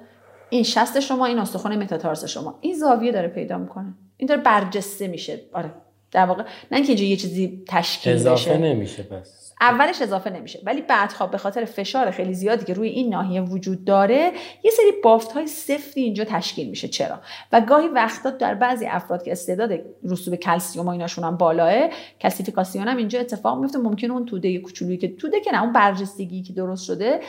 این 0.51 0.63
شست 0.63 1.01
شما 1.01 1.27
این 1.27 1.39
استخونه 1.39 1.77
متاتارس 1.77 2.25
شما. 2.25 2.59
این 2.61 2.75
زاویه 2.75 3.13
داره 3.13 3.29
پیدا 3.29 3.59
می‌کنه. 3.59 3.95
این 4.17 4.27
داره 4.27 4.41
برجسته 4.41 5.09
میشه. 5.09 5.41
آره. 5.53 5.71
در 6.11 6.27
واقع 6.27 6.43
نه 6.73 6.79
اینکه 6.79 6.93
یه 6.93 7.17
چیزی 7.17 7.65
تشکیل 7.69 8.13
اضافه 8.13 8.51
بشه. 8.51 8.59
نمیشه 8.59 9.03
پس. 9.03 9.44
اولش 9.61 10.03
اضافه 10.03 10.31
نمیشه 10.31 10.61
ولی 10.65 10.83
بعدها 10.83 11.27
به 11.27 11.39
خاطر 11.39 11.65
فشار 11.65 12.11
خیلی 12.11 12.35
زیادی 12.35 12.65
که 12.65 12.75
روی 12.75 12.89
این 12.89 13.09
ناحیه 13.09 13.41
وجود 13.41 13.85
داره 13.85 14.33
یه 14.63 14.71
سری 14.71 14.93
بافت 15.05 15.33
های 15.33 15.47
سفتی 15.47 16.01
اینجا 16.01 16.25
تشکیل 16.25 16.71
میشه. 16.71 16.89
چرا؟ 16.89 17.21
و 17.53 17.61
گاهی 17.61 17.89
وقتا 17.89 18.31
در 18.31 18.55
بعضی 18.55 18.87
افراد 18.87 19.23
که 19.23 19.33
استعداد 19.33 19.81
رسوب 20.05 20.35
کلسیوم 20.35 20.87
و 20.87 20.91
ایناشون 20.91 21.25
هم 21.25 21.37
بالاه 21.37 21.89
کلسیفیکاسیون 22.21 22.89
هم 22.89 22.97
اینجا 22.97 23.21
اتفاق 23.21 23.61
میفته. 23.61 23.79
ممکنه 23.79 24.13
اون 24.13 24.27
توده 24.27 24.59
کوچولویی 24.59 24.99
که 24.99 25.09
توده 25.09 25.41
که 25.41 25.53
نه 25.53 25.63
اون 25.63 25.73
برجستگی 25.73 26.43
که 26.43 26.53
درست 26.53 26.85
شده 26.85 27.21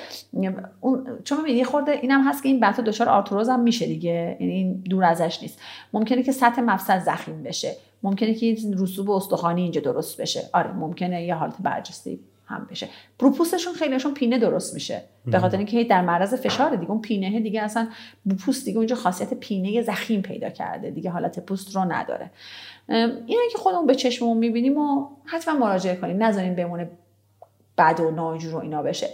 اون 0.82 1.19
چون 1.23 1.38
می‌بینی 1.38 1.63
خورده 1.63 1.91
اینم 1.91 2.28
هست 2.28 2.43
که 2.43 2.49
این 2.49 2.59
بعدا 2.59 2.84
دچار 2.84 3.09
آرتروز 3.09 3.49
هم 3.49 3.59
میشه 3.59 3.86
دیگه 3.86 4.38
یعنی 4.39 4.53
این 4.53 4.84
دور 4.89 5.03
ازش 5.03 5.39
نیست. 5.41 5.59
ممکنه 5.93 6.23
که 6.23 6.32
سطح 6.32 6.61
مفصل 6.61 6.99
زخیم 6.99 7.43
بشه. 7.43 7.76
ممکنه 8.06 8.34
که 8.34 8.58
رسوب 8.78 9.10
استخوانی 9.10 9.62
اینجا 9.62 9.82
درست 9.82 10.22
بشه. 10.22 10.41
آره 10.53 10.72
ممکنه 10.72 11.26
یه 11.26 11.36
حالت 11.36 11.56
برجسته 11.60 12.18
هم 12.45 12.68
بشه. 12.72 12.88
پوستشون 13.20 13.74
خیلیشون 13.74 14.14
پینه 14.14 14.39
درست 14.39 14.74
میشه. 14.74 15.01
به 15.26 15.39
خاطر 15.39 15.58
اینکه 15.58 15.84
در 15.84 16.01
معرض 16.01 16.34
فشار 16.34 16.76
دیگه 16.76 16.91
اون 16.91 17.01
پینه 17.01 17.39
دیگه 17.39 17.62
اصلا 17.62 17.88
پوست 18.45 18.66
دیگه 18.66 18.78
اونجا 18.78 18.95
خاصیت 18.95 19.34
پینه 19.34 19.82
زخیم 19.82 20.22
پیدا 20.22 20.49
کرده. 20.49 20.91
دیگه 20.91 21.10
حالت 21.10 21.39
پوست 21.39 21.76
رو 21.76 21.86
نداره. 21.86 22.32
اینه 22.89 23.41
که 23.51 23.58
خودمون 23.58 23.86
به 23.86 23.95
چشممون 23.95 24.38
می‌بینیم 24.38 24.78
و 24.78 25.08
حتما 25.26 25.60
مراجعه 25.60 25.95
کنیم. 25.95 26.24
نذاریم 26.24 26.56
بمونه 26.56 26.89
بد 27.78 27.99
و 27.99 28.11
ناجور 28.11 28.55
و 28.55 28.57
اینا 28.57 28.82
بشه. 28.82 29.07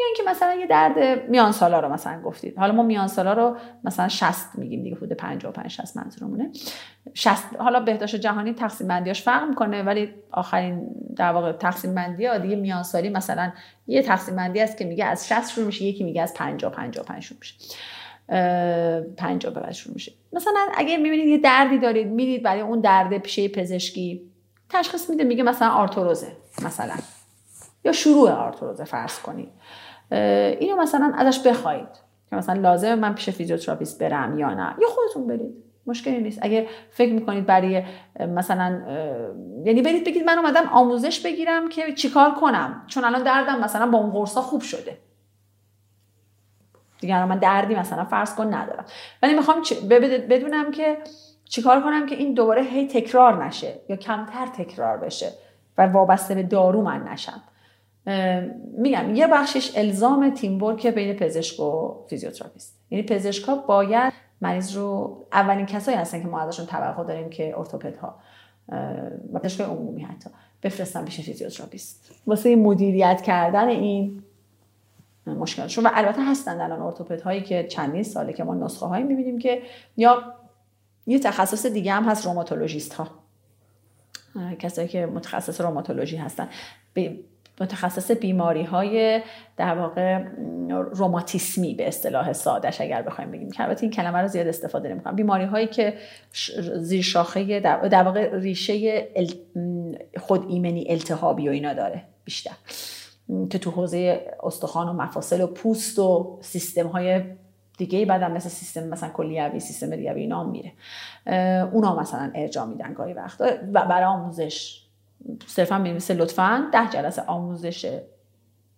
یا 0.00 0.06
اینکه 0.06 0.22
مثلا 0.30 0.54
یه 0.54 0.66
درد 0.66 1.28
میان 1.28 1.52
سالا 1.52 1.80
رو 1.80 1.88
مثلا 1.92 2.22
گفتید. 2.22 2.58
حالا 2.58 2.72
ما 2.72 2.82
میان 2.82 3.06
سالا 3.06 3.32
رو 3.32 3.56
مثلا 3.84 4.08
60 4.08 4.34
میگیم 4.54 4.82
دیگه 4.82 4.96
حدود 4.96 5.12
55 5.12 5.70
60 5.70 5.96
منظورمونه. 5.96 6.50
60 7.14 7.56
حالا 7.58 7.80
بهداشت 7.80 8.16
جهانی 8.16 8.52
تقسیم 8.52 8.88
بندیاش 8.88 9.22
فرق 9.22 9.48
می‌کنه 9.48 9.82
ولی 9.82 10.14
آخرین 10.32 10.86
در 11.16 11.32
واقع 11.32 11.52
تقسیم 11.52 11.94
بندی 11.94 12.26
ها 12.26 12.38
دیگه 12.38 12.56
میان 12.56 12.82
سالی 12.82 13.08
مثلا 13.08 13.52
یه 13.86 14.02
تقسیم 14.02 14.36
بندی 14.36 14.60
است 14.60 14.76
که 14.76 14.84
میگه 14.84 15.04
از 15.04 15.28
60 15.28 15.50
شروع 15.50 15.66
میشه 15.66 15.84
یکی 15.84 16.04
میگه 16.04 16.22
از 16.22 16.34
50 16.34 16.72
55 16.72 17.22
شروع 17.22 17.38
میشه. 17.40 17.54
50 19.16 19.54
به 19.54 19.72
شروع 19.72 19.94
میشه. 19.94 20.12
مثلا 20.32 20.60
اگه 20.74 20.96
می‌بینید 20.96 21.26
یه 21.26 21.38
دردی 21.38 21.78
دارید 21.78 22.06
میرید 22.06 22.42
برای 22.42 22.60
اون 22.60 22.80
درد 22.80 23.18
پیش 23.18 23.38
یه 23.38 23.48
پزشکی 23.48 24.22
تشخیص 24.68 25.10
میده 25.10 25.24
میگه 25.24 25.42
مثلا 25.42 25.70
آرتروزه 25.70 26.32
مثلا. 26.64 26.94
یا 27.84 27.92
شروع 27.92 28.30
آرتروزه 28.30 28.84
فرض 28.84 29.18
کنید. 29.18 29.52
اینو 30.60 30.76
مثلا 30.76 31.12
ازش 31.16 31.46
بخواید. 31.46 31.88
که 32.30 32.36
مثلا 32.36 32.60
لازم 32.60 32.94
من 32.94 33.14
پیش 33.14 33.30
فیزیوتراپیست 33.30 34.02
برم 34.02 34.38
یا 34.38 34.54
نه. 34.54 34.74
یا 34.80 34.88
خودتون 34.88 35.26
برید. 35.26 35.64
مشکلی 35.86 36.18
نیست. 36.20 36.38
اگه 36.42 36.68
فکر 36.90 37.12
می‌کنید 37.12 37.46
برای 37.46 37.82
مثلا 38.20 38.80
یعنی 39.64 39.82
برید 39.82 40.04
بگید 40.04 40.24
من 40.24 40.38
اومدم 40.38 40.68
آموزش 40.72 41.20
بگیرم 41.20 41.68
که 41.68 41.92
چیکار 41.92 42.30
کنم. 42.34 42.82
چون 42.86 43.04
الان 43.04 43.22
دردم 43.22 43.60
مثلا 43.60 43.90
با 43.90 43.98
اون 43.98 44.10
قرصا 44.10 44.40
خوب 44.40 44.60
شده. 44.60 44.98
دیگه 47.00 47.24
من 47.24 47.38
دردی 47.38 47.74
مثلا 47.74 48.04
فرض 48.04 48.34
کن 48.34 48.54
ندارم. 48.54 48.84
ولی 49.22 49.34
می‌خوام 49.34 49.62
بدونم 50.30 50.70
که 50.70 50.98
چیکار 51.44 51.82
کنم 51.82 52.06
که 52.06 52.14
این 52.14 52.34
دوباره 52.34 52.62
هی 52.62 52.88
تکرار 52.88 53.44
نشه 53.44 53.80
یا 53.88 53.96
کمتر 53.96 54.46
تکرار 54.46 54.96
بشه 54.96 55.32
و 55.78 55.86
وابسته 55.86 56.34
به 56.34 56.42
دارو 56.42 56.82
من 56.82 57.02
نشم. 57.02 57.42
میگم 58.78 59.14
یه 59.14 59.26
بخشش 59.26 59.72
الزام 59.76 60.30
teamwork 60.30 60.86
بین 60.86 61.16
پزشک 61.16 61.60
و 61.60 61.94
فیزیوتراپیست. 62.08 62.80
یعنی 62.90 63.04
پزشکا 63.04 63.54
باید 63.54 64.12
مریض 64.40 64.76
رو 64.76 65.16
اولین 65.32 65.66
کسایی 65.66 65.96
هستن 65.96 66.22
که 66.22 66.28
ما 66.28 66.40
ازشون 66.40 66.66
توقع 66.66 67.04
داریم 67.04 67.30
که 67.30 67.58
ارتوپدها 67.58 68.14
و 69.32 69.38
پزشکای 69.38 69.66
عمومی 69.66 70.02
حتی 70.02 70.30
بفرستن 70.62 71.04
پیش 71.04 71.20
فیزیوتراپیست. 71.20 72.10
واسه 72.26 72.56
مدیریت 72.56 73.22
کردن 73.22 73.68
این 73.68 74.22
مشکلاتشون 75.26 75.86
و 75.86 75.90
البته 75.92 76.24
هستن 76.24 76.60
الان 76.60 76.82
ارتوپد 76.82 77.20
هایی 77.20 77.42
که 77.42 77.64
چندین 77.64 78.02
ساله 78.02 78.32
که 78.32 78.44
ما 78.44 78.54
نسخه 78.54 78.86
هایی 78.86 79.04
می‌بینیم 79.04 79.38
که 79.38 79.62
یا 79.96 80.34
یه 81.06 81.18
تخصص 81.18 81.66
دیگه 81.66 81.92
هم 81.92 82.04
هست 82.04 82.26
روماتولوژیست 82.26 82.94
ها 82.94 83.08
کسایی 84.58 84.88
که 84.88 85.06
متخصص 85.06 85.60
روماتولوژی 85.60 86.16
هستن. 86.16 86.48
متخصص 87.60 88.10
بیماری 88.10 88.62
های 88.62 89.22
در 89.56 89.78
واقع 89.78 90.24
روماتیسمی 90.68 91.74
به 91.74 91.88
اصطلاح 91.88 92.32
سادش 92.32 92.80
اگر 92.80 93.02
بخوایم 93.02 93.30
بگیم. 93.30 93.50
که 93.50 93.62
البته 93.62 93.82
این 93.82 93.90
کلمه 93.90 94.18
رو 94.18 94.28
زیاد 94.28 94.46
استفاده 94.46 94.88
نمی‌کنم. 94.88 95.16
بیماری 95.16 95.44
هایی 95.44 95.66
که 95.66 95.94
زیر 96.76 97.02
شاخه 97.02 97.60
در 97.60 98.02
واقع 98.02 98.38
ریشه 98.38 99.08
خود 100.18 100.46
ایمنی 100.48 100.86
التهابی 100.88 101.48
و 101.48 101.52
اینا 101.52 101.74
داره 101.74 102.02
بیشتر. 102.24 102.54
که 103.50 103.58
تو 103.58 103.70
حوزه 103.70 104.26
استخوان 104.42 104.88
و 104.88 104.92
مفاصل 104.92 105.40
و 105.40 105.46
پوست 105.46 105.98
و 105.98 106.38
سیستم 106.42 106.86
های 106.86 107.22
دیگه 107.78 108.06
بعدم 108.06 108.32
مثل 108.32 108.48
سیستم 108.48 108.88
مثلا 108.88 109.08
کلیوی 109.08 109.60
سیستم 109.60 109.90
ریوی 109.90 110.20
اینا 110.20 110.44
میره. 110.44 110.72
اونا 111.72 112.00
مثلا 112.00 112.32
ارجاع 112.34 112.66
میدن 112.66 112.92
گاهی 112.92 113.12
وقت 113.12 113.40
و 113.72 113.86
برای 113.86 114.04
آموزش 114.04 114.87
صرفا 115.46 115.78
میمیسه 115.78 116.14
لطفا 116.14 116.68
ده 116.72 116.90
جلسه 116.90 117.22
آموزش 117.22 118.00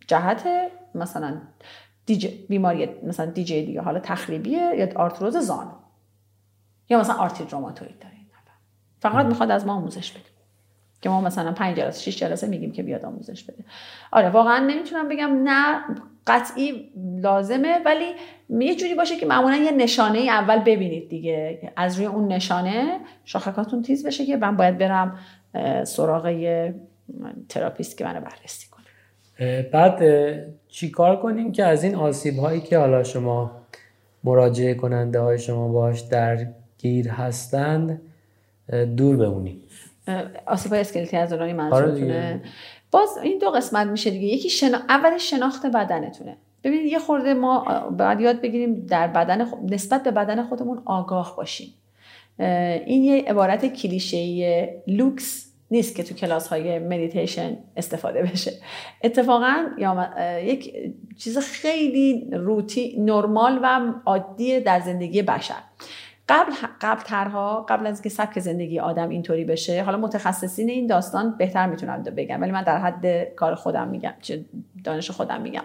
جهت 0.07 0.49
مثلا 0.95 1.41
دیج 2.07 2.26
بیماری 2.49 2.88
مثلا 3.03 3.26
دیجی 3.26 3.66
دیگه 3.66 3.80
حالا 3.80 4.01
تخریبیه 4.01 4.74
یا 4.76 4.88
آرتروز 4.97 5.36
زانو 5.36 5.72
یا 6.88 7.01
مثلا 7.01 7.16
آرتید 7.16 7.53
روماتوید 7.53 7.99
داره 7.99 8.20
فقط 9.01 9.26
می‌خواد 9.26 9.51
از 9.51 9.66
ما 9.66 9.72
آموزش 9.72 10.11
بده. 10.11 10.22
که 11.03 11.09
ما 11.09 11.20
مثلا 11.20 11.53
5 11.53 11.76
جلسه 11.76 12.11
6 12.11 12.18
جلسه 12.18 12.47
میگیم 12.47 12.72
که 12.72 12.82
بیاد 12.82 13.05
آموزش 13.05 13.45
بده. 13.45 13.64
آره 14.12 14.28
واقعا 14.28 14.59
نمی‌تونم 14.59 15.09
بگم 15.09 15.43
نه 15.45 15.84
قطعی 16.26 16.91
لازمه 17.22 17.78
ولی 17.84 18.14
یه 18.51 18.76
جوری 18.76 18.95
باشه 18.95 19.16
که 19.16 19.26
معمولا 19.26 19.57
یه 19.57 19.70
نشانه 19.70 20.18
ای 20.18 20.30
اول 20.30 20.59
ببینید 20.59 21.09
دیگه. 21.09 21.72
از 21.76 21.97
روی 21.97 22.07
اون 22.07 22.28
نشانه 22.28 23.01
شاخکاتون 23.24 23.82
تیز 23.82 24.07
بشه 24.07 24.26
که 24.26 24.36
من 24.36 24.57
باید 24.57 24.78
برم 24.78 25.18
سراغ 25.85 26.35
تراپیست 27.49 27.99
که 27.99 28.05
منو 28.05 28.21
بررسی 28.21 28.67
کنه. 28.71 29.63
بعد 29.63 30.03
چی 30.69 30.91
کار 30.91 31.21
کنیم 31.21 31.53
که 31.53 31.65
از 31.65 31.85
این 31.85 31.95
آسیب 31.95 32.37
هایی 32.39 32.61
که 32.61 32.79
حالا 32.79 33.03
شما 33.03 33.51
مراجعه 34.25 34.75
کننده 34.75 35.21
های 35.21 35.39
شما 35.39 35.69
باش 35.69 36.01
در 36.01 36.47
گیر 36.79 37.09
هستند 37.09 38.01
دور 38.97 39.17
بمونیم؟ 39.17 39.63
آسیب 40.47 40.73
های 40.73 40.81
اسکلتی 40.81 41.17
از 41.17 41.33
آره 41.33 41.53
منظورتونه 41.53 42.43
باز 42.91 43.19
این 43.23 43.39
دو 43.39 43.51
قسمت 43.51 43.87
میشه 43.87 44.11
دیگه. 44.11 44.27
یکی 44.27 44.51
شنا... 44.51 44.79
اول 44.89 45.19
شناخت 45.19 45.67
بدنتونه. 45.67 46.37
ببینید 46.65 46.93
یه 46.93 46.99
خورده 46.99 47.35
ما 47.35 47.65
باید 47.99 48.21
یاد 48.21 48.41
بگیریم 48.41 48.87
در 48.87 49.07
بدن 49.07 49.47
نسبت 49.71 50.03
به 50.03 50.11
بدن 50.11 50.43
خودمون 50.43 50.83
آگاه 50.85 51.37
باشیم. 51.37 51.75
این 52.86 53.05
یه 53.05 53.24
عبارت 53.26 53.66
کلیشه‌ای 53.66 54.68
لوکس 54.86 55.47
نیست 55.70 55.97
که 55.97 56.03
تو 56.03 56.14
کلاس 56.14 56.49
های 56.49 56.78
مدیتیشن 56.78 57.59
استفاده 57.76 58.22
بشه. 58.22 58.53
اتفاقا 59.05 59.66
یا 59.78 60.11
یک 60.45 60.74
چیز 61.18 61.38
خیلی 61.38 62.28
روتین 62.33 62.97
نرمال 62.99 63.61
و 63.62 63.93
عادی 64.07 64.61
در 64.61 64.80
زندگی 64.80 65.22
بشر. 65.22 65.62
قبل 66.31 66.53
قبل 66.81 67.03
ترها 67.03 67.66
قبل 67.68 67.87
از 67.87 67.97
اینکه 67.97 68.09
سبک 68.09 68.39
زندگی 68.39 68.81
آدم 68.81 69.09
اینطوری 69.09 69.45
بشه 69.45 69.83
حالا 69.83 69.99
متخصصین 69.99 70.70
این 70.70 70.87
داستان 70.87 71.37
بهتر 71.37 71.66
می‌تونن 71.66 72.03
بگم 72.03 72.41
ولی 72.41 72.51
من 72.51 72.62
در 72.62 72.78
حد 72.78 73.35
کار 73.35 73.55
خودم 73.55 73.89
میگم 73.89 74.14
چه 74.20 74.45
دانش 74.85 75.11
خودم 75.11 75.41
میگم. 75.41 75.62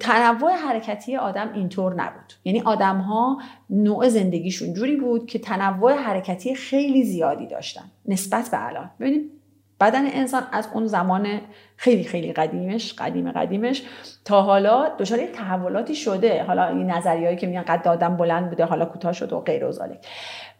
تنوع 0.00 0.52
حرکتی 0.52 1.16
آدم 1.16 1.52
اینطور 1.52 1.94
نبود. 1.94 2.32
یعنی 2.44 2.60
آدم 2.60 2.98
ها 2.98 3.38
نوع 3.70 4.08
زندگیشون 4.08 4.74
جوری 4.74 4.96
بود 4.96 5.26
که 5.26 5.38
تنوع 5.38 5.92
حرکتی 5.92 6.54
خیلی 6.54 7.04
زیادی 7.04 7.46
داشتن 7.46 7.84
نسبت 8.06 8.50
به 8.50 8.66
الان. 8.66 8.90
ببینید 9.00 9.35
بدن 9.80 10.06
انسان 10.06 10.42
از 10.52 10.68
اون 10.74 10.86
زمان 10.86 11.40
خیلی 11.76 12.04
خیلی 12.04 12.32
قدیمش 12.32 12.92
قدیم 12.92 13.32
قدیمش 13.32 13.82
تا 14.24 14.42
حالا 14.42 14.88
دچار 14.98 15.26
تحولاتی 15.26 15.94
شده. 15.94 16.44
حالا 16.44 16.66
این 16.66 16.90
نظریهایی 16.90 17.36
که 17.36 17.46
میگن 17.46 17.62
قد 17.62 17.88
آدم 17.88 18.16
بلند 18.16 18.48
بوده 18.48 18.64
حالا 18.64 18.84
کوتاه 18.84 19.12
شده 19.12 19.36
و 19.36 19.40
غیر 19.40 19.64
و 19.64 19.72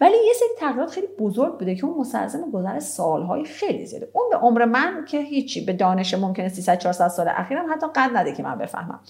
ولی 0.00 0.16
یه 0.26 0.32
سری 0.32 0.48
تغییرات 0.58 0.90
خیلی 0.90 1.06
بزرگ 1.18 1.58
بوده 1.58 1.74
که 1.74 1.84
اون 1.84 2.00
مستلزم 2.00 2.50
گذر 2.50 2.78
سالهای 2.78 3.44
خیلی 3.44 3.86
زیاده. 3.86 4.08
اون 4.12 4.30
به 4.30 4.36
عمر 4.36 4.64
من 4.64 5.04
که 5.08 5.20
هیچی 5.20 5.64
به 5.64 5.72
دانش 5.72 6.14
ممکنه 6.14 6.48
300 6.48 6.78
400 6.78 7.08
سال 7.08 7.28
اخیرم 7.28 7.72
حتی 7.72 7.86
قد 7.94 8.10
نده 8.14 8.32
که 8.32 8.42
من 8.42 8.58
بفهمم. 8.58 9.00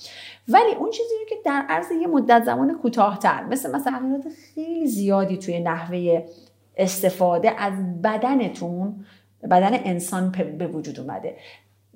ولی 0.48 0.74
اون 0.78 0.90
چیزی 0.90 1.14
که 1.28 1.36
در 1.44 1.64
عرض 1.68 1.90
یه 1.90 2.06
مدت 2.06 2.44
زمان 2.44 2.78
کوتاهتر 2.78 3.44
مثل 3.44 3.74
مثلا 3.74 3.98
تغییرات 3.98 4.24
خیلی 4.54 4.86
زیادی 4.86 5.38
توی 5.38 5.60
نحوه 5.60 6.26
استفاده 6.76 7.60
از 7.60 8.02
بدنتون 8.02 9.04
بدن 9.42 9.80
انسان 9.84 10.30
به 10.58 10.66
وجود 10.66 11.00
اومده. 11.00 11.36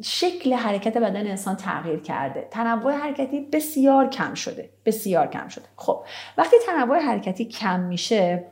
شکل 0.02 0.52
حرکت 0.52 0.96
بدن 0.96 1.26
انسان 1.26 1.56
تغییر 1.56 2.00
کرده. 2.00 2.48
تنوع 2.50 2.92
حرکتی 2.92 3.40
بسیار 3.40 4.08
کم 4.08 4.34
شده. 4.34 4.70
بسیار 4.86 5.26
کم 5.26 5.48
شده. 5.48 5.64
خب 5.76 6.04
وقتی 6.38 6.56
تنوع 6.66 6.98
حرکتی 6.98 7.44
کم 7.44 7.80
میشه 7.80 8.44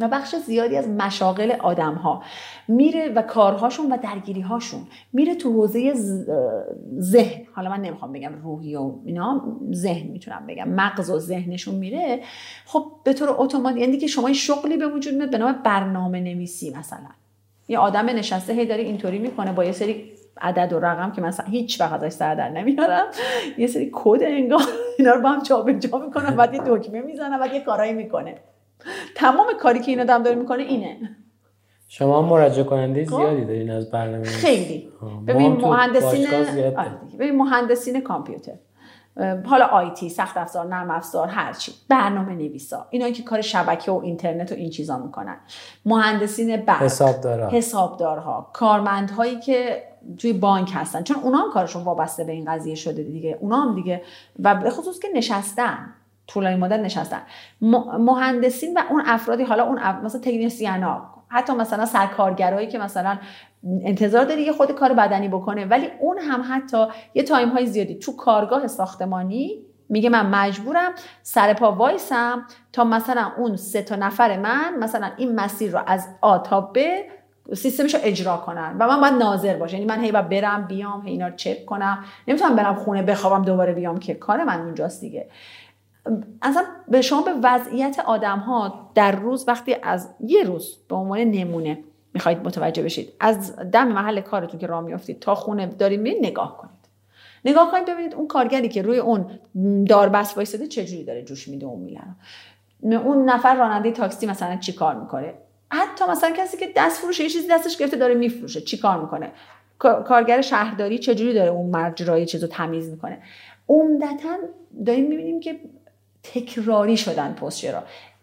و 0.00 0.08
بخش 0.08 0.34
زیادی 0.34 0.76
از 0.76 0.88
مشاغل 0.88 1.50
آدم 1.50 1.94
ها 1.94 2.22
میره 2.68 3.08
و 3.08 3.22
کارهاشون 3.22 3.92
و 3.92 3.96
درگیری 3.96 4.40
هاشون 4.40 4.80
میره 5.12 5.34
تو 5.34 5.52
حوزه 5.52 5.94
ذهن. 6.98 7.42
حالا 7.52 7.70
من 7.70 7.80
نمی‌خوام 7.80 8.12
بگم 8.12 8.32
روحی 8.42 8.76
و 8.76 8.92
اینا 9.04 9.58
ذهن 9.72 10.06
می‌تونم 10.06 10.46
بگم. 10.48 10.68
مغز 10.68 11.10
و 11.10 11.18
ذهنشون 11.18 11.74
میره. 11.74 12.20
خب 12.66 12.92
به 13.04 13.12
طور 13.12 13.28
اتوماتیک 13.38 13.82
یعنی 13.82 13.98
که 13.98 14.06
شما 14.06 14.32
شغلی 14.32 14.76
به 14.76 14.86
وجود 14.86 15.14
میاد 15.14 15.30
به 15.30 15.38
نام 15.38 15.52
برنامه 15.52 16.20
نویسی 16.20 16.74
مثلا. 16.78 17.08
یه 17.68 17.78
آدم 17.78 18.06
نشسته 18.06 18.52
هی 18.52 18.66
داره 18.66 18.82
اینطوری 18.82 19.18
می‌کنه 19.18 19.52
با 19.52 19.64
یه 19.64 19.72
سری 19.72 20.12
عدد 20.40 20.72
و 20.72 20.78
رقم 20.78 21.12
که 21.12 21.20
مثلا 21.20 21.46
هیچ 21.46 21.80
وقت 21.80 21.92
ازش 21.92 22.08
سر 22.08 22.34
در 22.34 22.48
نمیارم. 22.48 23.06
یه 23.58 23.66
سری 23.66 23.90
کد 23.92 24.18
انگار 24.22 24.62
اینا 24.98 25.12
رو 25.12 25.20
با 25.20 25.28
هم 25.28 25.42
جابجا 25.42 25.98
می‌کنه 25.98 26.30
بعد 26.30 26.54
یه 26.54 26.60
دکمه 26.66 27.00
می‌زنه 27.00 27.38
بعد 27.38 27.52
یه 27.52 27.60
کارایی 27.60 27.92
می‌کنه. 27.92 28.34
تمام 29.14 29.46
کاری 29.60 29.80
که 29.80 29.90
این 29.90 30.00
آدم 30.00 30.22
داره 30.22 30.36
می‌کنه 30.36 30.62
اینه. 30.62 30.96
شما 31.88 32.22
مراجعه 32.22 32.64
کننده 32.64 33.04
خب. 33.04 33.16
زیادی 33.16 33.44
دارین 33.44 33.70
از 33.70 33.90
برنامه؟ 33.90 34.24
خیلی. 34.24 34.88
ببین 35.26 35.52
مهندسین 35.52 36.26
آره 36.76 36.90
ببین 37.18 37.36
مهندسین 37.36 38.00
کامپیوتر. 38.00 38.52
حالا 39.46 39.66
آیتی 39.66 40.08
سخت 40.08 40.36
افزار 40.36 40.66
نرم 40.66 40.90
افزار 40.90 41.28
هرچی 41.28 41.72
برنامه 41.88 42.34
نویسا. 42.34 42.86
اینا 42.90 43.10
که 43.10 43.22
کار 43.22 43.40
شبکه 43.40 43.92
و 43.92 44.00
اینترنت 44.04 44.52
و 44.52 44.54
این 44.54 44.70
چیزا 44.70 44.98
می‌کنن. 44.98 45.36
مهندسین 45.84 46.56
برق 46.56 46.82
حسابدارها 46.82 47.48
حسابدارها. 47.48 48.50
کارمندهایی 48.52 49.40
که 49.40 49.82
توی 50.18 50.32
بانک 50.32 50.72
هستن. 50.74 51.02
چون 51.02 51.16
اونا 51.16 51.38
هم 51.38 51.50
کارشون 51.52 51.84
وابسته 51.84 52.24
به 52.24 52.32
این 52.32 52.52
قضیه 52.52 52.74
شده 52.74 53.02
دیگه. 53.02 53.38
اونا 53.40 53.60
هم 53.60 53.74
دیگه. 53.74 54.02
و 54.38 54.54
به 54.54 54.70
خصوص 54.70 54.98
که 54.98 55.08
نشستن. 55.14 55.94
طولانی 56.26 56.56
مدت 56.56 56.80
نشستن. 56.80 57.20
مهندسین 57.98 58.78
و 58.78 58.82
اون 58.90 59.02
افرادی 59.06 59.42
حالا 59.42 59.64
اون 59.64 59.78
اف... 59.78 60.04
مثلا 60.04 60.20
تکنسینا 60.20 61.02
حتی 61.28 61.52
مثلا 61.52 61.86
سرکارگرایی 61.86 62.68
که 62.68 62.78
مثلا 62.78 63.18
انتظار 63.64 64.24
داری 64.24 64.42
یه 64.42 64.52
خود 64.52 64.72
کار 64.72 64.92
بدنی 64.92 65.28
بکنه 65.28 65.66
ولی 65.66 65.88
اون 66.00 66.18
هم 66.18 66.44
حتی 66.48 66.86
یه 67.14 67.22
time 67.22 67.48
های 67.48 67.66
زیادی 67.66 67.94
تو 67.94 68.16
کارگاه 68.16 68.66
ساختمانی 68.66 69.62
میگه 69.88 70.10
من 70.10 70.26
مجبورم 70.26 70.92
سر 71.22 71.54
پا 71.54 71.72
وایسم 71.72 72.46
تا 72.72 72.84
مثلا 72.84 73.32
اون 73.36 73.56
سه 73.56 73.82
تا 73.82 73.96
نفر 73.96 74.38
من 74.38 74.78
مثلا 74.78 75.10
این 75.16 75.34
مسیر 75.34 75.72
رو 75.72 75.80
از 75.86 76.08
آ 76.20 76.38
تا 76.38 76.60
ب 76.60 76.78
سیستمش 77.54 77.94
رو 77.94 78.00
اجرا 78.02 78.36
کنن 78.36 78.76
و 78.78 78.86
من 78.86 79.00
باید 79.00 79.14
ناظر 79.14 79.56
باشه. 79.56 79.74
یعنی 79.74 79.86
من 79.86 80.00
هی 80.00 80.12
باید 80.12 80.28
برم 80.28 80.66
بیام 80.66 81.02
هی 81.02 81.10
اینا 81.10 81.28
رو 81.28 81.36
چک 81.36 81.66
کنم. 81.66 82.04
نمی‌تونم 82.28 82.56
برم 82.56 82.74
خونه 82.74 83.02
بخوابم 83.02 83.44
دوباره 83.44 83.72
بیام 83.72 83.98
که. 83.98 84.14
کار 84.14 84.44
من 84.44 84.60
اونجاست 84.60 85.00
دیگه. 85.00 85.28
اصلا 86.42 86.62
به 86.88 87.02
شما 87.02 87.22
به 87.22 87.32
وضعیت 87.42 87.98
آدم 88.06 88.38
ها 88.38 88.90
در 88.94 89.12
روز 89.12 89.44
وقتی 89.48 89.76
از 89.82 90.14
یه 90.20 90.44
روز 90.44 90.76
به 90.88 90.96
عنوان 90.96 91.18
نمونه 91.18 91.78
می‌خواید 92.14 92.38
متوجه 92.38 92.82
بشید. 92.82 93.12
از 93.20 93.56
دم 93.56 93.88
محل 93.88 94.20
کارتون 94.20 94.60
که 94.60 94.66
راه 94.66 94.80
میافتید 94.80 95.20
تا 95.20 95.34
خونه 95.34 95.66
دارید 95.66 96.00
میرید 96.00 96.26
نگاه 96.26 96.56
کنید. 96.56 96.78
نگاه 97.44 97.70
کنید 97.70 97.86
ببینید 97.86 98.14
اون 98.14 98.26
کارگری 98.26 98.68
که 98.68 98.82
روی 98.82 98.98
اون 98.98 99.38
داربست 99.84 100.36
وایساده 100.36 100.66
چجوری 100.66 101.04
داره 101.04 101.22
جوش 101.22 101.48
میده 101.48 101.66
اون 101.66 101.80
میلن 101.80 102.16
اون 102.82 103.24
نفر 103.28 103.54
راننده 103.54 103.90
تاکسی 103.90 104.26
مثلا 104.26 104.56
چی 104.56 104.72
کار 104.72 104.94
می‌کنه؟ 104.94 105.34
حتی 105.72 106.04
مثلا 106.04 106.30
کسی 106.30 106.56
که 106.56 106.72
دست 106.76 107.00
فروش 107.00 107.20
یه 107.20 107.28
چیزی 107.28 107.48
دستش 107.48 107.76
گرفته 107.76 107.96
داره 107.96 108.14
میفروشه 108.14 108.60
چی 108.60 108.78
کار 108.78 109.00
می‌کنه؟ 109.00 109.32
کارگر 109.78 110.40
شهرداری 110.40 110.98
چجوری 110.98 111.34
داره 111.34 111.50
اون 111.50 111.70
مجرای 111.70 112.26
چیزو 112.26 112.46
تمیز 112.46 112.90
می‌کنه؟ 112.90 113.18
عمدتا 113.68 114.36
داریم 114.86 115.06
می‌بینیم 115.08 115.40
که 115.40 115.60
تکراری 116.22 116.96
شدن 116.96 117.32
پستچرا. 117.32 117.82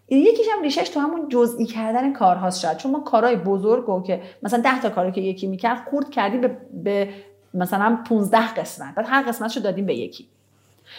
یکیش 0.10 0.46
هم 0.56 0.62
ریشش 0.62 0.90
تو 0.90 1.00
همون 1.00 1.30
جزئی 1.30 1.66
کردن 1.66 2.14
کارهاست 2.14 2.60
شاید. 2.60 2.78
چون 2.78 2.92
ما 2.92 3.00
کارهای 3.00 3.36
بزرگ 3.36 3.90
و 3.90 4.04
که 4.04 4.22
مثلا 4.44 4.62
10 4.62 4.82
تا 4.82 4.90
کارو 4.90 5.12
که 5.12 5.22
یکی 5.22 5.48
می‌کرد 5.48 5.88
خورد 5.90 6.10
کردیم 6.10 6.42
به, 6.42 6.58
به 6.84 7.10
مثلا 7.54 8.00
15 8.10 8.54
قسمت. 8.54 8.96
بعد 8.96 9.06
هر 9.10 9.22
قسمتشو 9.22 9.60
دادیم 9.60 9.86
به 9.86 9.96
یکی. 9.96 10.28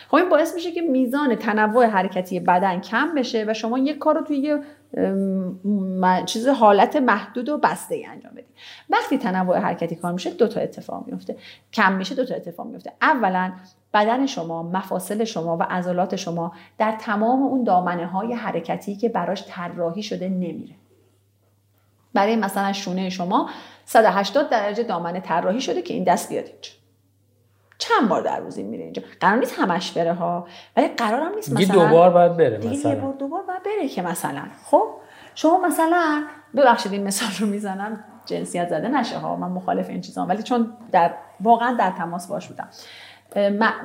خب 0.08 0.14
این 0.14 0.28
باعث 0.28 0.54
میشه 0.54 0.72
که 0.72 0.80
میزان 0.80 1.34
تنوع 1.34 1.86
حرکتی 1.86 2.40
بدن 2.40 2.80
کم 2.80 3.14
بشه 3.14 3.44
و 3.48 3.54
شما 3.54 3.78
یک 3.78 3.98
کار 3.98 4.14
رو 4.14 4.20
توی 4.20 4.36
یه 4.36 4.62
چیز 6.26 6.48
حالت 6.48 6.96
محدود 6.96 7.48
و 7.48 7.58
بسته 7.58 8.02
انجام 8.08 8.32
بدید 8.32 8.54
وقتی 8.90 9.18
تنوع 9.18 9.58
حرکتی 9.58 9.96
کار 9.96 10.12
میشه 10.12 10.30
دو 10.30 10.48
تا 10.48 10.60
اتفاق 10.60 11.04
میفته. 11.06 11.36
کم 11.72 11.92
میشه 11.92 12.14
دو 12.14 12.24
تا 12.24 12.34
اتفاق 12.34 12.66
میفته. 12.66 12.92
اولا 13.02 13.52
بدن 13.97 14.27
شما 14.27 14.62
مفاصل 14.62 15.24
شما 15.24 15.56
و 15.56 15.62
عضلات 15.62 16.16
شما 16.16 16.52
در 16.78 16.93
تمام 16.93 17.43
اون 17.43 17.64
دامنه 17.64 18.06
های 18.06 18.32
حرکتی 18.32 18.97
که 18.97 19.09
براش 19.09 19.44
طراحی 19.48 20.02
شده 20.02 20.28
نمیره. 20.28 20.74
برای 22.14 22.36
مثلا 22.36 22.73
شونه 22.73 23.10
شما 23.10 23.51
180 23.85 24.51
درجه 24.51 24.82
دامنه 24.82 25.20
طراحی 25.20 25.60
شده 25.60 25.82
که 25.82 25.94
این 25.94 26.05
دست 26.05 26.28
بیاد 26.28 26.44
اینجا. 26.44 26.70
چند 27.78 28.09
بار 28.09 28.23
در 28.23 28.40
روز 28.40 28.59
میره 28.59 28.85
اینجا؟ 28.85 29.02
قرار 29.20 29.39
نیست 29.39 29.59
همش 29.59 29.93
بره 29.93 30.12
ها. 30.12 30.47
ولی 30.77 30.89
قرارم 30.89 31.35
نیست 31.35 31.52
مثلا 31.52 31.74
دو 31.74 31.94
بار 31.94 32.10
باید 32.10 32.36
بره 32.36 32.59
دیگه 32.59 32.74
مثلا. 32.74 32.93
یه 32.93 33.01
بار 33.01 33.12
دو 33.12 33.28
بار 33.28 33.43
باید 33.43 33.62
بره 33.62 33.89
که 33.89 34.02
مثلا. 34.02 34.43
خب 34.64 34.85
شما 35.35 35.59
مثلا 35.59 36.24
ببخشید 36.56 36.93
این 36.93 37.05
مثال 37.05 37.28
رو 37.40 37.47
می‌زنم 37.47 38.05
جنسیت 38.27 38.68
زده 38.68 38.89
نشه 38.89 39.18
ها 39.18 39.36
من 39.36 39.48
مخالف 39.48 39.89
این 39.89 40.01
چیزام. 40.01 40.28
ولی 40.28 40.43
چون 40.43 40.73
در 40.93 41.14
واقعا 41.40 41.77
در 41.78 41.90
تماس 41.90 42.27
باش 42.27 42.48
بودم. 42.48 42.68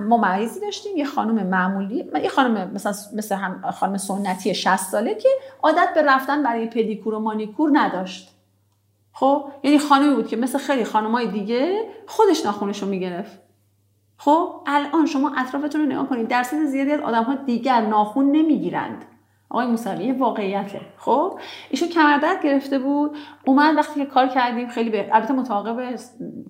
ما 0.07 0.17
مریضی 0.17 0.59
داشتیم 0.59 0.97
یه 0.97 1.05
خانم 1.05 1.47
معمولی 1.47 2.11
یه 2.23 2.29
خانم 2.29 2.71
مثلا 2.73 2.93
مثل 3.13 3.35
هم 3.35 3.71
خانم 3.71 3.97
سنتی 3.97 4.55
60 4.55 4.75
ساله 4.75 5.15
که 5.15 5.29
عادت 5.63 5.89
به 5.95 6.01
رفتن 6.01 6.43
برای 6.43 6.67
پدیکور 6.67 7.13
و 7.13 7.19
مانیکور 7.19 7.69
نداشت. 7.73 8.35
خب؟ 9.13 9.51
یعنی 9.63 9.79
خانمی 9.79 10.15
بود 10.15 10.27
که 10.27 10.37
مثل 10.37 10.57
خیلی 10.57 10.83
خانمای 10.83 11.27
دیگه 11.27 11.85
خودش 12.07 12.45
ناخونش 12.45 12.81
رو 12.81 12.87
می‌گرفت. 12.87 13.39
خب؟ 14.17 14.61
الان 14.67 15.05
شما 15.05 15.31
اطرافتون 15.37 15.81
رو 15.81 15.87
نگاه 15.87 16.09
کنید 16.09 16.27
درصد 16.27 16.65
زیادی 16.65 16.91
از 16.91 16.99
آدم 16.99 17.23
ها 17.23 17.35
دیگر 17.35 17.81
ناخون 17.81 18.31
نمی‌گیرند. 18.31 19.05
آقای 19.51 19.67
موسوی 19.67 20.11
واقعیته. 20.11 20.81
خب؟ 20.97 21.39
ایشون 21.69 21.89
کمردرد 21.89 22.43
گرفته 22.43 22.79
بود. 22.79 23.17
اومد 23.45 23.77
وقتی 23.77 23.99
که 23.99 24.05
کار 24.05 24.27
کردیم 24.27 24.67
خیلی 24.67 24.89
به 24.89 25.09
البته 25.11 25.33
متعاقب 25.33 25.99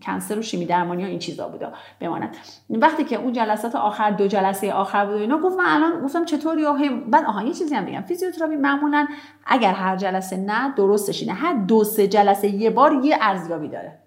کنسر 0.01 0.39
و 0.39 0.41
شیمی 0.41 0.65
درمانی 0.65 1.03
ها 1.03 1.09
این 1.09 1.19
چیزا 1.19 1.47
بوده 1.47 1.67
بماند. 1.99 2.37
وقتی 2.69 3.03
که 3.03 3.15
اون 3.15 3.33
جلسات 3.33 3.75
آخر 3.75 4.11
دو 4.11 4.27
جلسه 4.27 4.73
آخر 4.73 5.05
بود 5.05 5.15
و 5.15 5.17
اینا 5.17 5.37
گفت 5.37 5.57
من 5.57 5.65
الان 5.67 6.01
گفتم 6.01 6.25
چطوری؟ 6.25 6.65
آخه 6.65 6.89
بعد 6.89 7.25
آها 7.25 7.43
یه 7.43 7.53
چیزی 7.53 7.75
هم 7.75 7.85
بگم. 7.85 8.01
فیزیوتراپی 8.01 8.55
معمولا 8.55 9.07
اگر 9.45 9.73
هر 9.73 9.95
جلسه 9.95 10.37
نه 10.37 10.73
درستش 10.75 11.21
اینه. 11.21 11.33
هر 11.33 11.53
دو 11.53 11.83
سه 11.83 12.07
جلسه 12.07 12.47
یه 12.47 12.69
بار 12.69 12.93
یه 12.93 13.17
ارزیابی 13.21 13.67
داره. 13.67 13.99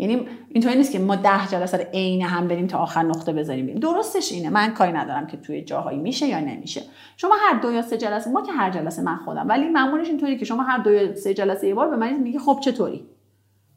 یعنی 0.00 0.28
اینطوری 0.48 0.76
نیست 0.76 0.92
که 0.92 0.98
ما 0.98 1.16
ده 1.16 1.46
جلسه 1.50 1.76
رو 1.76 1.84
عین 1.92 2.22
هم 2.22 2.48
بریم 2.48 2.66
تا 2.66 2.78
آخر 2.78 3.02
نقطه 3.02 3.32
بذاریم. 3.32 3.74
درستش 3.74 4.32
اینه. 4.32 4.50
من 4.50 4.74
کاری 4.74 4.92
ندارم 4.92 5.26
که 5.26 5.36
توی 5.36 5.62
جاهایی 5.62 5.98
میشه 5.98 6.26
یا 6.26 6.40
نمیشه. 6.40 6.82
شما 7.16 7.34
هر 7.40 7.60
دو 7.60 7.72
یا 7.72 7.82
سه 7.82 7.96
جلسه 7.96 8.30
ما 8.30 8.42
که 8.42 8.52
هر 8.52 8.70
جلسه 8.70 9.02
من 9.02 9.16
خودم 9.16 9.48
ولی 9.48 9.68
معمولش 9.68 10.08
اینطوری 10.08 10.38
که 10.38 10.44
شما 10.44 10.62
هر 10.62 10.78
دو 10.78 10.92
یا 10.92 11.14
سه 11.14 11.34
جلسه 11.34 11.68
یه 11.68 11.74
بار 11.74 11.90
به 11.90 11.96
من 11.96 12.12
میگی 12.12 12.38
خب 12.38 12.58
چطوری؟ 12.64 13.06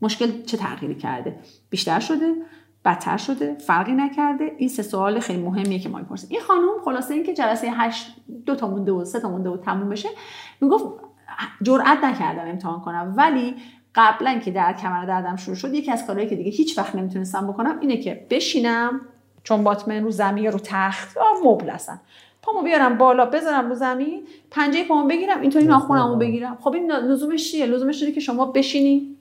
مشکل 0.01 0.41
چه 0.41 0.57
تغییری 0.57 0.95
کرده؟ 0.95 1.39
بیشتر 1.69 1.99
شده؟ 1.99 2.33
بدتر 2.85 3.17
شده؟ 3.17 3.55
فرقی 3.55 3.91
نکرده؟ 3.91 4.51
این 4.57 4.69
سه 4.69 4.83
سوال 4.83 5.19
خیلی 5.19 5.41
مهمیه 5.41 5.79
که 5.79 5.89
ما 5.89 5.97
می‌پرسیم. 5.97 6.29
این 6.31 6.41
خانم 6.41 6.67
خلاصه 6.85 7.13
اینکه 7.13 7.33
جلسه 7.33 7.71
8 7.71 8.15
دو 8.45 8.55
تا 8.55 8.67
مونده 8.67 8.91
و 8.91 9.05
سه 9.05 9.19
تا 9.19 9.29
مونده 9.29 9.49
و 9.49 9.57
تموم 9.57 9.89
بشه 9.89 10.09
می‌گفت 10.61 10.85
جرئت 11.61 12.03
نکردم 12.03 12.47
امتحان 12.49 12.81
کنم. 12.81 13.13
ولی 13.17 13.55
قبلا 13.95 14.39
که 14.39 14.51
در 14.51 14.73
کمر 14.73 15.05
دردم 15.05 15.35
شروع 15.35 15.55
شد 15.55 15.73
یکی 15.73 15.91
از 15.91 16.07
کارهایی 16.07 16.29
که 16.29 16.35
دیگه 16.35 16.51
هیچ 16.51 16.77
وقت 16.77 16.95
نمی‌تونستم 16.95 17.47
بکنم 17.47 17.79
اینه 17.79 17.97
که 17.97 18.25
بشینم 18.29 19.01
چون 19.43 19.63
باتمن 19.63 20.03
رو 20.03 20.11
زمین 20.11 20.45
رو 20.45 20.59
تخت 20.63 21.17
مبل 21.45 21.69
هستن. 21.69 22.01
پامو 22.41 22.61
بیارم 22.61 22.97
بالا 22.97 23.25
بذارم 23.25 23.69
رو 23.69 23.75
زمین 23.75 24.23
پنجه 24.51 24.83
پامو 24.83 25.07
بگیرم 25.07 25.41
اینطوری 25.41 25.65
ناخونمو. 25.65 26.15
بگیرم. 26.15 26.57
خب 26.61 26.73
این 26.73 26.91
لزومش 26.91 27.51
چیه؟ 27.51 27.65
لزومش 27.65 28.01
اینه 28.01 28.13
که 28.13 28.19
شما 28.19 28.45
بشینی 28.45 29.17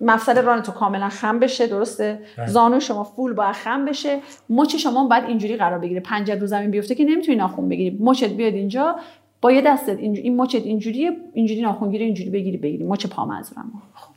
مفصل 0.00 0.42
ران 0.42 0.62
تو 0.62 0.72
کاملا 0.72 1.08
خم 1.08 1.38
بشه 1.38 1.66
درسته؟ 1.66 2.22
بله. 2.38 2.46
زانو 2.46 2.80
شما 2.80 3.04
فول 3.04 3.32
باید 3.32 3.52
خم 3.52 3.84
بشه. 3.84 4.20
مچ 4.50 4.76
شما 4.76 5.08
باید 5.08 5.24
اینجوری 5.24 5.56
قرار 5.56 5.78
بگیره. 5.78 6.00
پنجه 6.00 6.34
رو 6.34 6.46
زمین 6.46 6.70
بیفته 6.70 6.94
که 6.94 7.04
نمی‌تونی 7.04 7.36
ناخون 7.36 7.68
بگیری. 7.68 7.98
مچت 8.00 8.28
بیاد 8.28 8.54
اینجا 8.54 8.96
با 9.40 9.52
یه 9.52 9.60
دستت 9.60 9.98
این 9.98 10.36
مچت 10.36 10.66
اینجوریه 10.66 11.16
اینجوری 11.32 11.60
ناخونگیری 11.60 12.04
اینجوری 12.04 12.30
بگیری 12.30 12.56
بگیری. 12.56 12.84
مچ 12.84 13.06
پا 13.06 13.24
منظورم 13.24 13.72
خب 13.94 14.14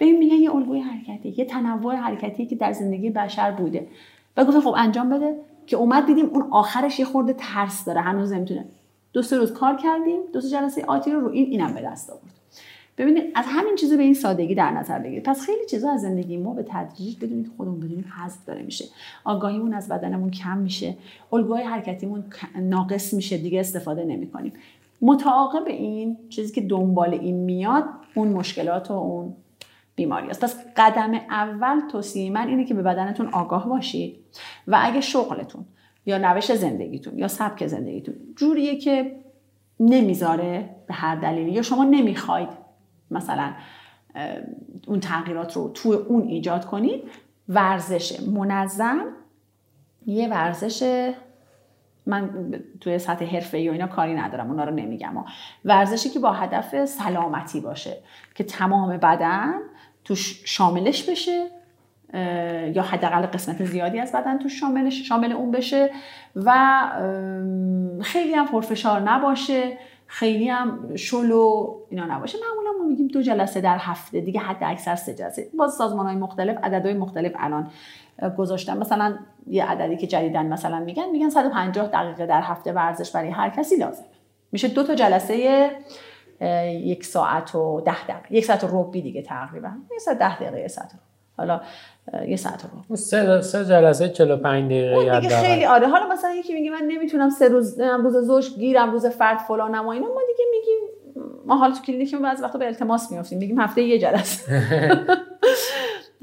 ببین 0.00 0.18
میگن 0.18 0.36
یه 0.36 0.54
الگوی 0.54 0.80
حرکتی 0.80 1.28
یه 1.28 1.44
تنوع 1.44 1.94
حرکتی 1.94 2.46
که 2.46 2.56
در 2.56 2.72
زندگی 2.72 3.10
بشر 3.10 3.50
بوده. 3.50 3.86
و 4.36 4.44
گفت 4.44 4.60
خب 4.60 4.74
انجام 4.76 5.10
بده 5.10 5.36
که 5.66 5.76
اومد 5.76 6.06
دیدیم 6.06 6.26
اون 6.26 6.46
آخرش 6.50 6.98
یه 6.98 7.04
خورده 7.04 7.32
ترس 7.32 7.84
داره 7.84 8.00
هنوز 8.00 8.32
نمی‌تونه. 8.32 8.64
دو 9.12 9.22
سه 9.22 9.36
روز 9.36 9.52
کار 9.52 9.76
کردیم 9.76 10.20
دو 10.32 10.40
سه 10.40 10.48
جلسه 10.48 10.84
آتی 10.84 11.10
رو 11.10 11.20
رو 11.20 11.30
این 11.30 11.46
اینم 11.46 11.74
به 11.74 11.80
دست 11.80 12.10
آورد. 12.10 12.41
ببینید 12.98 13.22
از 13.34 13.44
همین 13.48 13.76
چیزا 13.76 13.96
به 13.96 14.02
این 14.02 14.14
سادگی 14.14 14.54
در 14.54 14.70
نظر 14.70 14.98
بگیرید. 14.98 15.22
پس 15.22 15.40
خیلی 15.40 15.66
چیزا 15.70 15.90
از 15.90 16.00
زندگی 16.00 16.36
ما 16.36 16.54
به 16.54 16.64
تدریج 16.68 17.16
بدونید 17.16 17.50
خودمون 17.56 17.80
بدونیم 17.80 18.12
حذف 18.18 18.44
داره 18.44 18.62
میشه. 18.62 18.84
آگاهیمون 19.24 19.74
از 19.74 19.88
بدنمون 19.88 20.30
کم 20.30 20.58
میشه. 20.58 20.96
الگوهای 21.32 21.64
حرکتیمون 21.64 22.24
ناقص 22.60 23.14
میشه. 23.14 23.38
دیگه 23.38 23.60
استفاده 23.60 24.04
نمی‌کنیم. 24.04 24.52
متعاقب 25.02 25.66
این 25.66 26.16
چیزی 26.28 26.54
که 26.54 26.60
دنبال 26.60 27.14
این 27.14 27.34
میاد 27.36 27.84
اون 28.14 28.28
مشکلات 28.28 28.90
و 28.90 28.94
اون 28.94 29.34
بیماری 29.96 30.30
است. 30.30 30.44
پس 30.44 30.56
قدم 30.76 31.14
اول 31.14 31.80
توصیه 31.92 32.30
من 32.30 32.48
اینه 32.48 32.64
که 32.64 32.74
به 32.74 32.82
بدنتون 32.82 33.28
آگاه 33.28 33.68
باشید 33.68 34.16
و 34.66 34.78
اگه 34.82 35.00
شغلتون 35.00 35.64
یا 36.06 36.18
نوش 36.18 36.52
زندگیتون 36.52 37.18
یا 37.18 37.28
سبک 37.28 37.66
زندگیتون 37.66 38.14
جوریه 38.36 38.76
که 38.76 39.16
نمی‌ذاره 39.80 40.68
به 40.86 40.94
هر 40.94 41.16
دلیلی 41.16 41.52
یا 41.52 41.62
شما 41.62 41.84
نمی‌خواید 41.84 42.61
مثلا 43.12 43.52
اون 44.86 45.00
تغییرات 45.00 45.52
رو 45.56 45.68
تو 45.68 45.88
اون 46.08 46.22
ایجاد 46.22 46.64
کنید 46.64 47.02
ورزش 47.48 48.20
منظم 48.20 49.00
یه 50.06 50.28
ورزش 50.28 51.12
من 52.06 52.30
توی 52.80 52.98
سطح 52.98 53.24
حرفه 53.24 53.60
یا 53.60 53.72
اینا 53.72 53.86
کاری 53.86 54.14
ندارم 54.14 54.50
اونا 54.50 54.64
رو 54.64 54.74
نمیگم. 54.74 55.24
ورزشی 55.64 56.10
که 56.10 56.18
با 56.18 56.32
هدف 56.32 56.84
سلامتی 56.84 57.60
باشه 57.60 57.96
که 58.34 58.44
تمام 58.44 58.96
بدن 58.96 59.54
توش 60.04 60.42
شاملش 60.44 61.10
بشه 61.10 61.46
یا 62.74 62.82
حداقل 62.82 63.26
قسمت 63.26 63.64
زیادی 63.64 64.00
از 64.00 64.12
بدن 64.12 64.38
توش 64.38 64.60
شاملش 64.60 65.08
شامل 65.08 65.32
اون 65.32 65.50
بشه 65.50 65.90
و 66.36 66.80
خیلی 68.02 68.34
هم 68.34 68.46
پرفشار 68.46 69.00
نباشه. 69.00 69.78
خیلی 70.12 70.48
هم 70.48 70.96
شلو 70.96 71.74
اینا 71.90 72.04
نباشه. 72.04 72.38
معمولا 72.48 72.70
ما 72.78 72.88
میگیم 72.88 73.06
دو 73.06 73.22
جلسه 73.22 73.60
در 73.60 73.78
هفته 73.80 74.20
دیگه 74.20 74.40
حد 74.40 74.56
اکثر 74.60 74.96
سه 74.96 75.14
جلسه. 75.14 75.48
باز 75.58 75.74
سازمان 75.74 76.06
های 76.06 76.14
مختلف 76.14 76.58
عددهای 76.62 76.94
مختلف 76.94 77.32
الان 77.36 77.70
گذاشتن. 78.38 78.78
مثلا 78.78 79.18
یه 79.46 79.64
عددی 79.64 79.96
که 79.96 80.06
جدیدن 80.06 80.46
مثلا 80.46 80.80
میگن 80.80 81.10
میگن 81.12 81.28
150 81.28 81.86
دقیقه 81.86 82.26
در 82.26 82.40
هفته 82.40 82.72
ورزش 82.72 83.10
برای 83.10 83.30
هر 83.30 83.50
کسی 83.50 83.76
لازم 83.76 84.04
میشه 84.52 84.68
دو 84.68 84.82
تا 84.82 84.94
جلسه 84.94 85.70
یک 86.70 87.04
ساعت 87.04 87.54
و 87.54 87.80
ده 87.80 88.06
دقیقه. 88.06 88.34
یک 88.34 88.44
ساعت 88.44 88.64
و 88.64 88.68
ربی 88.70 89.02
دیگه 89.02 89.22
تقریبا. 89.22 89.70
یک 89.94 90.00
ساعت 90.00 90.18
ده 90.18 90.36
دقیقه 90.36 90.60
یک 90.60 90.66
ساعت 90.66 90.92
حالا 91.36 91.60
یه 92.28 92.36
ساعت 92.36 92.64
رو. 92.88 92.96
سه, 92.96 93.40
سه 93.40 93.64
جلسه 93.64 94.08
45 94.08 94.64
دقیقه 94.70 95.20
دیگه 95.20 95.36
خیلی 95.36 95.64
آره 95.64 95.88
حالا 95.88 96.08
مثلا 96.08 96.34
یکی 96.34 96.54
میگه 96.54 96.70
من 96.70 96.82
نمی‌تونم 96.86 97.30
سه 97.30 97.48
روز 97.48 97.80
روز 97.80 98.16
زوج 98.16 98.54
گیرم 98.54 98.90
روز 98.90 99.06
فرد 99.06 99.38
فلان 99.38 99.74
و 99.74 99.88
اینا 99.88 100.06
ما 100.06 100.20
دیگه 100.26 100.44
میگیم 100.50 100.88
ما 101.46 101.56
حالا 101.56 101.74
تو 101.74 101.82
کلینیک 101.82 102.14
بعضی 102.14 102.42
وقتا 102.42 102.58
به 102.58 102.66
التماس 102.66 103.12
میافتیم 103.12 103.38
میگیم 103.38 103.60
هفته 103.60 103.82
یه 103.82 103.98
جلسه. 103.98 104.52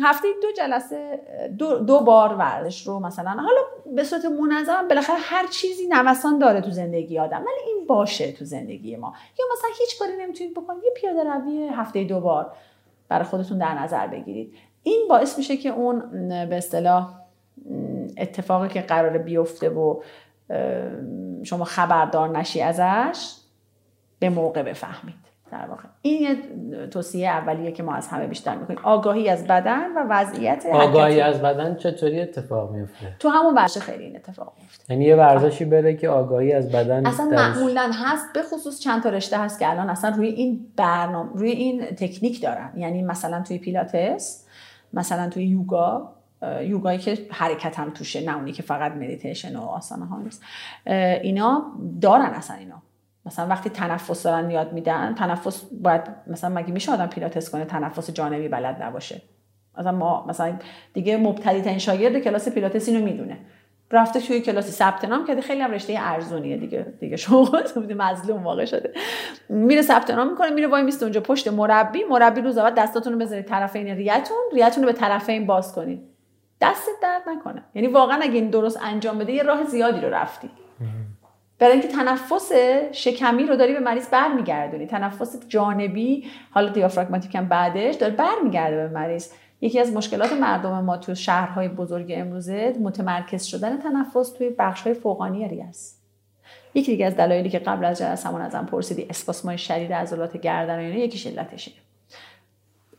هفته 0.01 0.27
دو 0.41 0.47
جلسه 0.57 1.19
دو, 1.57 1.79
دو 1.79 1.99
بار 1.99 2.35
ورزش 2.35 2.87
رو 2.87 2.99
مثلا. 2.99 3.29
حالا 3.29 3.61
به 3.95 4.03
صورت 4.03 4.25
منظم 4.25 4.87
بالاخره 4.87 5.15
هر 5.19 5.47
چیزی 5.47 5.87
نوسان 5.87 6.39
داره 6.39 6.61
تو 6.61 6.71
زندگی 6.71 7.19
آدم 7.19 7.37
ولی 7.37 7.73
این 7.73 7.87
باشه 7.87 8.31
تو 8.31 8.45
زندگی 8.45 8.95
ما. 8.95 9.13
یا 9.39 9.45
مثلا 9.53 9.69
هیچ 9.79 9.99
کاری 9.99 10.11
نمی‌تونید 10.19 10.53
بکنید 10.53 10.83
یه 10.83 10.91
پیاده 10.95 11.23
روی 11.23 11.67
هفته 11.67 12.03
دو 12.03 12.19
بار 12.19 12.51
برای 13.09 13.25
خودتون 13.25 13.57
در 13.57 13.73
نظر 13.79 14.07
بگیرید. 14.07 14.53
این 14.89 15.07
باعث 15.09 15.37
میشه 15.37 15.57
که 15.57 15.69
اون 15.69 15.99
به 16.29 16.57
اصطلاح 16.57 17.19
اتفاقی 18.17 18.67
که 18.67 18.81
قرار 18.81 19.17
بیفته 19.17 19.69
و 19.69 20.01
شما 21.43 21.63
خبردار 21.63 22.37
نشی 22.37 22.61
ازش 22.61 23.35
به 24.19 24.29
موقع 24.29 24.63
بفهمید. 24.63 25.29
در 25.51 25.65
واقع 25.65 25.83
این 26.01 26.21
یه 26.21 26.37
توصیه 26.87 27.29
اولیه 27.29 27.71
که 27.71 27.83
ما 27.83 27.95
از 27.95 28.07
همه 28.07 28.27
بیشتر 28.27 28.55
می‌کنیم. 28.55 28.79
آگاهی 28.83 29.29
از 29.29 29.47
بدن 29.47 29.93
و 29.93 30.05
وضعیت 30.09 30.65
آگاهی 30.73 31.21
از 31.21 31.41
بدن 31.41 31.75
چطوری 31.75 32.21
اتفاق 32.21 32.71
میفته 32.71 33.15
تو 33.19 33.29
همون 33.29 33.53
ورزش 33.55 33.77
خیلی 33.77 34.03
این 34.03 34.15
اتفاق 34.15 34.53
میفته 34.61 34.93
یعنی 34.93 35.05
یه 35.05 35.15
ورزشی 35.15 35.65
بره 35.65 35.95
که 35.95 36.09
آگاهی 36.09 36.53
از 36.53 36.71
بدن 36.71 37.05
اصلا 37.05 37.25
معمولا 37.25 37.91
هست 37.93 38.33
به 38.33 38.41
خصوص 38.41 38.79
چند 38.79 39.03
تا 39.03 39.09
رشته 39.09 39.37
هست 39.37 39.59
که 39.59 39.69
الان 39.69 39.89
اصلا 39.89 40.15
روی 40.15 40.27
این 40.27 40.67
برنامه 40.75 41.29
روی 41.33 41.51
این 41.51 41.85
تکنیک 41.85 42.41
دارن. 42.41 42.73
یعنی 42.77 43.03
مثلا 43.03 43.43
توی 43.47 43.57
پیلاتس 43.57 44.45
مثلا 44.93 45.29
توی 45.29 45.45
یوگا 45.45 46.15
یوگایی 46.61 46.99
که 46.99 47.17
حرکت 47.31 47.79
هم 47.79 47.89
توشه 47.89 48.25
نه 48.25 48.35
اونی 48.35 48.51
که 48.51 48.63
فقط 48.63 48.91
مدیتیشن 48.91 49.55
و 49.55 49.61
آسانا 49.61 50.05
ها 50.05 50.19
نیست. 50.19 50.43
اینا 51.21 51.73
دارن 52.01 52.25
اصلا 52.25 52.55
اینا. 52.55 52.81
مثلا 53.25 53.47
وقتی 53.47 53.69
تنفس 53.69 54.23
دارن 54.23 54.51
یاد 54.51 54.73
میدن 54.73 55.15
تنفس 55.15 55.63
باید 55.81 56.01
مثلا 56.27 56.55
مگه 56.55 56.71
میشه 56.71 56.91
آدم 56.91 57.07
پیلاتس 57.07 57.49
کنه؟ 57.49 57.65
تنفس 57.65 58.09
جانبی 58.09 58.47
بلد 58.47 58.83
نباشه. 58.83 59.21
مثلا 59.77 59.91
ما 59.91 60.25
مثلا 60.25 60.59
دیگه 60.93 61.17
مبتدی 61.17 61.61
ترین 61.61 61.77
شاگرد 61.77 62.19
کلاس 62.19 62.49
پیلاتس 62.49 62.89
اینو 62.89 63.05
می‌دونه. 63.05 63.37
رفته 63.91 64.19
توی 64.19 64.41
کلاسی 64.41 64.71
ثبت 64.71 65.05
نام 65.05 65.25
کرده. 65.25 65.41
خیلی 65.41 65.61
هم 65.61 65.71
رشته 65.71 65.95
ارزونیه 65.99 66.57
دیگه. 66.57 66.85
دیگه 66.99 67.17
شما 67.17 67.51
بودی 67.75 67.93
مظلوم 67.93 68.43
واقع 68.43 68.65
شده. 68.65 68.93
میره 69.49 69.81
ثبت 69.81 70.11
نام 70.11 70.29
می‌کنه 70.29 70.49
میره 70.49 70.67
وای 70.67 70.83
میسته 70.83 71.03
اونجا 71.03 71.21
پشت 71.21 71.47
مربی. 71.47 72.03
مربی 72.03 72.41
روز 72.41 72.57
اول 72.57 72.69
دستاتون 72.69 73.13
رو 73.13 73.19
بذارید 73.19 73.45
طرفین 73.45 73.87
ریه‌تون 73.87 74.37
ریه‌تون 74.53 74.83
رو 74.83 74.89
به 74.91 74.93
طرفین 74.93 75.45
باز 75.45 75.75
کنید. 75.75 76.01
دستت 76.61 76.91
درد 77.01 77.21
نکنه. 77.27 77.63
یعنی 77.75 77.87
واقعا 77.87 78.19
اگه 78.21 78.33
این 78.33 78.49
درست 78.49 78.79
انجام 78.83 79.17
بده 79.17 79.33
یه 79.33 79.43
راه 79.43 79.63
زیادی 79.63 80.01
رو 80.01 80.09
رفتی. 80.09 80.49
برای 81.59 81.73
اینکه 81.73 81.87
تنفس 81.87 82.51
شکمی 82.91 83.43
رو 83.43 83.55
داری 83.55 83.73
به 83.73 83.79
مریض 83.79 84.09
برمیگردونی. 84.09 84.87
تنفس 84.87 85.47
جانبی 85.47 86.25
حالا 86.51 86.69
دیافراگماتیک 86.69 87.35
هم 87.35 87.47
بعدش 87.47 87.95
داره 87.95 88.13
برمیگرده 88.13 88.75
به 88.75 88.87
مریض. 88.87 89.31
یکی 89.61 89.79
از 89.79 89.93
مشکلات 89.93 90.33
مردم 90.33 90.83
ما 90.83 90.97
تو 90.97 91.15
شهرهای 91.15 91.67
بزرگ 91.67 92.13
امروزه 92.15 92.75
متمرکز 92.81 93.43
شدن 93.43 93.77
تنفس 93.77 94.29
توی 94.29 94.49
بخشهای 94.49 94.93
فوقانی 94.93 95.47
ری 95.47 95.61
است 95.61 95.99
یکی 96.73 96.91
دیگه 96.91 97.05
از 97.05 97.15
دلایلی 97.15 97.49
که 97.49 97.59
قبل 97.59 97.85
از 97.85 97.99
جلسمون 97.99 98.41
ازم 98.41 98.65
پرسیدی 98.65 99.05
اسپاسمای 99.09 99.57
شدید 99.57 99.93
عضلات 99.93 100.37
گردن 100.37 100.79
و 100.79 100.81
یکیش 100.81 101.27
علتشه. 101.27 101.71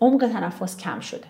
عمق 0.01 0.29
تنفس 0.33 0.77
کم 0.77 1.01
شده. 1.01 1.27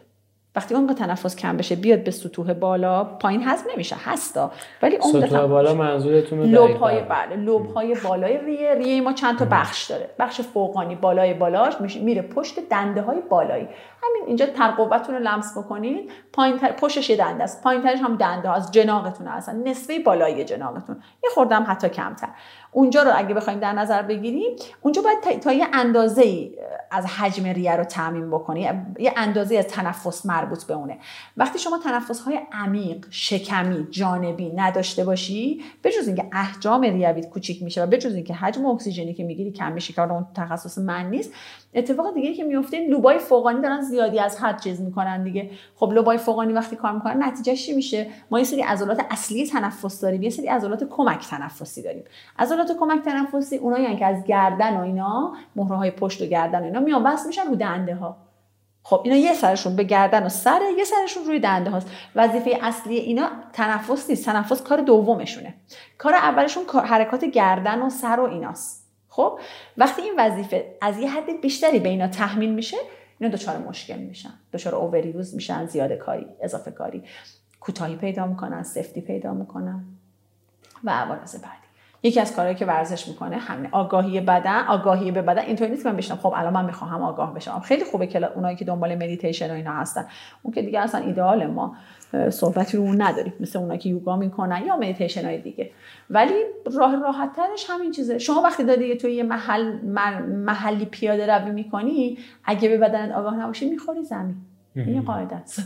وقتی 0.56 0.74
عمق 0.74 0.92
تنفس 0.92 1.36
کم 1.36 1.56
بشه 1.56 1.76
بیاد 1.76 2.04
به 2.04 2.10
سطوح 2.10 2.52
بالا 2.52 3.04
پایین 3.04 3.42
هضم 3.48 3.64
نمیشه 3.72 3.96
هستا. 4.04 4.52
ولی 4.82 4.96
عمق 4.96 5.26
سطوح 5.26 5.46
بالا 5.46 5.74
منظورتون 5.74 6.42
لوب 6.42 6.70
های 6.70 7.00
بله 7.00 7.36
لوب 7.36 7.66
های 7.66 7.96
بالای 8.04 8.38
ریه. 8.38 8.74
ریه 8.74 9.00
ما 9.00 9.12
چند 9.12 9.38
تا 9.38 9.44
بخش 9.44 9.90
داره. 9.90 10.10
بخش 10.18 10.40
فوقانی 10.40 10.94
بالای 10.94 11.34
بالاش 11.34 11.80
میره 11.80 12.22
پشت 12.22 12.68
دنده 12.70 13.02
های 13.02 13.20
بالایی. 13.20 13.68
همین 14.02 14.22
اینجا 14.26 14.46
تر 14.46 14.70
قوتتون 14.70 15.14
رو 15.14 15.20
لمس 15.20 15.58
بکنید 15.58 16.10
پایین 16.32 16.58
تر 16.58 16.72
پشتش 16.72 17.10
یه 17.10 17.16
دنده 17.16 17.44
است. 17.44 17.62
پایین 17.62 17.82
ترش 17.82 18.00
هم 18.00 18.16
دنده 18.16 18.48
ها 18.48 18.54
از 18.54 18.72
جناقتون 18.72 19.26
هستن. 19.26 19.68
نصفه 19.68 19.98
بالایی 19.98 20.44
جناقتون. 20.44 20.96
یه 21.24 21.30
خوردم 21.34 21.64
حتی 21.68 21.88
کمتر. 21.88 22.28
اونجا 22.72 23.02
رو 23.02 23.10
اگه 23.14 23.34
بخوایم 23.34 23.58
در 23.58 23.72
نظر 23.72 24.02
بگیریم 24.02 24.56
اونجا 24.80 25.02
باید 25.02 25.40
تا, 25.40 25.52
یه 25.52 25.66
اندازه 25.72 26.22
ای 26.22 26.56
از 26.90 27.06
حجم 27.06 27.44
ریه 27.44 27.76
رو 27.76 27.84
تعمین 27.84 28.30
بکنی. 28.30 28.70
یه 28.98 29.12
اندازه 29.16 29.56
از 29.56 29.66
تنفس 29.66 30.26
مربوط 30.40 30.64
به 30.64 30.74
اونه. 30.74 30.98
وقتی 31.36 31.58
شما 31.58 31.78
تنفس 31.78 32.20
های 32.20 32.40
عمیق 32.52 33.06
شکمی 33.10 33.86
جانبی 33.90 34.52
نداشته 34.56 35.04
باشی 35.04 35.62
بجز 35.84 36.06
اینکه 36.06 36.26
احجام 36.32 36.80
ریویت 36.80 37.30
کوچیک 37.30 37.62
میشه 37.62 37.82
و 37.82 37.86
بجز 37.86 38.14
اینکه 38.14 38.34
حجم 38.34 38.66
اکسیژنی 38.66 39.14
که 39.14 39.24
می‌گیری 39.24 39.52
کم 39.52 39.72
میشه 39.72 39.92
که 39.92 40.12
اون 40.12 40.26
تخصص 40.34 40.78
من 40.78 41.10
نیست 41.10 41.32
اتفاق 41.74 42.14
دیگه 42.14 42.34
که 42.34 42.44
میفته 42.44 42.88
لوبای 42.88 43.18
فوقانی 43.18 43.62
دارن 43.62 43.80
زیادی 43.80 44.18
از 44.18 44.40
حد 44.40 44.60
چیز 44.60 44.80
می‌کنن 44.80 45.22
دیگه. 45.22 45.50
خب 45.76 45.92
لوبای 45.92 46.18
فوقانی 46.18 46.52
وقتی 46.52 46.76
کار 46.76 46.92
می‌کنن 46.92 47.22
نتیجهش 47.22 47.66
چی 47.66 47.72
میشه؟ 47.72 48.06
ما 48.30 48.38
یه 48.38 48.44
سری 48.44 48.62
عضلات 48.62 49.00
اصلی 49.10 49.46
تنفس 49.46 50.00
داریم 50.00 50.22
یه 50.22 50.30
سری 50.30 50.46
عضلات 50.46 50.84
کمک 50.84 51.28
تنفسی 51.28 51.82
داریم. 51.82 52.04
عضلات 52.38 52.72
کمک 52.80 53.04
تنفسی 53.04 53.56
اونایی 53.56 53.96
که 53.96 54.06
از 54.06 54.24
گردن 54.24 54.76
و 54.76 54.80
اینا 54.80 55.32
مهره 55.56 55.76
های 55.76 55.90
پشت 55.90 56.22
و 56.22 56.26
گردن 56.26 56.60
و 56.60 56.64
اینا 56.64 56.80
میان 56.80 57.04
بس 57.04 57.26
میشن 57.26 57.46
رو 57.46 57.56
دنده 57.56 57.94
ها 57.94 58.29
خب 58.82 59.00
اینا 59.04 59.16
یه 59.16 59.34
سرشون 59.34 59.76
به 59.76 59.84
گردن 59.84 60.22
و 60.22 60.28
سر 60.28 60.60
یه 60.78 60.84
سرشون 60.84 61.24
روی 61.24 61.40
دنده 61.40 61.70
هاست. 61.70 61.90
وظیفه 62.14 62.58
اصلی 62.62 62.96
اینا 62.96 63.30
تنفس 63.52 64.10
نیست. 64.10 64.24
تنفس 64.24 64.62
کار 64.62 64.80
دومشونه. 64.80 65.54
کار 65.98 66.14
اولشون 66.14 66.64
حرکات 66.84 67.24
گردن 67.24 67.82
و 67.82 67.90
سر 67.90 68.20
و 68.20 68.24
ایناست. 68.24 68.90
خب 69.08 69.40
وقتی 69.76 70.02
این 70.02 70.14
وظیفه 70.18 70.76
از 70.82 70.98
یه 70.98 71.10
حد 71.10 71.40
بیشتری 71.40 71.78
به 71.78 71.88
اینا 71.88 72.08
تحمیل 72.08 72.54
میشه 72.54 72.76
اینا 73.18 73.36
دچار 73.36 73.58
مشکل 73.58 73.98
میشن. 73.98 74.32
دچار 74.52 74.74
اووریوز 74.74 75.34
میشن 75.34 75.66
زیاده 75.66 75.96
کاری 75.96 76.26
اضافه 76.40 76.70
کاری. 76.70 77.02
کوتاهی 77.60 77.96
پیدا 77.96 78.26
می‌کنن 78.26 78.62
سفتی 78.62 79.00
پیدا 79.00 79.34
می‌کنن 79.34 79.84
و 80.84 80.90
عوارض 80.90 81.34
بعدی. 81.34 81.69
یکی 82.02 82.20
از 82.20 82.36
کارهایی 82.36 82.56
که 82.56 82.66
ورزش 82.66 83.08
می‌کنه 83.08 83.36
همین 83.36 83.68
آگاهی 83.72 84.20
بدن 84.20 84.66
آگاهی 84.68 85.10
به 85.10 85.22
بدن 85.22 85.42
اینطوری 85.42 85.70
نیست 85.70 85.86
من 85.86 85.96
بشنم 85.96 86.16
خب 86.16 86.32
الان 86.36 86.52
من 86.52 86.64
می‌خوام 86.64 87.02
آگاه 87.02 87.34
بشم. 87.34 87.60
خیلی 87.60 87.84
خوبه 87.84 88.06
که 88.06 88.32
اونایی 88.32 88.56
که 88.56 88.64
دنبال 88.64 88.94
مدیتیشن 88.94 89.50
و 89.50 89.54
اینا 89.54 89.72
هستن. 89.72 90.06
اون 90.42 90.54
که 90.54 90.62
دیگه 90.62 90.80
اصلا 90.80 91.00
ایدئال 91.00 91.46
ما 91.46 91.76
صحبتی 92.30 92.76
رو 92.76 92.92
نداریم. 92.92 93.32
مثل 93.40 93.58
اونایی 93.58 93.78
که 93.78 93.88
یوگا 93.88 94.16
می‌کنن 94.16 94.66
یا 94.66 94.76
مدیتیشن 94.76 95.24
های 95.24 95.38
دیگه. 95.38 95.70
ولی 96.10 96.34
راه 96.74 96.96
راحت 96.96 97.32
ترش 97.36 97.66
همین 97.68 97.90
چیزه. 97.90 98.18
شما 98.18 98.42
وقتی 98.42 98.64
داری 98.64 98.96
توی 98.96 99.12
یه 99.12 99.22
محل 99.22 99.72
محلی 100.26 100.84
پیاده 100.84 101.38
روی 101.38 101.50
می‌کنی 101.50 102.18
اگه 102.44 102.68
به 102.68 102.78
بدنت 102.78 103.14
آگاه 103.14 103.36
نباشی 103.36 103.70
می‌خوری 103.70 104.04
زمین. 104.04 104.36
این 104.76 105.02
قاعده 105.02 105.36
است. 105.36 105.62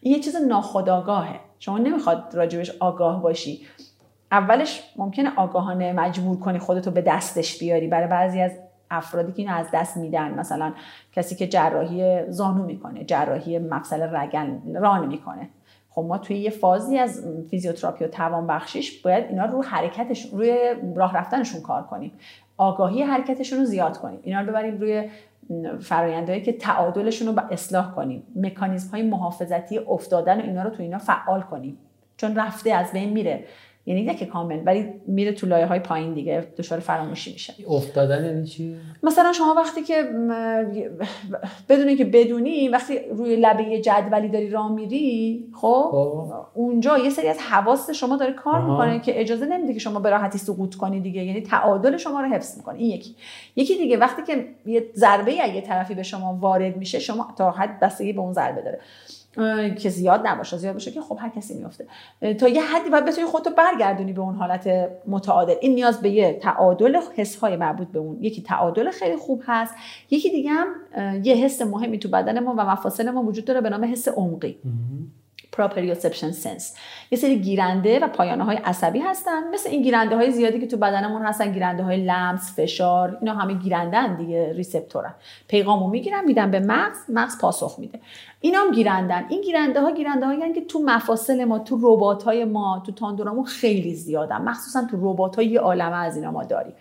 این 0.00 0.14
یه 0.14 0.20
چیز 0.20 0.36
ناخودآگاهه. 0.36 1.40
شما 1.58 1.78
نمی‌خواد 1.78 2.30
راجبش 2.34 2.70
آگاه 2.80 3.22
باشی. 3.22 3.60
اولش 4.32 4.82
ممکنه 4.96 5.32
آگاهانه 5.36 5.92
مجبور 5.92 6.40
کنی 6.40 6.58
خودتو 6.58 6.90
به 6.90 7.02
دستش 7.02 7.58
بیاری 7.58 7.88
برای 7.88 8.06
بعضی 8.06 8.40
از 8.40 8.52
افرادی 8.90 9.32
که 9.32 9.42
اینو 9.42 9.54
از 9.54 9.66
دست 9.72 9.96
میدن. 9.96 10.34
مثلا 10.34 10.72
کسی 11.12 11.34
که 11.34 11.46
جراحی 11.46 12.30
زانو 12.32 12.64
می‌کنه 12.64 13.04
جراحی 13.04 13.58
مفصل 13.58 14.16
رگن 14.16 14.62
ران 14.74 15.08
می‌کنه. 15.08 15.48
خب 15.90 16.02
ما 16.02 16.18
توی 16.18 16.36
یه 16.36 16.50
فازی 16.50 16.98
از 16.98 17.24
فیزیوتراپی 17.50 18.04
و 18.04 18.08
توان 18.08 18.46
بخشیش 18.46 19.02
باید 19.02 19.24
اینا 19.28 19.44
رو 19.44 19.62
حرکتشون 19.62 20.38
روی 20.38 20.58
راه 20.96 21.16
رفتنشون 21.16 21.60
کار 21.60 21.82
کنیم. 21.82 22.12
آگاهی 22.56 23.02
حرکتشون 23.02 23.58
رو 23.58 23.64
زیاد 23.64 23.98
کنیم. 23.98 24.20
اینا 24.22 24.40
رو 24.40 24.46
ببریم 24.46 24.78
روی 24.78 25.08
فرایندهایی 25.80 26.42
که 26.42 26.52
تعادلشون 26.52 27.28
رو 27.28 27.42
اصلاح 27.50 27.94
کنیم. 27.94 28.22
مکانیزم 28.36 28.90
های 28.90 29.02
محافظتی 29.02 29.78
افتادن 29.78 30.40
و 30.40 30.44
اینا 30.44 30.62
رو 30.62 30.70
تو 30.70 30.82
اینا 30.82 30.98
فعال 30.98 31.40
کنیم. 31.40 31.78
چون 32.16 32.36
رفته 32.36 32.72
از 32.72 32.92
بین 32.92 33.12
میره. 33.12 33.44
یعنی 33.86 34.02
نه 34.02 34.14
که 34.14 34.26
کامل 34.26 34.62
ولی 34.66 34.88
میره 35.06 35.32
تو 35.32 35.46
لایه 35.46 35.66
های 35.66 35.78
پایین 35.78 36.14
دیگه 36.14 36.46
دچار 36.58 36.78
فراموشی 36.78 37.32
میشه. 37.32 37.54
افتادن 37.68 38.24
یعنی 38.24 38.46
چی؟ 38.46 38.76
مثلا 39.02 39.32
شما 39.32 39.54
وقتی 39.54 39.82
که 39.82 40.02
بدونی 41.68 41.96
که 41.96 42.04
بدونی 42.04 42.68
وقتی 42.68 42.98
روی 42.98 43.36
لبه 43.36 43.62
یه 43.62 43.80
جدولی 43.80 44.28
داری 44.28 44.50
راه 44.50 44.72
میری 44.72 45.44
خب, 45.52 45.88
خب. 45.92 46.32
اونجا 46.54 46.98
یه 46.98 47.10
سری 47.10 47.28
از 47.28 47.38
حواس 47.38 47.90
شما 47.90 48.16
داره 48.16 48.32
کار 48.32 48.54
آها. 48.54 48.70
می‌کنه 48.70 49.00
که 49.00 49.20
اجازه 49.20 49.46
نمیده 49.46 49.72
که 49.72 49.78
شما 49.78 50.00
به 50.00 50.10
راحتی 50.10 50.38
سقوط 50.38 50.74
کنی 50.74 51.00
دیگه. 51.00 51.24
یعنی 51.24 51.40
تعادل 51.40 51.96
شما 51.96 52.20
رو 52.20 52.28
حفظ 52.28 52.56
می‌کنه. 52.56 52.78
این 52.78 52.90
یکی. 52.90 53.14
یکی 53.56 53.76
دیگه 53.76 53.96
وقتی 53.96 54.22
که 54.22 54.48
یه 54.66 54.86
ضربه 54.94 55.32
یه 55.32 55.60
طرفی 55.60 55.94
به 55.94 56.02
شما 56.02 56.38
وارد 56.40 56.76
میشه 56.76 56.98
شما 56.98 57.34
تا 57.38 57.50
حد 57.50 57.80
بستگی 57.80 58.12
به 58.12 58.20
اون 58.20 58.32
ضربه 58.32 58.62
داره. 58.62 58.78
که 59.78 59.88
زیاد 59.88 60.26
نباشه 60.26 60.56
زیاد 60.56 60.72
باشه 60.72 60.90
که 60.90 61.00
خب 61.00 61.18
هر 61.20 61.28
کسی 61.28 61.54
میفته 61.54 61.86
تا 62.34 62.48
یه 62.48 62.62
حدی 62.62 62.90
باید 62.90 63.04
بتونی 63.04 63.26
خودتو 63.26 63.50
برگردونی 63.50 64.12
به 64.12 64.20
اون 64.20 64.34
حالت 64.34 64.90
متعادل. 65.06 65.54
این 65.60 65.74
نیاز 65.74 66.00
به 66.00 66.10
یه 66.10 66.38
تعادل 66.42 66.96
حس 67.16 67.36
های 67.36 67.56
مربوط 67.56 67.88
به 67.88 67.98
اون. 67.98 68.18
یکی 68.20 68.42
تعادل 68.42 68.90
خیلی 68.90 69.16
خوب 69.16 69.42
هست 69.46 69.74
یکی 70.10 70.30
دیگه 70.30 70.50
هم 70.50 70.66
یه 71.24 71.34
حس 71.34 71.62
مهمی 71.62 71.98
تو 71.98 72.08
بدن 72.08 72.40
ما 72.40 72.54
و 72.58 72.70
مفاصل 72.70 73.10
ما 73.10 73.22
وجود 73.22 73.44
داره 73.44 73.60
به 73.60 73.70
نام 73.70 73.84
حس 73.84 74.08
عمقی. 74.08 74.58
Proprioception 75.56 76.30
سنس 76.30 76.76
یه 77.10 77.18
سری 77.18 77.38
گیرنده 77.38 77.98
و 77.98 78.08
پایانه 78.08 78.44
های 78.44 78.56
عصبی 78.56 78.98
هستن. 78.98 79.48
مثل 79.52 79.70
این 79.70 79.82
گیرنده 79.82 80.16
های 80.16 80.30
زیادی 80.30 80.60
که 80.60 80.66
تو 80.66 80.76
بدنمون 80.76 81.22
هستن 81.22 81.52
گیرنده 81.52 81.82
های 81.82 82.04
لمس 82.04 82.60
فشار 82.60 83.18
اینا 83.20 83.34
همه 83.34 83.54
گیرندن 83.54 84.16
دیگه 84.16 84.52
ریسپتورن. 84.52 85.14
پیغامو 85.48 85.88
می‌گیرن 85.88 86.24
میدن 86.24 86.50
به 86.50 86.60
مغز 86.60 86.98
مغز 87.08 87.38
پاسخ 87.38 87.78
میده. 87.78 88.00
اینا 88.40 88.58
هم 88.58 88.70
گیرندن 88.72 89.26
این 89.28 89.40
گیرنده 89.40 89.80
ها 89.80 89.90
گیرنده 89.90 90.26
هایی 90.26 90.52
که 90.52 90.60
تو 90.60 90.82
مفاصل 90.82 91.44
ما 91.44 91.58
تو 91.58 91.78
ربات 91.82 92.22
های 92.22 92.44
ما 92.44 92.82
تو 92.86 92.92
تاندورامون 92.92 93.44
خیلی 93.44 93.94
زیادن. 93.94 94.42
مخصوصا 94.42 94.84
تو 94.90 95.12
ربات 95.12 95.36
های 95.36 95.56
عالمه 95.56 95.96
از 95.96 96.16
اینا 96.16 96.30
ما 96.30 96.44
داریم. 96.44 96.74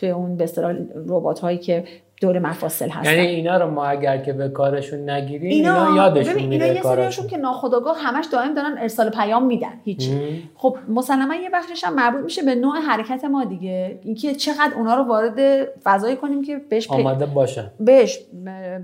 توی 0.00 0.10
اون 0.10 0.36
به 0.36 0.44
اصطلاح 0.44 0.74
ربات 1.08 1.40
هایی 1.40 1.58
که 1.58 1.84
دور 2.20 2.38
مفاصل 2.38 2.88
هستن. 2.88 3.14
یعنی 3.14 3.26
اینا 3.26 3.56
رو 3.56 3.70
ما 3.70 3.84
اگر 3.84 4.18
که 4.18 4.32
به 4.32 4.48
کارشون 4.48 5.10
نگیریم 5.10 5.50
اینا, 5.50 5.88
اینا 5.88 5.96
یادشون 5.96 6.42
میره 6.42 6.66
اینا 6.66 6.76
یه 6.76 6.82
سریاشون 6.82 7.26
که 7.26 7.36
ناخودآگاه 7.36 7.98
همش 7.98 8.26
دائم 8.32 8.54
دارن 8.54 8.78
ارسال 8.78 9.10
پیام 9.10 9.46
میدن 9.46 9.80
هیچ 9.84 10.10
خب 10.54 10.76
مسلما 10.88 11.34
یه 11.34 11.50
بخشش 11.50 11.84
هم 11.84 11.94
مربوط 11.94 12.24
میشه 12.24 12.42
به 12.42 12.54
نوع 12.54 12.78
حرکت 12.78 13.24
ما 13.24 13.44
دیگه. 13.44 13.98
اینکه 14.02 14.34
چقدر 14.34 14.74
اونا 14.76 14.94
رو 14.94 15.02
وارد 15.02 15.68
فضایی 15.82 16.16
کنیم 16.16 16.42
که 16.42 16.56
بهش 16.56 16.90
آماده 16.90 17.26
باشن. 17.26 17.70
بهش 17.80 18.18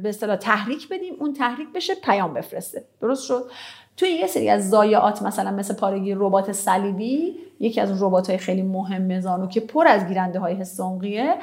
به 0.03 0.09
اصطلاح 0.09 0.37
تحریک 0.37 0.89
بدیم 0.89 1.15
اون 1.21 1.33
تحریک 1.33 1.69
بشه 1.75 1.95
پیام 1.95 2.35
بفرسته. 2.35 2.85
درست 3.01 3.25
شد؟ 3.25 3.45
توی 3.97 4.09
یه 4.09 4.27
سری 4.27 4.51
از 4.51 4.71
ضایعات 4.71 5.23
مثلا 5.23 5.51
مثل 5.51 5.75
پارگی 5.75 6.15
ربات 6.15 6.53
صلیبی 6.53 7.35
یکی 7.61 7.81
از 7.81 8.03
ربات 8.03 8.31
های 8.31 8.39
خیلی 8.39 8.63
مهم 8.63 9.21
زانو 9.21 9.47
که 9.47 9.61
پر 9.61 9.87
از 9.87 10.07
گیرنده 10.07 10.39
های 10.39 10.55
حس 10.55 10.81
عمقیه 10.81 11.35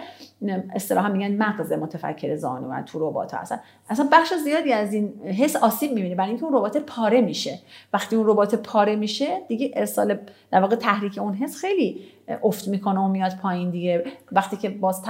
اصطلاحا 0.75 1.09
میگن 1.09 1.37
مغز 1.37 1.71
متفکر 1.71 2.35
زانو 2.35 2.73
و 2.73 2.81
تو 2.81 3.09
ربات 3.09 3.33
هستن. 3.33 3.59
اصلا 3.89 4.07
بخش 4.11 4.33
زیادی 4.33 4.73
از 4.73 4.93
این 4.93 5.13
حس 5.23 5.55
آسیب 5.55 5.91
می‌بینه 5.93 6.15
برای 6.15 6.29
اینکه 6.29 6.45
اون 6.45 6.53
ربات 6.53 6.77
پاره 6.77 7.21
میشه. 7.21 7.59
وقتی 7.93 8.15
اون 8.15 8.27
ربات 8.27 8.55
پاره 8.55 8.95
میشه 8.95 9.41
دیگه 9.47 9.71
ارسال 9.73 10.19
در 10.51 10.61
واقع 10.61 10.75
تحریک 10.75 11.17
اون 11.17 11.33
حس 11.33 11.55
خیلی 11.55 12.01
افت 12.43 12.67
می‌کنه 12.67 12.99
و 12.99 13.07
میاد 13.07 13.35
پایین 13.41 13.69
دیگه. 13.69 14.03
وقتی 14.31 14.57
که 14.57 14.69
باز 14.69 15.01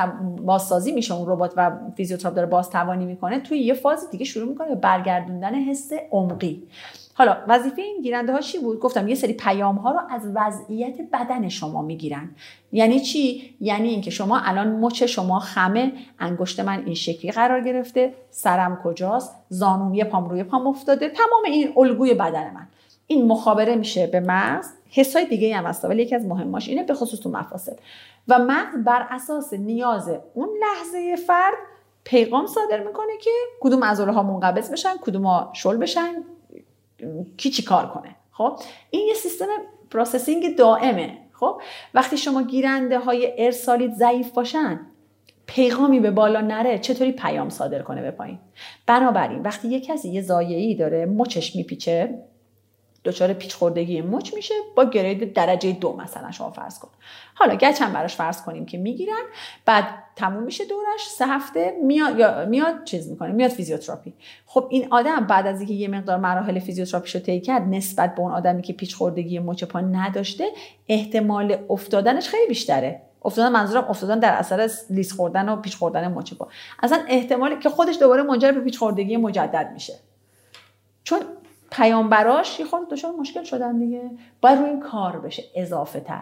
بازسازی 0.42 0.92
میشه 0.92 1.14
اون 1.14 1.30
ربات 1.30 1.54
و 1.58 1.72
فیزیوتراپ 1.96 2.34
داره 2.34 2.48
باز 2.48 2.70
توانی 2.70 3.06
می‌کنه 3.06 3.40
توی 3.40 3.60
یه 3.60 3.74
فاز 3.74 4.10
دیگه 4.10 4.26
شروع 4.26 4.50
می‌کنه 4.50 4.68
به 4.68 4.76
برگردوندن 4.76 5.56
حس 5.56 5.92
عمقی. 6.12 6.64
حالا 7.20 7.38
وظیفه 7.48 7.82
این 7.82 8.02
گیرنده 8.02 8.34
ها 8.34 8.40
چی 8.40 8.60
بود؟ 8.60 8.80
گفتم 8.80 9.08
یه 9.08 9.16
سری 9.16 9.34
پیام 9.34 9.76
ها 9.76 9.92
رو 9.92 10.00
از 10.10 10.22
وضعیت 10.36 10.96
بدن 11.14 11.50
شما 11.50 11.82
می‌گیرن. 11.82 12.30
یعنی 12.72 13.00
چی؟ 13.00 13.56
یعنی 13.62 13.90
اینکه 13.90 14.12
شما 14.12 14.40
الان 14.40 14.68
مچ 14.68 15.04
شما 15.04 15.40
خمه 15.40 15.94
انگشت 16.20 16.60
من 16.60 16.84
این 16.86 16.96
شکلی 16.96 17.32
قرار 17.32 17.62
گرفته 17.62 18.14
سرم 18.32 18.82
کجاست 18.84 19.36
زانوم 19.50 19.94
یه 19.94 20.04
پام 20.04 20.30
روی 20.30 20.44
پام 20.44 20.68
افتاده 20.68 21.10
تمام 21.10 21.44
این 21.46 21.74
الگوی 21.78 22.14
بدن 22.14 22.54
من. 22.54 22.68
این 23.08 23.28
مخابره 23.28 23.76
میشه 23.76 24.08
به 24.08 24.20
مغز. 24.20 24.68
حسای 24.90 25.26
دیگه 25.26 25.58
هم 25.58 25.66
هست 25.66 25.86
ولی 25.86 26.04
یکی 26.04 26.16
از 26.16 26.26
مهماش 26.26 26.68
اینه 26.68 26.84
به 26.84 26.94
خصوص 26.94 27.20
تو 27.20 27.30
مفاصل. 27.30 27.76
و 28.28 28.40
مغز 28.40 28.84
بر 28.86 29.08
اساس 29.10 29.54
نیاز 29.54 30.12
اون 30.34 30.50
لحظه 30.62 31.16
فرد 31.16 31.58
پیغام 32.04 32.48
صادر 32.48 32.84
می‌کنه 32.84 33.18
که 33.22 33.32
کدوم 33.62 33.84
عضله 33.84 34.12
ها 34.12 34.24
منقبض 34.24 34.72
بشن 34.72 34.98
کدوم 35.02 35.26
ها 35.26 35.50
شل 35.54 35.78
بشن. 35.78 36.24
کی 37.38 37.50
چی 37.50 37.64
کار 37.64 37.88
کنه؟ 37.88 38.16
خب؟ 38.32 38.60
این 38.90 39.08
یه 39.08 39.14
سیستم 39.14 39.46
processing 39.92 40.56
دائمه. 40.56 41.18
خب؟ 41.34 41.62
وقتی 41.94 42.18
شما 42.18 42.44
گیرنده 42.44 43.00
های 43.00 43.46
ارسالیت 43.46 43.94
ضعیف 43.94 44.32
باشن 44.32 44.80
پیغامی 45.46 46.00
به 46.00 46.12
بالا 46.12 46.42
نره 46.42 46.80
چطوری 46.80 47.12
پیام 47.12 47.50
صادر 47.50 47.82
کنه 47.82 48.02
به 48.02 48.12
پایین؟ 48.12 48.40
بنابراین 48.88 49.42
وقتی 49.42 49.68
یه 49.68 49.80
کسی 49.80 50.10
یه 50.10 50.22
ضایعه‌ای 50.22 50.76
داره 50.76 51.06
مچش 51.06 51.56
میپیچه 51.56 52.20
دچار 53.04 53.34
پیچ 53.34 53.54
خوردگی 53.54 54.02
مچ 54.02 54.34
میشه 54.34 54.54
با 54.76 54.86
grade 54.86 55.34
درجه 55.34 55.72
دو 55.72 55.96
مثلا 55.96 56.32
شما 56.32 56.52
فرض 56.52 56.80
کن. 56.80 56.90
حالا 57.34 57.56
گچ 57.56 57.82
هم 57.82 57.94
براش 57.94 58.16
فرض 58.16 58.42
کنیم 58.42 58.66
که 58.66 58.78
می‌گیرن 58.78 59.24
بعد 59.66 59.86
تموم 60.16 60.44
میشه 60.44 60.66
دورش 60.66 61.08
سه 61.08 61.26
هفته 61.28 61.74
میاد 61.84 62.48
میاد 62.48 62.84
چیز 62.84 63.10
می‌کنه 63.10 63.32
میاد 63.32 63.52
فیزیوتراپی. 63.52 64.14
خب 64.46 64.68
این 64.70 64.88
آدم 64.92 65.28
بعد 65.28 65.48
از 65.48 65.60
اینکه 65.60 65.74
یه 65.74 65.88
مقدار 65.88 66.18
مراحل 66.18 66.60
فیزیوتراپیش 66.60 67.16
رو 67.16 67.22
طی 67.22 67.40
کرد 67.40 67.62
نسبت 67.62 68.16
به 68.16 68.22
اون 68.22 68.32
آدمی 68.32 68.62
که 68.62 68.74
پیچ 68.74 68.96
خوردگی 68.96 69.40
مچ 69.40 69.64
پا 69.64 69.80
نداشته 69.80 70.50
احتمال 70.88 71.58
افتادنش 71.70 72.30
خیلی 72.30 72.48
بیشتره. 72.48 73.02
افتادن 73.26 73.52
منظورم 73.52 73.84
افتادن 73.90 74.20
در 74.20 74.34
اثر 74.34 74.70
لیس 74.90 75.14
خوردن 75.14 75.50
و 75.50 75.56
پیچ 75.56 75.78
خوردن 75.78 76.08
مچ 76.08 76.34
پا. 76.34 76.48
اصلا 76.84 77.00
احتمالی 77.08 77.60
که 77.60 77.70
خودش 77.70 78.00
دوباره 78.00 78.24
منجر 78.24 78.52
به 78.52 78.62
پیچ 78.62 78.78
خوردگی 78.78 79.18
مجدد 79.18 79.70
میشه. 79.74 79.94
چون 81.04 81.20
پیامبراش 81.72 82.60
یه 82.60 82.66
خود 82.66 82.90
دچار 82.90 83.12
مشکل 83.20 83.44
شدن 83.44 83.78
دیگه. 83.78 84.12
باید 84.42 84.60
روی 84.60 84.70
این 84.70 84.80
کار 84.80 85.20
بشه 85.20 85.44
اضافه 85.56 86.00
تر 86.00 86.22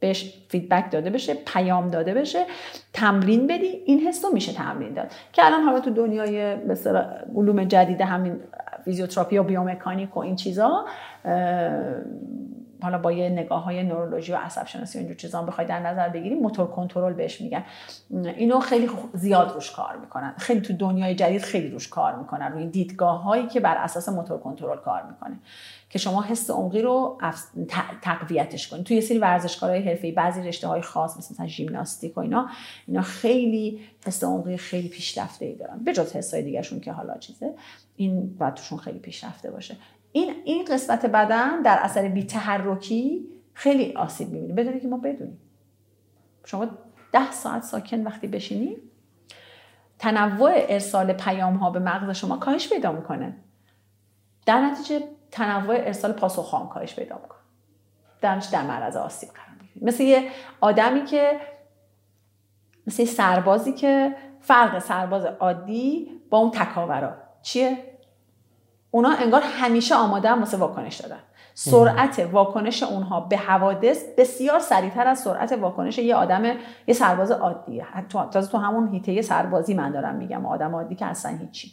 بهش 0.00 0.34
feedback 0.48 0.90
داده 0.90 1.10
بشه 1.10 1.34
پیام 1.34 1.90
داده 1.90 2.14
بشه 2.14 2.46
تمرین 2.92 3.46
بدی. 3.46 3.82
این 3.86 4.00
حس 4.00 4.24
رو 4.24 4.32
میشه 4.32 4.52
تمرین 4.52 4.94
داد. 4.94 5.10
که 5.32 5.46
الان 5.46 5.62
حالا 5.62 5.80
تو 5.80 5.90
دنیای 5.90 6.54
مثلا 6.54 7.04
علوم 7.36 7.64
جدید 7.64 8.00
همین 8.00 8.40
فیزیوتراپی 8.84 9.38
و 9.38 9.42
بیومکانیک 9.42 10.16
و 10.16 10.20
این 10.20 10.36
چیزا 10.36 10.86
حالا 12.82 12.98
با 12.98 13.12
یه 13.12 13.28
نگاه 13.28 13.64
های 13.64 13.82
نورولوژی 13.82 14.32
و 14.32 14.36
عصب 14.36 14.66
شناسی 14.66 14.98
اینجور 14.98 15.16
چیزا 15.16 15.42
بخوای 15.42 15.66
در 15.66 15.80
نظر 15.80 16.08
بگیری 16.08 16.34
motor 16.34 16.66
control 16.66 17.12
بهش 17.12 17.40
میگن. 17.40 17.64
اینو 18.10 18.60
خیلی 18.60 18.90
زیاد 19.14 19.52
روش 19.54 19.70
کار 19.70 19.96
می‌کنن. 19.96 20.34
خیلی 20.38 20.60
تو 20.60 20.72
دنیای 20.72 21.14
جدید 21.14 21.42
خیلی 21.42 21.68
روش 21.68 21.88
کار 21.88 22.16
می‌کنن. 22.16 22.52
روی 22.52 22.66
دیدگاه 22.66 23.22
هایی 23.22 23.46
که 23.46 23.60
بر 23.60 23.76
اساس 23.76 24.08
motor 24.08 24.38
control 24.38 24.78
کار 24.78 25.02
می‌کنه. 25.02 25.38
که 25.90 25.98
شما 25.98 26.22
حس 26.22 26.50
عمقی 26.50 26.82
رو 26.82 27.18
تقویتش 28.02 28.68
کنید 28.68 28.84
توی 28.84 28.96
یه 28.96 29.02
سری 29.02 29.18
ورزشکارهای 29.18 29.82
حرفه‌ای 29.82 30.12
بعضی 30.12 30.42
رشته 30.42 30.68
های 30.68 30.82
خاص 30.82 31.16
مثل 31.16 31.34
مثلا 31.34 31.46
ژیمناستیک 31.46 32.16
و 32.16 32.20
اینا 32.20 32.48
اینا 32.86 33.02
خیلی 33.02 33.80
حس 34.06 34.24
عمقی 34.24 34.56
خیلی 34.56 34.88
پیشرفته 34.88 35.44
ای 35.44 35.54
دارن. 35.54 35.78
به 35.84 35.92
جز 35.92 36.16
حسای 36.16 36.42
دیگهشون 36.42 36.80
که 36.80 36.92
حالا 36.92 37.18
چیزه. 37.18 37.54
این 37.96 38.36
باید 38.36 38.54
توشون 38.54 38.78
خیلی 38.78 38.98
پیشرفته 38.98 39.50
باشه. 39.50 39.76
این 40.12 40.34
این 40.44 40.64
قسمت 40.64 41.06
بدن 41.06 41.62
در 41.62 41.78
اثر 41.82 42.08
بیتحرکی 42.08 43.28
خیلی 43.54 43.92
آسیب 43.92 44.28
می‌بینه. 44.28 44.54
بدونی 44.54 44.80
که 44.80 44.88
ما 44.88 44.96
بدونیم. 44.96 45.38
شما 46.44 46.66
ده 47.12 47.32
ساعت 47.32 47.62
ساکن 47.62 48.02
وقتی 48.02 48.26
بشینی 48.26 48.76
تنوع 49.98 50.52
ارسال 50.54 51.12
پیام 51.12 51.54
ها 51.54 51.70
به 51.70 51.78
مغز 51.78 52.16
شما 52.16 52.36
کاهش 52.36 52.68
پیدا 52.68 52.92
می‌کنه. 52.92 53.36
در 54.46 54.60
نتیجه 54.60 55.08
تنوع 55.30 55.74
ارسال 55.74 56.12
پاسخ 56.12 56.44
خام 56.44 56.68
کاهش 56.68 56.94
پیدا 56.94 57.14
می‌کنه. 57.14 57.38
درش 58.20 58.46
در 58.46 58.62
معرض 58.62 58.96
آسیب 58.96 59.28
قرار 59.28 59.56
می‌گیره. 59.60 59.86
مثل 59.86 60.02
یه 60.02 60.28
آدمی 60.60 61.04
که 61.04 61.40
مثل 62.86 63.02
یه 63.02 63.08
سربازی 63.08 63.72
که 63.72 64.16
فرق 64.40 64.78
سرباز 64.78 65.24
عادی 65.24 66.20
با 66.30 66.38
اون 66.38 66.50
تکاورا. 66.50 67.14
چیه؟ 67.42 67.91
اونا 68.94 69.10
انگار 69.10 69.42
همیشه 69.44 69.94
آماده 69.94 70.28
هم 70.28 70.38
واسه 70.38 70.56
واکنش 70.56 71.00
دادن. 71.00 71.18
سرعت 71.54 72.28
واکنش 72.32 72.82
اونها 72.82 73.20
به 73.20 73.36
حوادث 73.36 74.04
بسیار 74.18 74.58
سریعتر 74.58 75.06
از 75.06 75.18
سرعت 75.18 75.52
واکنش 75.52 75.98
یه 75.98 76.14
آدم 76.14 76.44
یه 76.86 76.94
سرباز 76.94 77.30
عادیه 77.30 77.86
تازه 78.08 78.50
تو 78.50 78.58
همون 78.58 78.88
هیته 78.88 79.22
سربازی 79.22 79.74
من 79.74 79.92
دارم 79.92 80.14
میگم 80.14 80.46
آدم 80.46 80.74
عادی 80.74 80.94
که 80.94 81.06
اصلا 81.06 81.36
هیچی. 81.36 81.72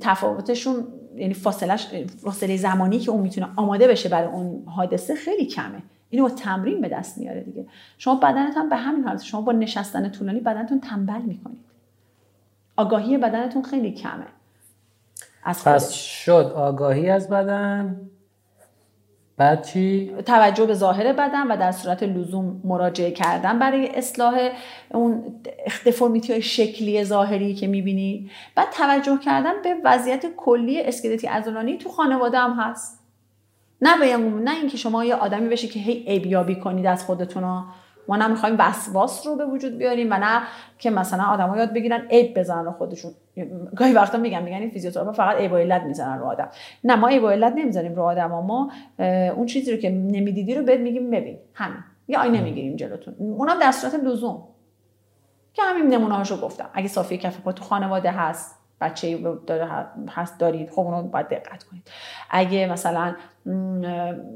تفاوتشون 0.00 0.86
یعنی 1.16 1.34
فاصلش 1.34 1.88
فاصله 2.24 2.56
زمانی 2.56 2.98
که 2.98 3.10
اون 3.10 3.20
می‌تونه 3.20 3.48
آماده 3.56 3.88
بشه 3.88 4.08
برای 4.08 4.28
اون 4.28 4.64
حادثه 4.66 5.14
خیلی 5.14 5.46
کمه. 5.46 5.82
اینو 6.10 6.28
با 6.28 6.34
تمرین 6.34 6.80
به 6.80 6.88
دست 6.88 7.18
میاره 7.18 7.40
دیگه. 7.40 7.66
شما 7.98 8.14
بدنت 8.14 8.56
هم 8.56 8.68
به 8.68 8.76
همین 8.76 9.04
حالت 9.04 9.22
شما 9.22 9.40
با 9.40 9.52
نشستن 9.52 10.10
طولانی 10.10 10.40
بدنتون 10.40 10.80
تنبل 10.80 11.22
می‌کنید. 11.22 11.64
آگاهی 12.76 13.18
بدنتون 13.18 13.62
خیلی 13.62 13.92
کمه. 13.92 14.26
از 15.44 15.64
پس 15.64 15.92
شد 15.92 16.52
آگاهی 16.56 17.10
از 17.10 17.28
بدن. 17.28 18.10
بعد 19.36 19.66
چی؟ 19.66 20.14
توجه 20.26 20.66
به 20.66 20.74
ظاهر 20.74 21.12
بدن 21.12 21.46
و 21.46 21.56
در 21.56 21.72
صورت 21.72 22.02
لزوم 22.02 22.60
مراجعه 22.64 23.10
کردن 23.10 23.58
برای 23.58 23.88
اصلاح 23.88 24.50
اون 24.90 25.40
دفرمیتی 25.86 26.32
های 26.32 26.42
شکلی 26.42 27.04
ظاهری 27.04 27.54
که 27.54 27.66
می‌بینی. 27.66 28.30
بعد 28.54 28.70
توجه 28.70 29.18
کردن 29.18 29.62
به 29.62 29.74
وضعیت 29.84 30.26
کلی 30.36 30.82
اسکلتی 30.82 31.28
ازولانی 31.28 31.78
تو 31.78 31.88
خانواده 31.88 32.38
هم 32.38 32.52
هست. 32.60 33.00
نه 33.82 33.98
به 33.98 34.16
نه 34.16 34.56
اینکه 34.56 34.76
شما 34.76 35.04
یه 35.04 35.14
آدمی 35.14 35.48
بشی 35.48 35.68
که 35.68 35.80
هی 35.80 36.04
عیبیابی 36.06 36.54
کنید 36.54 36.86
از 36.86 37.04
خودتون 37.04 37.44
ما 38.10 38.16
نه 38.16 38.26
می‌خوایم 38.26 38.56
وسواس 38.58 39.26
رو 39.26 39.36
به 39.36 39.46
وجود 39.46 39.78
بیاریم 39.78 40.08
و 40.10 40.18
نه 40.18 40.42
که 40.78 40.90
مثلا 40.90 41.24
آدما 41.24 41.56
یاد 41.56 41.72
بگیرن 41.72 42.06
عیب 42.10 42.38
بزنن 42.38 42.64
رو 42.64 42.72
خودشون. 42.72 43.12
گاهی 43.76 43.92
وقتا 43.92 44.18
میگم 44.18 44.42
میگن 44.42 44.56
این 44.56 44.70
فیزیوتراپا 44.70 45.12
فقط 45.12 45.36
عیب 45.36 45.52
و 45.52 45.56
علت 45.56 45.82
می‌زنن 45.82 46.18
رو 46.18 46.26
آدم. 46.26 46.48
نه 46.84 46.96
ما 46.96 47.08
عیب 47.08 47.22
و 47.22 47.28
علت 47.28 47.52
نمی‌زنیم 47.56 47.94
رو 47.94 48.02
آدم 48.02 48.26
ما 48.26 48.70
اون 49.36 49.46
چیزی 49.46 49.72
رو 49.72 49.76
که 49.76 49.90
نمی‌دیدی 49.90 50.54
رو 50.54 50.64
بهت 50.64 50.80
میگیم 50.80 51.10
ببین. 51.10 51.38
همین. 51.54 51.78
یا 52.08 52.20
آینه 52.20 52.40
می‌گیریم 52.40 52.76
جلوتون. 52.76 53.14
اونم 53.18 53.58
در 53.58 53.72
صورت 53.72 53.94
لزوم. 53.94 54.42
که 55.54 55.62
همین 55.62 55.86
نمونه 55.86 56.14
هاشو 56.14 56.40
گفتم. 56.40 56.70
اگه 56.74 56.88
صافی 56.88 57.18
کف 57.18 57.40
پا 57.40 57.52
تو 57.52 57.64
خانواده 57.64 58.10
هست 58.10 58.58
بچه 58.80 59.18
داره 59.46 59.68
هست 60.10 60.40
دارید 60.40 60.70
خب 60.70 60.80
اونو 60.80 61.02
باید 61.02 61.28
دقت 61.28 61.64
کنید. 61.64 61.90
اگه 62.30 62.66
مثلا 62.66 63.14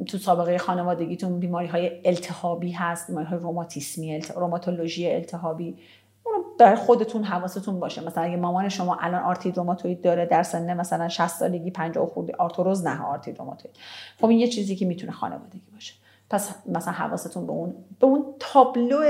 تو 0.06 0.18
سابقه 0.18 0.58
خانوادگیتون 0.58 1.40
بیماری 1.40 1.66
های 1.66 2.00
التهابی 2.04 2.70
هست 2.70 3.06
بیماری 3.06 3.26
های 3.26 3.38
روماتیسمی 3.38 4.20
روماتولوژی 4.20 5.10
التهابی. 5.10 5.76
اونو 6.24 6.44
در 6.58 6.74
خودتون 6.76 7.24
حواستون 7.24 7.80
باشه. 7.80 8.04
مثلا 8.04 8.24
اگه 8.24 8.36
مامان 8.36 8.68
شما 8.68 8.96
الان 9.00 9.22
آرتید 9.22 9.56
روماتوید 9.56 10.02
داره 10.02 10.26
در 10.26 10.42
سن 10.42 10.76
مثلا 10.76 11.08
60 11.08 11.28
سالگی 11.28 11.70
50 11.70 12.06
خورده 12.06 12.34
آرتروز 12.38 12.86
نه 12.86 13.02
آرتید 13.02 13.38
روماتوید 13.38 13.76
خب 14.20 14.26
این 14.26 14.38
یه 14.38 14.48
چیزی 14.48 14.76
که 14.76 14.86
می‌تونه 14.86 15.12
خانوادگی 15.12 15.62
باشه. 15.74 15.94
پس 16.30 16.54
مثلا 16.66 16.92
حواستون 16.92 17.46
به 17.46 17.52
اون 17.52 17.74
به 18.00 18.06
اون 18.06 18.24
تابلو 18.38 19.02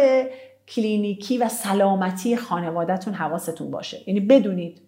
کلینیکی 0.69 1.39
و 1.39 1.49
سلامتی 1.49 2.37
خانوادهتون 2.37 3.15
حواستون 3.15 3.71
باشه. 3.71 3.99
یعنی 4.07 4.21
بدونید 4.21 4.81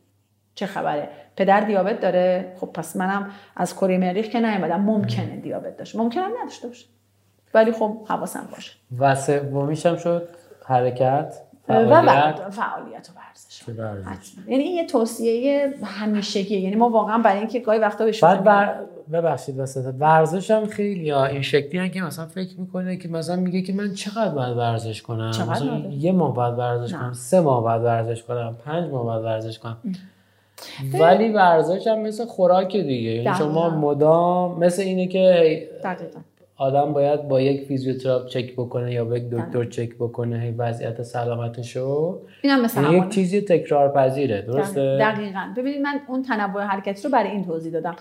چه 0.57 0.67
خبره؟ 0.67 1.09
پدر 1.37 1.61
دیابت 1.61 2.01
داره؟ 2.01 2.53
خب 2.61 2.67
پس 2.67 2.97
منم 2.97 3.31
از 3.57 3.75
کره 3.75 3.99
مریخ 3.99 4.27
که 4.27 4.41
نیومدم. 4.41 4.81
ممکنه 4.81 5.37
دیابت 5.37 5.77
داشته 5.77 5.99
ممکنه 5.99 6.25
نداشته 6.43 6.69
باشه. 6.69 6.87
ولی 7.55 7.73
خب 7.73 8.07
حواسم 8.09 8.49
باشه. 8.53 8.73
و 8.99 9.15
سومیش 9.15 9.87
هم 9.87 9.97
شد 9.97 10.29
حرکت؟ 10.65 11.35
فعالیت 11.67 12.41
و 12.47 12.51
فعالیت؟ 12.51 13.09
و 13.09 13.13
ورزش. 13.19 13.63
یعنی 14.49 14.63
این 14.63 14.77
یه 14.77 14.87
توصیه 14.87 15.75
همیشگیه. 15.85 16.61
یعنی 16.61 16.77
ما 16.77 16.89
واقعا 16.89 17.19
برای 17.19 17.39
اینکه 17.39 17.61
گاهی 17.61 17.79
وقتا 17.79 18.05
به 18.05 18.13
بعد 18.23 18.45
بر... 18.45 18.81
ببخشید 19.13 19.59
وسط 19.59 19.95
ورزش 19.99 20.51
هم 20.51 20.67
خیلی 20.67 21.05
یا 21.05 21.25
این 21.25 21.43
شکلی 21.43 21.91
که 21.91 22.03
مثلا 22.03 22.27
فکر 22.27 22.61
می‌کنه 22.61 22.97
که 22.97 23.09
مثلا 23.09 23.37
میگه 23.37 23.63
که 23.63 23.73
من 23.73 23.95
چقدر 23.95 24.31
باید 24.31 24.57
ورزش 24.57 25.03
کنم؟ 25.03 25.29
مثلا 25.29 25.79
یه 25.91 26.13
ماه 26.13 26.35
باید 26.35 26.59
ورزش 26.59 26.93
کنم 26.93 27.13
سه 27.13 27.41
ماه 27.41 27.63
باید 27.63 27.83
ورزش 27.83 28.23
کنم 28.23 28.57
پنج 28.65 28.91
ماه 28.91 29.05
باید 29.05 29.25
ورزش 29.25 29.59
کنم. 29.59 29.77
ولی 30.93 31.29
ورزش 31.29 31.87
هم 31.87 31.99
مثل 31.99 32.25
خوراک 32.25 32.77
دیگه. 32.77 33.11
یعنی 33.11 33.39
شما 33.39 33.71
مدام 33.71 34.59
مثل 34.59 34.83
اینه 34.83 35.07
که 35.07 35.69
دقیقا. 35.85 36.21
آدم 36.59 36.93
باید 36.93 37.29
با 37.29 37.41
یک 37.41 37.67
فیزیوتراپ 37.67 38.27
چک 38.27 38.53
بکنه 38.53 38.93
یا 38.93 39.05
با 39.05 39.17
یک 39.17 39.31
دکتر 39.31 39.65
چک 39.65 39.95
بکنه 39.95 40.55
وضعیت 40.59 41.03
سلامتشو. 41.03 42.19
اینم 42.43 42.65
مثل 42.65 42.93
یک 42.93 43.09
چیزی 43.09 43.41
تکرار 43.41 43.93
پذیره 43.93 44.43
درسته 44.43 44.97
دقیقاً. 44.97 45.53
ببینید 45.57 45.81
من 45.81 46.01
اون 46.09 46.23
تنوع 46.23 46.63
حرکتی 46.63 47.03
رو 47.03 47.11
برای 47.11 47.31
این 47.31 47.45
توضیح 47.45 47.73
دادم. 47.73 47.97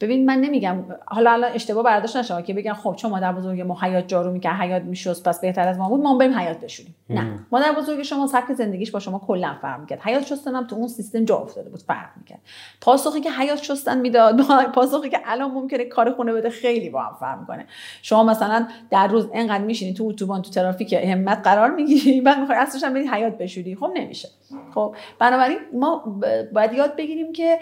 ببین 0.00 0.26
من 0.26 0.38
نمیگم 0.38 0.84
حالا 1.06 1.30
الان 1.30 1.52
اشتباه 1.52 1.84
برداشت 1.84 2.16
نشه 2.16 2.42
که 2.42 2.54
بگن 2.54 2.72
خب 2.72 2.94
چون 2.96 3.10
مادر 3.10 3.32
بزرگ 3.32 3.60
ما 3.60 3.78
حیات 3.82 4.08
جارو 4.08 4.32
می‌کرد 4.32 4.60
حیات 4.60 4.82
میشست 4.82 5.28
پس 5.28 5.40
بهتر 5.40 5.68
از 5.68 5.78
ما 5.78 5.88
بود 5.88 6.00
ما 6.00 6.18
بریم 6.18 6.38
حیات 6.38 6.60
بشوریم. 6.60 6.94
نه. 7.10 7.38
مادر 7.52 7.72
بزرگ 7.72 8.02
شما 8.02 8.26
سبک 8.26 8.52
زندگیش 8.52 8.90
با 8.90 8.98
شما 8.98 9.18
کلا 9.18 9.56
فرق 9.62 9.80
می‌کرد. 9.80 10.00
حیات 10.02 10.26
شستن 10.26 10.54
هم 10.54 10.66
تو 10.66 10.76
اون 10.76 10.88
سیستم 10.88 11.24
جا 11.24 11.36
افتاده 11.36 11.70
بود 11.70 11.82
فرق 11.82 12.08
می‌کرد. 12.16 12.38
پاسخی 12.80 13.20
که 13.20 13.30
حیات 13.30 13.62
شستن 13.62 14.00
می‌داد 14.00 14.40
پاسخی 14.74 15.10
که 15.10 15.20
الان 15.24 15.50
ممکنه 15.50 15.84
کار 15.84 16.12
خونه 16.12 16.32
بده 16.32 16.50
خیلی 16.50 16.90
با 16.90 17.02
هم 17.02 17.16
فرق 17.20 17.40
می‌کنه. 17.40 17.66
شما 18.02 18.24
مثلا 18.24 18.68
در 18.90 19.06
روز 19.06 19.28
انقدر 19.34 19.64
میشینی 19.64 19.94
تو 19.94 20.04
اتوبان 20.04 20.42
تو 20.42 20.50
ترافیک 20.50 20.92
همت 20.92 21.40
قرار 21.44 21.70
می‌گیری 21.70 22.20
بعد 22.20 22.38
می‌خوای 22.38 22.58
اصلش 22.58 22.84
هم 22.84 22.94
بری 22.94 23.06
حیات 23.08 23.38
بشوری. 23.38 23.74
خب 23.74 23.90
نمیشه. 23.94 24.28
خب 24.74 24.96
بنابراین 25.18 25.58
ما 25.72 26.20
باید 26.54 26.72
یاد 26.72 26.96
بگیریم 26.96 27.32
که 27.32 27.58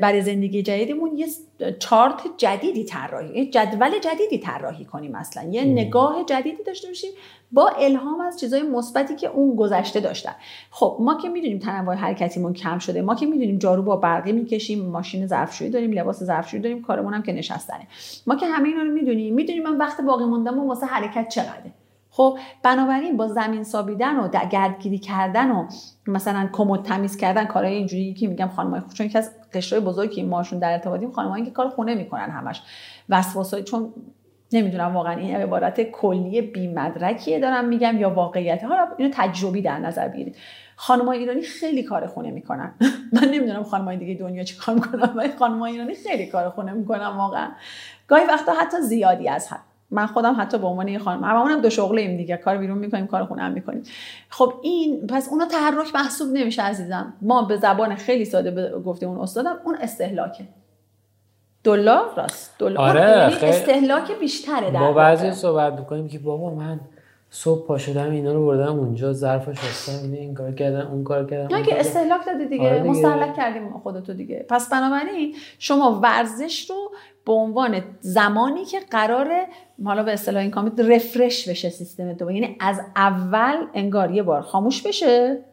برای 0.00 0.22
زندگی 0.22 0.62
جدیدمون 0.62 1.16
یه 1.16 1.26
چارت 1.78 2.22
جدیدی 2.36 2.84
طراحی 2.84 3.50
جدول 3.50 3.98
جدیدی 3.98 4.38
طراحی 4.38 4.84
کنیم 4.84 5.12
مثلا 5.12 5.50
یه 5.50 5.64
نگاه 5.64 6.24
جدیدی 6.24 6.62
داشته 6.62 6.88
باشیم 6.88 7.10
با 7.52 7.68
الهام 7.68 8.20
از 8.20 8.40
چیزای 8.40 8.62
مثبتی 8.62 9.16
که 9.16 9.28
اون 9.28 9.56
گذشته 9.56 10.00
داشتن. 10.00 10.34
خب 10.70 10.96
ما 11.00 11.14
که 11.14 11.28
می‌دونیم 11.28 11.58
تنوع 11.58 11.94
حرکتیمون 11.94 12.52
کم 12.52 12.78
شده 12.78 13.02
ما 13.02 13.14
که 13.14 13.26
می‌دونیم 13.26 13.58
جارو 13.58 13.82
با 13.82 13.96
برقی 13.96 14.32
می‌کشیم 14.32 14.86
ماشین 14.86 15.26
ظرفشویی 15.26 15.70
داریم 15.70 15.92
لباس 15.92 16.22
ظرفشویی 16.22 16.62
داریم 16.62 16.82
کارمون 16.82 17.14
هم 17.14 17.22
که 17.22 17.32
نشستنه. 17.32 17.86
ما 18.26 18.36
که 18.36 18.46
همه 18.46 18.68
اینا 18.68 18.82
رو 18.82 18.90
می‌دونیم 18.90 19.34
می‌دونیم 19.34 19.62
من 19.62 19.76
وقت 19.76 20.00
باقی 20.00 20.24
موندم 20.24 20.68
واسه 20.68 20.86
حرکت 20.86 21.28
چقدره. 21.28 21.72
خب 22.14 22.38
بنابراین 22.62 23.16
با 23.16 23.28
زمین 23.28 23.64
سابیدن 23.64 24.16
و 24.16 24.28
گردگیری 24.28 24.98
کردن 24.98 25.50
و 25.50 25.66
مثلا 26.06 26.48
کمد 26.52 26.82
تمیز 26.82 27.16
کردن 27.16 27.44
کارهای 27.44 27.74
اینجوری 27.74 28.14
که 28.14 28.28
میگم 28.28 28.48
خانمای 28.48 28.80
خوب 28.80 28.92
چون 28.92 29.06
یکی 29.06 29.18
از 29.18 29.30
قشرهای 29.52 29.84
بزرگی 29.84 30.22
ماشون 30.22 30.58
در 30.58 30.72
ارتباطیم 30.72 31.10
خانمایی 31.10 31.44
که 31.44 31.50
کار 31.50 31.68
خونه 31.68 31.94
می‌کنن 31.94 32.30
همش. 32.30 32.62
وسواسای 33.08 33.62
چون 33.62 33.92
نمی‌دونم 34.52 34.94
واقعا 34.94 35.16
این 35.16 35.36
عبارت 35.36 35.82
کلی 35.82 36.42
بی 36.42 36.68
مدرکیه 36.68 37.40
دارم 37.40 37.68
میگم 37.68 37.98
یا 37.98 38.10
واقعیت 38.10 38.64
حالا 38.64 38.88
اینو 38.98 39.10
تجربی 39.14 39.62
در 39.62 39.78
نظر 39.78 40.08
بگیرید. 40.08 40.36
خانمای 40.76 41.18
ایرانی 41.18 41.42
خیلی 41.42 41.82
کار 41.82 42.06
خونه 42.06 42.30
می‌کنن. 42.30 42.74
من 43.12 43.28
نمی‌دونم 43.28 43.62
خانمای 43.62 43.96
دیگه 43.96 44.14
دنیا 44.14 44.44
چی 44.44 44.56
کار 44.56 44.74
می‌کنن 44.74 45.10
ولی 45.14 45.32
خانمای 45.38 45.72
ایرانی 45.72 45.94
خیلی 45.94 46.26
کار 46.26 46.50
خونه 46.50 46.72
می‌کنن 46.72 47.06
واقعا. 47.06 47.48
گاهی 48.08 48.24
وقتا 48.24 48.52
حتی 48.52 48.80
زیادی 48.80 49.28
از 49.28 49.52
حد. 49.52 49.71
من 49.92 50.06
خودم 50.06 50.36
حتی 50.38 50.58
به 50.58 50.66
عنوان 50.66 50.88
یه 50.88 50.98
خانم 50.98 51.24
هممون 51.24 51.60
دو 51.60 51.70
شغله 51.70 52.00
ایم 52.02 52.16
دیگه. 52.16 52.36
کار 52.36 52.58
بیرون 52.58 52.78
می‌کنیم 52.78 53.06
کار 53.06 53.24
خونه 53.24 53.42
هم 53.42 53.52
می‌کنیم. 53.52 53.82
خب 54.28 54.52
این 54.62 55.06
پس 55.06 55.28
اونا 55.30 55.46
تحرک 55.46 55.94
محسوب 55.94 56.32
نمیشه 56.32 56.62
عزیزم. 56.62 57.12
ما 57.22 57.42
به 57.42 57.56
زبان 57.56 57.94
خیلی 57.94 58.24
ساده 58.24 58.78
گفتیم 58.78 59.08
اون 59.08 59.20
استادم 59.20 59.56
اون 59.64 59.74
استهلاکه. 59.74 60.44
دلار 61.64 62.14
راست. 62.16 62.58
دلار 62.58 62.78
آره 62.78 63.00
یعنی 63.00 63.34
استهلاک 63.34 64.18
بیشتره 64.20 64.70
در 64.70 64.80
با 64.80 64.92
بعضی 64.92 65.32
صحبت 65.32 65.72
می‌کنیم 65.78 66.08
که 66.08 66.18
بابا 66.18 66.54
من 66.54 66.80
صبح 67.30 67.66
پا 67.66 67.78
شدم 67.78 68.10
اینا 68.10 68.32
رو 68.32 68.46
بردم 68.46 68.78
اونجا 68.78 69.12
ظرف 69.12 69.52
شستم 69.52 70.12
این 70.12 70.34
کار 70.34 70.52
کردم 70.52 70.90
اون 70.92 71.04
کار 71.04 71.26
کردم 71.26 71.56
نه 71.56 71.62
که 71.62 71.80
استهلاک 71.80 72.26
دادی 72.26 72.46
دیگه, 72.46 72.66
آره 72.66 72.78
دیگه. 72.78 72.90
مستهلک 72.90 73.36
کردیم 73.36 73.78
خودتو 73.78 74.14
دیگه. 74.14 74.46
پس 74.48 74.68
بنابراین 74.68 75.34
شما 75.58 76.00
ورزش 76.02 76.70
رو 76.70 76.90
به 77.26 77.32
عنوان 77.32 77.82
زمانی 78.00 78.64
که 78.64 78.80
قرار 78.80 79.46
حالا 79.84 80.02
به 80.02 80.12
اصطلاح 80.12 80.42
این 80.42 80.50
کامنت 80.50 80.80
رفرش 80.80 81.48
بشه 81.48 81.70
سیستم 81.70 82.12
دو 82.12 82.30
یعنی 82.30 82.56
از 82.60 82.80
اول 82.96 83.66
انگار 83.74 84.10
یه 84.10 84.22
بار 84.22 84.40
خاموش 84.40 84.82
بشه 84.82 85.44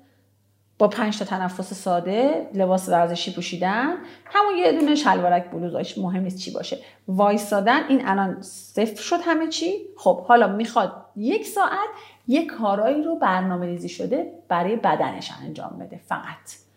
با 0.79 0.87
پنج 0.87 1.19
تا 1.19 1.25
تنفس 1.25 1.73
ساده 1.73 2.49
لباس 2.53 2.89
ورزشی 2.89 3.33
پوشیدن 3.33 3.93
همون 4.25 4.57
یه 4.57 4.79
دونه 4.79 4.95
شلوارک 4.95 5.51
بلوزاش 5.51 5.97
مهم 5.97 6.23
نیست 6.23 6.37
چی 6.37 6.51
باشه. 6.51 6.77
وایسادن 7.07 7.83
این 7.89 8.07
الان 8.07 8.41
صفر 8.41 9.01
شد 9.01 9.19
همه 9.21 9.47
چی. 9.47 9.73
خب 9.97 10.19
حالا 10.19 10.47
می‌خواد 10.47 11.05
یک 11.15 11.45
ساعت 11.45 11.89
یک 12.27 12.47
کارایی 12.47 13.03
رو 13.03 13.15
برنامه 13.15 13.65
ریزی 13.65 13.89
شده 13.89 14.33
برای 14.47 14.75
بدنش 14.75 15.31
انجام 15.43 15.77
بده 15.79 15.99
فقط. 16.07 16.68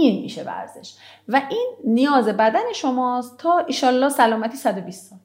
این 0.00 0.22
میشه 0.22 0.42
ورزش. 0.42 0.94
و 1.28 1.42
این 1.50 1.72
نیاز 1.84 2.28
بدن 2.28 2.72
شماست 2.74 3.38
تا 3.38 3.58
ایشالله 3.58 4.08
سلامتی 4.08 4.56
120 4.56 5.10
سال. 5.10 5.18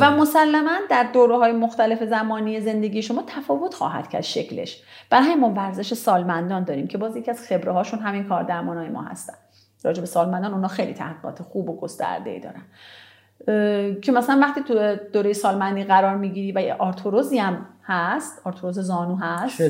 و 0.00 0.10
مسلما 0.10 0.78
در 0.90 1.10
دوره 1.12 1.36
های 1.36 1.52
مختلف 1.52 2.04
زمانی 2.04 2.60
زندگی 2.60 3.02
شما 3.02 3.24
تفاوت 3.26 3.74
خواهد 3.74 4.08
کرد 4.08 4.22
شکلش. 4.22 4.82
برای 5.10 5.34
ما 5.34 5.50
ورزش 5.50 5.94
سالمندان 5.94 6.64
داریم 6.64 6.86
که 6.86 6.98
باز 6.98 7.16
یکی 7.16 7.30
از 7.30 7.46
خبره 7.48 7.72
هاشون 7.72 7.98
همین 7.98 8.24
کار 8.24 8.42
درمان 8.42 8.76
های 8.76 8.88
ما 8.88 9.02
هستن. 9.02 9.34
راجع 9.84 10.00
به 10.00 10.06
سالمندان 10.06 10.54
اونا 10.54 10.68
خیلی 10.68 10.94
تحقیقات 10.94 11.42
خوب 11.42 11.70
و 11.70 11.80
گسترده 11.80 12.30
ای 12.30 12.40
دارن. 12.40 12.62
که 14.00 14.12
مثلا 14.12 14.40
وقتی 14.40 14.62
تو 14.62 14.96
دوره 15.12 15.32
سالمندی 15.32 15.84
قرار 15.84 16.16
می‌گیری 16.16 16.52
و 16.52 16.60
یه 16.60 16.74
آرتروزی 16.74 17.38
هم 17.38 17.66
هست 17.82 18.40
آرتروز 18.44 18.78
زانو 18.78 19.16
هست 19.16 19.62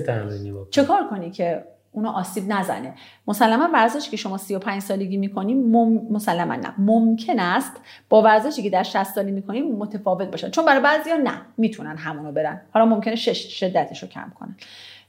چه 0.71 0.85
کار 0.85 1.09
کنی 1.11 1.31
که 1.31 1.65
اونو 1.97 2.09
آسیب 2.09 2.45
نزنه. 2.53 2.95
مسلما 3.27 3.69
ورزشی 3.73 4.11
که 4.11 4.17
شما 4.17 4.39
35 4.39 4.83
سالگی 4.83 5.17
می‌کنی 5.17 5.55
مم... 5.55 6.01
مسلما 6.11 6.55
نه. 6.55 6.75
ممکن 6.79 7.41
است 7.41 7.73
با 8.09 8.23
ورزشی 8.23 8.63
که 8.63 8.71
در 8.71 8.83
60 8.83 9.05
سالی 9.05 9.33
می‌کنی 9.33 9.63
متفاوت 9.63 10.29
باشن. 10.29 10.51
چون 10.51 10.65
برای 10.65 10.81
بعضیا 10.81 11.17
نه 11.17 11.43
می‌تونن 11.57 11.97
همونو 11.97 12.33
برن. 12.33 12.61
حالا 12.73 12.87
ممکنه 12.87 13.15
شش 13.15 13.61
شدتش 13.61 14.03
رو 14.03 14.09
کم 14.09 14.33
کنن. 14.41 14.57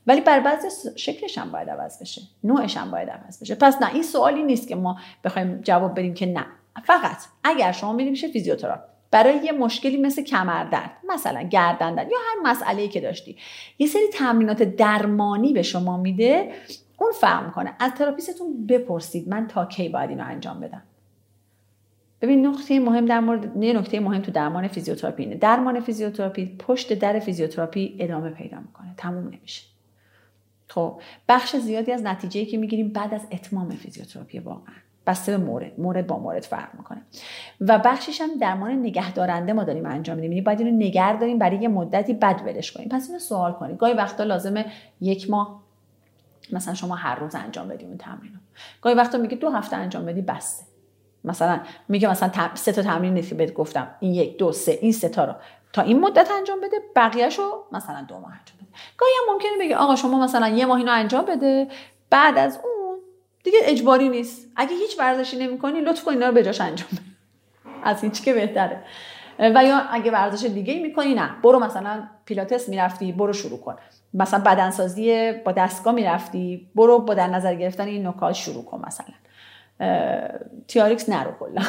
ولی 0.07 0.21
بر 0.21 0.39
بعضی 0.39 0.67
شکلش 0.95 1.37
هم 1.37 1.51
باید 1.51 1.69
عوض 1.69 2.01
بشه. 2.01 2.21
نوعش 2.43 2.77
هم 2.77 2.91
باید 2.91 3.09
عوض 3.09 3.41
بشه. 3.41 3.55
پس 3.55 3.81
نه 3.81 3.93
این 3.93 4.03
سوالی 4.03 4.43
نیست 4.43 4.67
که 4.67 4.75
ما 4.75 4.97
بخوایم 5.23 5.61
جواب 5.61 5.91
بدیم 5.91 6.13
که 6.13 6.25
نه. 6.25 6.45
فقط 6.83 7.17
اگر 7.43 7.71
شما 7.71 7.93
میریم 7.93 8.11
میشه 8.11 8.27
فیزیوتراپ 8.27 8.79
برای 9.11 9.45
یه 9.45 9.51
مشکلی 9.51 9.97
مثل 9.97 10.23
کمردرد 10.23 10.91
مثلا 11.09 11.41
گردن 11.41 11.95
درد 11.95 12.11
یا 12.11 12.17
هر 12.17 12.51
مسئله 12.51 12.87
که 12.87 13.01
داشتی. 13.01 13.37
یه 13.79 13.87
سری 13.87 14.07
تمرینات 14.13 14.63
درمانی 14.63 15.53
به 15.53 15.61
شما 15.61 15.97
میده 15.97 16.51
اون 16.97 17.11
فهم 17.11 17.51
کنه 17.51 17.73
از 17.79 17.91
therapist 17.91 18.48
تون 18.48 18.67
بپرسید 18.67 19.29
من 19.29 19.47
تا 19.47 19.65
کی 19.65 19.89
باید 19.89 20.09
اینو 20.09 20.23
انجام 20.25 20.59
بدم. 20.59 20.83
ببین 22.21 22.45
نقطه 22.45 22.79
مهم 22.79 23.05
در 23.05 23.19
مورد 23.19 23.63
یه 23.63 23.73
نکته 23.73 23.99
مهم 23.99 24.21
تو 24.21 24.31
درمان 24.31 24.67
فیزیوتراپی 24.67 25.23
اینه. 25.23 25.35
درمان 25.35 25.79
فیزیوتراپی 25.79 26.55
پشت 26.59 26.93
در 26.93 27.19
فیزیوتراپی 27.19 27.95
ادامه 27.99 28.29
پیدا 28.29 28.59
می‌کنه. 28.59 28.93
تموم 28.97 29.27
نمیشه. 29.27 29.63
خب 30.67 31.01
بخش 31.29 31.55
زیادی 31.55 31.91
از 31.91 32.03
نتیجه 32.03 32.45
که 32.45 32.57
می‌گیریم 32.57 32.89
بعد 32.89 33.13
از 33.13 33.27
اتمام 33.31 33.69
فیزیوتراپی 33.69 34.39
واقعا. 34.39 34.75
بسته 35.07 35.37
به 35.37 35.43
مورد 35.45 35.79
مورد 35.79 36.07
با 36.07 36.19
مورد 36.19 36.43
فرق 36.43 36.69
می‌کنه. 36.77 37.01
و 37.61 37.79
بخشش 37.79 38.21
هم 38.21 38.29
درمان 38.41 38.71
نگهدارنده 38.71 39.53
ما 39.53 39.63
داریم 39.63 39.85
انجام 39.85 40.15
میدیم. 40.15 40.31
یعنی 40.31 40.41
باید 40.41 40.59
اینو 40.59 40.77
نگه 40.77 41.19
داریم 41.19 41.39
برای 41.39 41.57
یه 41.57 41.67
مدتی 41.67 42.13
بعد 42.13 42.41
ولش 42.45 42.71
کنیم. 42.71 42.89
پس 42.89 43.07
اینو 43.07 43.19
سوال 43.19 43.53
کنید. 43.53 43.77
گاهی 43.77 43.93
وقتا 43.93 44.23
لازمه 44.23 44.65
یک 45.01 45.29
ماه 45.29 45.61
مثلا 46.51 46.73
شما 46.73 46.95
هر 46.95 47.15
روز 47.15 47.35
انجام 47.35 47.67
بدی 47.67 47.85
اون 47.85 47.97
تمرین 47.97 48.33
رو. 48.33 48.39
گاهی 48.81 48.95
وقتا 48.95 49.17
میگه 49.17 49.37
دو 49.37 49.49
هفته 49.49 49.75
انجام 49.75 50.05
بدی 50.05 50.21
بسته. 50.21 50.65
مثلا 51.23 51.59
میگه 51.87 52.09
مثلا 52.09 52.49
سه 52.53 52.71
تا 52.71 52.81
تمرین 52.81 53.21
که 53.21 53.35
بهت 53.35 53.53
گفتم. 53.53 53.87
این 53.99 54.13
یک 54.13 54.37
دو 54.37 54.51
سه 54.51 54.77
این 54.81 54.91
سه 54.91 55.09
تا 55.09 55.25
رو. 55.25 55.33
تا 55.73 55.81
این 55.81 55.99
مدت 55.99 56.31
انجام 56.31 56.61
بده 56.61 56.77
بقیهشو 56.95 57.63
مثلا 57.71 58.01
دو 58.07 58.19
ماه 58.19 58.31
انجام 58.31 58.57
بده. 58.57 58.67
گاهی 58.97 59.11
هم 59.19 59.33
ممکنه 59.33 59.51
بگه 59.59 59.75
آقا 59.75 59.95
شما 59.95 60.23
مثلا 60.23 60.47
یه 60.47 60.65
ماه 60.65 60.77
اینو 60.77 60.91
انجام 60.91 61.25
بده. 61.25 61.67
بعد 62.09 62.37
از 62.37 62.59
اون 62.63 62.76
دیگه 63.47 63.59
اجباری 63.63 64.09
نیست. 64.09 64.47
اگه 64.55 64.75
هیچ 64.75 64.99
ورزشی 64.99 65.37
نمی‌کنی 65.37 65.81
لطف 65.81 66.03
کن 66.03 66.11
اینا 66.11 66.27
رو 66.27 66.33
به 66.33 66.43
جاش 66.43 66.61
انجام 66.61 66.87
بده. 66.91 67.01
از 67.83 68.03
هیچ 68.03 68.23
که 68.23 68.33
بهتره. 68.33 68.83
و 69.39 69.63
یا 69.65 69.77
اگه 69.77 70.11
ورزش 70.11 70.45
دیگه 70.45 70.81
می‌کنی 70.81 71.13
نه. 71.13 71.29
برو 71.43 71.59
مثلا 71.59 72.03
پیلاتس 72.25 72.69
می‌رفتی 72.69 73.11
برو 73.11 73.33
شروع 73.33 73.59
کن. 73.59 73.75
مثلا 74.13 74.39
بدنسازی 74.39 75.31
با 75.45 75.51
دستگاه 75.51 75.93
می‌رفتی 75.93 76.67
برو 76.75 76.99
با 76.99 77.13
در 77.13 77.27
نظر 77.27 77.55
گرفتن 77.55 77.83
این 77.83 78.07
نکات 78.07 78.33
شروع 78.33 78.65
کن 78.65 78.81
مثلا. 78.87 79.15
تیاریکس 80.67 81.09
نرو 81.09 81.31
کلا. 81.39 81.61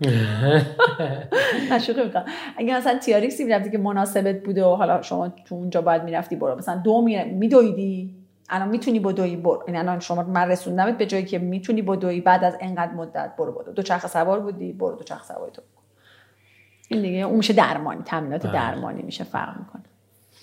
نشوخی 1.72 2.02
می‌کنم. 2.04 2.24
اگه 2.56 2.76
مثلا 2.76 2.98
تیاریکسی 2.98 3.44
می‌رفتی 3.44 3.70
که 3.70 3.78
مناسبت 3.78 4.42
بوده 4.42 4.64
و 4.64 4.74
حالا 4.74 5.02
شما 5.02 5.28
تو 5.28 5.54
اونجا 5.54 5.82
باید 5.82 6.02
می‌رفتی 6.02 6.36
برو. 6.36 6.58
مثلا 6.58 6.76
دو 6.76 7.02
میدویدی. 7.32 8.21
الان 8.52 8.68
می‌تونی 8.68 9.00
بدوی 9.00 9.36
برو. 9.36 9.64
یعنی 9.66 9.78
الان 9.78 10.00
شما 10.00 10.22
من 10.22 10.48
رسوندمت 10.48 10.98
به 10.98 11.06
جایی 11.06 11.24
که 11.24 11.38
می‌تونی 11.38 11.82
بدوی 11.82 12.20
بعد 12.20 12.44
از 12.44 12.56
انقدر 12.60 12.92
مدت 12.92 13.32
برو 13.38 13.52
برو 13.52 13.72
دو. 13.72 13.82
چرخ 13.82 14.06
سوار 14.06 14.40
بودی 14.40 14.72
برو 14.72 14.96
دو 14.96 15.04
چرخ 15.04 15.24
سواری 15.24 15.52
تو. 15.52 15.62
این 16.88 17.02
دیگه 17.02 17.18
اون 17.18 17.36
میشه 17.36 17.52
درمانی 17.52 18.02
تمرینات 18.02 18.42
بله. 18.42 18.52
درمانی 18.52 19.02
میشه 19.02 19.24
فرق 19.24 19.58
می‌کنه. 19.58 19.82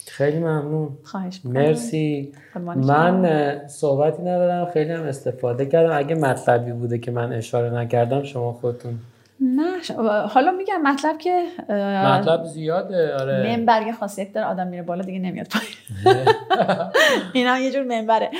خیلی 0.08 0.40
ممنون. 0.40 0.98
خواهش 1.04 1.42
مرسی. 1.46 2.34
من 2.76 3.68
صحبتی 3.68 4.22
ندارم 4.22 4.66
خیلی 4.66 4.92
هم 4.92 5.04
استفاده 5.04 5.66
کردم. 5.66 5.98
اگه 5.98 6.16
مطلبی 6.16 6.72
بوده 6.72 6.98
که 6.98 7.12
من 7.12 7.34
اشاره 7.34 7.70
نکردم 7.70 8.24
شما 8.24 8.54
خودتون 8.54 9.00
نه 9.42 9.80
حالا 10.28 10.52
میگم 10.52 10.82
مطلب 10.82 11.18
که 11.18 11.46
مطلب 11.70 12.44
زیاده 12.44 13.16
آره. 13.16 13.58
منبر 13.58 13.82
یه 13.88 13.94
خاصیت 13.94 14.34
داره 14.34 14.48
آدم 14.48 14.68
میره 14.68 14.84
بالا 14.84 15.02
دیگه 15.02 15.20
نمیاد 15.20 15.48
پایین. 15.48 16.28
اینا 17.34 17.60
یه 17.60 17.72
جور 17.72 17.84
منبره. 17.84 18.32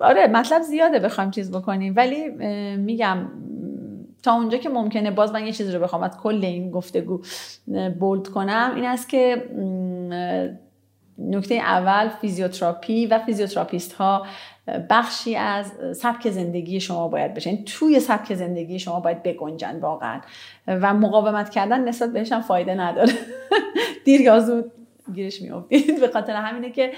آره 0.00 0.26
مطلب 0.26 0.62
زیاده 0.62 0.98
بخوایم 0.98 1.30
چیز 1.30 1.50
بکنیم. 1.50 1.94
ولی 1.96 2.28
میگم 2.76 3.28
تا 4.22 4.32
اونجا 4.32 4.58
که 4.58 4.68
ممکنه 4.68 5.10
باز 5.10 5.32
من 5.32 5.46
یه 5.46 5.52
چیزی 5.52 5.72
رو 5.72 5.80
بخوام 5.80 6.02
از 6.02 6.16
کل 6.16 6.44
این 6.44 6.70
گفتگو 6.70 7.22
bold 8.00 8.28
کنم 8.28 8.72
این 8.76 8.84
است 8.84 9.08
که 9.08 9.42
نکته 11.18 11.54
اول 11.54 12.08
فیزیوتراپی 12.08 13.06
و 13.06 13.18
فیزیوتراپیست 13.18 13.92
ها 13.92 14.26
بخشی 14.90 15.36
از 15.36 15.72
سبک 15.96 16.30
زندگی 16.30 16.80
شما 16.80 17.08
باید 17.08 17.34
بشن 17.34 17.50
یعنی 17.50 17.64
توی 17.64 18.00
سبک 18.00 18.34
زندگی 18.34 18.78
شما 18.78 19.00
باید 19.00 19.22
بگنجن 19.22 19.80
واقعا. 19.80 20.20
و 20.66 20.94
مقاومت 20.94 21.50
کردن 21.50 21.88
نسبت 21.88 22.12
بهش 22.12 22.32
هم 22.32 22.40
فایده 22.40 22.74
نداره. 22.74 23.12
دیر 24.04 24.20
یا 24.20 24.40
زود 24.40 24.72
گیرش 25.14 25.42
میافتید. 25.42 26.00
به 26.00 26.08
خاطر 26.08 26.36
همینه 26.36 26.70
که 26.70 26.92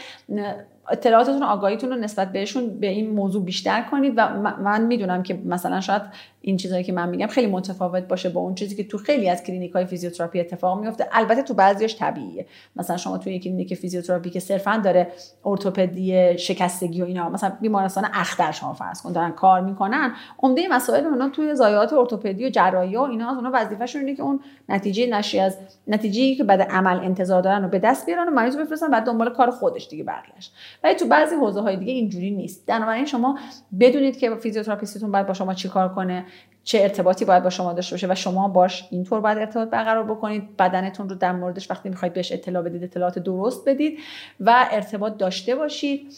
اطلاعاتتون 0.89 1.43
آگاهیتون 1.43 1.91
رو 1.91 1.97
نسبت 1.97 2.32
بهشون 2.32 2.81
به 2.81 2.86
این 2.86 3.11
موضوع 3.11 3.45
بیشتر 3.45 3.82
کنید. 3.82 4.15
و 4.16 4.28
من 4.39 4.82
می‌دونم 4.82 5.23
که 5.23 5.35
مثلا 5.45 5.81
شاید 5.81 6.03
این 6.46 6.56
چیزایی 6.56 6.84
که 6.84 6.92
من 6.92 7.08
میگم 7.08 7.26
خیلی 7.26 7.46
متفاوت 7.46 8.02
باشه 8.02 8.28
با 8.28 8.40
اون 8.40 8.54
چیزی 8.54 8.76
که 8.76 8.84
تو 8.84 8.98
خیلی 8.98 9.28
از 9.28 9.42
کلینیک 9.42 9.72
های 9.72 9.86
فیزیوتراپی 9.86 10.40
اتفاق 10.40 10.80
میفته 10.80 11.08
البته 11.12 11.42
تو 11.42 11.54
بعضیش 11.54 11.96
طبیعیه. 11.96 12.46
مثلا 12.76 12.96
شما 12.96 13.18
توی 13.18 13.38
کلینیک 13.38 13.74
فیزیوتراپی 13.74 14.30
که 14.30 14.40
صرفا 14.40 14.80
داره 14.84 15.08
ارتوپدی 15.44 16.38
شکستگی 16.38 17.02
و 17.02 17.04
اینا 17.04 17.28
مثلا 17.28 17.52
بیمارستان 17.60 18.04
اختر 18.12 18.52
شما 18.52 18.72
فرض 18.72 19.02
کن 19.02 19.12
دارن 19.12 19.32
کار 19.32 19.60
می‌کنن 19.60 20.12
عمده 20.42 20.68
مسائل 20.68 21.06
اونا 21.06 21.28
توی 21.28 21.54
ضایعات 21.54 21.92
ارتوپدی 21.92 22.46
و 22.46 22.50
جراحی 22.50 22.96
و 22.96 23.00
اینا 23.00 23.30
از 23.30 23.36
اونا 23.36 23.50
وظیفه‌شون 23.54 24.00
اینه 24.00 24.16
که 24.16 24.22
اون 24.22 24.40
نتیجه 24.68 25.06
ناشی 25.06 25.40
از 25.40 25.58
نتیجه‌ای 25.86 26.34
که 26.34 26.44
بعد 26.44 26.62
عمل 26.62 26.98
انتظار 26.98 27.42
دارن 27.42 27.62
رو 27.62 27.68
به 27.68 27.78
دست 27.78 28.06
بیارن 28.06 28.28
و 28.28 28.30
مریض 28.30 28.56
بفرستن 28.56 28.90
بعد 28.90 29.04
دنبال 29.04 29.34
کار 29.34 29.50
خودش 29.50 29.88
دیگه 29.88 30.04
برگشت. 30.04 30.52
ولی 30.84 30.94
تو 30.94 31.06
بعضی 31.06 31.34
حوزه 31.34 31.60
های 31.60 31.76
دیگه 31.76 31.92
اینجوری 31.92 32.30
نیست. 32.30 32.66
بنابراین 32.66 33.04
شما 33.04 33.38
بدونید 33.80 34.18
که 34.18 34.34
فیزیوتراپیستتون 34.34 35.12
باید 35.12 35.26
با 35.26 35.34
شما 35.34 35.54
چیکار 35.54 35.94
کنه. 35.94 36.24
چه 36.65 36.78
ارتباطی 36.78 37.24
باید 37.24 37.43
با 37.43 37.51
شما 37.51 37.73
داشته 37.73 37.94
باشه 37.94 38.06
و 38.11 38.15
شما 38.15 38.48
باهاش 38.48 38.89
چطور 38.90 39.20
باید 39.20 39.39
ارتباط 39.39 39.69
برقرار 39.69 40.05
بکنید. 40.05 40.56
بدنتون 40.56 41.09
رو 41.09 41.15
در 41.15 41.32
موردش 41.32 41.70
وقتی 41.70 41.89
می‌خواید 41.89 42.15
بهش 42.15 42.32
اطلاع 42.32 42.62
بدید 42.62 42.85
اطلاعات 42.85 43.19
درست 43.19 43.69
بدید 43.69 43.98
و 44.40 44.69
ارتباط 44.70 45.16
داشته 45.16 45.55
باشید. 45.55 46.12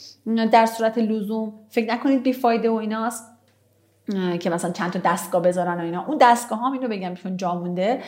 در 0.52 0.66
صورت 0.66 0.98
لزوم 0.98 1.52
فکر 1.68 1.94
نکنید 1.94 2.22
بیفایده 2.22 2.70
و 2.70 2.74
ایناست. 2.74 3.35
که 4.40 4.50
مثلا 4.50 4.70
چند 4.70 4.92
تا 4.92 4.98
دستگاه 4.98 5.42
بذارن 5.42 5.80
و 5.80 5.82
اینا. 5.82 6.04
اون 6.06 6.18
دستگاه 6.20 6.58
ها 6.58 6.72
اینو 6.72 6.88
بگم 6.88 7.14
چون 7.14 7.36
جا 7.36 7.54
مونده 7.54 8.02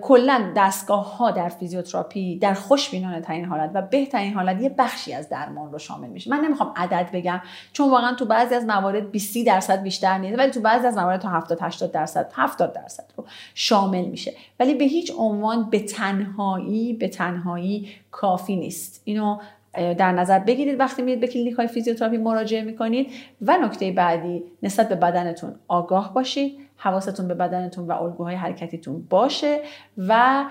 کلا 0.00 0.52
دستگاه 0.56 1.16
ها 1.16 1.30
در 1.30 1.48
فیزیوتراپی 1.48 2.38
در 2.38 2.54
خوشبینانه 2.54 3.20
ترین 3.20 3.44
حالت 3.44 3.70
و 3.74 3.82
بهترین 3.82 4.34
حالت 4.34 4.62
یه 4.62 4.68
بخشی 4.68 5.12
از 5.12 5.28
درمان 5.28 5.72
رو 5.72 5.78
شامل 5.78 6.08
میشه. 6.08 6.30
من 6.30 6.40
نمی‌خوام 6.40 6.72
عدد 6.76 7.10
بگم 7.12 7.40
چون 7.72 7.90
واقعا 7.90 8.14
تو 8.14 8.24
بعضی 8.24 8.54
از 8.54 8.64
موارد 8.64 9.10
20 9.10 9.46
درصد 9.46 9.82
بیشتر 9.82 10.18
نیست 10.18 10.38
ولی 10.38 10.50
تو 10.50 10.60
بعضی 10.60 10.86
از 10.86 10.96
موارد 10.96 11.20
تا 11.20 11.28
70 11.28 11.58
80 11.60 11.92
درصد 11.92 12.30
70 12.34 12.72
درصد 12.72 13.04
رو 13.16 13.24
شامل 13.54 14.04
میشه. 14.04 14.32
ولی 14.60 14.74
به 14.74 14.84
هیچ 14.84 15.12
عنوان 15.18 15.70
به 15.70 15.80
تنهایی 15.80 16.92
به 16.92 17.08
تنهایی 17.08 17.88
کافی 18.10 18.56
نیست. 18.56 19.02
اینو 19.04 19.38
در 19.74 20.12
نظر 20.12 20.38
بگیرید 20.38 20.80
وقتی 20.80 21.02
میرید 21.02 21.20
به 21.20 21.26
کلینیک 21.26 21.54
های 21.54 21.66
فیزیوتراپی 21.66 22.16
مراجعه 22.16 22.62
می‌کنید. 22.62 23.10
و 23.42 23.56
نکته 23.62 23.92
بعدی 23.92 24.42
نسبت 24.62 24.88
به 24.88 24.94
بدنتون 24.94 25.54
آگاه 25.68 26.14
باشید 26.14 26.58
حواستون 26.76 27.28
به 27.28 27.34
بدنتون 27.34 27.86
و 27.86 27.92
الگوهای 27.92 28.34
حرکتیتون 28.34 29.06
باشه 29.10 29.60
و 29.98 30.44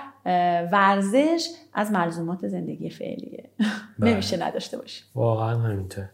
ورزش 0.72 1.50
از 1.74 1.92
ملزومات 1.92 2.48
زندگی 2.48 2.90
فعلیه. 2.90 3.44
بله. 4.00 4.12
نمیشه 4.12 4.46
نداشته 4.48 4.78
باشید 4.78 5.04
واقعا 5.16 5.58
همینطور. 5.58 6.06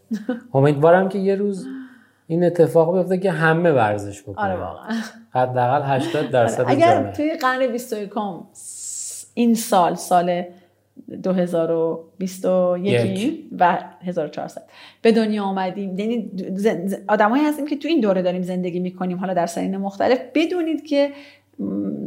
امیدوارم 0.54 1.08
که 1.08 1.18
یه 1.18 1.34
روز 1.34 1.66
این 2.26 2.44
اتفاق 2.44 2.96
بیفته 2.96 3.18
که 3.18 3.30
همه 3.30 3.72
ورزش 3.72 4.22
بکنن. 4.22 4.44
آره 4.44 4.56
واقعا. 4.56 4.90
حداقل 5.30 5.96
80 5.96 6.30
درصد 6.30 6.60
آره. 6.60 6.70
اگر 6.70 7.12
توی 7.12 7.34
قرن 7.34 7.72
21 7.72 8.10
این 9.34 9.54
سال 9.54 9.94
سال 9.94 10.44
2021 11.22 13.44
و 13.58 13.78
1400 14.04 14.62
به 15.02 15.12
دنیا 15.12 15.44
آمدیم. 15.44 15.98
یعنی 15.98 16.30
آدمایی 17.08 17.44
هستیم 17.44 17.66
که 17.66 17.76
تو 17.76 17.88
این 17.88 18.00
دوره 18.00 18.22
داریم 18.22 18.42
زندگی 18.42 18.80
می‌کنیم. 18.80 19.18
حالا 19.18 19.34
در 19.34 19.46
سنین 19.46 19.76
مختلف. 19.76 20.18
بدونید 20.34 20.86
که 20.86 21.12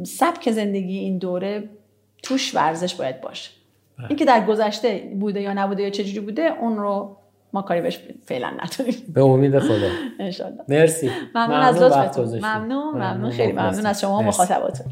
سبک 0.03 0.51
زندگی 0.51 0.97
این 0.97 1.17
دوره 1.17 1.69
توش 2.23 2.55
ورزش 2.55 2.95
باید 2.95 3.21
باشه. 3.21 3.51
بله. 3.97 4.07
اینکه 4.07 4.25
در 4.25 4.45
گذشته 4.45 5.11
بوده 5.19 5.41
یا 5.41 5.53
نبوده 5.53 5.83
یا 5.83 5.89
چجوری 5.89 6.19
بوده 6.19 6.53
اون 6.61 6.77
رو 6.77 7.17
ما 7.53 7.61
کاری 7.61 7.81
بهش 7.81 7.99
فعلا 8.25 8.49
نداریم. 8.49 8.95
به 9.13 9.23
امید 9.23 9.59
خدا. 9.59 9.89
انشالله 10.19 10.61
مرسی. 10.69 11.09
ممنون, 11.35 11.59
از 11.59 11.81
لطفتون. 11.81 12.37
ممنون 12.37 12.95
ممنون. 12.95 13.31
خیلی 13.31 13.51
ممنون 13.51 13.85
از 13.85 14.01
شما 14.01 14.21
مخاطباتون. 14.21 14.87